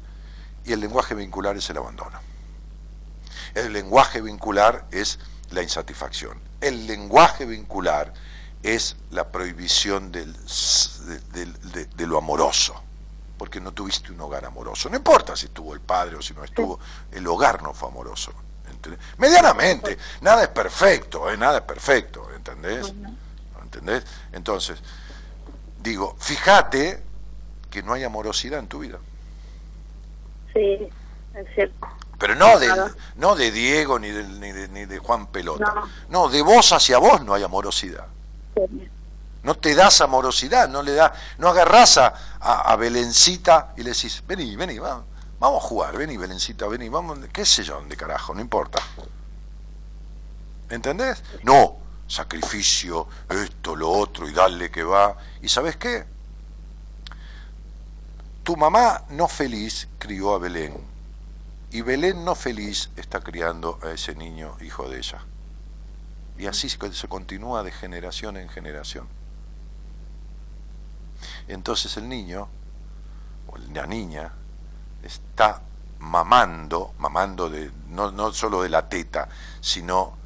Y 0.68 0.74
el 0.74 0.80
lenguaje 0.80 1.14
vincular 1.14 1.56
es 1.56 1.70
el 1.70 1.78
abandono. 1.78 2.20
El 3.54 3.72
lenguaje 3.72 4.20
vincular 4.20 4.86
es 4.90 5.18
la 5.50 5.62
insatisfacción. 5.62 6.38
El 6.60 6.86
lenguaje 6.86 7.46
vincular 7.46 8.12
es 8.62 8.96
la 9.10 9.32
prohibición 9.32 10.12
del, 10.12 10.36
de, 11.32 12.06
lo 12.06 12.18
amoroso, 12.18 12.74
porque 13.38 13.62
no 13.62 13.72
tuviste 13.72 14.12
un 14.12 14.20
hogar 14.20 14.44
amoroso. 14.44 14.90
No 14.90 14.96
importa 14.96 15.34
si 15.34 15.46
estuvo 15.46 15.72
el 15.72 15.80
padre 15.80 16.16
o 16.16 16.22
si 16.22 16.34
no 16.34 16.44
estuvo, 16.44 16.78
el 17.12 17.26
hogar 17.26 17.62
no 17.62 17.72
fue 17.72 17.88
amoroso. 17.88 18.34
Medianamente, 19.16 19.96
nada 20.20 20.42
es 20.42 20.48
perfecto, 20.48 21.30
¿eh? 21.30 21.38
nada 21.38 21.58
es 21.58 21.64
perfecto, 21.64 22.28
¿entendés? 22.36 22.92
¿Entendés? 23.62 24.04
Entonces, 24.32 24.78
digo, 25.82 26.14
fíjate 26.18 27.02
que 27.70 27.82
no 27.82 27.94
hay 27.94 28.04
amorosidad 28.04 28.60
en 28.60 28.68
tu 28.68 28.80
vida. 28.80 28.98
Sí, 30.58 30.88
es 31.36 31.46
cierto. 31.54 31.86
Pero 32.18 32.34
no 32.34 32.58
de, 32.58 32.68
no 33.14 33.36
de 33.36 33.52
Diego 33.52 33.96
ni 34.00 34.10
de, 34.10 34.24
ni 34.24 34.50
de, 34.50 34.68
ni 34.68 34.86
de 34.86 34.98
Juan 34.98 35.28
Pelota. 35.28 35.72
No. 36.08 36.28
de 36.28 36.42
vos 36.42 36.72
hacia 36.72 36.98
vos 36.98 37.22
no 37.22 37.32
hay 37.32 37.44
amorosidad. 37.44 38.06
No 39.44 39.54
te 39.54 39.76
das 39.76 40.00
amorosidad, 40.00 40.68
no 40.68 40.82
le 40.82 40.94
da, 40.94 41.14
no 41.38 41.48
agarrás 41.48 41.96
a, 41.98 42.12
a, 42.40 42.74
Belencita 42.74 43.72
y 43.76 43.84
le 43.84 43.90
decís, 43.90 44.24
vení, 44.26 44.56
vení, 44.56 44.80
vamos, 44.80 45.04
vamos 45.38 45.64
a 45.64 45.66
jugar, 45.68 45.96
vení 45.96 46.16
Belencita, 46.16 46.66
vení, 46.66 46.88
vamos, 46.88 47.20
qué 47.32 47.46
sé 47.46 47.62
yo, 47.62 47.76
dónde 47.76 47.96
carajo, 47.96 48.34
no 48.34 48.40
importa. 48.40 48.80
¿Entendés? 50.68 51.22
No, 51.44 51.76
sacrificio, 52.08 53.06
esto, 53.28 53.76
lo 53.76 53.90
otro, 53.90 54.28
y 54.28 54.32
dale 54.32 54.72
que 54.72 54.82
va. 54.82 55.16
¿Y 55.40 55.48
sabes 55.48 55.76
qué? 55.76 56.04
Tu 58.48 58.56
mamá 58.56 59.04
no 59.10 59.28
feliz 59.28 59.88
crió 59.98 60.34
a 60.34 60.38
Belén 60.38 60.74
y 61.70 61.82
Belén 61.82 62.24
no 62.24 62.34
feliz 62.34 62.88
está 62.96 63.20
criando 63.20 63.78
a 63.82 63.90
ese 63.90 64.14
niño 64.14 64.56
hijo 64.62 64.88
de 64.88 64.96
ella. 64.96 65.22
Y 66.38 66.46
así 66.46 66.70
se 66.70 67.08
continúa 67.08 67.62
de 67.62 67.72
generación 67.72 68.38
en 68.38 68.48
generación. 68.48 69.06
Entonces 71.46 71.94
el 71.98 72.08
niño, 72.08 72.48
o 73.48 73.58
la 73.74 73.86
niña, 73.86 74.32
está 75.02 75.60
mamando, 75.98 76.94
mamando 76.96 77.50
de, 77.50 77.70
no, 77.88 78.10
no 78.12 78.32
solo 78.32 78.62
de 78.62 78.70
la 78.70 78.88
teta, 78.88 79.28
sino 79.60 80.16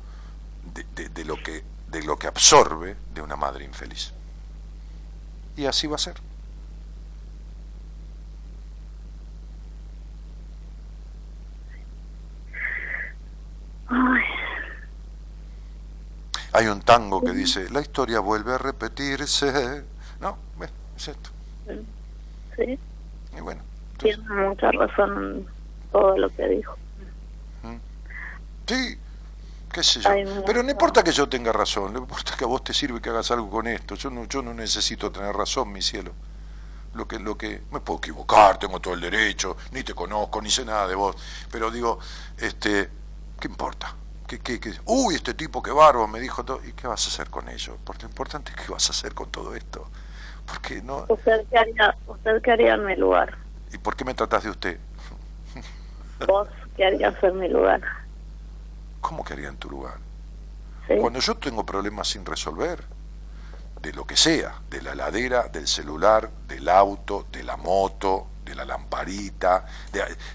de, 0.95 1.09
de, 1.09 1.25
lo 1.25 1.43
que, 1.43 1.65
de 1.89 2.05
lo 2.05 2.17
que 2.17 2.29
absorbe 2.29 2.97
de 3.13 3.21
una 3.21 3.35
madre 3.35 3.65
infeliz. 3.65 4.13
Y 5.57 5.67
así 5.67 5.89
va 5.89 5.97
a 5.97 5.99
ser. 5.99 6.32
Hay 16.55 16.67
un 16.67 16.83
tango 16.83 17.23
que 17.23 17.33
dice, 17.33 17.71
la 17.71 17.81
historia 17.81 18.21
vuelve 18.21 18.53
a 18.53 18.59
repetirse. 18.59 19.85
No, 20.21 20.37
bueno, 20.57 20.73
es 20.97 21.09
esto. 21.09 21.31
Sí. 22.57 22.79
Y 23.37 23.41
bueno. 23.41 23.63
Tiene 23.99 24.23
mucha 24.29 24.71
razón 24.73 25.25
en 25.25 25.47
todo 25.91 26.19
lo 26.19 26.29
que 26.29 26.49
dijo. 26.49 26.77
¿Mm? 27.63 27.77
Sí, 28.67 28.99
qué 29.73 29.83
sé 29.83 30.01
yo. 30.01 30.11
Pero 30.45 30.63
no 30.63 30.71
importa 30.71 31.03
que 31.03 31.13
yo 31.13 31.29
tenga 31.29 31.53
razón, 31.53 31.95
no 31.95 32.01
importa 32.01 32.35
que 32.37 32.45
a 32.45 32.49
vos 32.49 32.63
te 32.63 32.75
sirva 32.75 33.01
que 33.01 33.09
hagas 33.09 33.31
algo 33.31 33.49
con 33.49 33.67
esto. 33.67 33.95
Yo 33.95 34.11
no, 34.11 34.25
yo 34.27 34.43
no 34.43 34.53
necesito 34.53 35.11
tener 35.11 35.35
razón, 35.35 35.73
mi 35.73 35.81
cielo. 35.81 36.13
Lo 36.95 37.09
que, 37.09 37.19
lo 37.19 37.39
que 37.39 37.63
me 37.71 37.81
puedo 37.81 37.99
equivocar, 37.99 38.59
tengo 38.59 38.79
todo 38.79 38.93
el 38.93 39.01
derecho, 39.01 39.57
ni 39.71 39.83
te 39.83 39.95
conozco, 39.95 40.43
ni 40.43 40.51
sé 40.51 40.67
nada 40.67 40.87
de 40.87 40.95
vos. 40.95 41.17
Pero 41.51 41.71
digo, 41.71 41.99
este, 42.37 42.91
¿qué 43.43 43.49
importa? 43.49 43.93
¿Qué, 44.29 44.39
qué, 44.39 44.61
qué? 44.61 44.73
Uy, 44.87 45.17
este 45.17 45.35
tipo 45.35 45.61
que 45.61 45.73
barbo 45.73 46.07
me 46.07 46.21
dijo 46.21 46.45
todo. 46.45 46.61
¿Y 46.65 46.73
qué 46.75 46.87
vas 46.87 47.05
a 47.07 47.09
hacer 47.09 47.29
con 47.29 47.49
ello? 47.49 47.77
Porque 47.85 48.05
lo 48.05 48.11
importante 48.11 48.53
es 48.53 48.57
qué 48.57 48.73
vas 48.73 48.89
a 48.89 48.93
hacer 48.93 49.15
con 49.15 49.31
todo 49.33 49.57
esto. 49.57 49.85
Porque 50.47 50.81
no... 50.81 51.07
¿Usted 51.09 51.45
qué 51.51 51.59
haría, 51.59 51.97
usted 52.07 52.41
qué 52.41 52.53
haría 52.53 52.75
en 52.75 52.87
mi 52.87 52.95
lugar? 52.95 53.37
¿Y 53.73 53.79
por 53.79 53.97
qué 53.97 54.05
me 54.05 54.15
tratás 54.15 54.45
de 54.45 54.51
usted? 54.51 54.79
¿Vos 56.29 56.47
qué 56.77 56.87
harías 56.87 57.21
en 57.21 57.39
mi 57.41 57.49
lugar? 57.49 57.81
¿Cómo 59.01 59.25
que 59.25 59.33
haría 59.33 59.49
en 59.49 59.57
tu 59.57 59.69
lugar? 59.69 59.99
Cuando 61.01 61.19
yo 61.19 61.37
tengo 61.37 61.67
problemas 61.67 62.07
sin 62.07 62.25
resolver, 62.25 62.85
de 63.81 63.93
lo 63.93 64.05
que 64.05 64.17
sea, 64.17 64.55
de 64.71 64.83
la 64.83 64.95
ladera, 64.95 65.49
del 65.49 65.67
celular, 65.67 66.31
del 66.47 66.69
auto, 66.69 67.27
de 67.33 67.43
la 67.43 67.57
moto, 67.57 68.29
de 68.45 68.55
la 68.55 68.65
lamparita, 68.65 69.65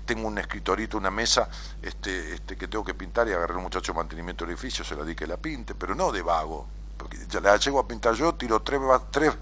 tengo 0.06 0.28
un 0.28 0.38
escritorito, 0.38 0.98
una 0.98 1.12
mesa 1.12 1.50
este, 1.82 2.36
este, 2.36 2.56
que 2.56 2.68
tengo 2.68 2.84
que 2.84 2.94
pintar 2.94 3.28
y 3.28 3.34
agarré 3.34 3.56
un 3.56 3.64
muchacho 3.64 3.92
de 3.92 3.98
mantenimiento 3.98 4.46
del 4.46 4.54
edificio, 4.54 4.84
se 4.84 4.96
la 4.96 5.04
di 5.04 5.16
que 5.16 5.28
la 5.28 5.38
pinte, 5.38 5.76
pero 5.76 5.94
no 5.94 6.12
de 6.12 6.22
vago, 6.22 6.68
porque 6.98 7.18
ya 7.28 7.40
la 7.40 7.58
llego 7.58 7.80
a 7.80 7.88
pintar 7.88 8.14
yo, 8.16 8.36
tiro 8.36 8.62
tres, 8.62 8.80
tres, 9.12 9.34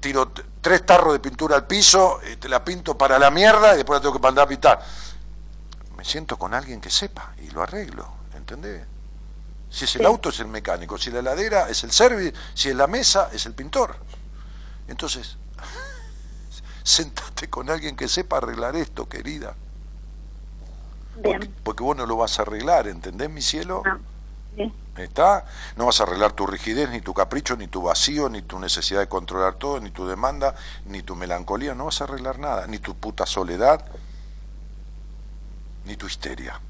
tiro 0.00 0.32
tres 0.60 0.86
tarros 0.86 1.12
de 1.12 1.20
pintura 1.20 1.56
al 1.56 1.66
piso, 1.66 2.20
te 2.20 2.32
este, 2.32 2.48
la 2.48 2.64
pinto 2.64 2.96
para 2.96 3.18
la 3.18 3.30
mierda 3.30 3.74
y 3.74 3.78
después 3.78 3.98
la 3.98 4.02
tengo 4.02 4.14
que 4.14 4.22
mandar 4.22 4.44
a 4.44 4.48
pintar. 4.48 4.80
Me 5.96 6.04
siento 6.04 6.38
con 6.38 6.54
alguien 6.54 6.80
que 6.80 6.90
sepa 6.90 7.34
y 7.42 7.50
lo 7.50 7.62
arreglo, 7.62 8.08
¿entendés? 8.34 8.86
Si 9.68 9.86
es 9.86 9.96
el 9.96 10.06
auto 10.06 10.28
es 10.28 10.38
el 10.38 10.46
mecánico, 10.46 10.96
si 10.96 11.10
la 11.10 11.18
heladera 11.18 11.68
es 11.68 11.82
el 11.82 11.90
service, 11.90 12.32
si 12.54 12.68
es 12.68 12.76
la 12.76 12.86
mesa 12.86 13.30
es 13.32 13.44
el 13.46 13.54
pintor. 13.54 13.96
Entonces, 14.86 15.36
sentate 16.84 17.48
con 17.48 17.70
alguien 17.70 17.96
que 17.96 18.06
sepa 18.06 18.36
arreglar 18.36 18.76
esto, 18.76 19.08
querida. 19.08 19.56
Porque, 21.62 21.82
vos 21.82 21.96
no 21.96 22.06
lo 22.06 22.16
vas 22.16 22.38
a 22.38 22.42
arreglar, 22.42 22.86
¿entendés, 22.86 23.30
mi 23.30 23.42
cielo? 23.42 23.82
No. 23.84 24.14
¿Está? 24.96 25.44
No 25.76 25.86
vas 25.86 25.98
a 25.98 26.04
arreglar 26.04 26.32
tu 26.32 26.46
rigidez, 26.46 26.88
ni 26.90 27.00
tu 27.00 27.14
capricho, 27.14 27.56
ni 27.56 27.66
tu 27.66 27.82
vacío, 27.82 28.28
ni 28.28 28.42
tu 28.42 28.60
necesidad 28.60 29.00
de 29.00 29.08
controlar 29.08 29.54
todo, 29.54 29.80
ni 29.80 29.90
tu 29.90 30.06
demanda, 30.06 30.54
ni 30.86 31.02
tu 31.02 31.16
melancolía, 31.16 31.74
no 31.74 31.86
vas 31.86 32.00
a 32.00 32.04
arreglar 32.04 32.38
nada, 32.38 32.68
ni 32.68 32.78
tu 32.78 32.94
puta 32.94 33.26
soledad, 33.26 33.84
ni 35.84 35.96
tu 35.96 36.06
histeria. 36.06 36.60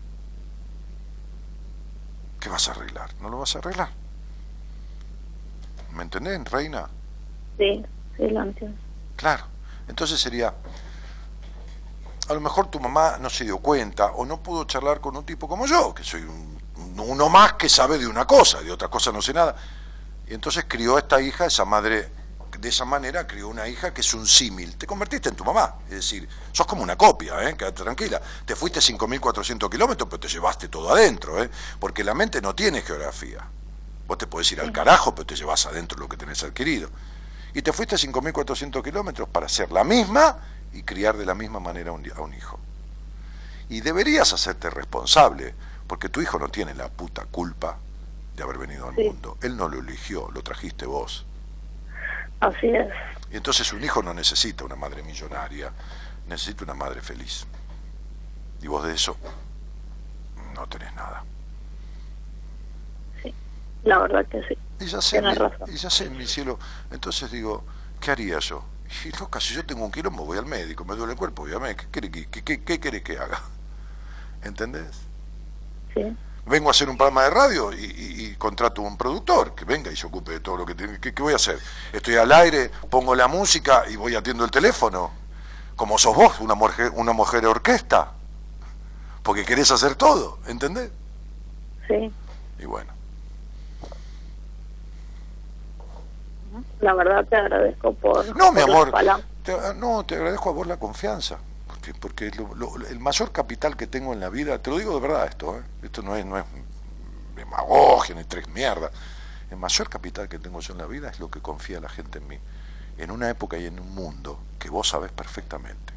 ¿Qué 2.40 2.48
vas 2.48 2.68
a 2.68 2.70
arreglar? 2.70 3.10
No 3.20 3.28
lo 3.28 3.38
vas 3.38 3.56
a 3.56 3.58
arreglar. 3.58 3.90
¿Me 5.92 6.02
entendés, 6.02 6.42
reina? 6.50 6.88
Sí, 7.58 7.84
sí, 8.16 8.28
lo 8.28 8.42
entiendo. 8.42 8.78
Claro. 9.16 9.53
Entonces 9.88 10.20
sería, 10.20 10.54
a 12.28 12.32
lo 12.32 12.40
mejor 12.40 12.68
tu 12.70 12.80
mamá 12.80 13.18
no 13.20 13.28
se 13.28 13.44
dio 13.44 13.58
cuenta 13.58 14.12
o 14.12 14.24
no 14.24 14.42
pudo 14.42 14.64
charlar 14.64 15.00
con 15.00 15.16
un 15.16 15.24
tipo 15.24 15.48
como 15.48 15.66
yo, 15.66 15.94
que 15.94 16.02
soy 16.02 16.24
uno 16.96 17.28
más 17.28 17.54
que 17.54 17.68
sabe 17.68 17.98
de 17.98 18.06
una 18.06 18.26
cosa, 18.26 18.60
de 18.62 18.72
otra 18.72 18.88
cosa 18.88 19.12
no 19.12 19.20
sé 19.20 19.34
nada. 19.34 19.54
Y 20.26 20.34
entonces 20.34 20.64
crió 20.66 20.96
a 20.96 21.00
esta 21.00 21.20
hija, 21.20 21.46
esa 21.46 21.66
madre, 21.66 22.10
de 22.58 22.68
esa 22.68 22.86
manera 22.86 23.26
crió 23.26 23.48
una 23.48 23.68
hija 23.68 23.92
que 23.92 24.00
es 24.00 24.14
un 24.14 24.26
símil. 24.26 24.76
Te 24.76 24.86
convertiste 24.86 25.28
en 25.28 25.36
tu 25.36 25.44
mamá, 25.44 25.76
es 25.84 25.96
decir, 25.96 26.26
sos 26.50 26.66
como 26.66 26.82
una 26.82 26.96
copia, 26.96 27.46
¿eh? 27.46 27.56
quédate 27.56 27.82
tranquila. 27.82 28.22
Te 28.46 28.56
fuiste 28.56 28.80
5.400 28.80 29.68
kilómetros, 29.68 30.08
pero 30.08 30.20
te 30.20 30.28
llevaste 30.28 30.68
todo 30.68 30.90
adentro, 30.90 31.42
¿eh? 31.42 31.50
porque 31.78 32.02
la 32.02 32.14
mente 32.14 32.40
no 32.40 32.54
tiene 32.54 32.80
geografía. 32.80 33.46
Vos 34.06 34.16
te 34.16 34.26
podés 34.26 34.50
ir 34.52 34.60
al 34.60 34.72
carajo, 34.72 35.14
pero 35.14 35.26
te 35.26 35.36
llevas 35.36 35.66
adentro 35.66 35.98
lo 35.98 36.08
que 36.08 36.16
tenés 36.16 36.42
adquirido 36.42 36.90
y 37.54 37.62
te 37.62 37.72
fuiste 37.72 37.94
a 37.94 37.98
5.400 37.98 38.82
kilómetros 38.82 39.28
para 39.28 39.48
ser 39.48 39.70
la 39.70 39.84
misma 39.84 40.36
y 40.72 40.82
criar 40.82 41.16
de 41.16 41.24
la 41.24 41.36
misma 41.36 41.60
manera 41.60 41.90
a 41.90 41.92
un, 41.92 42.34
hijo. 42.34 42.58
Y 43.68 43.80
deberías 43.80 44.32
hacerte 44.32 44.68
responsable, 44.70 45.54
porque 45.86 46.08
tu 46.08 46.20
hijo 46.20 46.38
no 46.38 46.48
tiene 46.48 46.74
la 46.74 46.88
puta 46.88 47.24
culpa 47.26 47.78
de 48.36 48.42
haber 48.42 48.58
venido 48.58 48.88
al 48.88 48.94
mundo. 48.94 49.38
Él 49.40 49.56
no 49.56 49.68
lo 49.68 49.78
eligió, 49.78 50.28
lo 50.32 50.42
trajiste 50.42 50.84
vos. 50.84 51.24
Así 52.40 52.66
es. 52.66 52.88
Y 53.30 53.36
entonces 53.36 53.72
un 53.72 53.84
hijo 53.84 54.02
no 54.02 54.12
necesita 54.12 54.64
una 54.64 54.74
madre 54.74 55.04
millonaria, 55.04 55.70
necesita 56.26 56.64
una 56.64 56.74
madre 56.74 57.00
feliz. 57.02 57.46
Y 58.62 58.66
vos 58.66 58.84
de 58.84 58.94
eso 58.94 59.16
no 60.54 60.66
tenés 60.66 60.92
nada. 60.94 61.22
Sí, 63.22 63.32
la 63.84 63.98
verdad 64.00 64.26
que 64.26 64.42
sí. 64.48 64.58
Y 64.80 64.86
ya 64.86 65.00
sé, 65.00 65.22
y 65.68 65.76
ya 65.76 65.90
sé, 65.90 66.10
mi 66.10 66.26
cielo. 66.26 66.58
Entonces 66.90 67.30
digo, 67.30 67.64
¿qué 68.00 68.10
haría 68.10 68.38
yo? 68.38 68.64
Y 69.04 69.16
loca, 69.18 69.40
si 69.40 69.54
yo 69.54 69.64
tengo 69.64 69.84
un 69.84 69.92
quilombo, 69.92 70.24
voy 70.24 70.38
al 70.38 70.46
médico, 70.46 70.84
me 70.84 70.94
duele 70.94 71.12
el 71.12 71.18
cuerpo, 71.18 71.42
obviamente. 71.42 71.84
¿Qué 71.84 71.90
quiere 71.90 72.10
que, 72.10 72.42
qué, 72.42 72.80
qué, 72.80 73.02
que 73.02 73.18
haga? 73.18 73.40
¿Entendés? 74.42 74.96
Sí. 75.94 76.16
Vengo 76.46 76.68
a 76.68 76.72
hacer 76.72 76.90
un 76.90 76.96
programa 76.96 77.22
de 77.22 77.30
radio 77.30 77.72
y, 77.72 78.34
contrato 78.36 78.82
un 78.82 78.98
productor 78.98 79.54
que 79.54 79.64
venga 79.64 79.90
y 79.90 79.96
se 79.96 80.06
ocupe 80.06 80.32
de 80.32 80.40
todo 80.40 80.58
lo 80.58 80.66
que 80.66 80.74
tiene. 80.74 81.00
¿Qué, 81.00 81.10
voy 81.22 81.32
a 81.32 81.36
hacer? 81.36 81.58
Estoy 81.92 82.16
al 82.16 82.30
aire, 82.32 82.70
pongo 82.90 83.14
la 83.14 83.28
música 83.28 83.84
y 83.88 83.96
voy 83.96 84.14
atiendo 84.14 84.44
el 84.44 84.50
teléfono. 84.50 85.10
Como 85.74 85.96
sos 85.96 86.14
vos, 86.14 86.40
una 86.40 86.54
mujer, 86.54 86.92
una 86.94 87.12
mujer 87.12 87.40
de 87.40 87.46
orquesta. 87.46 88.12
Porque 89.22 89.44
querés 89.44 89.70
hacer 89.70 89.94
todo, 89.94 90.38
¿entendés? 90.46 90.90
Sí. 91.88 92.12
Y 92.58 92.66
bueno. 92.66 92.93
La 96.80 96.94
verdad 96.94 97.24
te 97.26 97.36
agradezco 97.36 97.94
por... 97.94 98.36
No, 98.36 98.52
mi 98.52 98.60
amor. 98.60 98.92
no, 99.76 100.04
te 100.04 100.14
agradezco 100.14 100.50
a 100.50 100.52
vos 100.52 100.66
la 100.66 100.76
confianza. 100.76 101.38
Porque, 102.00 102.30
el 102.88 102.98
mayor 102.98 103.30
capital 103.30 103.76
que 103.76 103.86
tengo 103.86 104.14
en 104.14 104.20
la 104.20 104.30
vida, 104.30 104.58
te 104.58 104.70
lo 104.70 104.78
digo 104.78 104.94
de 104.94 105.00
verdad 105.00 105.26
esto, 105.26 105.58
¿eh? 105.58 105.62
esto 105.82 106.00
no 106.00 106.16
es, 106.16 106.24
no 106.24 106.38
es 106.38 106.44
demagogia 107.36 108.14
ni 108.14 108.24
tres 108.24 108.48
mierdas. 108.48 108.90
El 109.50 109.58
mayor 109.58 109.90
capital 109.90 110.28
que 110.28 110.38
tengo 110.38 110.60
yo 110.60 110.72
en 110.72 110.78
la 110.78 110.86
vida 110.86 111.10
es 111.10 111.20
lo 111.20 111.30
que 111.30 111.40
confía 111.40 111.80
la 111.80 111.90
gente 111.90 112.18
en 112.18 112.28
mí. 112.28 112.38
En 112.96 113.10
una 113.10 113.28
época 113.28 113.58
y 113.58 113.66
en 113.66 113.78
un 113.78 113.94
mundo 113.94 114.38
que 114.58 114.70
vos 114.70 114.88
sabés 114.88 115.12
perfectamente 115.12 115.94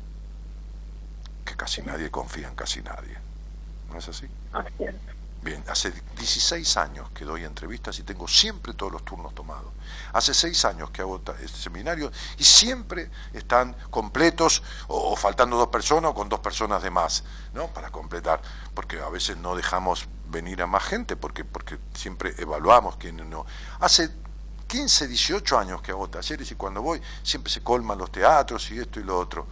que 1.48 1.56
casi 1.56 1.82
nadie 1.82 2.12
confía 2.12 2.50
en 2.50 2.56
casi 2.56 2.82
nadie. 2.82 3.18
¿No 3.90 3.98
es 3.98 4.08
así? 4.10 4.28
Así 4.52 4.84
es. 4.84 4.96
Bien, 5.42 5.64
hace 5.70 5.92
16 6.18 6.78
años 6.78 7.10
que 7.12 7.24
doy 7.24 7.44
entrevistas 7.44 7.98
y 8.00 8.04
tengo 8.04 8.28
siempre 8.28 8.74
todos 8.74 8.92
los 8.92 9.06
turnos 9.06 9.34
tomados. 9.36 9.72
Hace 10.14 10.34
6 10.34 10.66
años 10.66 10.90
que 10.90 11.02
hago 11.02 11.22
este 11.40 11.58
seminario 11.58 12.12
y 12.38 12.44
siempre 12.44 13.10
están 13.34 13.74
completos 13.90 14.64
o, 14.88 15.16
faltando 15.16 15.56
dos 15.56 15.68
personas 15.68 16.12
o 16.12 16.14
con 16.16 16.28
dos 16.28 16.40
personas 16.40 16.82
de 16.82 16.90
más, 16.90 17.24
¿no? 17.54 17.68
Para 17.68 17.92
completar, 17.92 18.42
porque 18.74 19.00
a 19.00 19.10
veces 19.10 19.38
no 19.38 19.56
dejamos 19.56 20.08
venir 20.28 20.62
a 20.62 20.68
más 20.68 20.84
gente 20.84 21.16
porque, 21.16 21.46
porque 21.46 21.78
siempre 21.94 22.34
evaluamos 22.38 22.98
quiénes 22.98 23.28
no. 23.28 23.46
Hace 23.80 24.10
15, 24.68 25.08
18 25.08 25.60
años 25.60 25.82
que 25.82 25.92
hago 25.92 26.10
talleres 26.10 26.52
y 26.52 26.56
cuando 26.56 26.82
voy 26.82 27.02
siempre 27.24 27.54
se 27.54 27.64
colman 27.64 27.98
los 27.98 28.12
teatros 28.12 28.70
y 28.72 28.80
esto 28.80 29.00
y 29.00 29.04
lo 29.04 29.18
otro. 29.18 29.46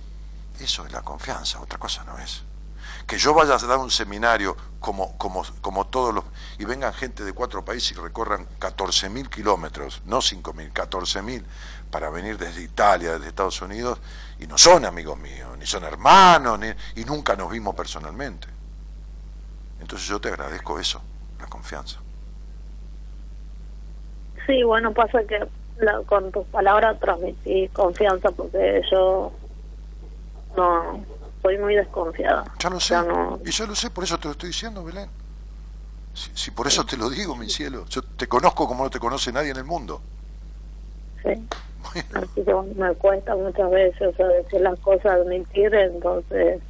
Eso 0.60 0.86
es 0.86 0.92
la 0.92 1.04
confianza, 1.04 1.62
otra 1.62 1.78
cosa 1.78 2.04
no 2.04 2.18
es 2.18 2.42
que 3.08 3.18
yo 3.18 3.34
vaya 3.34 3.56
a 3.56 3.58
dar 3.58 3.78
un 3.78 3.92
seminario 3.92 4.56
como, 4.80 5.18
como, 5.18 5.44
como 5.62 5.88
todos 5.88 6.14
los, 6.14 6.24
y 6.58 6.66
vengan 6.66 6.94
gente 6.94 7.24
de 7.24 7.34
cuatro 7.34 7.64
países 7.64 7.98
y 7.98 8.02
recorran 8.02 8.48
14.000 8.60 9.30
kilómetros, 9.30 10.02
no 10.06 10.18
5.000, 10.18 10.74
14.000, 10.74 11.44
para 11.92 12.10
venir 12.10 12.38
desde 12.38 12.62
Italia, 12.62 13.14
desde 13.14 13.28
Estados 13.28 13.62
Unidos, 13.62 14.00
y 14.40 14.48
no 14.48 14.58
son 14.58 14.86
amigos 14.86 15.18
míos, 15.18 15.50
ni 15.58 15.66
son 15.66 15.84
hermanos, 15.84 16.60
y 16.96 17.06
nunca 17.06 17.36
nos 17.36 17.52
vimos 17.52 17.76
personalmente. 17.76 18.48
Entonces 19.80 20.08
yo 20.08 20.20
te 20.20 20.30
agradezco 20.30 20.80
eso, 20.80 21.02
la 21.40 21.46
confianza. 21.48 22.00
Sí, 24.46 24.64
bueno, 24.64 24.94
pasa 24.94 25.24
que 25.24 25.48
con 26.06 26.32
tus 26.32 26.46
palabras 26.48 27.00
transmití 27.00 27.68
confianza 27.70 28.32
porque 28.32 28.82
yo 28.90 29.32
no 30.56 31.04
soy 31.46 31.60
muy 31.60 31.76
desconfiada. 31.76 32.44
Ya 32.58 32.70
lo 32.72 32.80
sé, 32.80 32.96
y 33.46 33.52
yo 33.52 33.68
lo 33.68 33.76
sé, 33.76 33.92
por 33.92 34.04
eso 34.04 34.18
te 34.18 34.26
lo 34.26 34.32
estoy 34.32 34.50
diciendo, 34.50 34.84
Belén. 34.84 35.08
Si, 36.14 36.50
por 36.50 36.66
eso 36.66 36.86
te 36.86 36.98
lo 36.98 37.10
digo, 37.10 37.36
mi 37.36 37.50
cielo. 37.50 37.86
Yo 37.88 38.02
te 38.02 38.28
conozco 38.28 38.68
como 38.68 38.86
no 38.86 38.90
te 38.90 39.00
conoce 39.00 39.32
nadie 39.32 39.52
en 39.52 39.58
el 39.58 39.66
mundo. 39.66 40.02
Sí. 41.22 41.48
Así 42.14 42.44
que 42.44 42.54
me 42.76 42.94
cuesta 42.96 43.36
muchas 43.36 43.70
veces 43.70 44.02
o 44.02 44.14
sea, 44.16 44.28
decir 44.28 44.62
las 44.62 44.80
cosas, 44.80 45.26
mentir, 45.28 45.74
entonces... 45.76 46.62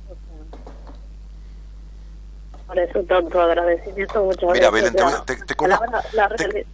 por 2.68 2.78
eso 2.78 3.04
tanto 3.04 3.42
agradecimiento 3.42 4.24
muchas 4.24 4.52
Mira, 4.52 4.70
Belén, 4.72 4.94
te, 5.26 5.36
te, 5.38 5.56
conozco, 5.56 5.86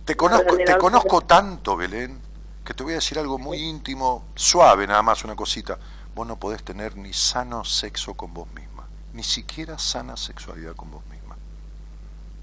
te, 0.05 0.15
conozco, 0.15 0.57
te 0.57 0.77
conozco 0.77 1.21
tanto, 1.21 1.77
Belén, 1.77 2.19
que 2.65 2.73
te 2.73 2.81
voy 2.81 2.93
a 2.93 2.95
decir 2.95 3.19
algo 3.19 3.37
muy 3.37 3.59
íntimo, 3.59 4.25
suave 4.33 4.87
nada 4.87 5.03
más, 5.03 5.23
una 5.23 5.35
cosita 5.35 5.77
vos 6.15 6.27
no 6.27 6.37
podés 6.37 6.63
tener 6.63 6.97
ni 6.97 7.13
sano 7.13 7.63
sexo 7.63 8.13
con 8.15 8.33
vos 8.33 8.47
misma, 8.53 8.87
ni 9.13 9.23
siquiera 9.23 9.77
sana 9.77 10.17
sexualidad 10.17 10.75
con 10.75 10.91
vos 10.91 11.05
misma. 11.07 11.35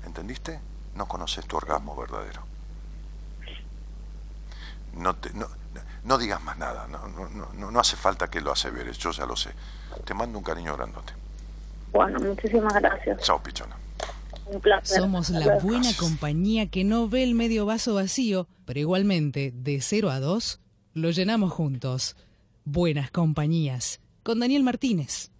¿Entendiste? 0.05 0.61
No 0.95 1.07
conoces 1.07 1.47
tu 1.47 1.57
orgasmo 1.57 1.97
verdadero. 1.97 2.43
No, 4.95 5.15
te, 5.15 5.32
no, 5.32 5.47
no 6.05 6.19
digas 6.19 6.43
más 6.43 6.57
nada, 6.59 6.89
no, 6.89 7.07
no, 7.09 7.70
no, 7.70 7.81
hace 7.81 7.97
falta 7.97 8.28
que 8.28 8.40
lo 8.40 8.51
aseveres, 8.51 8.99
yo 8.99 9.11
ya 9.12 9.27
lo 9.27 9.36
sé. 9.36 9.51
Te 10.05 10.15
mando 10.15 10.39
un 10.39 10.45
cariño 10.45 10.77
grandote. 10.77 11.12
Bueno, 11.93 12.19
muchísimas 12.19 12.74
gracias. 12.74 13.20
Chao, 13.23 13.43
pichona. 13.43 13.77
Un 14.47 14.61
placer. 14.61 14.99
Somos 14.99 15.28
la 15.31 15.59
buena 15.59 15.90
compañía 15.99 16.70
que 16.70 16.85
no 16.85 17.09
ve 17.09 17.23
el 17.23 17.35
medio 17.35 17.66
vaso 17.66 17.95
vacío, 17.95 18.49
pero 18.65 18.81
igualmente, 18.81 19.53
de 19.55 19.81
0 19.81 20.11
a 20.11 20.20
2, 20.20 20.61
lo 20.95 21.11
llenamos 21.11 21.53
juntos. 21.53 22.16
Buenas 22.70 23.11
compañías, 23.11 23.99
con 24.23 24.40
Daniel 24.40 24.62
Martínez. 24.62 25.31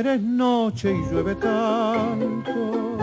Y 0.00 1.10
llueve 1.10 1.34
tanto, 1.34 2.96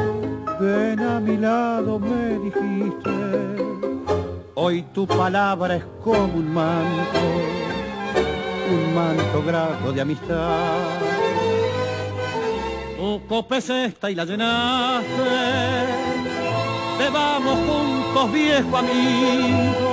ven 0.62 1.00
a 1.02 1.20
mi 1.20 1.36
lado 1.36 2.00
me 2.00 2.40
dijiste, 2.40 3.12
hoy 4.54 4.82
tu 4.94 5.06
palabra 5.06 5.76
es 5.76 5.84
como 6.02 6.36
un 6.36 6.54
manto, 6.54 7.20
un 8.72 8.96
manto 8.96 9.44
grato 9.46 9.92
de 9.92 10.02
amistad. 10.02 10.78
Tu 12.98 13.28
copa 13.28 13.58
es 13.58 13.70
esta 13.70 14.10
y 14.10 14.16
la 14.16 14.24
llenaste, 14.24 15.08
te 16.98 17.10
vamos 17.10 17.60
juntos 17.68 18.32
viejo 18.32 18.78
amigo, 18.78 19.92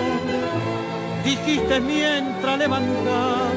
dijiste 1.24 1.80
mientras 1.80 2.58
levantaste 2.58 3.51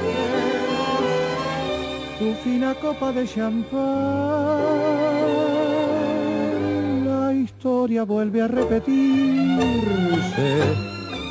tu 2.19 2.33
fina 2.43 2.75
copa 2.75 3.11
de 3.11 3.27
champán. 3.27 3.81
La 7.05 7.33
historia 7.33 8.03
vuelve 8.03 8.41
a 8.41 8.47
repetirse, 8.47 9.03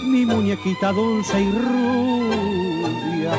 mi 0.05 0.27
muñequita 0.27 0.93
dulce 0.93 1.41
y 1.41 1.51
rubia, 1.51 3.33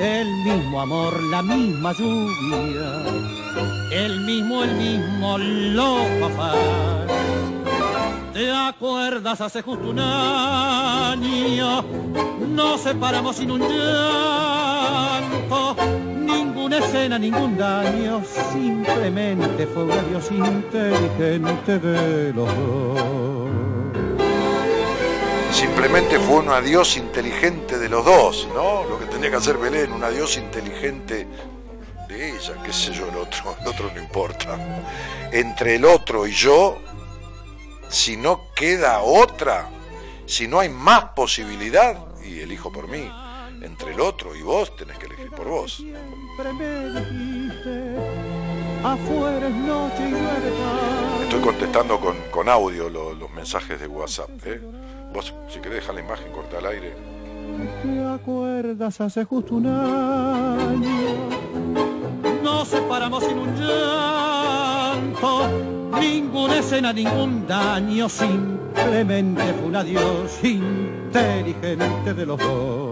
el 0.00 0.28
mismo 0.44 0.80
amor, 0.80 1.22
la 1.30 1.42
misma 1.42 1.92
lluvia, 1.92 3.04
el 3.92 4.20
mismo, 4.20 4.64
el 4.64 4.74
mismo 4.74 5.38
loco 5.38 6.26
afán. 6.26 7.06
¿Te 8.32 8.52
acuerdas 8.52 9.40
hace 9.40 9.62
justo 9.62 9.90
un 9.90 9.98
año? 9.98 11.82
Nos 12.54 12.80
separamos 12.80 13.36
sin 13.36 13.50
un 13.50 13.60
llanto 13.60 15.69
escena, 16.78 17.18
ningún 17.18 17.56
daño, 17.56 18.22
simplemente 18.52 19.66
fue 19.66 19.84
un 19.84 19.92
adiós 19.92 20.30
inteligente 20.30 21.78
de 21.78 22.32
los 22.32 22.46
dos. 22.56 23.00
Simplemente 25.52 26.18
fue 26.18 26.36
un 26.36 26.48
adiós 26.50 26.96
inteligente 26.96 27.78
de 27.78 27.88
los 27.88 28.04
dos, 28.04 28.48
¿no? 28.54 28.84
Lo 28.84 28.98
que 28.98 29.06
tenía 29.06 29.30
que 29.30 29.36
hacer 29.36 29.56
Belén, 29.58 29.92
un 29.92 30.04
adiós 30.04 30.36
inteligente 30.36 31.26
de 32.08 32.30
ella, 32.30 32.54
qué 32.64 32.72
sé 32.72 32.92
yo, 32.92 33.08
el 33.08 33.16
otro, 33.16 33.56
el 33.60 33.68
otro 33.68 33.90
no 33.94 34.00
importa. 34.00 34.58
Entre 35.32 35.76
el 35.76 35.84
otro 35.84 36.26
y 36.26 36.32
yo, 36.32 36.78
si 37.88 38.16
no 38.16 38.52
queda 38.54 39.00
otra, 39.00 39.68
si 40.26 40.46
no 40.46 40.60
hay 40.60 40.68
más 40.68 41.04
posibilidad, 41.16 41.96
y 42.24 42.40
elijo 42.40 42.70
por 42.70 42.88
mí, 42.88 43.10
entre 43.62 43.92
el 43.92 44.00
otro 44.00 44.34
y 44.36 44.42
vos 44.42 44.74
tenés 44.76 44.98
que 44.98 45.06
elegir 45.06 45.30
por 45.30 45.48
vos. 45.48 45.82
Estoy 51.22 51.40
contestando 51.40 52.00
con, 52.30 52.48
audio 52.48 52.88
los, 52.88 53.30
mensajes 53.32 53.78
de 53.80 53.86
WhatsApp. 53.86 54.30
¿eh? 54.46 54.60
Vos, 55.12 55.34
si 55.48 55.60
querés 55.60 55.80
dejar 55.80 55.94
la 55.94 56.00
imagen, 56.00 56.32
corta 56.32 56.58
al 56.58 56.66
aire. 56.66 56.94
¿Te 57.82 58.04
acuerdas 58.04 59.00
hace 59.00 59.24
justo 59.24 59.56
un 59.56 59.66
año? 59.66 61.28
Nos 62.42 62.68
separamos 62.68 63.24
sin 63.24 63.38
un 63.38 63.54
llanto, 63.54 65.48
ninguna 66.00 66.58
escena, 66.58 66.92
ningún 66.92 67.46
daño, 67.46 68.08
simplemente 68.08 69.42
fue 69.54 69.68
un 69.68 69.76
adiós 69.76 70.44
inteligente 70.44 72.14
de 72.14 72.26
los 72.26 72.38
dos. 72.38 72.89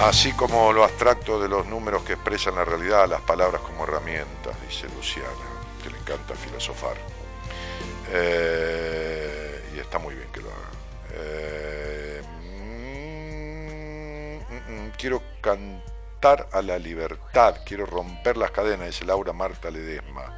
Así 0.00 0.32
como 0.32 0.72
lo 0.72 0.84
abstracto 0.84 1.40
de 1.40 1.48
los 1.48 1.66
números 1.66 2.04
que 2.04 2.12
expresan 2.12 2.54
la 2.54 2.64
realidad, 2.64 3.08
las 3.08 3.20
palabras 3.22 3.62
como 3.62 3.82
herramientas, 3.82 4.56
dice 4.68 4.86
Luciana, 4.94 5.28
que 5.82 5.90
le 5.90 5.98
encanta 5.98 6.36
filosofar. 6.36 6.96
Eh, 8.12 9.72
y 9.74 9.78
está 9.80 9.98
muy 9.98 10.14
bien 10.14 10.28
que 10.32 10.40
lo 10.40 10.50
haga. 10.50 10.70
Eh, 11.14 12.22
mm, 14.48 14.54
mm, 14.54 14.86
mm, 14.86 14.90
quiero 14.96 15.20
cantar 15.40 16.48
a 16.52 16.62
la 16.62 16.78
libertad, 16.78 17.56
quiero 17.66 17.84
romper 17.84 18.36
las 18.36 18.52
cadenas, 18.52 18.86
dice 18.86 19.04
Laura 19.04 19.32
Marta 19.32 19.68
Ledesma. 19.68 20.32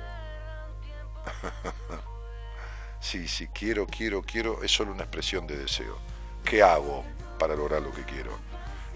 sí, 2.99 3.29
sí, 3.29 3.49
quiero, 3.49 3.87
quiero, 3.87 4.23
quiero, 4.23 4.63
es 4.63 4.73
solo 4.73 4.93
una 4.93 5.03
expresión 5.03 5.47
de 5.47 5.59
deseo. 5.59 5.99
¿Qué 6.47 6.63
hago 6.63 7.05
para 7.39 7.55
lograr 7.55 7.83
lo 7.83 7.93
que 7.93 8.05
quiero? 8.05 8.50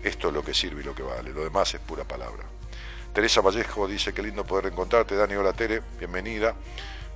Esto 0.05 0.29
es 0.29 0.35
lo 0.35 0.45
que 0.45 0.53
sirve 0.53 0.83
y 0.83 0.85
lo 0.85 0.95
que 0.95 1.03
vale, 1.03 1.33
lo 1.33 1.43
demás 1.43 1.73
es 1.73 1.81
pura 1.81 2.05
palabra. 2.05 2.45
Teresa 3.15 3.41
Vallejo 3.41 3.89
dice, 3.89 4.13
qué 4.13 4.23
lindo 4.23 4.45
poder 4.45 4.67
encontrarte. 4.67 5.17
Dani, 5.17 5.35
hola 5.35 5.55
Tere, 5.55 5.81
bienvenida. 5.99 6.55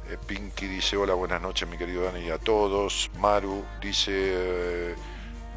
Eh, 0.09 0.16
Pinky 0.27 0.66
dice, 0.66 0.97
hola, 0.97 1.12
buenas 1.12 1.43
noches 1.43 1.69
mi 1.69 1.77
querido 1.77 2.05
Dani 2.05 2.20
y 2.20 2.31
a 2.31 2.39
todos. 2.39 3.10
Maru 3.19 3.62
dice, 3.82 4.12
eh, 4.15 4.94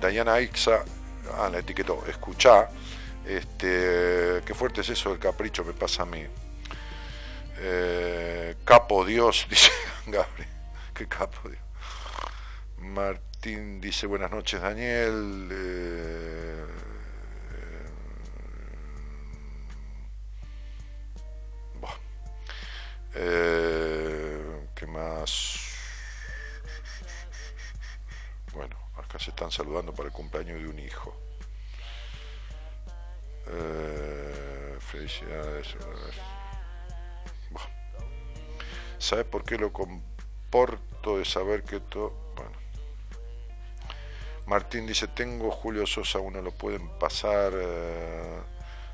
Dayana 0.01 0.41
Ixa, 0.41 0.83
ah, 1.37 1.47
la 1.49 1.59
etiquetó, 1.59 2.03
escuchá. 2.05 2.69
Este, 3.25 4.41
qué 4.45 4.53
fuerte 4.53 4.81
es 4.81 4.89
eso 4.89 5.11
del 5.11 5.19
capricho, 5.19 5.63
me 5.63 5.71
pasa 5.71 6.03
a 6.03 6.05
mí. 6.05 6.25
Eh, 7.59 8.57
capo 8.65 9.05
Dios, 9.05 9.47
dice 9.49 9.71
Gabriel. 10.05 10.49
Qué 10.93 11.07
capo 11.07 11.47
Dios. 11.47 11.61
Martín 12.79 13.79
dice, 13.79 14.05
buenas 14.05 14.31
noches 14.31 14.59
Daniel. 14.61 15.47
Eh, 23.13 24.67
¿Qué 24.75 24.85
más? 24.87 25.59
Bueno, 28.53 28.77
acá 28.95 29.19
se 29.19 29.31
están 29.31 29.51
saludando 29.51 29.93
para 29.93 30.07
el 30.07 30.13
cumpleaños 30.13 30.61
de 30.61 30.67
un 30.67 30.79
hijo. 30.79 31.15
Eh, 33.47 34.77
felicidades. 34.79 35.75
¿Sabes 38.97 39.25
por 39.25 39.43
qué 39.43 39.57
lo 39.57 39.73
comporto 39.73 41.17
de 41.17 41.25
saber 41.25 41.63
que 41.63 41.79
todo... 41.79 42.13
Bueno. 42.35 42.51
Martín 44.45 44.85
dice, 44.85 45.07
tengo 45.07 45.51
Julio 45.51 45.85
Sosa, 45.85 46.19
uno 46.19 46.41
lo 46.41 46.51
pueden 46.51 46.87
pasar... 46.99 47.51
Eh, 47.55 48.41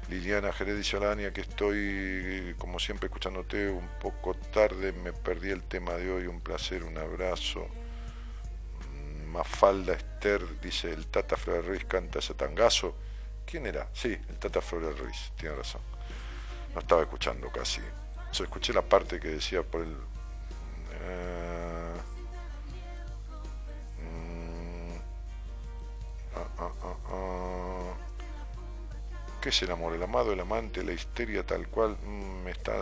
Liliana 0.10 0.54
Jerez 0.54 0.78
dice, 0.78 0.96
hola 0.96 1.16
que 1.34 1.42
estoy 1.42 2.56
como 2.58 2.80
siempre 2.80 3.08
escuchándote 3.08 3.70
un 3.70 3.90
poco 4.00 4.36
tarde, 4.36 4.94
me 4.94 5.12
perdí 5.12 5.50
el 5.50 5.64
tema 5.64 5.94
de 5.94 6.10
hoy, 6.10 6.28
un 6.28 6.40
placer, 6.40 6.84
un 6.84 6.98
abrazo. 6.98 7.68
Mafalda 9.28 9.94
Esther 9.94 10.62
dice, 10.62 10.94
el 10.94 11.08
Tata 11.08 11.36
Flores 11.36 11.66
Ruiz 11.66 11.86
canta 11.86 12.20
ese 12.20 12.34
tangazo. 12.36 12.96
¿Quién 13.46 13.66
era? 13.66 13.90
Sí, 13.94 14.18
el 14.30 14.40
Tata 14.40 14.62
Flores 14.62 14.98
Ruiz, 14.98 15.34
tiene 15.36 15.56
razón. 15.56 15.82
No 16.74 16.80
estaba 16.80 17.02
escuchando 17.02 17.50
casi. 17.52 17.82
O 17.82 18.44
escuché 18.44 18.72
la 18.72 18.82
parte 18.82 19.20
que 19.20 19.28
decía 19.28 19.62
por 19.62 19.82
el... 19.82 19.98
Eh, 21.02 21.94
mm, 24.02 24.98
ah, 26.36 26.48
ah, 26.60 26.72
ah, 26.84 27.77
¿Qué 29.48 29.52
es 29.52 29.62
el 29.62 29.72
amor? 29.72 29.94
El 29.94 30.04
amado, 30.04 30.34
el 30.34 30.42
amante, 30.42 30.84
la 30.84 30.92
histeria 30.92 31.42
tal 31.46 31.70
cual 31.70 31.98
mm, 32.06 32.44
me 32.44 32.52
está 32.52 32.74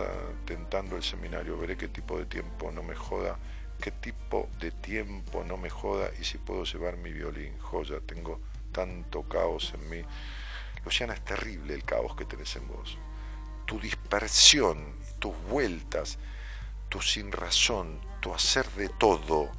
tentando 0.44 0.96
el 0.96 1.04
seminario. 1.04 1.56
Veré 1.56 1.76
qué 1.76 1.86
tipo 1.86 2.18
de 2.18 2.26
tiempo 2.26 2.72
no 2.72 2.82
me 2.82 2.96
joda, 2.96 3.38
qué 3.80 3.92
tipo 3.92 4.48
de 4.58 4.72
tiempo 4.72 5.44
no 5.44 5.58
me 5.58 5.70
joda 5.70 6.10
y 6.20 6.24
si 6.24 6.38
puedo 6.38 6.64
llevar 6.64 6.96
mi 6.96 7.12
violín. 7.12 7.56
Joya, 7.60 8.00
tengo 8.00 8.40
tanto 8.72 9.22
caos 9.28 9.74
en 9.74 9.90
mí. 9.90 10.02
Luciana, 10.84 11.14
es 11.14 11.24
terrible 11.24 11.72
el 11.72 11.84
caos 11.84 12.16
que 12.16 12.24
tenés 12.24 12.56
en 12.56 12.66
vos. 12.66 12.98
Tu 13.64 13.78
dispersión, 13.78 14.92
tus 15.20 15.40
vueltas, 15.48 16.18
tu 16.88 17.00
sin 17.00 17.30
razón, 17.30 18.00
tu 18.18 18.34
hacer 18.34 18.68
de 18.72 18.88
todo 18.88 19.52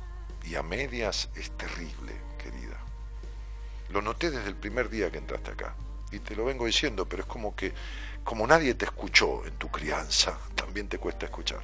y 0.43 0.55
a 0.55 0.61
medias 0.61 1.29
es 1.38 1.51
terrible, 1.51 2.11
querida. 2.38 2.81
Lo 3.91 4.01
noté 4.01 4.29
desde 4.29 4.49
el 4.49 4.57
primer 4.57 4.89
día 4.89 5.09
que 5.09 5.19
entraste 5.19 5.51
acá 5.51 5.73
y 6.11 6.19
te 6.19 6.35
lo 6.35 6.45
vengo 6.45 6.65
diciendo, 6.65 7.05
pero 7.05 7.23
es 7.23 7.27
como 7.27 7.55
que, 7.55 7.73
como 8.23 8.47
nadie 8.47 8.73
te 8.75 8.85
escuchó 8.85 9.45
en 9.45 9.53
tu 9.55 9.69
crianza, 9.69 10.38
también 10.55 10.88
te 10.88 10.97
cuesta 10.97 11.25
escuchar. 11.25 11.61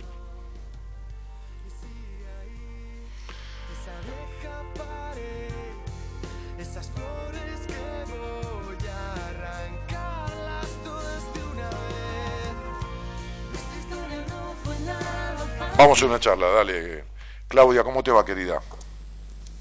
Vamos 15.78 16.02
a 16.02 16.06
una 16.06 16.20
charla, 16.20 16.48
dale. 16.48 17.04
Claudia, 17.48 17.84
¿cómo 17.84 18.04
te 18.04 18.12
va, 18.12 18.24
querida? 18.24 18.62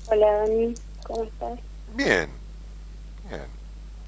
Hola, 0.07 0.31
Dani, 0.39 0.75
¿cómo 1.05 1.25
estás? 1.25 1.59
Bien, 1.95 2.29
bien. 3.29 3.62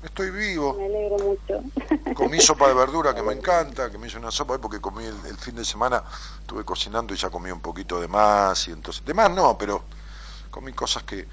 Estoy 0.05 0.31
vivo. 0.31 0.74
Me 0.74 0.86
alegro 0.86 1.16
mucho. 1.18 2.14
Comí 2.14 2.40
sopa 2.40 2.68
de 2.68 2.74
verdura 2.74 3.14
que 3.14 3.22
me 3.22 3.32
encanta, 3.32 3.90
que 3.90 3.98
me 3.98 4.06
hice 4.06 4.18
una 4.18 4.31
sopa 4.31 4.59
porque 4.59 4.81
comí 4.81 5.05
el, 5.05 5.36
fin 5.36 5.56
de 5.56 5.64
semana, 5.64 6.02
estuve 6.40 6.64
cocinando 6.64 7.14
y 7.14 7.16
ya 7.16 7.31
comí 7.31 7.51
un 7.51 7.60
poquito 7.60 8.01
de 8.01 8.06
más 8.06 8.68
y 8.68 8.72
entonces, 8.72 9.05
de 9.05 9.14
más 9.14 9.31
no, 9.31 9.59
pero 9.59 9.82
comí 10.51 10.72
cosas 10.72 11.02
que, 11.02 11.26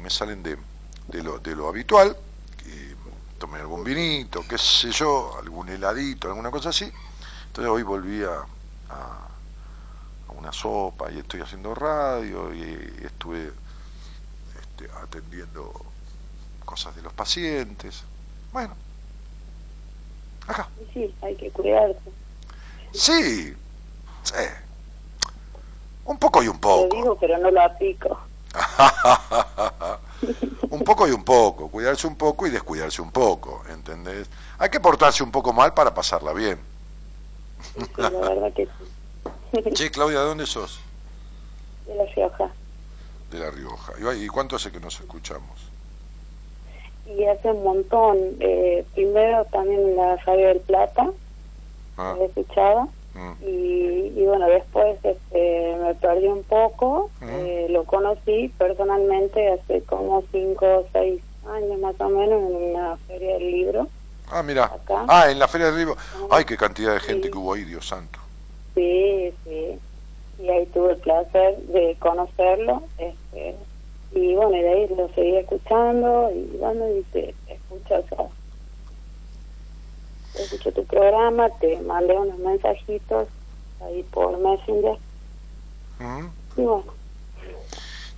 me 0.00 0.10
salen 0.10 0.42
de, 0.42 0.56
lo, 1.22 1.38
de 1.38 1.54
lo 1.54 1.68
habitual, 1.68 2.16
tomé 3.38 3.60
algún 3.60 3.84
vinito, 3.84 4.42
qué 4.48 4.58
sé 4.58 4.90
yo, 4.90 5.36
algún 5.38 5.68
heladito, 5.68 6.28
alguna 6.28 6.50
cosa 6.50 6.70
así. 6.70 6.90
Entonces 7.46 7.70
hoy 7.70 7.82
volví 7.82 8.24
a, 8.24 8.40
a, 8.90 9.28
una 10.36 10.52
sopa 10.52 11.12
y 11.12 11.18
estoy 11.18 11.42
haciendo 11.42 11.74
radio 11.74 12.52
y, 12.54 12.62
estuve 13.04 13.52
este, 14.60 14.90
atendiendo 15.02 15.72
cosas 16.64 16.96
de 16.96 17.02
los 17.02 17.12
pacientes. 17.12 18.02
Bueno, 18.54 18.74
acá. 20.46 20.68
Sí, 20.92 21.12
hay 21.22 21.34
que 21.34 21.50
cuidarse. 21.50 21.98
Sí, 22.92 23.52
sí. 24.22 24.44
Un 26.04 26.16
poco 26.18 26.40
y 26.40 26.46
un 26.46 26.60
poco. 26.60 26.86
Lo 26.86 27.02
digo, 27.02 27.18
pero 27.18 27.36
no 27.38 27.50
lo 27.50 27.60
aplico. 27.60 28.16
un 30.70 30.84
poco 30.84 31.08
y 31.08 31.10
un 31.10 31.24
poco, 31.24 31.68
cuidarse 31.68 32.06
un 32.06 32.14
poco 32.14 32.46
y 32.46 32.50
descuidarse 32.50 33.02
un 33.02 33.10
poco, 33.10 33.64
¿entendés? 33.70 34.30
Hay 34.58 34.70
que 34.70 34.78
portarse 34.78 35.24
un 35.24 35.32
poco 35.32 35.52
mal 35.52 35.74
para 35.74 35.92
pasarla 35.92 36.32
bien. 36.32 36.60
la 37.96 38.08
verdad 38.08 38.52
que 38.52 38.66
sí. 38.66 39.72
Che, 39.74 39.90
Claudia, 39.90 40.20
¿de 40.20 40.26
dónde 40.26 40.46
sos? 40.46 40.78
De 41.88 41.96
La 41.96 42.04
Rioja. 42.04 42.52
De 43.32 43.38
La 43.40 43.50
Rioja. 43.50 43.94
¿Y 44.14 44.28
cuánto 44.28 44.54
hace 44.54 44.70
que 44.70 44.78
nos 44.78 45.00
escuchamos? 45.00 45.73
Y 47.06 47.24
hace 47.24 47.50
un 47.50 47.62
montón. 47.62 48.18
Eh, 48.40 48.84
primero 48.94 49.44
también 49.46 49.80
en 49.80 49.96
la 49.96 50.16
Radio 50.16 50.48
del 50.48 50.60
Plata, 50.60 51.10
ah. 51.96 52.16
he 52.20 52.24
escuchado. 52.24 52.88
Mm. 53.14 53.32
Y, 53.46 54.24
bueno, 54.24 54.46
después 54.48 54.96
este, 55.04 55.76
me 55.80 55.94
perdí 55.94 56.26
un 56.26 56.42
poco. 56.42 57.10
Mm. 57.20 57.28
Eh, 57.28 57.66
lo 57.70 57.84
conocí 57.84 58.52
personalmente 58.58 59.52
hace 59.52 59.82
como 59.82 60.22
cinco 60.32 60.66
o 60.66 60.86
seis 60.92 61.20
años 61.46 61.78
más 61.78 61.94
o 62.00 62.08
menos 62.08 62.40
en 62.50 62.70
una 62.70 62.96
feria 63.08 63.34
del 63.34 63.50
libro. 63.50 63.88
Ah, 64.30 64.42
mira. 64.42 64.70
Ah, 65.08 65.30
en 65.30 65.38
la 65.38 65.48
feria 65.48 65.68
del 65.68 65.76
libro. 65.76 65.96
Ay, 66.30 66.44
qué 66.44 66.56
cantidad 66.56 66.94
de 66.94 67.00
gente 67.00 67.30
que 67.30 67.38
hubo 67.38 67.52
ahí, 67.52 67.64
Dios 67.64 67.86
santo. 67.86 68.18
Sí, 68.74 69.32
sí. 69.44 69.78
Y 70.42 70.48
ahí 70.48 70.66
tuve 70.66 70.92
el 70.92 70.98
placer 70.98 71.56
de 71.58 71.96
conocerlo. 72.00 72.82
Este, 72.98 73.54
y 74.14 74.34
bueno, 74.34 74.56
y 74.56 74.60
de 74.62 74.68
ahí 74.68 74.88
lo 74.96 75.08
seguí 75.14 75.36
escuchando 75.36 76.30
y 76.32 76.56
bueno, 76.58 76.84
y 76.88 77.02
te 77.12 77.34
escucho, 77.48 78.04
o 78.16 78.30
escucho 80.38 80.72
tu 80.72 80.84
programa, 80.84 81.50
te 81.58 81.80
mandé 81.80 82.16
unos 82.16 82.38
mensajitos 82.38 83.28
ahí 83.80 84.02
por 84.04 84.38
Messenger. 84.38 84.98
Y 86.56 86.62
bueno. 86.62 86.84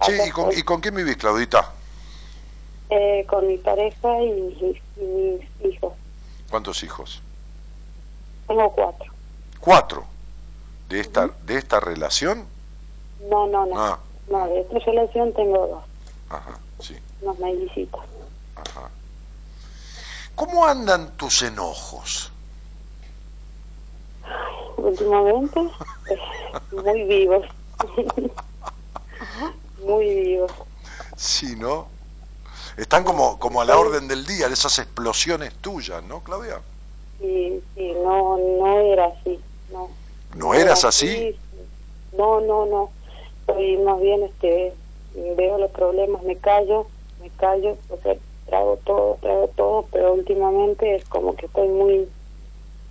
Sí, 0.02 0.12
¿y 0.26 0.30
con, 0.30 0.52
¿y 0.52 0.62
con 0.62 0.80
quién 0.80 0.94
vivís, 0.94 1.16
Claudita? 1.16 1.72
Eh, 2.90 3.24
con 3.28 3.46
mi 3.46 3.56
pareja 3.56 4.22
y, 4.22 4.76
mis 5.00 5.42
hijos. 5.64 5.94
¿Cuántos 6.50 6.82
hijos? 6.82 7.22
Tengo 8.46 8.70
cuatro. 8.70 9.12
¿Cuatro? 9.58 10.04
¿De 10.88 11.00
esta, 11.00 11.28
¿de 11.44 11.56
esta 11.56 11.80
relación? 11.80 12.44
No, 13.28 13.46
no, 13.46 13.66
no. 13.66 13.74
Ah. 13.78 13.98
No, 14.28 14.46
de 14.48 14.60
esta 14.60 14.78
relación 14.80 15.32
tengo 15.32 15.66
dos. 15.66 15.84
Ajá, 16.28 16.58
sí. 16.80 16.96
Unos 17.20 17.38
mellicitos. 17.38 18.00
Ajá. 18.56 18.90
¿Cómo 20.34 20.66
andan 20.66 21.16
tus 21.16 21.42
enojos? 21.42 22.32
Últimamente, 24.76 25.60
muy 26.72 27.02
vivos. 27.04 27.46
muy 29.86 30.14
vivos. 30.14 30.52
Sí, 31.16 31.56
¿no? 31.56 31.88
Están 32.76 33.04
como, 33.04 33.38
como 33.38 33.62
a 33.62 33.64
la 33.64 33.78
orden 33.78 34.06
del 34.08 34.26
día, 34.26 34.48
de 34.48 34.54
esas 34.54 34.78
explosiones 34.78 35.54
tuyas, 35.54 36.02
¿no, 36.04 36.20
Claudia? 36.20 36.60
Sí, 37.18 37.62
sí, 37.74 37.92
no, 38.04 38.36
no 38.36 38.78
era 38.80 39.06
así, 39.06 39.40
no. 39.72 39.88
¿No, 40.34 40.52
eras 40.52 40.84
así? 40.84 41.34
No, 42.12 42.40
no, 42.40 42.66
no 42.66 42.90
soy 43.46 43.76
más 43.78 44.00
bien, 44.00 44.22
este, 44.24 44.74
veo 45.36 45.58
los 45.58 45.70
problemas, 45.70 46.22
me 46.22 46.36
callo, 46.36 46.86
me 47.20 47.30
callo, 47.30 47.76
o 47.88 47.98
sea, 48.02 48.14
trago 48.46 48.78
todo, 48.84 49.18
trago 49.20 49.50
todo, 49.56 49.86
pero 49.90 50.14
últimamente 50.14 50.96
es 50.96 51.04
como 51.06 51.34
que 51.36 51.46
estoy 51.46 51.68
muy 51.68 52.08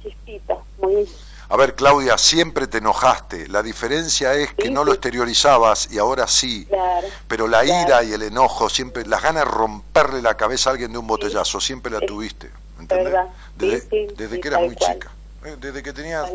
chispita, 0.01 0.57
muy... 0.79 1.07
A 1.47 1.57
ver, 1.57 1.75
Claudia, 1.75 2.17
siempre 2.17 2.65
te 2.65 2.79
enojaste. 2.79 3.47
La 3.49 3.61
diferencia 3.61 4.33
es 4.33 4.51
que 4.55 4.71
no 4.71 4.83
lo 4.83 4.93
exteriorizabas 4.93 5.91
y 5.91 5.99
ahora 5.99 6.27
sí. 6.27 6.65
Claro, 6.65 7.07
pero 7.27 7.47
la 7.47 7.63
ira 7.63 8.03
y 8.03 8.13
el 8.13 8.23
enojo, 8.23 8.67
siempre 8.67 9.05
las 9.05 9.21
ganas 9.21 9.45
de 9.45 9.51
romperle 9.51 10.23
la 10.23 10.35
cabeza 10.35 10.71
a 10.71 10.73
alguien 10.73 10.91
de 10.91 10.97
un 10.97 11.05
botellazo, 11.05 11.61
siempre 11.61 11.91
la 11.91 11.99
tuviste. 11.99 12.49
¿Entendés? 12.79 13.13
Desde, 13.55 14.07
desde 14.15 14.39
que 14.39 14.47
eras 14.47 14.61
muy 14.61 14.75
chica. 14.75 15.11
¿eh? 15.45 15.55
Desde 15.59 15.83
que 15.83 15.93
tenías 15.93 16.31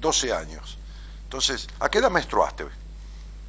12 0.00 0.32
años. 0.32 0.78
Entonces, 1.24 1.66
¿a 1.80 1.88
qué 1.88 1.98
edad 1.98 2.10
menstruaste? 2.10 2.66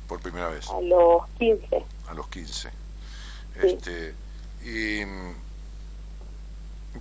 Por 0.08 0.20
primera 0.20 0.50
vez? 0.50 0.70
A 0.70 0.82
los 0.82 1.28
15. 1.38 1.86
A 2.10 2.14
los 2.14 2.28
15. 2.30 2.70
Este, 3.62 4.14
y, 4.64 5.04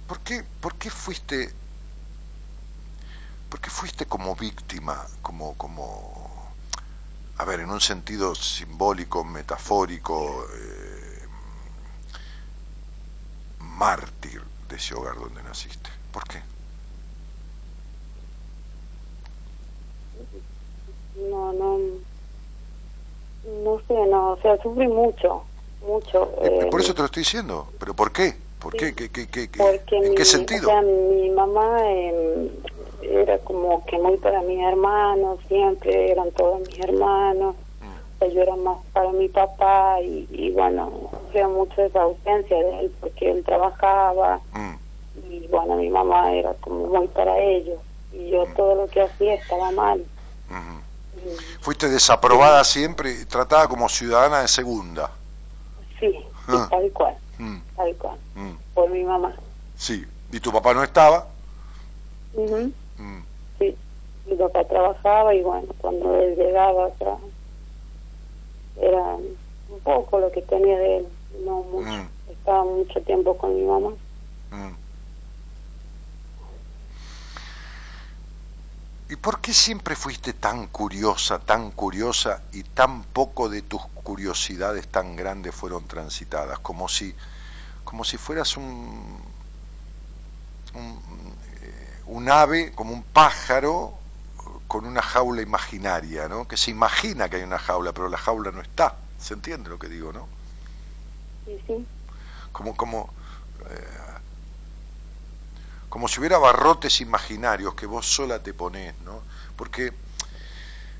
¿por, 0.07 0.21
qué, 0.21 0.45
¿Por 0.61 0.75
qué 0.77 0.91
fuiste 0.91 1.53
por 3.49 3.61
qué 3.61 3.71
fuiste 3.71 4.07
como 4.07 4.35
víctima, 4.35 5.07
como, 5.23 5.55
como, 5.55 6.53
a 7.39 7.45
ver, 7.45 7.61
en 7.61 7.71
un 7.71 7.81
sentido 7.81 8.35
simbólico, 8.35 9.25
metafórico, 9.25 10.47
eh, 10.53 11.27
mártir 13.61 14.43
de 14.69 14.77
ese 14.77 14.95
hogar 14.95 15.17
donde 15.17 15.43
naciste? 15.43 15.91
¿Por 16.13 16.25
qué? 16.25 16.43
No, 21.31 21.53
no, 21.53 21.79
no 23.65 23.81
sé, 23.87 23.95
no, 24.09 24.33
o 24.33 24.37
sea, 24.39 24.57
sufrí 24.63 24.89
mucho, 24.89 25.43
mucho. 25.87 26.31
Eh, 26.43 26.69
por 26.71 26.81
eso 26.81 26.95
te 26.95 27.01
lo 27.01 27.07
estoy 27.07 27.23
diciendo, 27.23 27.69
pero 27.79 27.95
¿por 27.95 28.13
qué? 28.13 28.35
¿Por 28.59 28.75
qué? 28.75 28.95
¿Qué, 28.95 29.11
qué, 29.11 29.27
qué, 29.29 29.49
¿En 29.91 30.11
mi, 30.11 30.15
qué 30.15 30.25
sentido? 30.25 30.69
O 30.69 30.71
sea, 30.71 30.83
mi 30.83 31.31
mamá 31.31 31.79
eh, 31.85 32.51
era 33.03 33.39
como 33.39 33.85
que 33.87 33.99
muy 33.99 34.17
para 34.17 34.43
mis 34.43 34.61
hermanos, 34.61 35.39
siempre 35.49 36.11
eran 36.11 36.31
todos 36.33 36.61
mis 36.61 36.81
hermanos. 36.81 37.55
Mm. 37.81 37.87
O 37.87 38.19
sea, 38.19 38.29
yo 38.29 38.43
era 38.43 38.57
más 38.57 38.79
para 38.93 39.13
mi 39.13 39.29
papá 39.29 40.01
y, 40.01 40.27
y 40.31 40.51
bueno, 40.51 41.11
veo 41.33 41.49
mucho 41.51 41.83
esa 41.83 42.03
ausencia 42.03 42.57
de 42.57 42.81
él 42.81 42.93
porque 43.01 43.31
él 43.31 43.45
trabajaba 43.45 44.41
Mm, 44.53 45.33
y 45.33 45.47
bueno, 45.49 45.77
mi 45.77 45.89
mamá 45.89 46.33
era 46.33 46.55
como 46.55 46.87
muy 46.87 47.09
para 47.09 47.39
ellos 47.39 47.79
y 48.13 48.31
yo 48.31 48.47
todo 48.57 48.75
lo 48.75 48.87
que 48.89 49.03
hacía 49.03 49.35
estaba 49.35 49.71
mal. 49.73 50.05
Fuiste 51.61 51.89
desaprobada 51.89 52.63
siempre 52.65 53.25
tratada 53.27 53.69
como 53.69 53.89
ciudadana 53.89 54.41
de 54.43 54.49
segunda. 54.49 55.11
sí, 56.01 56.15
Ah. 56.49 56.69
tal 56.71 56.91
cual, 56.93 57.17
Mm, 57.39 57.59
tal 57.77 57.97
cual, 57.97 58.19
mm, 58.35 58.53
por 58.75 58.91
mi 58.91 59.03
mamá. 59.05 59.35
Sí. 59.77 60.05
¿Y 60.33 60.41
tu 60.41 60.53
papá 60.53 60.75
no 60.75 60.83
estaba? 60.83 61.27
Mm, 62.35 62.71
Sí, 63.59 63.75
mi 64.27 64.37
papá 64.37 64.65
trabajaba 64.65 65.35
y 65.35 65.43
bueno, 65.43 65.67
cuando 65.79 66.15
él 66.21 66.35
llegaba 66.37 66.87
acá, 66.87 67.17
era 68.81 69.03
un 69.17 69.81
poco 69.83 70.19
lo 70.21 70.31
que 70.31 70.43
tenía 70.43 70.77
de 70.79 70.99
él, 70.99 71.07
no 71.45 71.63
mucho. 71.63 71.89
Mm. 71.89 72.09
Estaba 72.31 72.65
mucho 72.65 73.01
tiempo 73.03 73.37
con 73.37 73.55
mi 73.57 73.63
mamá. 73.65 73.91
¿Y 79.09 79.17
por 79.17 79.41
qué 79.41 79.53
siempre 79.55 79.95
fuiste 79.95 80.33
tan 80.33 80.67
curiosa, 80.67 81.39
tan 81.39 81.71
curiosa 81.71 82.43
y 82.53 82.65
tan 82.65 83.05
poco 83.05 83.49
de 83.49 83.63
tus 83.63 83.83
curiosidades 84.03 84.89
tan 84.89 85.15
grandes 85.15 85.55
fueron 85.55 85.87
transitadas? 85.87 86.59
Como 86.59 86.89
si, 86.89 87.15
como 87.85 88.03
si 88.03 88.17
fueras 88.17 88.57
un, 88.57 89.23
un, 90.75 91.35
eh, 91.61 92.03
un 92.07 92.29
ave, 92.29 92.73
como 92.73 92.93
un 92.93 93.05
pájaro 93.05 93.95
con 94.67 94.85
una 94.85 95.03
jaula 95.03 95.43
imaginaria, 95.43 96.29
¿no? 96.29 96.49
Que 96.49 96.57
se 96.57 96.73
imagina 96.73 97.29
que 97.29 97.37
hay 97.37 97.43
una 97.43 97.59
jaula, 97.59 97.93
pero 97.93 98.09
la 98.09 98.19
jaula 98.19 98.51
no 98.51 98.61
está. 98.61 98.97
¿Se 99.21 99.35
entiende 99.35 99.71
lo 99.71 99.79
que 99.79 99.89
digo, 99.89 100.13
no? 100.13 100.27
Sí, 101.45 101.61
sí, 101.67 101.87
Como, 102.53 102.77
como, 102.77 103.11
eh, 103.71 104.16
como 105.89 106.09
si 106.09 106.21
hubiera 106.21 106.39
barrotes 106.39 107.01
imaginarios 107.01 107.75
que 107.75 107.87
vos 107.87 108.07
sola 108.07 108.43
te 108.43 108.53
ponés, 108.55 108.95
¿no? 109.05 109.23
Porque 109.57 109.93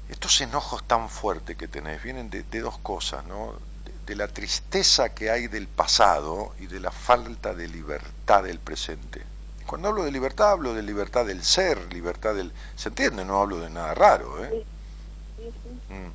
estos 0.09 0.41
enojos 0.41 0.85
tan 0.87 1.09
fuertes 1.11 1.57
que 1.57 1.69
tenés 1.69 2.03
vienen 2.03 2.31
de, 2.31 2.43
de 2.45 2.61
dos 2.61 2.79
cosas, 2.79 3.25
¿no? 3.27 3.55
De, 3.85 3.93
de 4.07 4.17
la 4.17 4.29
tristeza 4.29 5.15
que 5.15 5.31
hay 5.31 5.49
del 5.49 5.67
pasado 5.69 6.55
y 6.61 6.67
de 6.67 6.81
la 6.81 6.93
falta 6.93 7.55
de 7.55 7.69
libertad 7.69 8.45
del 8.45 8.61
presente. 8.61 9.23
Cuando 9.67 9.89
hablo 9.89 10.05
de 10.05 10.13
libertad, 10.13 10.51
hablo 10.53 10.75
de 10.75 10.83
libertad 10.83 11.27
del 11.27 11.43
ser, 11.43 11.93
libertad 11.93 12.35
del... 12.37 12.53
¿Se 12.77 12.89
entiende? 12.89 13.25
No 13.25 13.41
hablo 13.41 13.59
de 13.59 13.69
nada 13.69 13.95
raro, 13.95 14.45
¿eh? 14.45 14.55
sí, 15.37 15.53
sí, 15.63 15.81
Mm. 15.89 16.13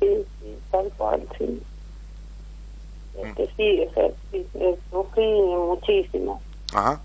sí, 0.00 0.26
sí, 0.40 0.58
tal 0.70 0.92
cual, 0.96 1.28
sí. 1.38 1.62
Mm. 3.20 3.26
Este, 3.26 3.50
sí, 3.56 3.80
o 3.88 3.92
sea, 3.94 4.10
sí, 4.30 4.46
eh, 4.54 4.76
sufrí 4.90 5.32
muchísimo, 5.32 6.40
Ajá. 6.72 7.00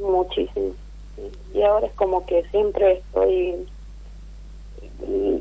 muchísimo. 0.00 0.72
Y 1.52 1.62
ahora 1.62 1.86
es 1.86 1.92
como 1.94 2.24
que 2.24 2.42
siempre 2.50 2.92
estoy, 2.98 3.66
mm, 5.06 5.36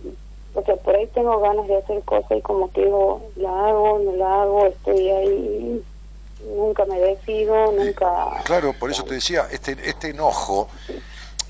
o 0.55 0.63
sea, 0.63 0.75
por 0.77 0.95
ahí 0.95 1.07
tengo 1.07 1.39
ganas 1.39 1.67
de 1.67 1.77
hacer 1.77 2.01
cosas 2.03 2.37
y 2.37 2.41
como 2.41 2.71
que 2.71 2.83
digo, 2.85 3.21
la 3.37 3.49
hago, 3.69 3.99
no 3.99 4.15
la 4.15 4.41
hago, 4.41 4.65
estoy 4.65 5.09
ahí, 5.09 5.83
nunca 6.57 6.85
me 6.85 6.99
decido, 6.99 7.71
nunca... 7.71 8.41
Claro, 8.43 8.73
por 8.77 8.91
eso 8.91 9.03
te 9.03 9.13
decía, 9.15 9.47
este, 9.51 9.77
este 9.87 10.09
enojo, 10.09 10.67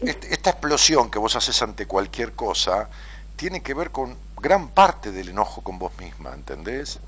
este- 0.02 0.32
esta 0.34 0.52
explosión 0.52 1.10
que 1.10 1.18
vos 1.18 1.36
haces 1.36 1.60
ante 1.64 1.88
cualquier 1.88 2.34
cosa, 2.34 2.90
tiene 3.36 3.64
que 3.64 3.74
ver 3.74 3.90
con 3.90 4.16
gran 4.42 4.70
parte 4.70 5.12
del 5.12 5.30
enojo 5.30 5.62
con 5.62 5.80
vos 5.80 5.98
misma, 6.00 6.34
¿entendés? 6.34 7.00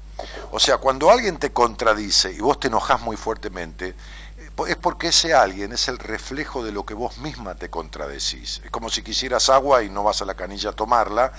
O 0.52 0.60
sea, 0.60 0.78
cuando 0.78 1.10
alguien 1.10 1.38
te 1.38 1.52
contradice 1.52 2.32
y 2.32 2.40
vos 2.40 2.60
te 2.60 2.68
enojás 2.68 3.02
muy 3.02 3.18
fuertemente, 3.18 3.96
eh, 4.38 4.50
es 4.68 4.76
porque 4.76 5.08
ese 5.08 5.34
alguien 5.34 5.72
es 5.72 5.88
el 5.88 5.98
reflejo 5.98 6.64
de 6.64 6.72
lo 6.72 6.86
que 6.86 6.94
vos 6.94 7.18
misma 7.18 7.56
te 7.56 7.70
contradecís. 7.70 8.62
Es 8.64 8.72
como 8.72 8.90
si 8.90 9.02
quisieras 9.02 9.50
agua 9.50 9.84
y 9.84 9.90
no 9.90 10.04
vas 10.04 10.22
a 10.22 10.26
la 10.26 10.36
canilla 10.36 10.72
a 10.72 10.74
tomarla, 10.74 11.32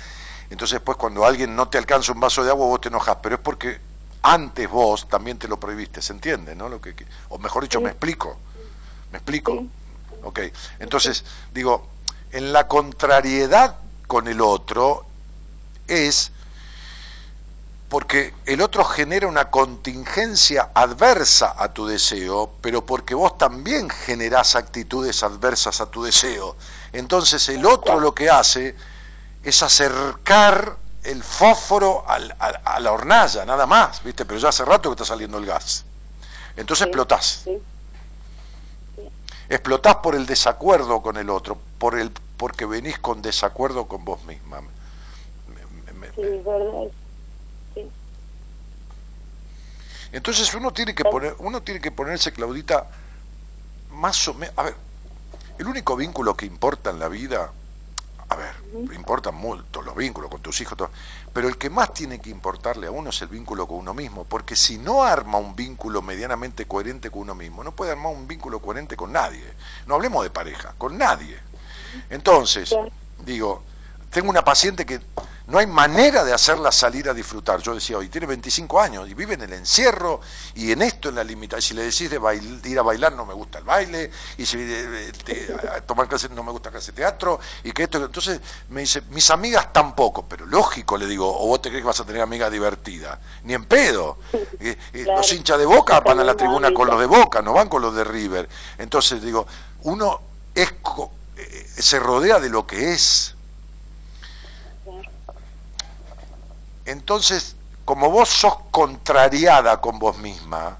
entonces 0.50 0.76
después 0.76 0.98
cuando 0.98 1.24
alguien 1.24 1.56
no 1.56 1.68
te 1.68 1.78
alcanza 1.78 2.12
un 2.12 2.20
vaso 2.20 2.44
de 2.44 2.50
agua 2.50 2.66
vos 2.66 2.80
te 2.80 2.88
enojas, 2.88 3.18
pero 3.22 3.36
es 3.36 3.40
porque 3.40 3.80
antes 4.22 4.68
vos 4.68 5.08
también 5.08 5.38
te 5.38 5.48
lo 5.48 5.58
prohibiste, 5.58 6.00
¿se 6.00 6.12
entiende? 6.12 6.54
¿no? 6.54 6.68
Lo 6.68 6.80
que, 6.80 6.94
o 7.28 7.38
mejor 7.38 7.62
dicho, 7.62 7.80
me 7.80 7.90
explico. 7.90 8.38
¿Me 9.10 9.18
explico? 9.18 9.52
Sí. 9.60 9.70
Ok, 10.24 10.40
entonces 10.78 11.24
digo, 11.52 11.88
en 12.30 12.52
la 12.52 12.68
contrariedad 12.68 13.76
con 14.06 14.28
el 14.28 14.40
otro 14.40 15.04
es 15.88 16.32
porque 17.92 18.32
el 18.46 18.62
otro 18.62 18.84
genera 18.84 19.26
una 19.26 19.50
contingencia 19.50 20.70
adversa 20.72 21.54
a 21.58 21.74
tu 21.74 21.86
deseo, 21.86 22.50
pero 22.62 22.86
porque 22.86 23.14
vos 23.14 23.36
también 23.36 23.90
generás 23.90 24.56
actitudes 24.56 25.22
adversas 25.22 25.78
a 25.82 25.90
tu 25.90 26.02
deseo. 26.02 26.56
Entonces 26.94 27.46
el 27.50 27.66
otro 27.66 28.00
lo 28.00 28.14
que 28.14 28.30
hace 28.30 28.74
es 29.44 29.62
acercar 29.62 30.78
el 31.02 31.22
fósforo 31.22 32.08
al- 32.08 32.34
a 32.38 32.80
la 32.80 32.92
hornalla, 32.92 33.44
nada 33.44 33.66
más, 33.66 34.02
¿viste? 34.02 34.24
Pero 34.24 34.40
ya 34.40 34.48
hace 34.48 34.64
rato 34.64 34.88
que 34.88 34.94
está 34.94 35.04
saliendo 35.04 35.36
el 35.36 35.44
gas. 35.44 35.84
Entonces 36.56 36.84
Sí, 36.84 36.88
explotás. 36.88 37.40
sí. 37.44 37.62
Explotás 39.50 39.96
por 39.96 40.14
el 40.14 40.24
desacuerdo 40.24 41.02
con 41.02 41.18
el 41.18 41.28
otro, 41.28 41.58
por 41.76 41.98
el, 41.98 42.10
porque 42.38 42.64
venís 42.64 42.98
con 42.98 43.20
desacuerdo 43.20 43.84
con 43.86 44.02
vos 44.02 44.24
misma. 44.24 44.62
Me- 44.62 44.70
me- 45.84 45.92
me- 45.92 46.06
Sí, 46.14 46.42
verdad. 46.42 46.90
Sí, 47.74 47.90
Entonces 50.12 50.52
uno 50.54 50.72
tiene 50.72 50.94
que 50.94 51.04
poner, 51.04 51.34
uno 51.38 51.62
tiene 51.62 51.80
que 51.80 51.90
ponerse, 51.90 52.32
Claudita, 52.32 52.86
más 53.92 54.28
o 54.28 54.34
menos. 54.34 54.54
A 54.58 54.62
ver, 54.64 54.76
el 55.58 55.66
único 55.66 55.96
vínculo 55.96 56.36
que 56.36 56.44
importa 56.44 56.90
en 56.90 56.98
la 56.98 57.08
vida, 57.08 57.50
a 58.28 58.36
ver, 58.36 58.54
importan 58.94 59.34
mucho 59.34 59.82
los 59.82 59.96
vínculos 59.96 60.30
con 60.30 60.40
tus 60.40 60.60
hijos, 60.60 60.76
todo, 60.76 60.90
pero 61.32 61.48
el 61.48 61.56
que 61.56 61.70
más 61.70 61.94
tiene 61.94 62.20
que 62.20 62.30
importarle 62.30 62.86
a 62.86 62.90
uno 62.90 63.10
es 63.10 63.22
el 63.22 63.28
vínculo 63.28 63.66
con 63.66 63.78
uno 63.78 63.94
mismo, 63.94 64.24
porque 64.24 64.54
si 64.54 64.78
no 64.78 65.02
arma 65.02 65.38
un 65.38 65.56
vínculo 65.56 66.02
medianamente 66.02 66.66
coherente 66.66 67.10
con 67.10 67.22
uno 67.22 67.34
mismo, 67.34 67.64
no 67.64 67.72
puede 67.72 67.92
armar 67.92 68.12
un 68.12 68.28
vínculo 68.28 68.60
coherente 68.60 68.96
con 68.96 69.12
nadie. 69.12 69.44
No 69.86 69.94
hablemos 69.94 70.22
de 70.24 70.30
pareja, 70.30 70.74
con 70.78 70.98
nadie. 70.98 71.38
Entonces, 72.10 72.74
digo, 73.24 73.62
tengo 74.12 74.30
una 74.30 74.44
paciente 74.44 74.84
que 74.86 75.00
no 75.48 75.58
hay 75.58 75.66
manera 75.66 76.22
de 76.22 76.32
hacerla 76.32 76.70
salir 76.70 77.08
a 77.08 77.14
disfrutar. 77.14 77.60
Yo 77.60 77.74
decía, 77.74 77.98
hoy 77.98 78.08
tiene 78.08 78.26
25 78.26 78.80
años 78.80 79.08
y 79.08 79.14
vive 79.14 79.34
en 79.34 79.40
el 79.42 79.52
encierro 79.54 80.20
y 80.54 80.70
en 80.70 80.82
esto 80.82 81.08
en 81.08 81.16
la 81.16 81.24
limitación. 81.24 81.62
Si 81.62 81.74
le 81.74 81.82
decís 81.82 82.08
de, 82.10 82.20
bail- 82.20 82.60
de 82.60 82.68
ir 82.70 82.78
a 82.78 82.82
bailar, 82.82 83.12
no 83.12 83.26
me 83.26 83.34
gusta 83.34 83.58
el 83.58 83.64
baile, 83.64 84.10
y 84.38 84.46
si 84.46 84.56
de, 84.58 84.86
de- 84.88 85.12
de- 85.12 85.68
a 85.76 85.80
tomar 85.80 86.08
clases, 86.08 86.30
no 86.30 86.42
me 86.44 86.52
gusta 86.52 86.70
clase 86.70 86.92
de 86.92 86.96
teatro, 86.96 87.40
y 87.64 87.72
que 87.72 87.82
esto. 87.84 87.98
Entonces 88.04 88.40
me 88.68 88.82
dice, 88.82 89.02
mis 89.10 89.28
amigas 89.30 89.72
tampoco, 89.72 90.24
pero 90.28 90.46
lógico, 90.46 90.96
le 90.96 91.06
digo, 91.06 91.28
o 91.28 91.46
vos 91.48 91.60
te 91.60 91.70
crees 91.70 91.82
que 91.82 91.86
vas 91.88 92.00
a 92.00 92.04
tener 92.04 92.22
amigas 92.22 92.50
divertidas. 92.52 93.18
Ni 93.44 93.54
en 93.54 93.64
pedo. 93.64 94.18
Eh, 94.60 94.78
eh, 94.92 95.02
Claro. 95.04 95.18
Los 95.18 95.32
hinchas 95.32 95.58
de 95.58 95.66
boca 95.66 95.98
van 96.00 96.20
a 96.20 96.24
la 96.24 96.36
tribuna 96.36 96.72
con 96.72 96.86
los 96.86 97.00
de 97.00 97.06
boca, 97.06 97.42
no 97.42 97.52
van 97.52 97.68
con 97.68 97.82
los 97.82 97.94
de 97.96 98.04
River. 98.04 98.48
Entonces 98.78 99.20
digo, 99.20 99.44
uno 99.82 100.20
es 100.54 100.72
eh, 101.36 101.66
se 101.78 101.98
rodea 101.98 102.38
de 102.38 102.48
lo 102.48 102.64
que 102.66 102.92
es. 102.92 103.34
Entonces, 106.92 107.56
como 107.84 108.10
vos 108.10 108.28
sos 108.28 108.54
contrariada 108.70 109.80
con 109.80 109.98
vos 109.98 110.18
misma, 110.18 110.78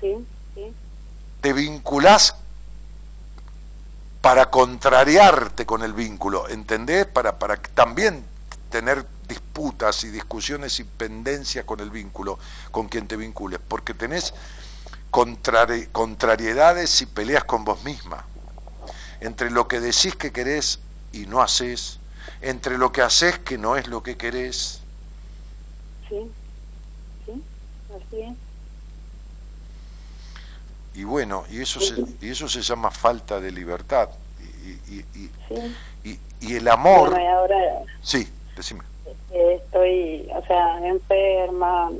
Sí, 0.00 0.14
sí, 0.54 0.72
te 1.40 1.52
vinculás 1.52 2.34
para 4.20 4.50
contrariarte 4.50 5.64
con 5.64 5.82
el 5.82 5.92
vínculo, 5.92 6.48
¿entendés? 6.48 7.06
Para, 7.06 7.38
para 7.38 7.56
también 7.56 8.24
tener 8.70 9.06
disputas 9.28 10.02
y 10.04 10.10
discusiones 10.10 10.80
y 10.80 10.84
pendencias 10.84 11.64
con 11.64 11.80
el 11.80 11.90
vínculo, 11.90 12.38
con 12.72 12.88
quien 12.88 13.06
te 13.06 13.16
vincules, 13.16 13.60
porque 13.66 13.94
tenés 13.94 14.34
contrari- 15.12 15.88
contrariedades 15.92 17.00
y 17.00 17.06
peleas 17.06 17.44
con 17.44 17.64
vos 17.64 17.82
misma, 17.84 18.24
entre 19.20 19.50
lo 19.50 19.68
que 19.68 19.80
decís 19.80 20.16
que 20.16 20.32
querés 20.32 20.80
y 21.12 21.26
no 21.26 21.40
haces, 21.40 21.98
entre 22.42 22.76
lo 22.76 22.90
que 22.92 23.02
haces 23.02 23.38
que 23.38 23.56
no 23.56 23.76
es 23.76 23.86
lo 23.86 24.02
que 24.02 24.16
querés. 24.16 24.80
Sí, 26.08 26.30
sí, 27.24 27.42
así 27.94 28.20
es. 28.22 28.34
Y 30.94 31.04
bueno, 31.04 31.44
y 31.50 31.60
eso 31.60 31.78
se, 31.80 31.94
y 32.20 32.30
eso 32.30 32.48
se 32.48 32.62
llama 32.62 32.90
falta 32.90 33.38
de 33.38 33.52
libertad. 33.52 34.08
Y, 34.40 34.94
y- 34.94 35.04
y- 35.14 35.30
Sí. 35.48 35.76
y- 36.04 36.20
y 36.40 36.56
el 36.56 36.66
amor... 36.68 37.10
Bueno, 37.10 37.22
y 37.22 37.26
ahora, 37.26 37.82
Sí, 38.00 38.26
decime. 38.56 38.82
estoy, 39.30 40.28
o 40.34 40.42
sea, 40.46 40.86
enferma, 40.86 41.90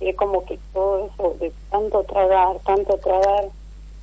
y 0.00 0.08
es 0.08 0.16
como 0.16 0.44
que 0.44 0.58
todo 0.72 1.06
eso 1.14 1.36
de 1.40 1.52
tanto 1.70 2.02
tragar, 2.04 2.58
tanto 2.66 2.96
tragar, 2.98 3.44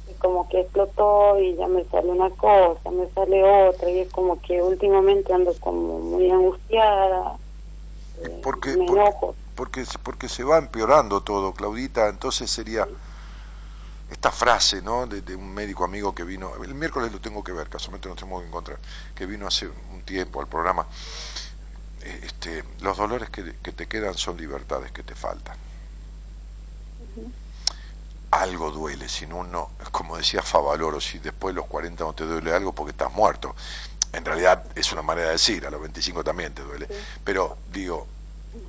es 0.09 0.15
como 0.19 0.47
que 0.47 0.61
explotó 0.61 1.37
y 1.39 1.55
ya 1.57 1.67
me 1.67 1.83
sale 1.85 2.07
una 2.09 2.29
cosa, 2.31 2.89
me 2.91 3.07
sale 3.09 3.43
otra, 3.43 3.89
y 3.89 3.99
es 3.99 4.11
como 4.11 4.39
que 4.41 4.61
últimamente 4.61 5.33
ando 5.33 5.53
como 5.55 5.99
muy 5.99 6.31
angustiada. 6.31 7.35
Eh, 8.23 8.39
porque, 8.41 8.75
porque, 9.59 9.85
porque, 10.03 10.29
se 10.29 10.45
va 10.45 10.57
empeorando 10.57 11.19
todo, 11.19 11.53
Claudita, 11.53 12.07
entonces 12.07 12.49
sería 12.49 12.87
esta 14.09 14.31
frase 14.31 14.81
¿no? 14.81 15.05
De, 15.05 15.35
un 15.35 15.53
médico 15.53 15.83
amigo 15.83 16.15
que 16.15 16.23
vino, 16.23 16.53
el 16.63 16.73
miércoles 16.73 17.11
lo 17.11 17.19
tengo 17.19 17.43
que 17.43 17.51
ver, 17.51 17.67
casualmente 17.67 18.07
nos 18.07 18.17
tenemos 18.17 18.41
que 18.41 18.47
encontrar, 18.47 18.79
que 19.13 19.25
vino 19.25 19.45
hace 19.45 19.67
un 19.67 20.01
tiempo 20.03 20.39
al 20.39 20.47
programa, 20.47 20.87
eh, 22.03 22.21
este, 22.23 22.63
los 22.79 22.95
dolores 22.95 23.29
que, 23.29 23.57
que 23.61 23.73
te 23.73 23.85
quedan 23.85 24.13
son 24.13 24.37
libertades 24.37 24.93
que 24.93 25.03
te 25.03 25.13
faltan 25.13 25.57
algo 28.31 28.71
duele, 28.71 29.09
si 29.09 29.25
no, 29.25 29.71
como 29.91 30.15
decía 30.15 30.41
Favaloro, 30.41 31.01
si 31.01 31.19
después 31.19 31.53
de 31.53 31.59
los 31.59 31.67
40 31.67 32.01
no 32.01 32.13
te 32.13 32.23
duele 32.23 32.53
algo 32.53 32.71
porque 32.71 32.91
estás 32.91 33.11
muerto. 33.11 33.55
En 34.13 34.23
realidad 34.23 34.63
es 34.75 34.93
una 34.93 35.01
manera 35.01 35.27
de 35.27 35.33
decir, 35.33 35.65
a 35.65 35.71
los 35.71 35.81
25 35.81 36.23
también 36.23 36.53
te 36.53 36.61
duele. 36.61 36.87
Pero 37.23 37.57
digo, 37.73 38.07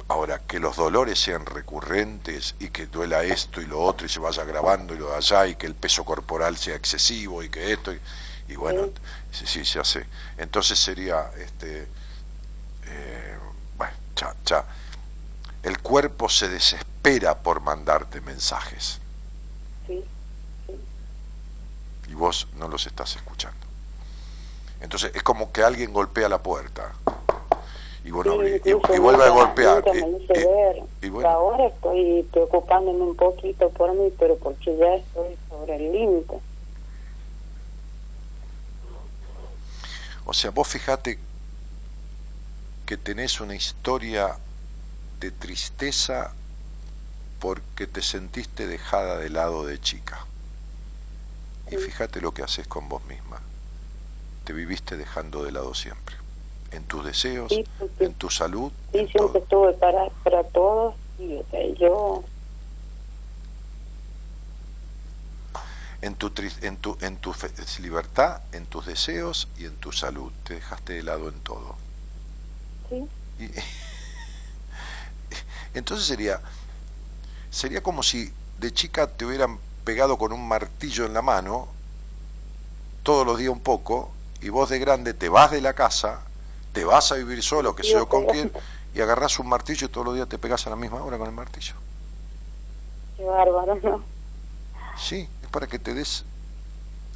ahora, 0.09 0.41
que 0.41 0.59
los 0.59 0.77
dolores 0.77 1.19
sean 1.19 1.47
recurrentes 1.47 2.55
y 2.59 2.69
que 2.69 2.87
duela 2.87 3.23
esto 3.23 3.61
y 3.61 3.67
lo 3.67 3.81
otro 3.81 4.07
y 4.07 4.09
se 4.09 4.19
vaya 4.19 4.45
grabando 4.45 4.95
y 4.95 4.99
lo 4.99 5.11
de 5.11 5.17
allá 5.17 5.47
y 5.47 5.55
que 5.55 5.67
el 5.67 5.75
peso 5.75 6.05
corporal 6.05 6.57
sea 6.57 6.75
excesivo 6.75 7.43
y 7.43 7.49
que 7.49 7.73
esto, 7.73 7.93
y, 8.49 8.57
bueno, 8.57 8.89
sí. 9.31 9.47
sí, 9.47 9.65
se 9.65 9.79
hace. 9.79 10.07
Entonces 10.37 10.79
sería, 10.79 11.31
este, 11.39 11.87
eh, 12.87 13.39
bueno, 13.77 13.95
cha, 14.15 14.35
cha. 14.45 14.65
El 15.63 15.81
cuerpo 15.81 16.29
se 16.29 16.49
desespera 16.49 17.39
por 17.39 17.61
mandarte 17.61 18.21
mensajes 18.21 19.01
y 22.11 22.15
vos 22.15 22.49
no 22.57 22.67
los 22.67 22.87
estás 22.87 23.15
escuchando. 23.15 23.67
Entonces 24.81 25.13
es 25.15 25.23
como 25.23 25.53
que 25.53 25.63
alguien 25.63 25.93
golpea 25.93 26.29
la 26.29 26.43
puerta 26.43 26.93
y 28.05 28.11
bueno 28.11 28.43
y, 28.45 28.73
vuelve 28.99 29.25
a 29.25 29.31
golpear. 29.31 29.85
Y, 31.03 31.09
bueno. 31.09 31.29
Ahora 31.29 31.67
estoy 31.67 32.27
preocupándome 32.33 33.03
un 33.03 33.17
poquito 33.17 33.71
por 33.71 33.95
mí, 33.95 34.13
pero 34.19 34.37
porque 34.37 34.77
ya 34.77 34.95
estoy 34.95 35.37
sobre 35.49 35.77
el 35.77 35.93
límite. 35.93 36.39
O 40.25 40.33
sea, 40.33 40.51
vos 40.51 40.69
fíjate 40.69 41.19
que 42.87 42.97
tenés 42.97 43.41
una 43.41 43.55
historia 43.55 44.39
de 45.21 45.31
tristeza 45.31 46.33
porque 47.39 47.87
te 47.87 48.03
sentiste 48.03 48.67
dejada 48.67 49.19
de 49.19 49.31
lado 49.31 49.65
de 49.65 49.81
chica. 49.81 50.27
Y 51.71 51.77
fíjate 51.77 52.21
lo 52.21 52.33
que 52.33 52.43
haces 52.43 52.67
con 52.67 52.89
vos 52.89 53.05
misma. 53.07 53.41
Te 54.45 54.53
viviste 54.53 54.97
dejando 54.97 55.45
de 55.45 55.53
lado 55.53 55.75
siempre. 55.75 56.20
En 56.73 56.85
tus 56.85 57.05
deseos, 57.05 57.53
en 57.99 58.15
tu 58.15 58.31
salud. 58.31 58.71
Sí, 58.93 59.07
siempre 59.09 59.41
estuve 59.41 59.73
para, 59.75 60.09
para 60.23 60.45
todos 60.45 60.95
y 61.19 61.75
yo... 61.79 62.25
En 66.03 66.15
tu, 66.15 66.33
en, 66.63 66.79
tu, 66.79 66.97
en 67.03 67.17
tu 67.19 67.35
libertad, 67.83 68.41
en 68.53 68.65
tus 68.65 68.87
deseos 68.87 69.49
y 69.59 69.67
en 69.67 69.77
tu 69.77 69.93
salud. 69.93 70.33
Te 70.45 70.55
dejaste 70.55 70.95
de 70.95 71.03
lado 71.03 71.29
en 71.29 71.39
todo. 71.41 71.77
Sí. 72.89 73.07
entonces 75.75 76.07
sería, 76.07 76.41
sería 77.51 77.83
como 77.83 78.03
si 78.03 78.33
de 78.59 78.73
chica 78.73 79.09
te 79.09 79.27
hubieran 79.27 79.59
pegado 79.85 80.17
con 80.17 80.33
un 80.33 80.47
martillo 80.49 81.05
en 81.05 81.13
la 81.13 81.21
mano, 81.21 81.69
todos 83.03 83.27
los 83.27 83.39
días 83.39 83.51
un 83.51 83.61
poco, 83.61 84.11
y 84.41 84.49
vos 84.49 84.71
de 84.71 84.79
grande 84.79 85.13
te 85.13 85.29
vas 85.29 85.51
de 85.51 85.61
la 85.61 85.75
casa, 85.75 86.21
te 86.73 86.85
vas 86.85 87.13
a 87.13 87.17
vivir 87.17 87.43
solo, 87.43 87.75
que 87.75 87.83
sé 87.83 87.93
yo 87.93 88.09
con 88.09 88.27
quién, 88.27 88.53
y 88.95 89.01
agarrás 89.01 89.39
un 89.39 89.49
martillo 89.49 89.87
y 89.87 89.91
todos 89.91 90.07
los 90.07 90.15
días 90.15 90.29
te 90.29 90.39
pegas 90.39 90.67
a 90.67 90.71
la 90.71 90.77
misma 90.77 91.03
hora 91.03 91.19
con 91.19 91.27
el 91.27 91.35
martillo. 91.35 91.75
Qué 93.17 93.25
bárbaro, 93.25 93.75
¿no? 93.77 94.05
Sí, 94.99 95.29
es 95.43 95.49
para 95.49 95.67
que 95.67 95.79
te 95.79 95.95
des 95.95 96.25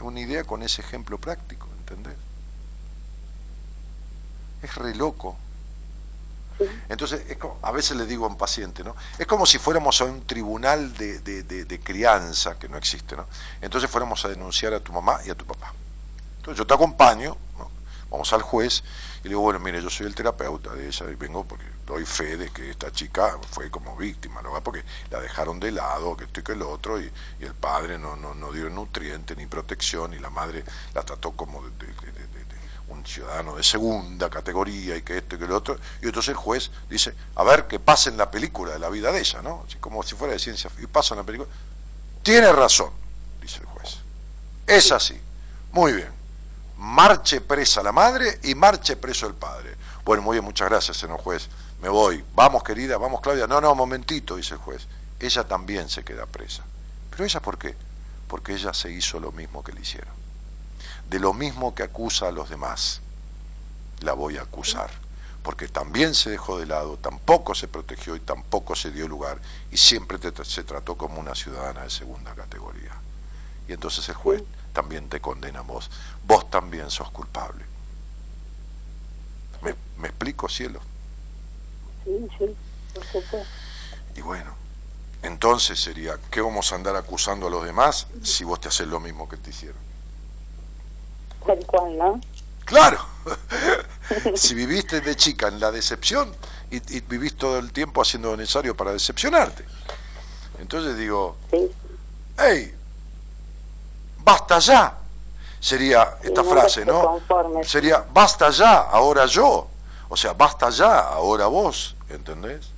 una 0.01 0.21
idea 0.21 0.45
con 0.45 0.63
ese 0.63 0.83
ejemplo 0.83 1.19
práctico, 1.19 1.69
¿entendés? 1.79 2.15
Es 4.63 4.75
re 4.77 4.95
loco. 4.95 5.37
Entonces, 6.89 7.25
a 7.63 7.73
veces 7.73 7.97
le 7.97 8.07
digo 8.07 8.25
a 8.27 8.29
un 8.29 8.37
paciente, 8.37 8.85
¿no? 8.85 8.95
Es 9.19 9.27
como 9.27 9.45
si 9.45 9.59
fuéramos 9.59 10.01
a 10.01 10.05
un 10.05 10.25
tribunal 10.25 10.95
de, 10.95 11.19
de, 11.21 11.81
crianza, 11.81 12.59
que 12.59 12.69
no 12.69 12.77
existe, 12.77 13.17
¿no? 13.17 13.27
Entonces 13.61 13.91
fuéramos 13.91 14.25
a 14.25 14.29
denunciar 14.29 14.73
a 14.73 14.81
tu 14.81 14.93
mamá 14.93 15.19
y 15.27 15.31
a 15.31 15.35
tu 15.35 15.45
papá. 15.45 15.75
Entonces 16.37 16.59
yo 16.59 16.67
te 16.67 16.75
acompaño, 16.75 17.37
vamos 18.09 18.33
al 18.33 18.43
juez 18.43 18.85
y 19.25 19.29
le 19.29 19.31
digo, 19.31 19.41
bueno, 19.41 19.59
mire, 19.59 19.81
yo 19.81 19.89
soy 19.89 20.07
el 20.07 20.15
terapeuta 20.15 20.75
de 20.75 20.87
ella 20.87 21.07
y 21.11 21.15
vengo 21.15 21.45
porque 21.45 21.65
doy 21.87 22.05
fe 22.05 22.37
de 22.37 22.51
que 22.51 22.71
esta 22.71 22.93
chica 22.93 23.39
fue 23.51 23.71
como 23.71 23.97
víctima, 23.97 24.43
¿no? 24.43 24.63
Porque 24.63 24.85
la 25.11 25.19
dejaron 25.19 25.59
de 25.59 25.73
lado, 25.73 26.15
que 26.15 26.25
esto 26.25 26.41
y 26.41 26.43
que 26.43 26.53
el 26.53 26.61
otro, 26.61 27.01
y, 27.01 27.11
el 27.41 27.55
padre 27.55 27.99
no, 27.99 28.17
no, 28.17 28.35
no 28.35 28.53
dio 28.53 28.69
nutriente 28.69 29.35
ni 29.35 29.47
protección, 29.47 30.13
y 30.13 30.19
la 30.19 30.29
madre 30.29 30.63
la 30.93 31.03
trató 31.03 31.33
como 31.33 31.63
de, 31.63 31.87
un 32.89 33.07
ciudadano 33.07 33.57
de 33.57 33.63
segunda 33.63 34.29
categoría 34.29 34.95
y 34.95 35.01
que 35.01 35.17
esto 35.17 35.37
y 35.37 35.39
que 35.39 35.47
lo 35.47 35.57
otro, 35.57 35.79
y 36.03 36.07
entonces 36.07 36.29
el 36.29 36.37
juez 36.37 36.71
dice, 36.91 37.15
a 37.35 37.43
ver, 37.45 37.67
que 37.67 37.81
pase 37.81 38.11
en 38.11 38.19
la 38.19 38.31
película 38.31 38.75
de 38.75 38.79
la 38.79 38.91
vida 38.91 39.11
de 39.11 39.21
ella, 39.21 39.41
¿no? 39.41 39.65
como 39.81 40.03
si 40.03 40.17
fuera 40.17 40.35
de 40.35 40.39
ciencia, 40.39 40.71
y 40.79 40.87
pasa 40.87 41.15
en 41.15 41.21
la 41.21 41.25
película. 41.25 41.49
Tiene 42.23 42.53
razón, 42.53 42.91
dice 43.41 43.61
el 43.61 43.67
juez. 43.67 43.97
Es 44.67 44.93
así. 44.93 45.19
Muy 45.73 45.95
bien. 45.95 46.24
Marche 46.85 47.41
presa 47.41 47.83
la 47.83 47.93
madre 47.93 48.41
y 48.45 48.55
marche 48.55 48.97
preso 48.97 49.27
el 49.27 49.35
padre. 49.35 49.77
Bueno, 50.05 50.23
muy 50.23 50.35
bien, 50.35 50.45
muchas 50.45 50.69
gracias, 50.69 50.97
señor 50.97 51.21
juez. 51.21 51.49
Me 51.81 51.89
voy. 51.89 52.25
Vamos, 52.35 52.63
querida, 52.63 52.99
vamos, 52.99 53.21
Claudia. 53.21 53.47
No, 53.47 53.61
no, 53.61 53.75
momentito, 53.75 54.37
dice 54.37 54.55
el 54.55 54.61
juez. 54.61 54.87
Ella 55.19 55.45
también 55.45 55.89
se 55.89 56.05
queda 56.05 56.27
presa. 56.27 56.63
¿Pero 57.11 57.25
ella 57.25 57.41
por 57.41 57.59
qué? 57.59 57.75
Porque 58.29 58.55
ella 58.55 58.73
se 58.75 58.91
hizo 58.91 59.19
lo 59.21 59.33
mismo 59.33 59.63
que 59.65 59.73
le 59.73 59.81
hicieron 59.81 60.25
de 61.09 61.19
lo 61.19 61.33
mismo 61.33 61.75
que 61.75 61.83
acusa 61.83 62.29
a 62.29 62.33
los 62.33 62.51
demás, 62.51 63.01
la 64.01 64.13
voy 64.13 64.39
a 64.39 64.43
acusar, 64.43 64.91
porque 65.43 65.69
también 65.69 66.15
se 66.15 66.31
dejó 66.31 66.59
de 66.59 66.67
lado, 66.67 66.97
tampoco 66.97 67.55
se 67.55 67.69
protegió 67.69 68.17
y 68.17 68.21
tampoco 68.21 68.75
se 68.75 68.91
dio 68.91 69.07
lugar, 69.07 69.39
y 69.71 69.77
siempre 69.77 70.19
se 70.45 70.65
trató 70.65 70.97
como 70.97 71.21
una 71.21 71.35
ciudadana 71.35 71.83
de 71.83 71.91
segunda 71.91 72.35
categoría. 72.35 72.93
Y 73.69 73.73
entonces 73.73 74.09
el 74.09 74.15
juez 74.15 74.43
también 74.75 75.09
te 75.09 75.21
condena 75.21 75.61
a 75.61 75.63
vos, 75.63 75.91
vos 76.27 76.51
también 76.51 76.91
sos 76.91 77.11
culpable. 77.11 77.65
¿Me, 79.63 79.75
me 79.97 80.09
explico, 80.09 80.49
cielo? 80.49 80.81
Sí, 82.05 82.29
sí, 82.37 82.55
por 82.93 83.05
supuesto. 83.07 83.39
Y 84.17 84.21
bueno, 84.21 84.55
entonces 85.23 85.81
sería, 85.81 86.19
¿qué 86.31 86.43
vamos 86.43 86.71
a 86.73 86.75
andar 86.75 86.97
acusando 86.97 87.47
a 87.47 87.51
los 87.51 87.65
demás 87.65 88.09
si 88.23 88.45
vos 88.45 88.61
te 88.61 88.69
haces 88.69 88.87
lo 88.89 89.01
mismo 89.01 89.29
que 89.29 89.39
te 89.39 89.51
hicieron? 89.51 89.79
Tal 91.47 91.65
cual, 91.65 91.97
¿no? 91.97 92.21
Claro. 92.65 92.99
si 94.35 94.55
viviste 94.55 95.01
de 95.01 95.17
chica 95.17 95.49
en 95.49 95.61
la 95.61 95.71
decepción 95.71 96.35
y, 96.71 96.77
y, 96.97 97.01
vivís 97.01 97.37
todo 97.37 97.59
el 97.59 97.73
tiempo 97.73 98.03
haciendo 98.03 98.31
lo 98.31 98.37
necesario 98.37 98.77
para 98.77 98.93
decepcionarte. 98.93 99.65
Entonces 100.59 100.97
digo, 100.97 101.37
sí. 101.51 101.71
hey, 102.39 102.75
basta 104.25 104.59
ya. 104.59 104.99
Sería 105.61 106.19
esta 106.23 106.45
frase, 106.45 106.85
¿no? 106.85 107.21
Sería, 107.63 108.05
basta 108.13 108.51
ya, 108.51 108.81
ahora 108.83 109.27
yo. 109.27 109.69
O 110.09 110.17
sea, 110.17 110.33
basta 110.33 110.69
ya, 110.71 111.01
ahora 111.01 111.47
vos. 111.47 111.97
¿Entendés? 112.09 112.71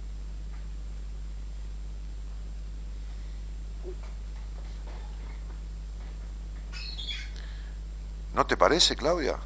¿No 8.34 8.46
te 8.46 8.56
parece, 8.56 8.94
Claudia? 8.94 9.36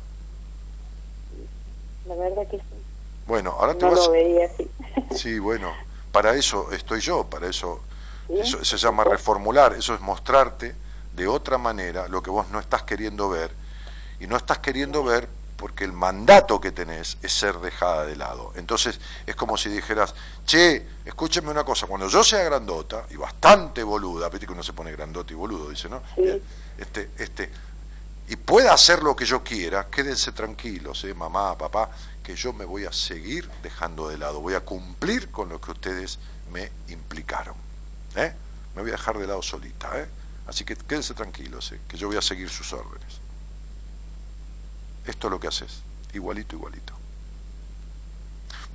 La 2.07 2.15
verdad 2.17 2.47
que 2.51 2.59
sí. 2.59 2.65
Bueno, 3.27 3.55
ahora 3.59 3.75
te 3.75 3.85
no 3.85 3.93
vas... 3.93 4.07
lo 4.07 4.11
veía 4.11 4.47
así. 4.47 4.69
Sí, 5.17 5.39
bueno, 5.39 5.73
para 6.13 6.35
eso 6.35 6.73
estoy 6.73 7.01
yo, 7.01 7.25
para 7.25 7.47
eso, 7.49 7.81
eso 8.29 8.65
se 8.65 8.77
llama 8.77 9.05
reformular, 9.05 9.75
eso 9.75 9.95
es 9.95 10.01
mostrarte 10.01 10.75
de 11.21 11.29
otra 11.29 11.59
manera 11.59 12.09
lo 12.09 12.23
que 12.23 12.31
vos 12.31 12.49
no 12.49 12.59
estás 12.59 12.83
queriendo 12.85 13.29
ver 13.29 13.53
y 14.21 14.27
no 14.27 14.39
estás 14.39 14.59
queriendo 14.59 15.05
ver 15.05 15.29
porque 15.59 15.85
el 15.85 15.93
mandato 15.93 16.59
que 16.59 16.73
tenés 16.73 17.19
es 17.21 17.35
ser 17.35 17.59
dejada 17.59 18.07
de 18.07 18.17
lado. 18.17 18.53
Entonces 18.57 18.99
es 19.27 19.37
como 19.37 19.59
si 19.59 19.69
dijeras, 19.69 20.15
che, 20.47 20.87
escúcheme 21.05 21.51
una 21.51 21.63
cosa, 21.63 21.87
cuando 21.87 22.09
yo 22.09 22.25
sea 22.25 22.43
grandota 22.43 23.05
y 23.11 23.17
bastante 23.17 23.83
boluda, 23.83 24.31
viste 24.31 24.47
que 24.47 24.53
uno 24.55 24.63
se 24.63 24.73
pone 24.73 24.93
grandota 24.93 25.35
y 25.35 25.37
boludo, 25.37 25.69
dice, 25.69 25.91
¿no? 25.91 26.03
Sí. 26.17 26.43
Este, 26.79 27.11
este, 27.19 27.51
y 28.29 28.37
pueda 28.37 28.73
hacer 28.73 29.03
lo 29.03 29.15
que 29.15 29.27
yo 29.27 29.45
quiera, 29.45 29.89
quédense 29.91 30.33
tranquilos, 30.33 31.05
¿eh? 31.05 31.13
mamá, 31.13 31.59
papá, 31.59 31.91
que 32.23 32.35
yo 32.35 32.55
me 32.55 32.65
voy 32.65 32.87
a 32.87 32.93
seguir 32.93 33.51
dejando 33.63 34.09
de 34.09 34.17
lado, 34.17 34.41
voy 34.41 34.55
a 34.55 34.61
cumplir 34.61 35.31
con 35.31 35.51
lo 35.51 35.61
que 35.61 35.73
ustedes 35.73 36.19
me 36.51 36.73
implicaron. 36.89 37.57
¿eh? 38.17 38.33
Me 38.75 38.81
voy 38.81 38.93
a 38.93 38.95
dejar 38.95 39.19
de 39.19 39.27
lado 39.27 39.43
solita, 39.43 39.91
¿eh? 40.01 40.09
Así 40.51 40.65
que 40.65 40.75
quédense 40.75 41.15
tranquilos, 41.15 41.71
¿eh? 41.71 41.81
que 41.89 41.97
yo 41.97 42.09
voy 42.09 42.17
a 42.17 42.23
seguir 42.23 42.51
sus 42.51 42.73
órdenes. 42.73 43.21
Esto 45.07 45.29
es 45.29 45.31
lo 45.31 45.39
que 45.39 45.47
haces, 45.47 45.83
igualito, 46.13 46.57
igualito. 46.57 46.93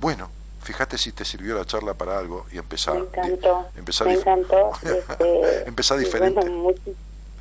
Bueno, 0.00 0.30
fíjate 0.62 0.96
si 0.96 1.12
te 1.12 1.26
sirvió 1.26 1.54
la 1.54 1.66
charla 1.66 1.92
para 1.92 2.18
algo 2.18 2.46
y 2.50 2.56
empezar. 2.56 2.94
Me 2.94 3.00
encantó. 3.00 3.66
Empezar 3.76 4.06
me 4.06 4.14
encantó. 4.14 4.72
Este, 4.82 5.68
empezar 5.68 5.98
diferente. 5.98 6.40
Bueno, 6.40 6.74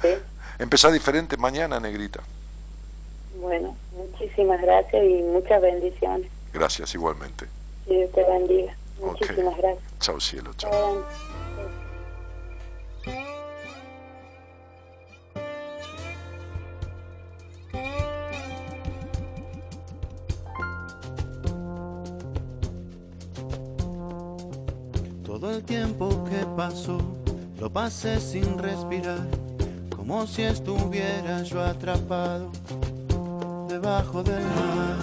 ¿sí? 0.02 0.92
diferente 0.92 1.38
mañana, 1.38 1.80
negrita. 1.80 2.22
Bueno, 3.40 3.78
muchísimas 3.94 4.62
gracias 4.62 5.02
y 5.02 5.22
muchas 5.24 5.62
bendiciones. 5.62 6.30
Gracias, 6.54 6.94
igualmente. 6.94 7.48
Dios 7.88 8.12
te 8.12 8.24
bendiga. 8.24 8.76
Muchísimas 9.00 9.58
gracias. 9.58 9.84
Chao, 10.00 10.20
cielo, 10.20 10.54
chao. 10.58 11.06
Todo 25.46 25.58
el 25.58 25.64
tiempo 25.64 26.24
que 26.24 26.44
pasó 26.58 26.98
lo 27.60 27.70
pasé 27.70 28.20
sin 28.20 28.58
respirar, 28.58 29.28
como 29.96 30.26
si 30.26 30.42
estuviera 30.42 31.44
yo 31.44 31.62
atrapado 31.62 32.50
debajo 33.70 34.24
del 34.24 34.42
mar. 34.42 34.98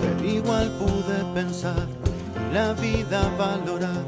Pero 0.00 0.24
igual 0.24 0.70
pude 0.78 1.34
pensar 1.34 1.86
y 2.50 2.54
la 2.54 2.72
vida 2.72 3.30
valorar, 3.36 4.04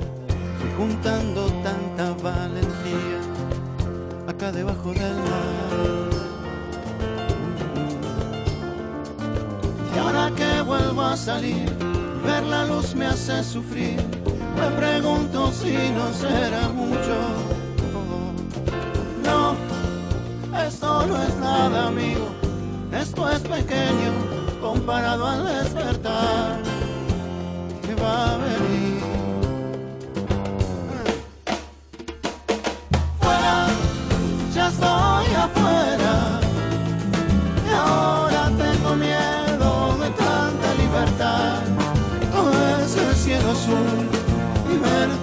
fui 0.59 0.70
juntando 0.78 1.44
tanta 1.62 2.14
valentía 2.22 3.20
acá 4.26 4.52
debajo 4.52 4.94
del 4.94 5.16
mar. 5.16 6.06
Y 9.94 9.98
ahora 9.98 10.30
que 10.34 10.62
vuelvo 10.62 11.02
a 11.02 11.14
salir, 11.14 11.95
ver 12.27 12.44
la 12.44 12.65
luz 12.66 12.94
me 12.94 13.07
hace 13.07 13.43
sufrir. 13.44 13.97
Me 14.57 14.69
pregunto 14.77 15.53
si 15.53 15.74
no 15.90 16.12
será 16.12 16.69
mucho. 16.69 17.16
No, 19.24 19.57
esto 20.66 21.07
no 21.07 21.23
es 21.23 21.36
nada, 21.36 21.86
amigo. 21.86 22.28
Esto 22.93 23.31
es 23.31 23.40
pequeño 23.40 24.12
comparado 24.61 25.27
al 25.27 25.47
despertar 25.47 26.59
que 27.82 27.94
va 28.03 28.35
a 28.35 28.39
venir. 28.39 28.95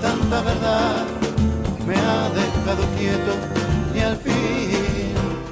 Tanta 0.04 0.42
verdad 0.42 1.06
me 1.88 1.96
ha 1.96 2.30
dejado 2.30 2.84
quieto 2.98 3.34
y 3.96 4.00
al 4.02 4.18
fin. 4.18 4.34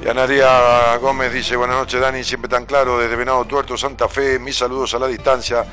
Y 0.03 0.99
Gómez 0.99 1.31
dice, 1.31 1.55
buenas 1.55 1.77
noches 1.77 2.01
Dani, 2.01 2.21
siempre 2.23 2.49
tan 2.49 2.65
claro 2.65 2.99
desde 2.99 3.15
Venado 3.15 3.45
Tuerto, 3.45 3.77
Santa 3.77 4.09
Fe, 4.09 4.39
mis 4.39 4.57
saludos 4.57 4.93
a 4.93 4.99
la 4.99 5.07
distancia. 5.07 5.65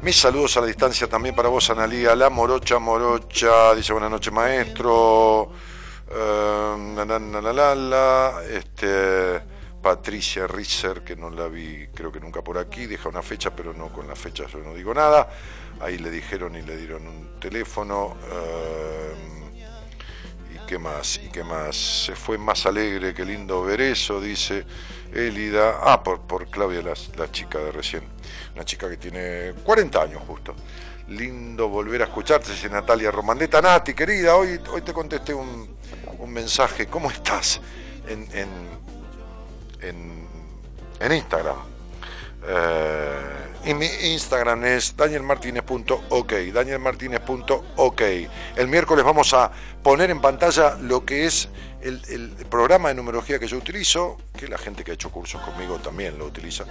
Mis 0.00 0.16
saludos 0.16 0.56
a 0.56 0.60
la 0.60 0.66
distancia 0.66 1.08
también 1.08 1.34
para 1.34 1.48
vos, 1.48 1.68
Analía. 1.68 2.14
La 2.14 2.30
Morocha 2.30 2.78
Morocha 2.78 3.74
dice 3.74 3.92
buenas 3.92 4.10
noches, 4.10 4.32
maestro. 4.32 5.50
La, 6.08 7.04
la, 7.04 7.18
la, 7.18 7.52
la, 7.52 7.74
la, 7.74 8.42
este, 8.48 9.42
Patricia 9.82 10.46
Risser, 10.46 11.02
que 11.02 11.16
no 11.16 11.30
la 11.30 11.48
vi, 11.48 11.88
creo 11.92 12.12
que 12.12 12.20
nunca 12.20 12.42
por 12.42 12.56
aquí, 12.56 12.86
deja 12.86 13.08
una 13.08 13.22
fecha, 13.22 13.54
pero 13.54 13.72
no 13.74 13.88
con 13.88 14.06
la 14.06 14.14
fecha 14.14 14.46
yo 14.46 14.58
no 14.60 14.74
digo 14.74 14.94
nada. 14.94 15.28
Ahí 15.80 15.98
le 15.98 16.10
dijeron 16.10 16.56
y 16.56 16.62
le 16.62 16.76
dieron 16.76 17.06
un 17.06 17.38
teléfono. 17.40 18.16
eh, 18.32 19.14
¿Y 20.54 20.66
qué 20.66 20.78
más? 20.78 21.18
¿Y 21.22 21.28
qué 21.28 21.44
más? 21.44 21.76
Se 21.76 22.14
fue 22.16 22.38
más 22.38 22.66
alegre, 22.66 23.12
qué 23.14 23.24
lindo 23.24 23.62
ver 23.62 23.80
eso, 23.80 24.20
dice 24.20 24.64
Elida. 25.12 25.78
Ah, 25.82 26.02
por, 26.02 26.22
por 26.22 26.48
Claudia, 26.48 26.82
la, 26.82 26.94
la 27.16 27.30
chica 27.30 27.58
de 27.58 27.72
recién. 27.72 28.04
Una 28.54 28.64
chica 28.64 28.88
que 28.88 28.96
tiene 28.96 29.52
40 29.62 30.02
años 30.02 30.22
justo. 30.26 30.54
Lindo 31.08 31.68
volver 31.68 32.02
a 32.02 32.06
escucharte, 32.06 32.50
dice 32.50 32.68
Natalia 32.68 33.10
Romandeta. 33.10 33.60
Nati, 33.60 33.94
querida, 33.94 34.34
hoy, 34.34 34.58
hoy 34.72 34.82
te 34.82 34.92
contesté 34.92 35.34
un, 35.34 35.76
un 36.18 36.32
mensaje. 36.32 36.86
¿Cómo 36.86 37.10
estás? 37.10 37.60
En, 38.08 38.26
en, 38.32 38.48
en, 39.82 40.26
en 40.98 41.12
Instagram. 41.12 41.75
Eh, 42.48 43.46
y 43.66 43.74
mi 43.74 43.86
Instagram 43.86 44.64
es 44.64 44.96
danielmartinez.ok, 44.96 46.32
danielmartinez.ok. 46.54 48.02
El 48.56 48.68
miércoles 48.68 49.04
vamos 49.04 49.34
a 49.34 49.50
poner 49.82 50.10
en 50.10 50.20
pantalla 50.20 50.76
lo 50.80 51.04
que 51.04 51.26
es 51.26 51.48
el, 51.80 52.30
programa 52.48 52.90
de 52.90 52.94
numerología 52.94 53.40
que 53.40 53.48
yo 53.48 53.56
utilizo, 53.56 54.18
que 54.36 54.46
la 54.46 54.56
gente 54.56 54.84
que 54.84 54.92
ha 54.92 54.94
hecho 54.94 55.10
cursos 55.10 55.40
conmigo 55.42 55.78
también 55.78 56.16
lo 56.16 56.26
utiliza, 56.26 56.64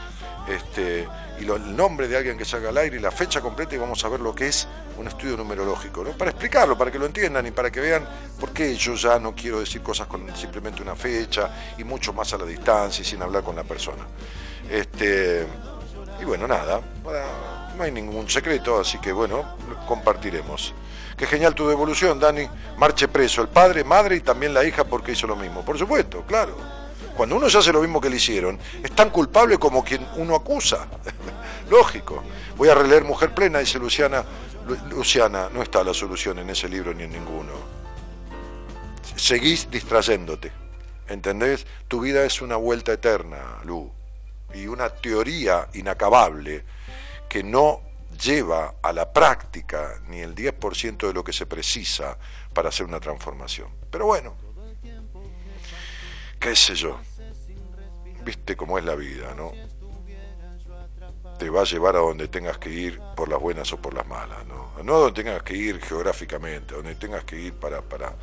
este, 0.48 1.08
y 1.40 1.44
el 1.44 1.76
nombre 1.76 2.08
de 2.08 2.16
alguien 2.16 2.38
que 2.38 2.46
salga 2.46 2.70
al 2.70 2.78
aire 2.78 2.98
y 2.98 3.00
la 3.00 3.12
fecha 3.12 3.42
completa 3.42 3.76
y 3.76 3.78
vamos 3.78 4.04
a 4.06 4.10
ver 4.10 4.22
lo 4.22 4.34
que 4.34 4.48
es 4.48 4.68
un 4.98 5.08
estudio 5.08 5.36
numerológico, 5.36 6.04
¿no? 6.04 6.12
para 6.12 6.32
explicarlo, 6.32 6.78
para 6.78 6.92
que 6.92 7.00
lo 7.00 7.06
entiendan 7.06 7.46
y 7.46 7.52
para 7.52 7.70
que 7.72 7.82
vean 7.82 8.08
por 8.40 8.52
qué 8.52 8.74
yo 8.76 8.96
ya 8.96 9.20
no 9.20 9.36
quiero 9.36 9.60
decir 9.60 9.82
cosas 9.82 10.08
con 10.08 10.34
simplemente 10.36 10.82
una 10.82 10.96
fecha 10.96 11.74
y 11.78 11.84
mucho 11.84 12.14
más 12.14 12.34
a 12.34 12.38
la 12.38 12.46
distancia 12.46 13.02
y 13.02 13.06
sin 13.06 13.22
hablar 13.22 13.44
con 13.44 13.56
la 13.56 13.64
persona. 13.64 14.06
Este, 14.70 15.46
y 16.22 16.26
bueno, 16.26 16.48
nada, 16.48 16.82
no 17.78 17.84
hay 17.84 17.92
ningún 17.92 18.30
secreto, 18.30 18.80
así 18.80 18.98
que 19.00 19.12
bueno, 19.12 19.58
compartiremos. 19.88 20.74
Qué 21.18 21.26
genial 21.28 21.56
tu 21.56 21.68
devolución, 21.68 22.20
Dani. 22.20 22.48
Marche 22.78 23.08
preso 23.08 23.42
el 23.42 23.48
padre, 23.48 23.84
madre 23.84 24.18
y 24.18 24.22
también 24.22 24.54
la 24.54 24.64
hija 24.66 24.84
porque 24.84 25.14
hizo 25.14 25.28
lo 25.28 25.36
mismo. 25.36 25.64
Por 25.64 25.78
supuesto, 25.78 26.24
claro. 26.28 26.58
Cuando 27.16 27.38
uno 27.38 27.48
ya 27.48 27.60
hace 27.60 27.72
lo 27.72 27.80
mismo 27.82 28.02
que 28.02 28.10
le 28.10 28.18
hicieron, 28.18 28.60
es 28.84 28.92
tan 28.92 29.10
culpable 29.10 29.58
como 29.58 29.84
quien 29.84 30.06
uno 30.18 30.36
acusa. 30.36 30.88
Lógico. 31.70 32.22
Voy 32.58 32.68
a 32.68 32.76
releer 32.76 33.06
Mujer 33.06 33.34
Plena, 33.34 33.60
dice 33.60 33.80
Luciana. 33.80 34.26
Lu- 34.68 34.78
Luciana, 34.98 35.48
no 35.54 35.62
está 35.62 35.82
la 35.84 35.94
solución 35.94 36.40
en 36.40 36.50
ese 36.50 36.68
libro 36.68 36.94
ni 36.94 37.04
en 37.04 37.14
ninguno. 37.14 37.54
Seguís 39.16 39.70
distrayéndote. 39.72 40.52
¿Entendés? 41.08 41.66
Tu 41.88 42.02
vida 42.02 42.26
es 42.26 42.42
una 42.42 42.58
vuelta 42.58 42.92
eterna, 42.92 43.60
Lu. 43.64 43.90
Y 44.56 44.68
una 44.68 44.90
teoría 44.90 45.68
inacabable 45.74 46.64
que 47.28 47.44
no 47.44 47.82
lleva 48.24 48.76
a 48.82 48.94
la 48.94 49.12
práctica 49.12 50.00
ni 50.08 50.20
el 50.20 50.34
10% 50.34 51.08
de 51.08 51.14
lo 51.14 51.24
que 51.24 51.34
se 51.34 51.46
precisa 51.46 52.18
para 52.54 52.70
hacer 52.70 52.86
una 52.86 53.00
transformación. 53.00 53.70
Pero 53.92 54.06
bueno, 54.06 54.36
qué 56.40 56.56
sé 56.56 56.76
yo. 56.76 57.00
Viste 58.24 58.56
cómo 58.56 58.80
es 58.80 58.86
la 58.86 58.96
vida, 58.96 59.34
¿no? 59.36 59.52
Te 61.38 61.50
va 61.50 61.62
a 61.62 61.66
llevar 61.66 61.96
a 61.98 62.00
donde 62.00 62.28
tengas 62.28 62.58
que 62.58 62.70
ir 62.70 63.00
por 63.16 63.30
las 63.30 63.40
buenas 63.40 63.72
o 63.74 63.78
por 63.78 63.94
las 63.94 64.08
malas, 64.08 64.46
¿no? 64.48 64.72
No 64.84 64.96
a 64.96 65.00
donde 65.00 65.24
tengas 65.24 65.44
que 65.44 65.56
ir 65.56 65.82
geográficamente, 65.82 66.74
a 66.74 66.78
donde 66.78 66.96
tengas 66.96 67.24
que 67.26 67.38
ir 67.40 67.54
para, 67.54 67.82
para 67.82 68.14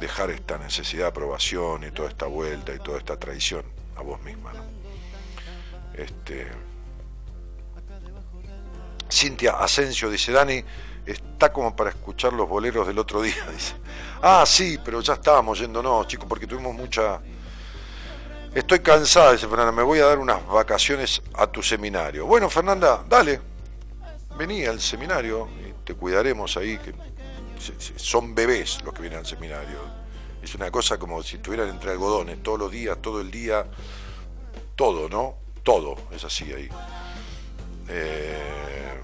dejar 0.00 0.30
esta 0.30 0.56
necesidad 0.58 1.04
de 1.04 1.08
aprobación 1.08 1.84
y 1.84 1.90
toda 1.90 2.08
esta 2.08 2.26
vuelta 2.26 2.74
y 2.74 2.78
toda 2.78 2.98
esta 2.98 3.18
traición 3.18 3.62
a 3.96 4.02
vos 4.02 4.20
misma, 4.22 4.52
¿no? 4.54 4.79
Este, 5.94 6.50
Cintia 9.10 9.52
Asensio 9.52 10.08
dice, 10.08 10.32
Dani, 10.32 10.62
está 11.04 11.52
como 11.52 11.74
para 11.74 11.90
escuchar 11.90 12.32
los 12.32 12.48
boleros 12.48 12.86
del 12.86 12.98
otro 12.98 13.22
día, 13.22 13.46
dice. 13.52 13.74
Ah, 14.22 14.44
sí, 14.46 14.78
pero 14.84 15.00
ya 15.00 15.14
estábamos 15.14 15.58
yéndonos, 15.58 16.06
chicos, 16.06 16.26
porque 16.28 16.46
tuvimos 16.46 16.74
mucha... 16.74 17.20
Estoy 18.54 18.80
cansada, 18.80 19.32
dice 19.32 19.46
Fernanda, 19.46 19.70
me 19.70 19.82
voy 19.82 20.00
a 20.00 20.06
dar 20.06 20.18
unas 20.18 20.44
vacaciones 20.44 21.22
a 21.34 21.46
tu 21.46 21.62
seminario. 21.62 22.26
Bueno, 22.26 22.50
Fernanda, 22.50 23.04
dale, 23.08 23.40
vení 24.36 24.64
al 24.64 24.80
seminario 24.80 25.48
y 25.60 25.72
te 25.84 25.94
cuidaremos 25.94 26.56
ahí, 26.56 26.76
que 26.78 26.92
son 27.96 28.34
bebés 28.34 28.82
los 28.82 28.92
que 28.92 29.02
vienen 29.02 29.20
al 29.20 29.26
seminario. 29.26 29.78
Es 30.42 30.54
una 30.56 30.68
cosa 30.70 30.98
como 30.98 31.22
si 31.22 31.36
estuvieran 31.36 31.68
entre 31.68 31.92
algodones, 31.92 32.42
todos 32.42 32.58
los 32.58 32.72
días, 32.72 32.98
todo 33.00 33.20
el 33.20 33.30
día, 33.30 33.66
todo, 34.74 35.08
¿no? 35.08 35.36
Todo, 35.62 35.96
es 36.10 36.24
así 36.24 36.44
ahí. 36.52 36.68
Eh, 37.88 39.00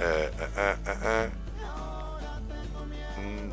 eh, 0.00 0.30
eh, 0.40 0.40
eh, 0.56 0.76
eh, 0.86 0.96
eh. 1.04 1.30
Mm. 3.20 3.52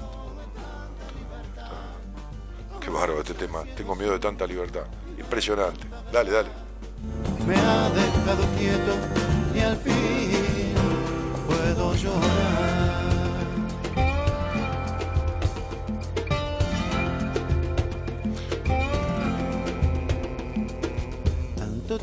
¿Qué 2.80 2.90
bárbaro 2.90 3.22
este 3.22 3.34
tema. 3.34 3.64
Tengo 3.76 3.96
miedo 3.96 4.14
de 4.14 4.20
tanta 4.20 4.48
libertad. 4.48 4.86
Impresionante. 5.18 5.86
Dale, 6.12 6.32
dale. 6.32 6.50
Me 7.46 7.56
ha 7.56 7.90
dejado 7.90 8.44
quieto 8.58 8.96
y 9.56 9.60
al 9.60 9.78
fin 9.78 10.74
puedo 11.48 11.94
llorar. 11.96 12.89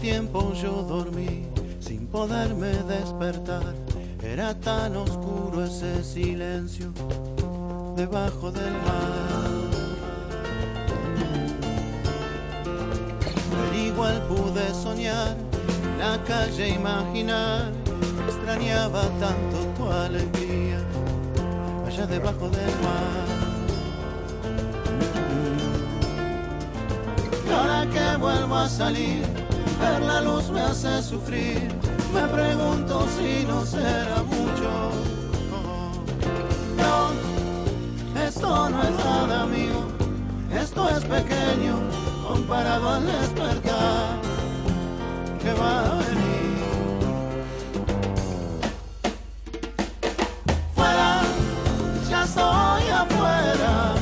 Tiempo 0.00 0.52
yo 0.54 0.82
dormí 0.82 1.46
sin 1.80 2.06
poderme 2.06 2.68
despertar. 2.88 3.74
Era 4.22 4.54
tan 4.54 4.96
oscuro 4.96 5.64
ese 5.64 6.02
silencio 6.02 6.92
debajo 7.96 8.50
del 8.50 8.72
mar. 8.72 9.50
Pero 13.50 13.74
igual 13.74 14.22
pude 14.28 14.74
soñar, 14.74 15.36
la 15.98 16.22
calle 16.24 16.68
imaginar, 16.70 17.72
extrañaba 18.26 19.02
tanto 19.20 19.58
tu 19.76 19.90
alegría 19.90 20.78
allá 21.86 22.06
debajo 22.06 22.48
del 22.50 22.74
mar. 22.86 23.26
Y 27.48 27.52
ahora 27.52 27.86
que 27.90 28.16
vuelvo 28.18 28.56
a 28.56 28.68
salir, 28.68 29.45
ver 29.80 30.02
la 30.02 30.20
luz 30.20 30.50
me 30.50 30.60
hace 30.60 31.02
sufrir, 31.02 31.68
me 32.14 32.26
pregunto 32.28 33.06
si 33.16 33.44
no 33.46 33.64
será 33.64 34.22
mucho. 34.22 34.90
No, 36.76 38.20
esto 38.22 38.68
no 38.70 38.82
es 38.82 39.04
nada 39.04 39.42
amigo, 39.42 39.84
esto 40.52 40.88
es 40.88 41.04
pequeño 41.04 41.78
comparado 42.26 42.88
al 42.90 43.06
despertar 43.06 44.18
que 45.42 45.52
va 45.54 45.80
a 45.80 45.94
venir. 45.94 46.36
Fuera, 50.74 51.22
ya 52.10 52.24
estoy 52.24 52.88
afuera, 53.02 53.94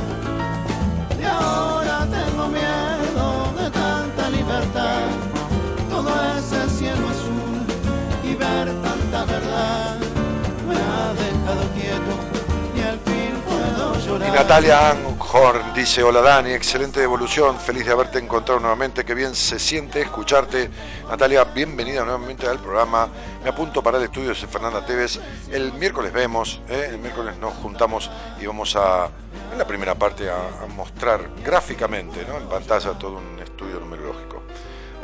Y 14.16 14.30
Natalia 14.30 14.90
Anghorn 14.90 15.74
dice, 15.74 16.02
hola 16.04 16.20
Dani, 16.20 16.52
excelente 16.52 17.00
devolución, 17.00 17.58
feliz 17.58 17.84
de 17.84 17.90
haberte 17.90 18.20
encontrado 18.20 18.60
nuevamente, 18.60 19.04
qué 19.04 19.12
bien 19.12 19.34
se 19.34 19.58
siente 19.58 20.00
escucharte. 20.02 20.70
Natalia, 21.08 21.42
bienvenida 21.42 22.04
nuevamente 22.04 22.46
al 22.46 22.60
programa. 22.60 23.08
Me 23.42 23.50
apunto 23.50 23.82
para 23.82 23.98
el 23.98 24.04
estudio 24.04 24.28
de 24.28 24.34
Fernanda 24.36 24.86
Tevez. 24.86 25.18
El 25.50 25.72
miércoles 25.72 26.12
vemos, 26.12 26.60
¿eh? 26.68 26.90
el 26.90 26.98
miércoles 26.98 27.36
nos 27.38 27.54
juntamos 27.54 28.08
y 28.40 28.46
vamos 28.46 28.76
a, 28.76 29.08
en 29.50 29.58
la 29.58 29.66
primera 29.66 29.96
parte, 29.96 30.30
a, 30.30 30.62
a 30.62 30.66
mostrar 30.68 31.28
gráficamente, 31.44 32.24
¿no? 32.24 32.36
en 32.36 32.48
pantalla, 32.48 32.92
todo 32.92 33.16
un 33.16 33.40
estudio 33.40 33.80
numerológico. 33.80 34.44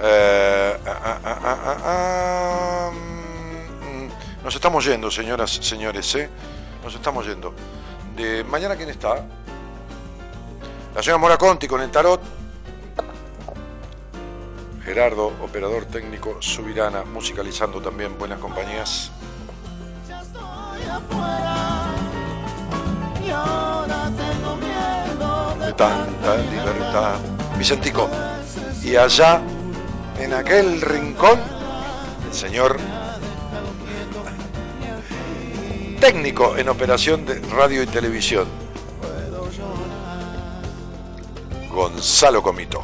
Eh, 0.02 0.76
ah, 0.86 1.18
ah, 1.24 1.40
ah, 1.44 1.76
ah, 1.84 2.90
mm, 2.92 4.44
nos 4.44 4.54
estamos 4.54 4.84
yendo, 4.84 5.10
señoras, 5.10 5.50
señores, 5.50 6.14
¿eh? 6.14 6.30
Nos 6.84 6.94
estamos 6.94 7.26
yendo. 7.26 7.52
De 8.20 8.44
mañana, 8.44 8.76
¿quién 8.76 8.90
está? 8.90 9.24
La 10.94 11.02
señora 11.02 11.16
Mora 11.16 11.38
Conti 11.38 11.66
con 11.66 11.80
el 11.80 11.90
tarot. 11.90 12.20
Gerardo, 14.84 15.28
operador 15.42 15.86
técnico, 15.86 16.36
Subirana, 16.38 17.02
musicalizando 17.04 17.80
también 17.80 18.18
buenas 18.18 18.38
compañías. 18.38 19.10
Estoy 20.02 20.82
afuera 20.82 21.86
y 23.26 23.30
ahora 23.30 24.10
tengo 24.14 24.56
miedo 24.56 25.56
De 25.64 25.72
tanta 25.72 26.36
libertad. 26.36 27.18
Vicentico. 27.56 28.10
Y 28.82 28.96
allá, 28.96 29.40
en 30.18 30.34
aquel 30.34 30.82
rincón, 30.82 31.40
el 32.28 32.34
señor 32.34 32.78
técnico 36.00 36.56
en 36.56 36.70
operación 36.70 37.26
de 37.26 37.38
radio 37.40 37.82
y 37.82 37.86
televisión, 37.86 38.48
Gonzalo 41.70 42.42
Comito. 42.42 42.82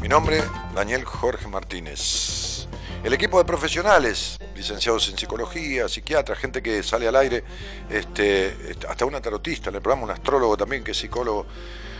Mi 0.00 0.08
nombre, 0.08 0.42
Daniel 0.74 1.04
Jorge 1.04 1.46
Martínez. 1.46 2.66
El 3.04 3.12
equipo 3.12 3.36
de 3.36 3.44
profesionales, 3.44 4.38
licenciados 4.54 5.10
en 5.10 5.18
psicología, 5.18 5.88
psiquiatras, 5.88 6.38
gente 6.38 6.62
que 6.62 6.82
sale 6.82 7.06
al 7.06 7.16
aire, 7.16 7.44
este, 7.90 8.76
hasta 8.88 9.04
una 9.04 9.20
tarotista 9.20 9.68
en 9.68 9.76
el 9.76 9.82
programa, 9.82 10.04
un 10.04 10.10
astrólogo 10.10 10.56
también 10.56 10.82
que 10.82 10.92
es 10.92 10.96
psicólogo, 10.96 11.46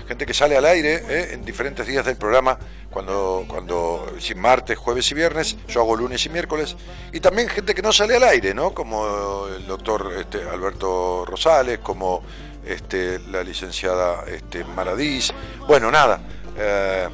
gente 0.07 0.27
que 0.27 0.35
sale 0.35 0.57
al 0.57 0.65
aire 0.65 1.03
¿eh? 1.09 1.29
en 1.33 1.45
diferentes 1.45 1.87
días 1.87 2.05
del 2.05 2.17
programa, 2.17 2.59
cuando, 2.91 3.45
cuando 3.47 4.15
si 4.19 4.35
martes, 4.35 4.79
jueves 4.79 5.11
y 5.11 5.15
viernes, 5.15 5.57
yo 5.69 5.81
hago 5.81 5.97
lunes 5.97 6.25
y 6.27 6.29
miércoles, 6.29 6.77
y 7.13 7.21
también 7.21 7.49
gente 7.49 7.75
que 7.75 7.83
no 7.83 7.93
sale 7.93 8.17
al 8.17 8.25
aire, 8.25 8.55
¿no? 8.55 8.73
Como 8.73 9.47
el 9.49 9.67
doctor 9.67 10.13
este, 10.19 10.43
Alberto 10.49 11.25
Rosales, 11.27 11.79
como 11.81 12.23
este, 12.65 13.19
la 13.31 13.43
licenciada 13.43 14.25
este, 14.27 14.65
Maradís, 14.65 15.33
bueno, 15.67 15.91
nada. 15.91 16.21
eh, 16.57 17.09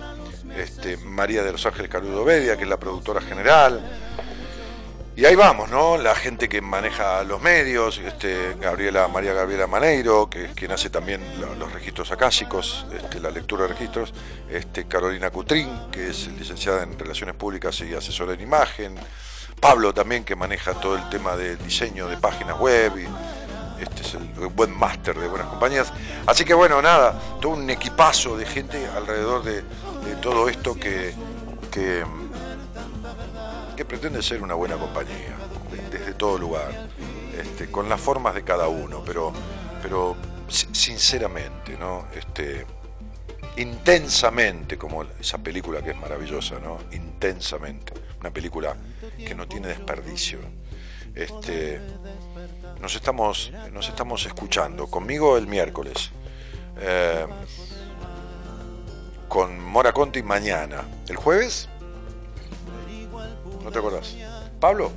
este, 0.56 0.96
María 0.98 1.42
de 1.42 1.52
los 1.52 1.64
Ángeles 1.64 1.90
Carudo 1.90 2.24
Bedia, 2.24 2.56
que 2.56 2.64
es 2.64 2.68
la 2.68 2.78
productora 2.78 3.20
general. 3.20 3.82
Y 5.14 5.26
ahí 5.26 5.34
vamos, 5.36 5.68
¿no? 5.68 5.98
La 5.98 6.14
gente 6.14 6.48
que 6.48 6.62
maneja 6.62 7.22
los 7.24 7.42
medios, 7.42 7.98
este, 7.98 8.54
Gabriela, 8.58 9.08
María 9.08 9.34
Gabriela 9.34 9.66
Maneiro, 9.66 10.30
que 10.30 10.46
es 10.46 10.52
quien 10.54 10.72
hace 10.72 10.88
también 10.88 11.20
lo- 11.38 11.54
los 11.54 11.70
registros 11.70 12.10
acásicos, 12.12 12.86
este, 12.96 13.20
la 13.20 13.30
lectura 13.30 13.64
de 13.64 13.68
registros, 13.68 14.14
este, 14.50 14.86
Carolina 14.86 15.28
Cutrín, 15.30 15.68
que 15.92 16.08
es 16.08 16.28
licenciada 16.28 16.82
en 16.82 16.98
Relaciones 16.98 17.34
Públicas 17.34 17.78
y 17.82 17.94
asesora 17.94 18.32
en 18.32 18.40
imagen, 18.40 18.94
Pablo 19.60 19.92
también, 19.92 20.24
que 20.24 20.34
maneja 20.34 20.72
todo 20.74 20.96
el 20.96 21.06
tema 21.10 21.36
del 21.36 21.58
diseño 21.58 22.08
de 22.08 22.16
páginas 22.16 22.58
web 22.58 22.92
y 22.98 23.82
este 23.82 24.00
es 24.02 24.14
el 24.14 24.22
buen 24.48 24.76
máster 24.76 25.16
de 25.18 25.28
buenas 25.28 25.48
compañías. 25.48 25.92
Así 26.26 26.44
que 26.46 26.54
bueno, 26.54 26.80
nada, 26.80 27.12
todo 27.38 27.52
un 27.52 27.68
equipazo 27.68 28.36
de 28.38 28.46
gente 28.46 28.86
alrededor 28.96 29.42
de, 29.44 29.56
de 29.60 30.16
todo 30.22 30.48
esto 30.48 30.74
que, 30.74 31.14
que, 31.70 32.02
que 33.82 33.88
pretende 33.88 34.22
ser 34.22 34.40
una 34.44 34.54
buena 34.54 34.76
compañía, 34.76 35.34
de- 35.72 35.98
desde 35.98 36.14
todo 36.14 36.38
lugar, 36.38 36.88
este, 37.36 37.68
con 37.68 37.88
las 37.88 38.00
formas 38.00 38.32
de 38.34 38.44
cada 38.44 38.68
uno, 38.68 39.02
pero, 39.04 39.32
pero 39.82 40.14
si- 40.48 40.68
sinceramente, 40.72 41.76
¿no? 41.76 42.06
Este, 42.14 42.64
intensamente, 43.56 44.78
como 44.78 45.02
esa 45.18 45.38
película 45.38 45.82
que 45.82 45.90
es 45.90 45.96
maravillosa, 45.96 46.60
¿no? 46.60 46.78
Intensamente, 46.92 47.92
una 48.20 48.30
película 48.30 48.76
que 49.18 49.34
no 49.34 49.48
tiene 49.48 49.66
desperdicio. 49.68 50.38
Este, 51.16 51.80
nos 52.80 52.94
estamos, 52.94 53.50
nos 53.72 53.88
estamos 53.88 54.24
escuchando. 54.26 54.86
Conmigo 54.86 55.36
el 55.36 55.48
miércoles. 55.48 56.10
Eh, 56.80 57.26
con 59.28 59.58
Mora 59.60 59.92
Conti 59.92 60.22
mañana. 60.22 60.84
¿El 61.08 61.16
jueves? 61.16 61.68
¿No 63.62 63.70
te 63.70 63.78
acordás? 63.78 64.16
¿Pablo? 64.60 64.90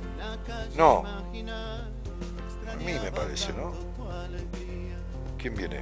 No. 0.76 1.04
A 1.06 1.22
mí 2.76 2.92
me 2.92 3.12
parece, 3.12 3.52
¿no? 3.52 3.72
¿Quién 5.38 5.54
viene? 5.54 5.80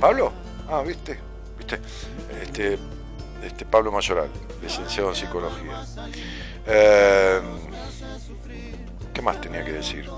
¿Pablo? 0.00 0.32
Ah, 0.68 0.82
¿viste? 0.82 1.18
¿Viste? 1.58 1.80
Este, 2.42 2.78
este 3.42 3.64
Pablo 3.64 3.90
Mayoral, 3.92 4.28
licenciado 4.62 5.08
en 5.10 5.16
psicología. 5.16 5.84
Eh, 6.66 7.40
¿Qué 9.12 9.22
más 9.22 9.40
tenía 9.40 9.64
que 9.64 9.72
decir? 9.72 10.08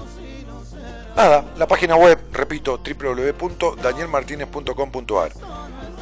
Nada, 1.17 1.45
la 1.57 1.67
página 1.67 1.97
web, 1.97 2.19
repito, 2.33 2.79
www.danielmartinez.com.ar. 2.79 5.33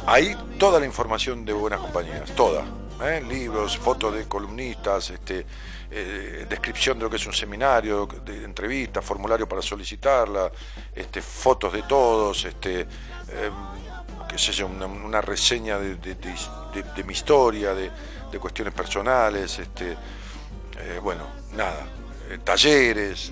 Ahí 0.05 0.37
toda 0.59 0.79
la 0.79 0.85
información 0.85 1.45
de 1.45 1.53
buenas 1.53 1.79
compañías, 1.79 2.29
toda. 2.35 2.63
¿Eh? 3.01 3.23
Libros, 3.27 3.77
fotos 3.77 4.13
de 4.13 4.25
columnistas, 4.27 5.09
este, 5.09 5.45
eh, 5.97 6.45
descripción 6.49 6.97
de 6.97 7.05
lo 7.05 7.09
que 7.09 7.17
es 7.17 7.25
un 7.25 7.33
seminario, 7.33 8.07
entrevistas, 8.27 9.05
formulario 9.05 9.47
para 9.47 9.61
solicitarla, 9.61 10.51
este, 10.93 11.21
fotos 11.21 11.71
de 11.71 11.83
todos, 11.83 12.43
este, 12.43 12.81
eh, 12.81 12.87
qué 14.27 14.37
sé 14.37 14.51
yo, 14.51 14.67
una, 14.67 15.21
reseña 15.21 15.77
de, 15.77 16.17
mi 17.05 17.13
historia, 17.13 17.73
de, 17.73 17.91
cuestiones 18.39 18.73
personales, 18.73 19.57
este, 19.59 19.93
eh, 20.77 20.99
bueno, 21.01 21.25
nada, 21.53 21.87
talleres, 22.43 23.31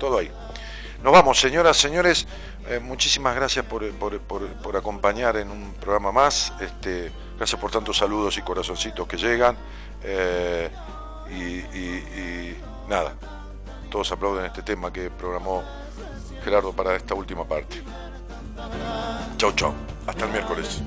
todo 0.00 0.18
ahí. 0.18 0.32
Nos 1.04 1.12
vamos, 1.12 1.38
señoras, 1.38 1.76
señores. 1.76 2.26
muchísimas 2.82 3.36
gracias 3.36 3.64
por, 3.66 3.88
por, 3.92 4.76
acompañar 4.76 5.36
en 5.36 5.52
un 5.52 5.74
programa 5.74 6.10
más. 6.10 6.52
Este, 6.60 7.12
gracias 7.38 7.58
por 7.58 7.70
tantos 7.70 7.96
saludos 7.96 8.36
y 8.36 8.42
corazoncitos 8.42 9.06
que 9.06 9.16
llegan. 9.16 9.56
Eh, 10.02 10.70
y, 11.30 12.54
nada, 12.88 13.14
todos 13.90 14.10
aplauden 14.12 14.44
este 14.44 14.62
tema 14.62 14.92
que 14.92 15.10
programó 15.10 15.62
Gerardo 16.42 16.72
para 16.72 16.96
esta 16.96 17.14
última 17.14 17.44
parte. 17.44 17.82
Chau, 19.36 19.52
chau. 19.52 19.72
Hasta 20.06 20.24
el 20.24 20.32
miércoles. 20.32 20.82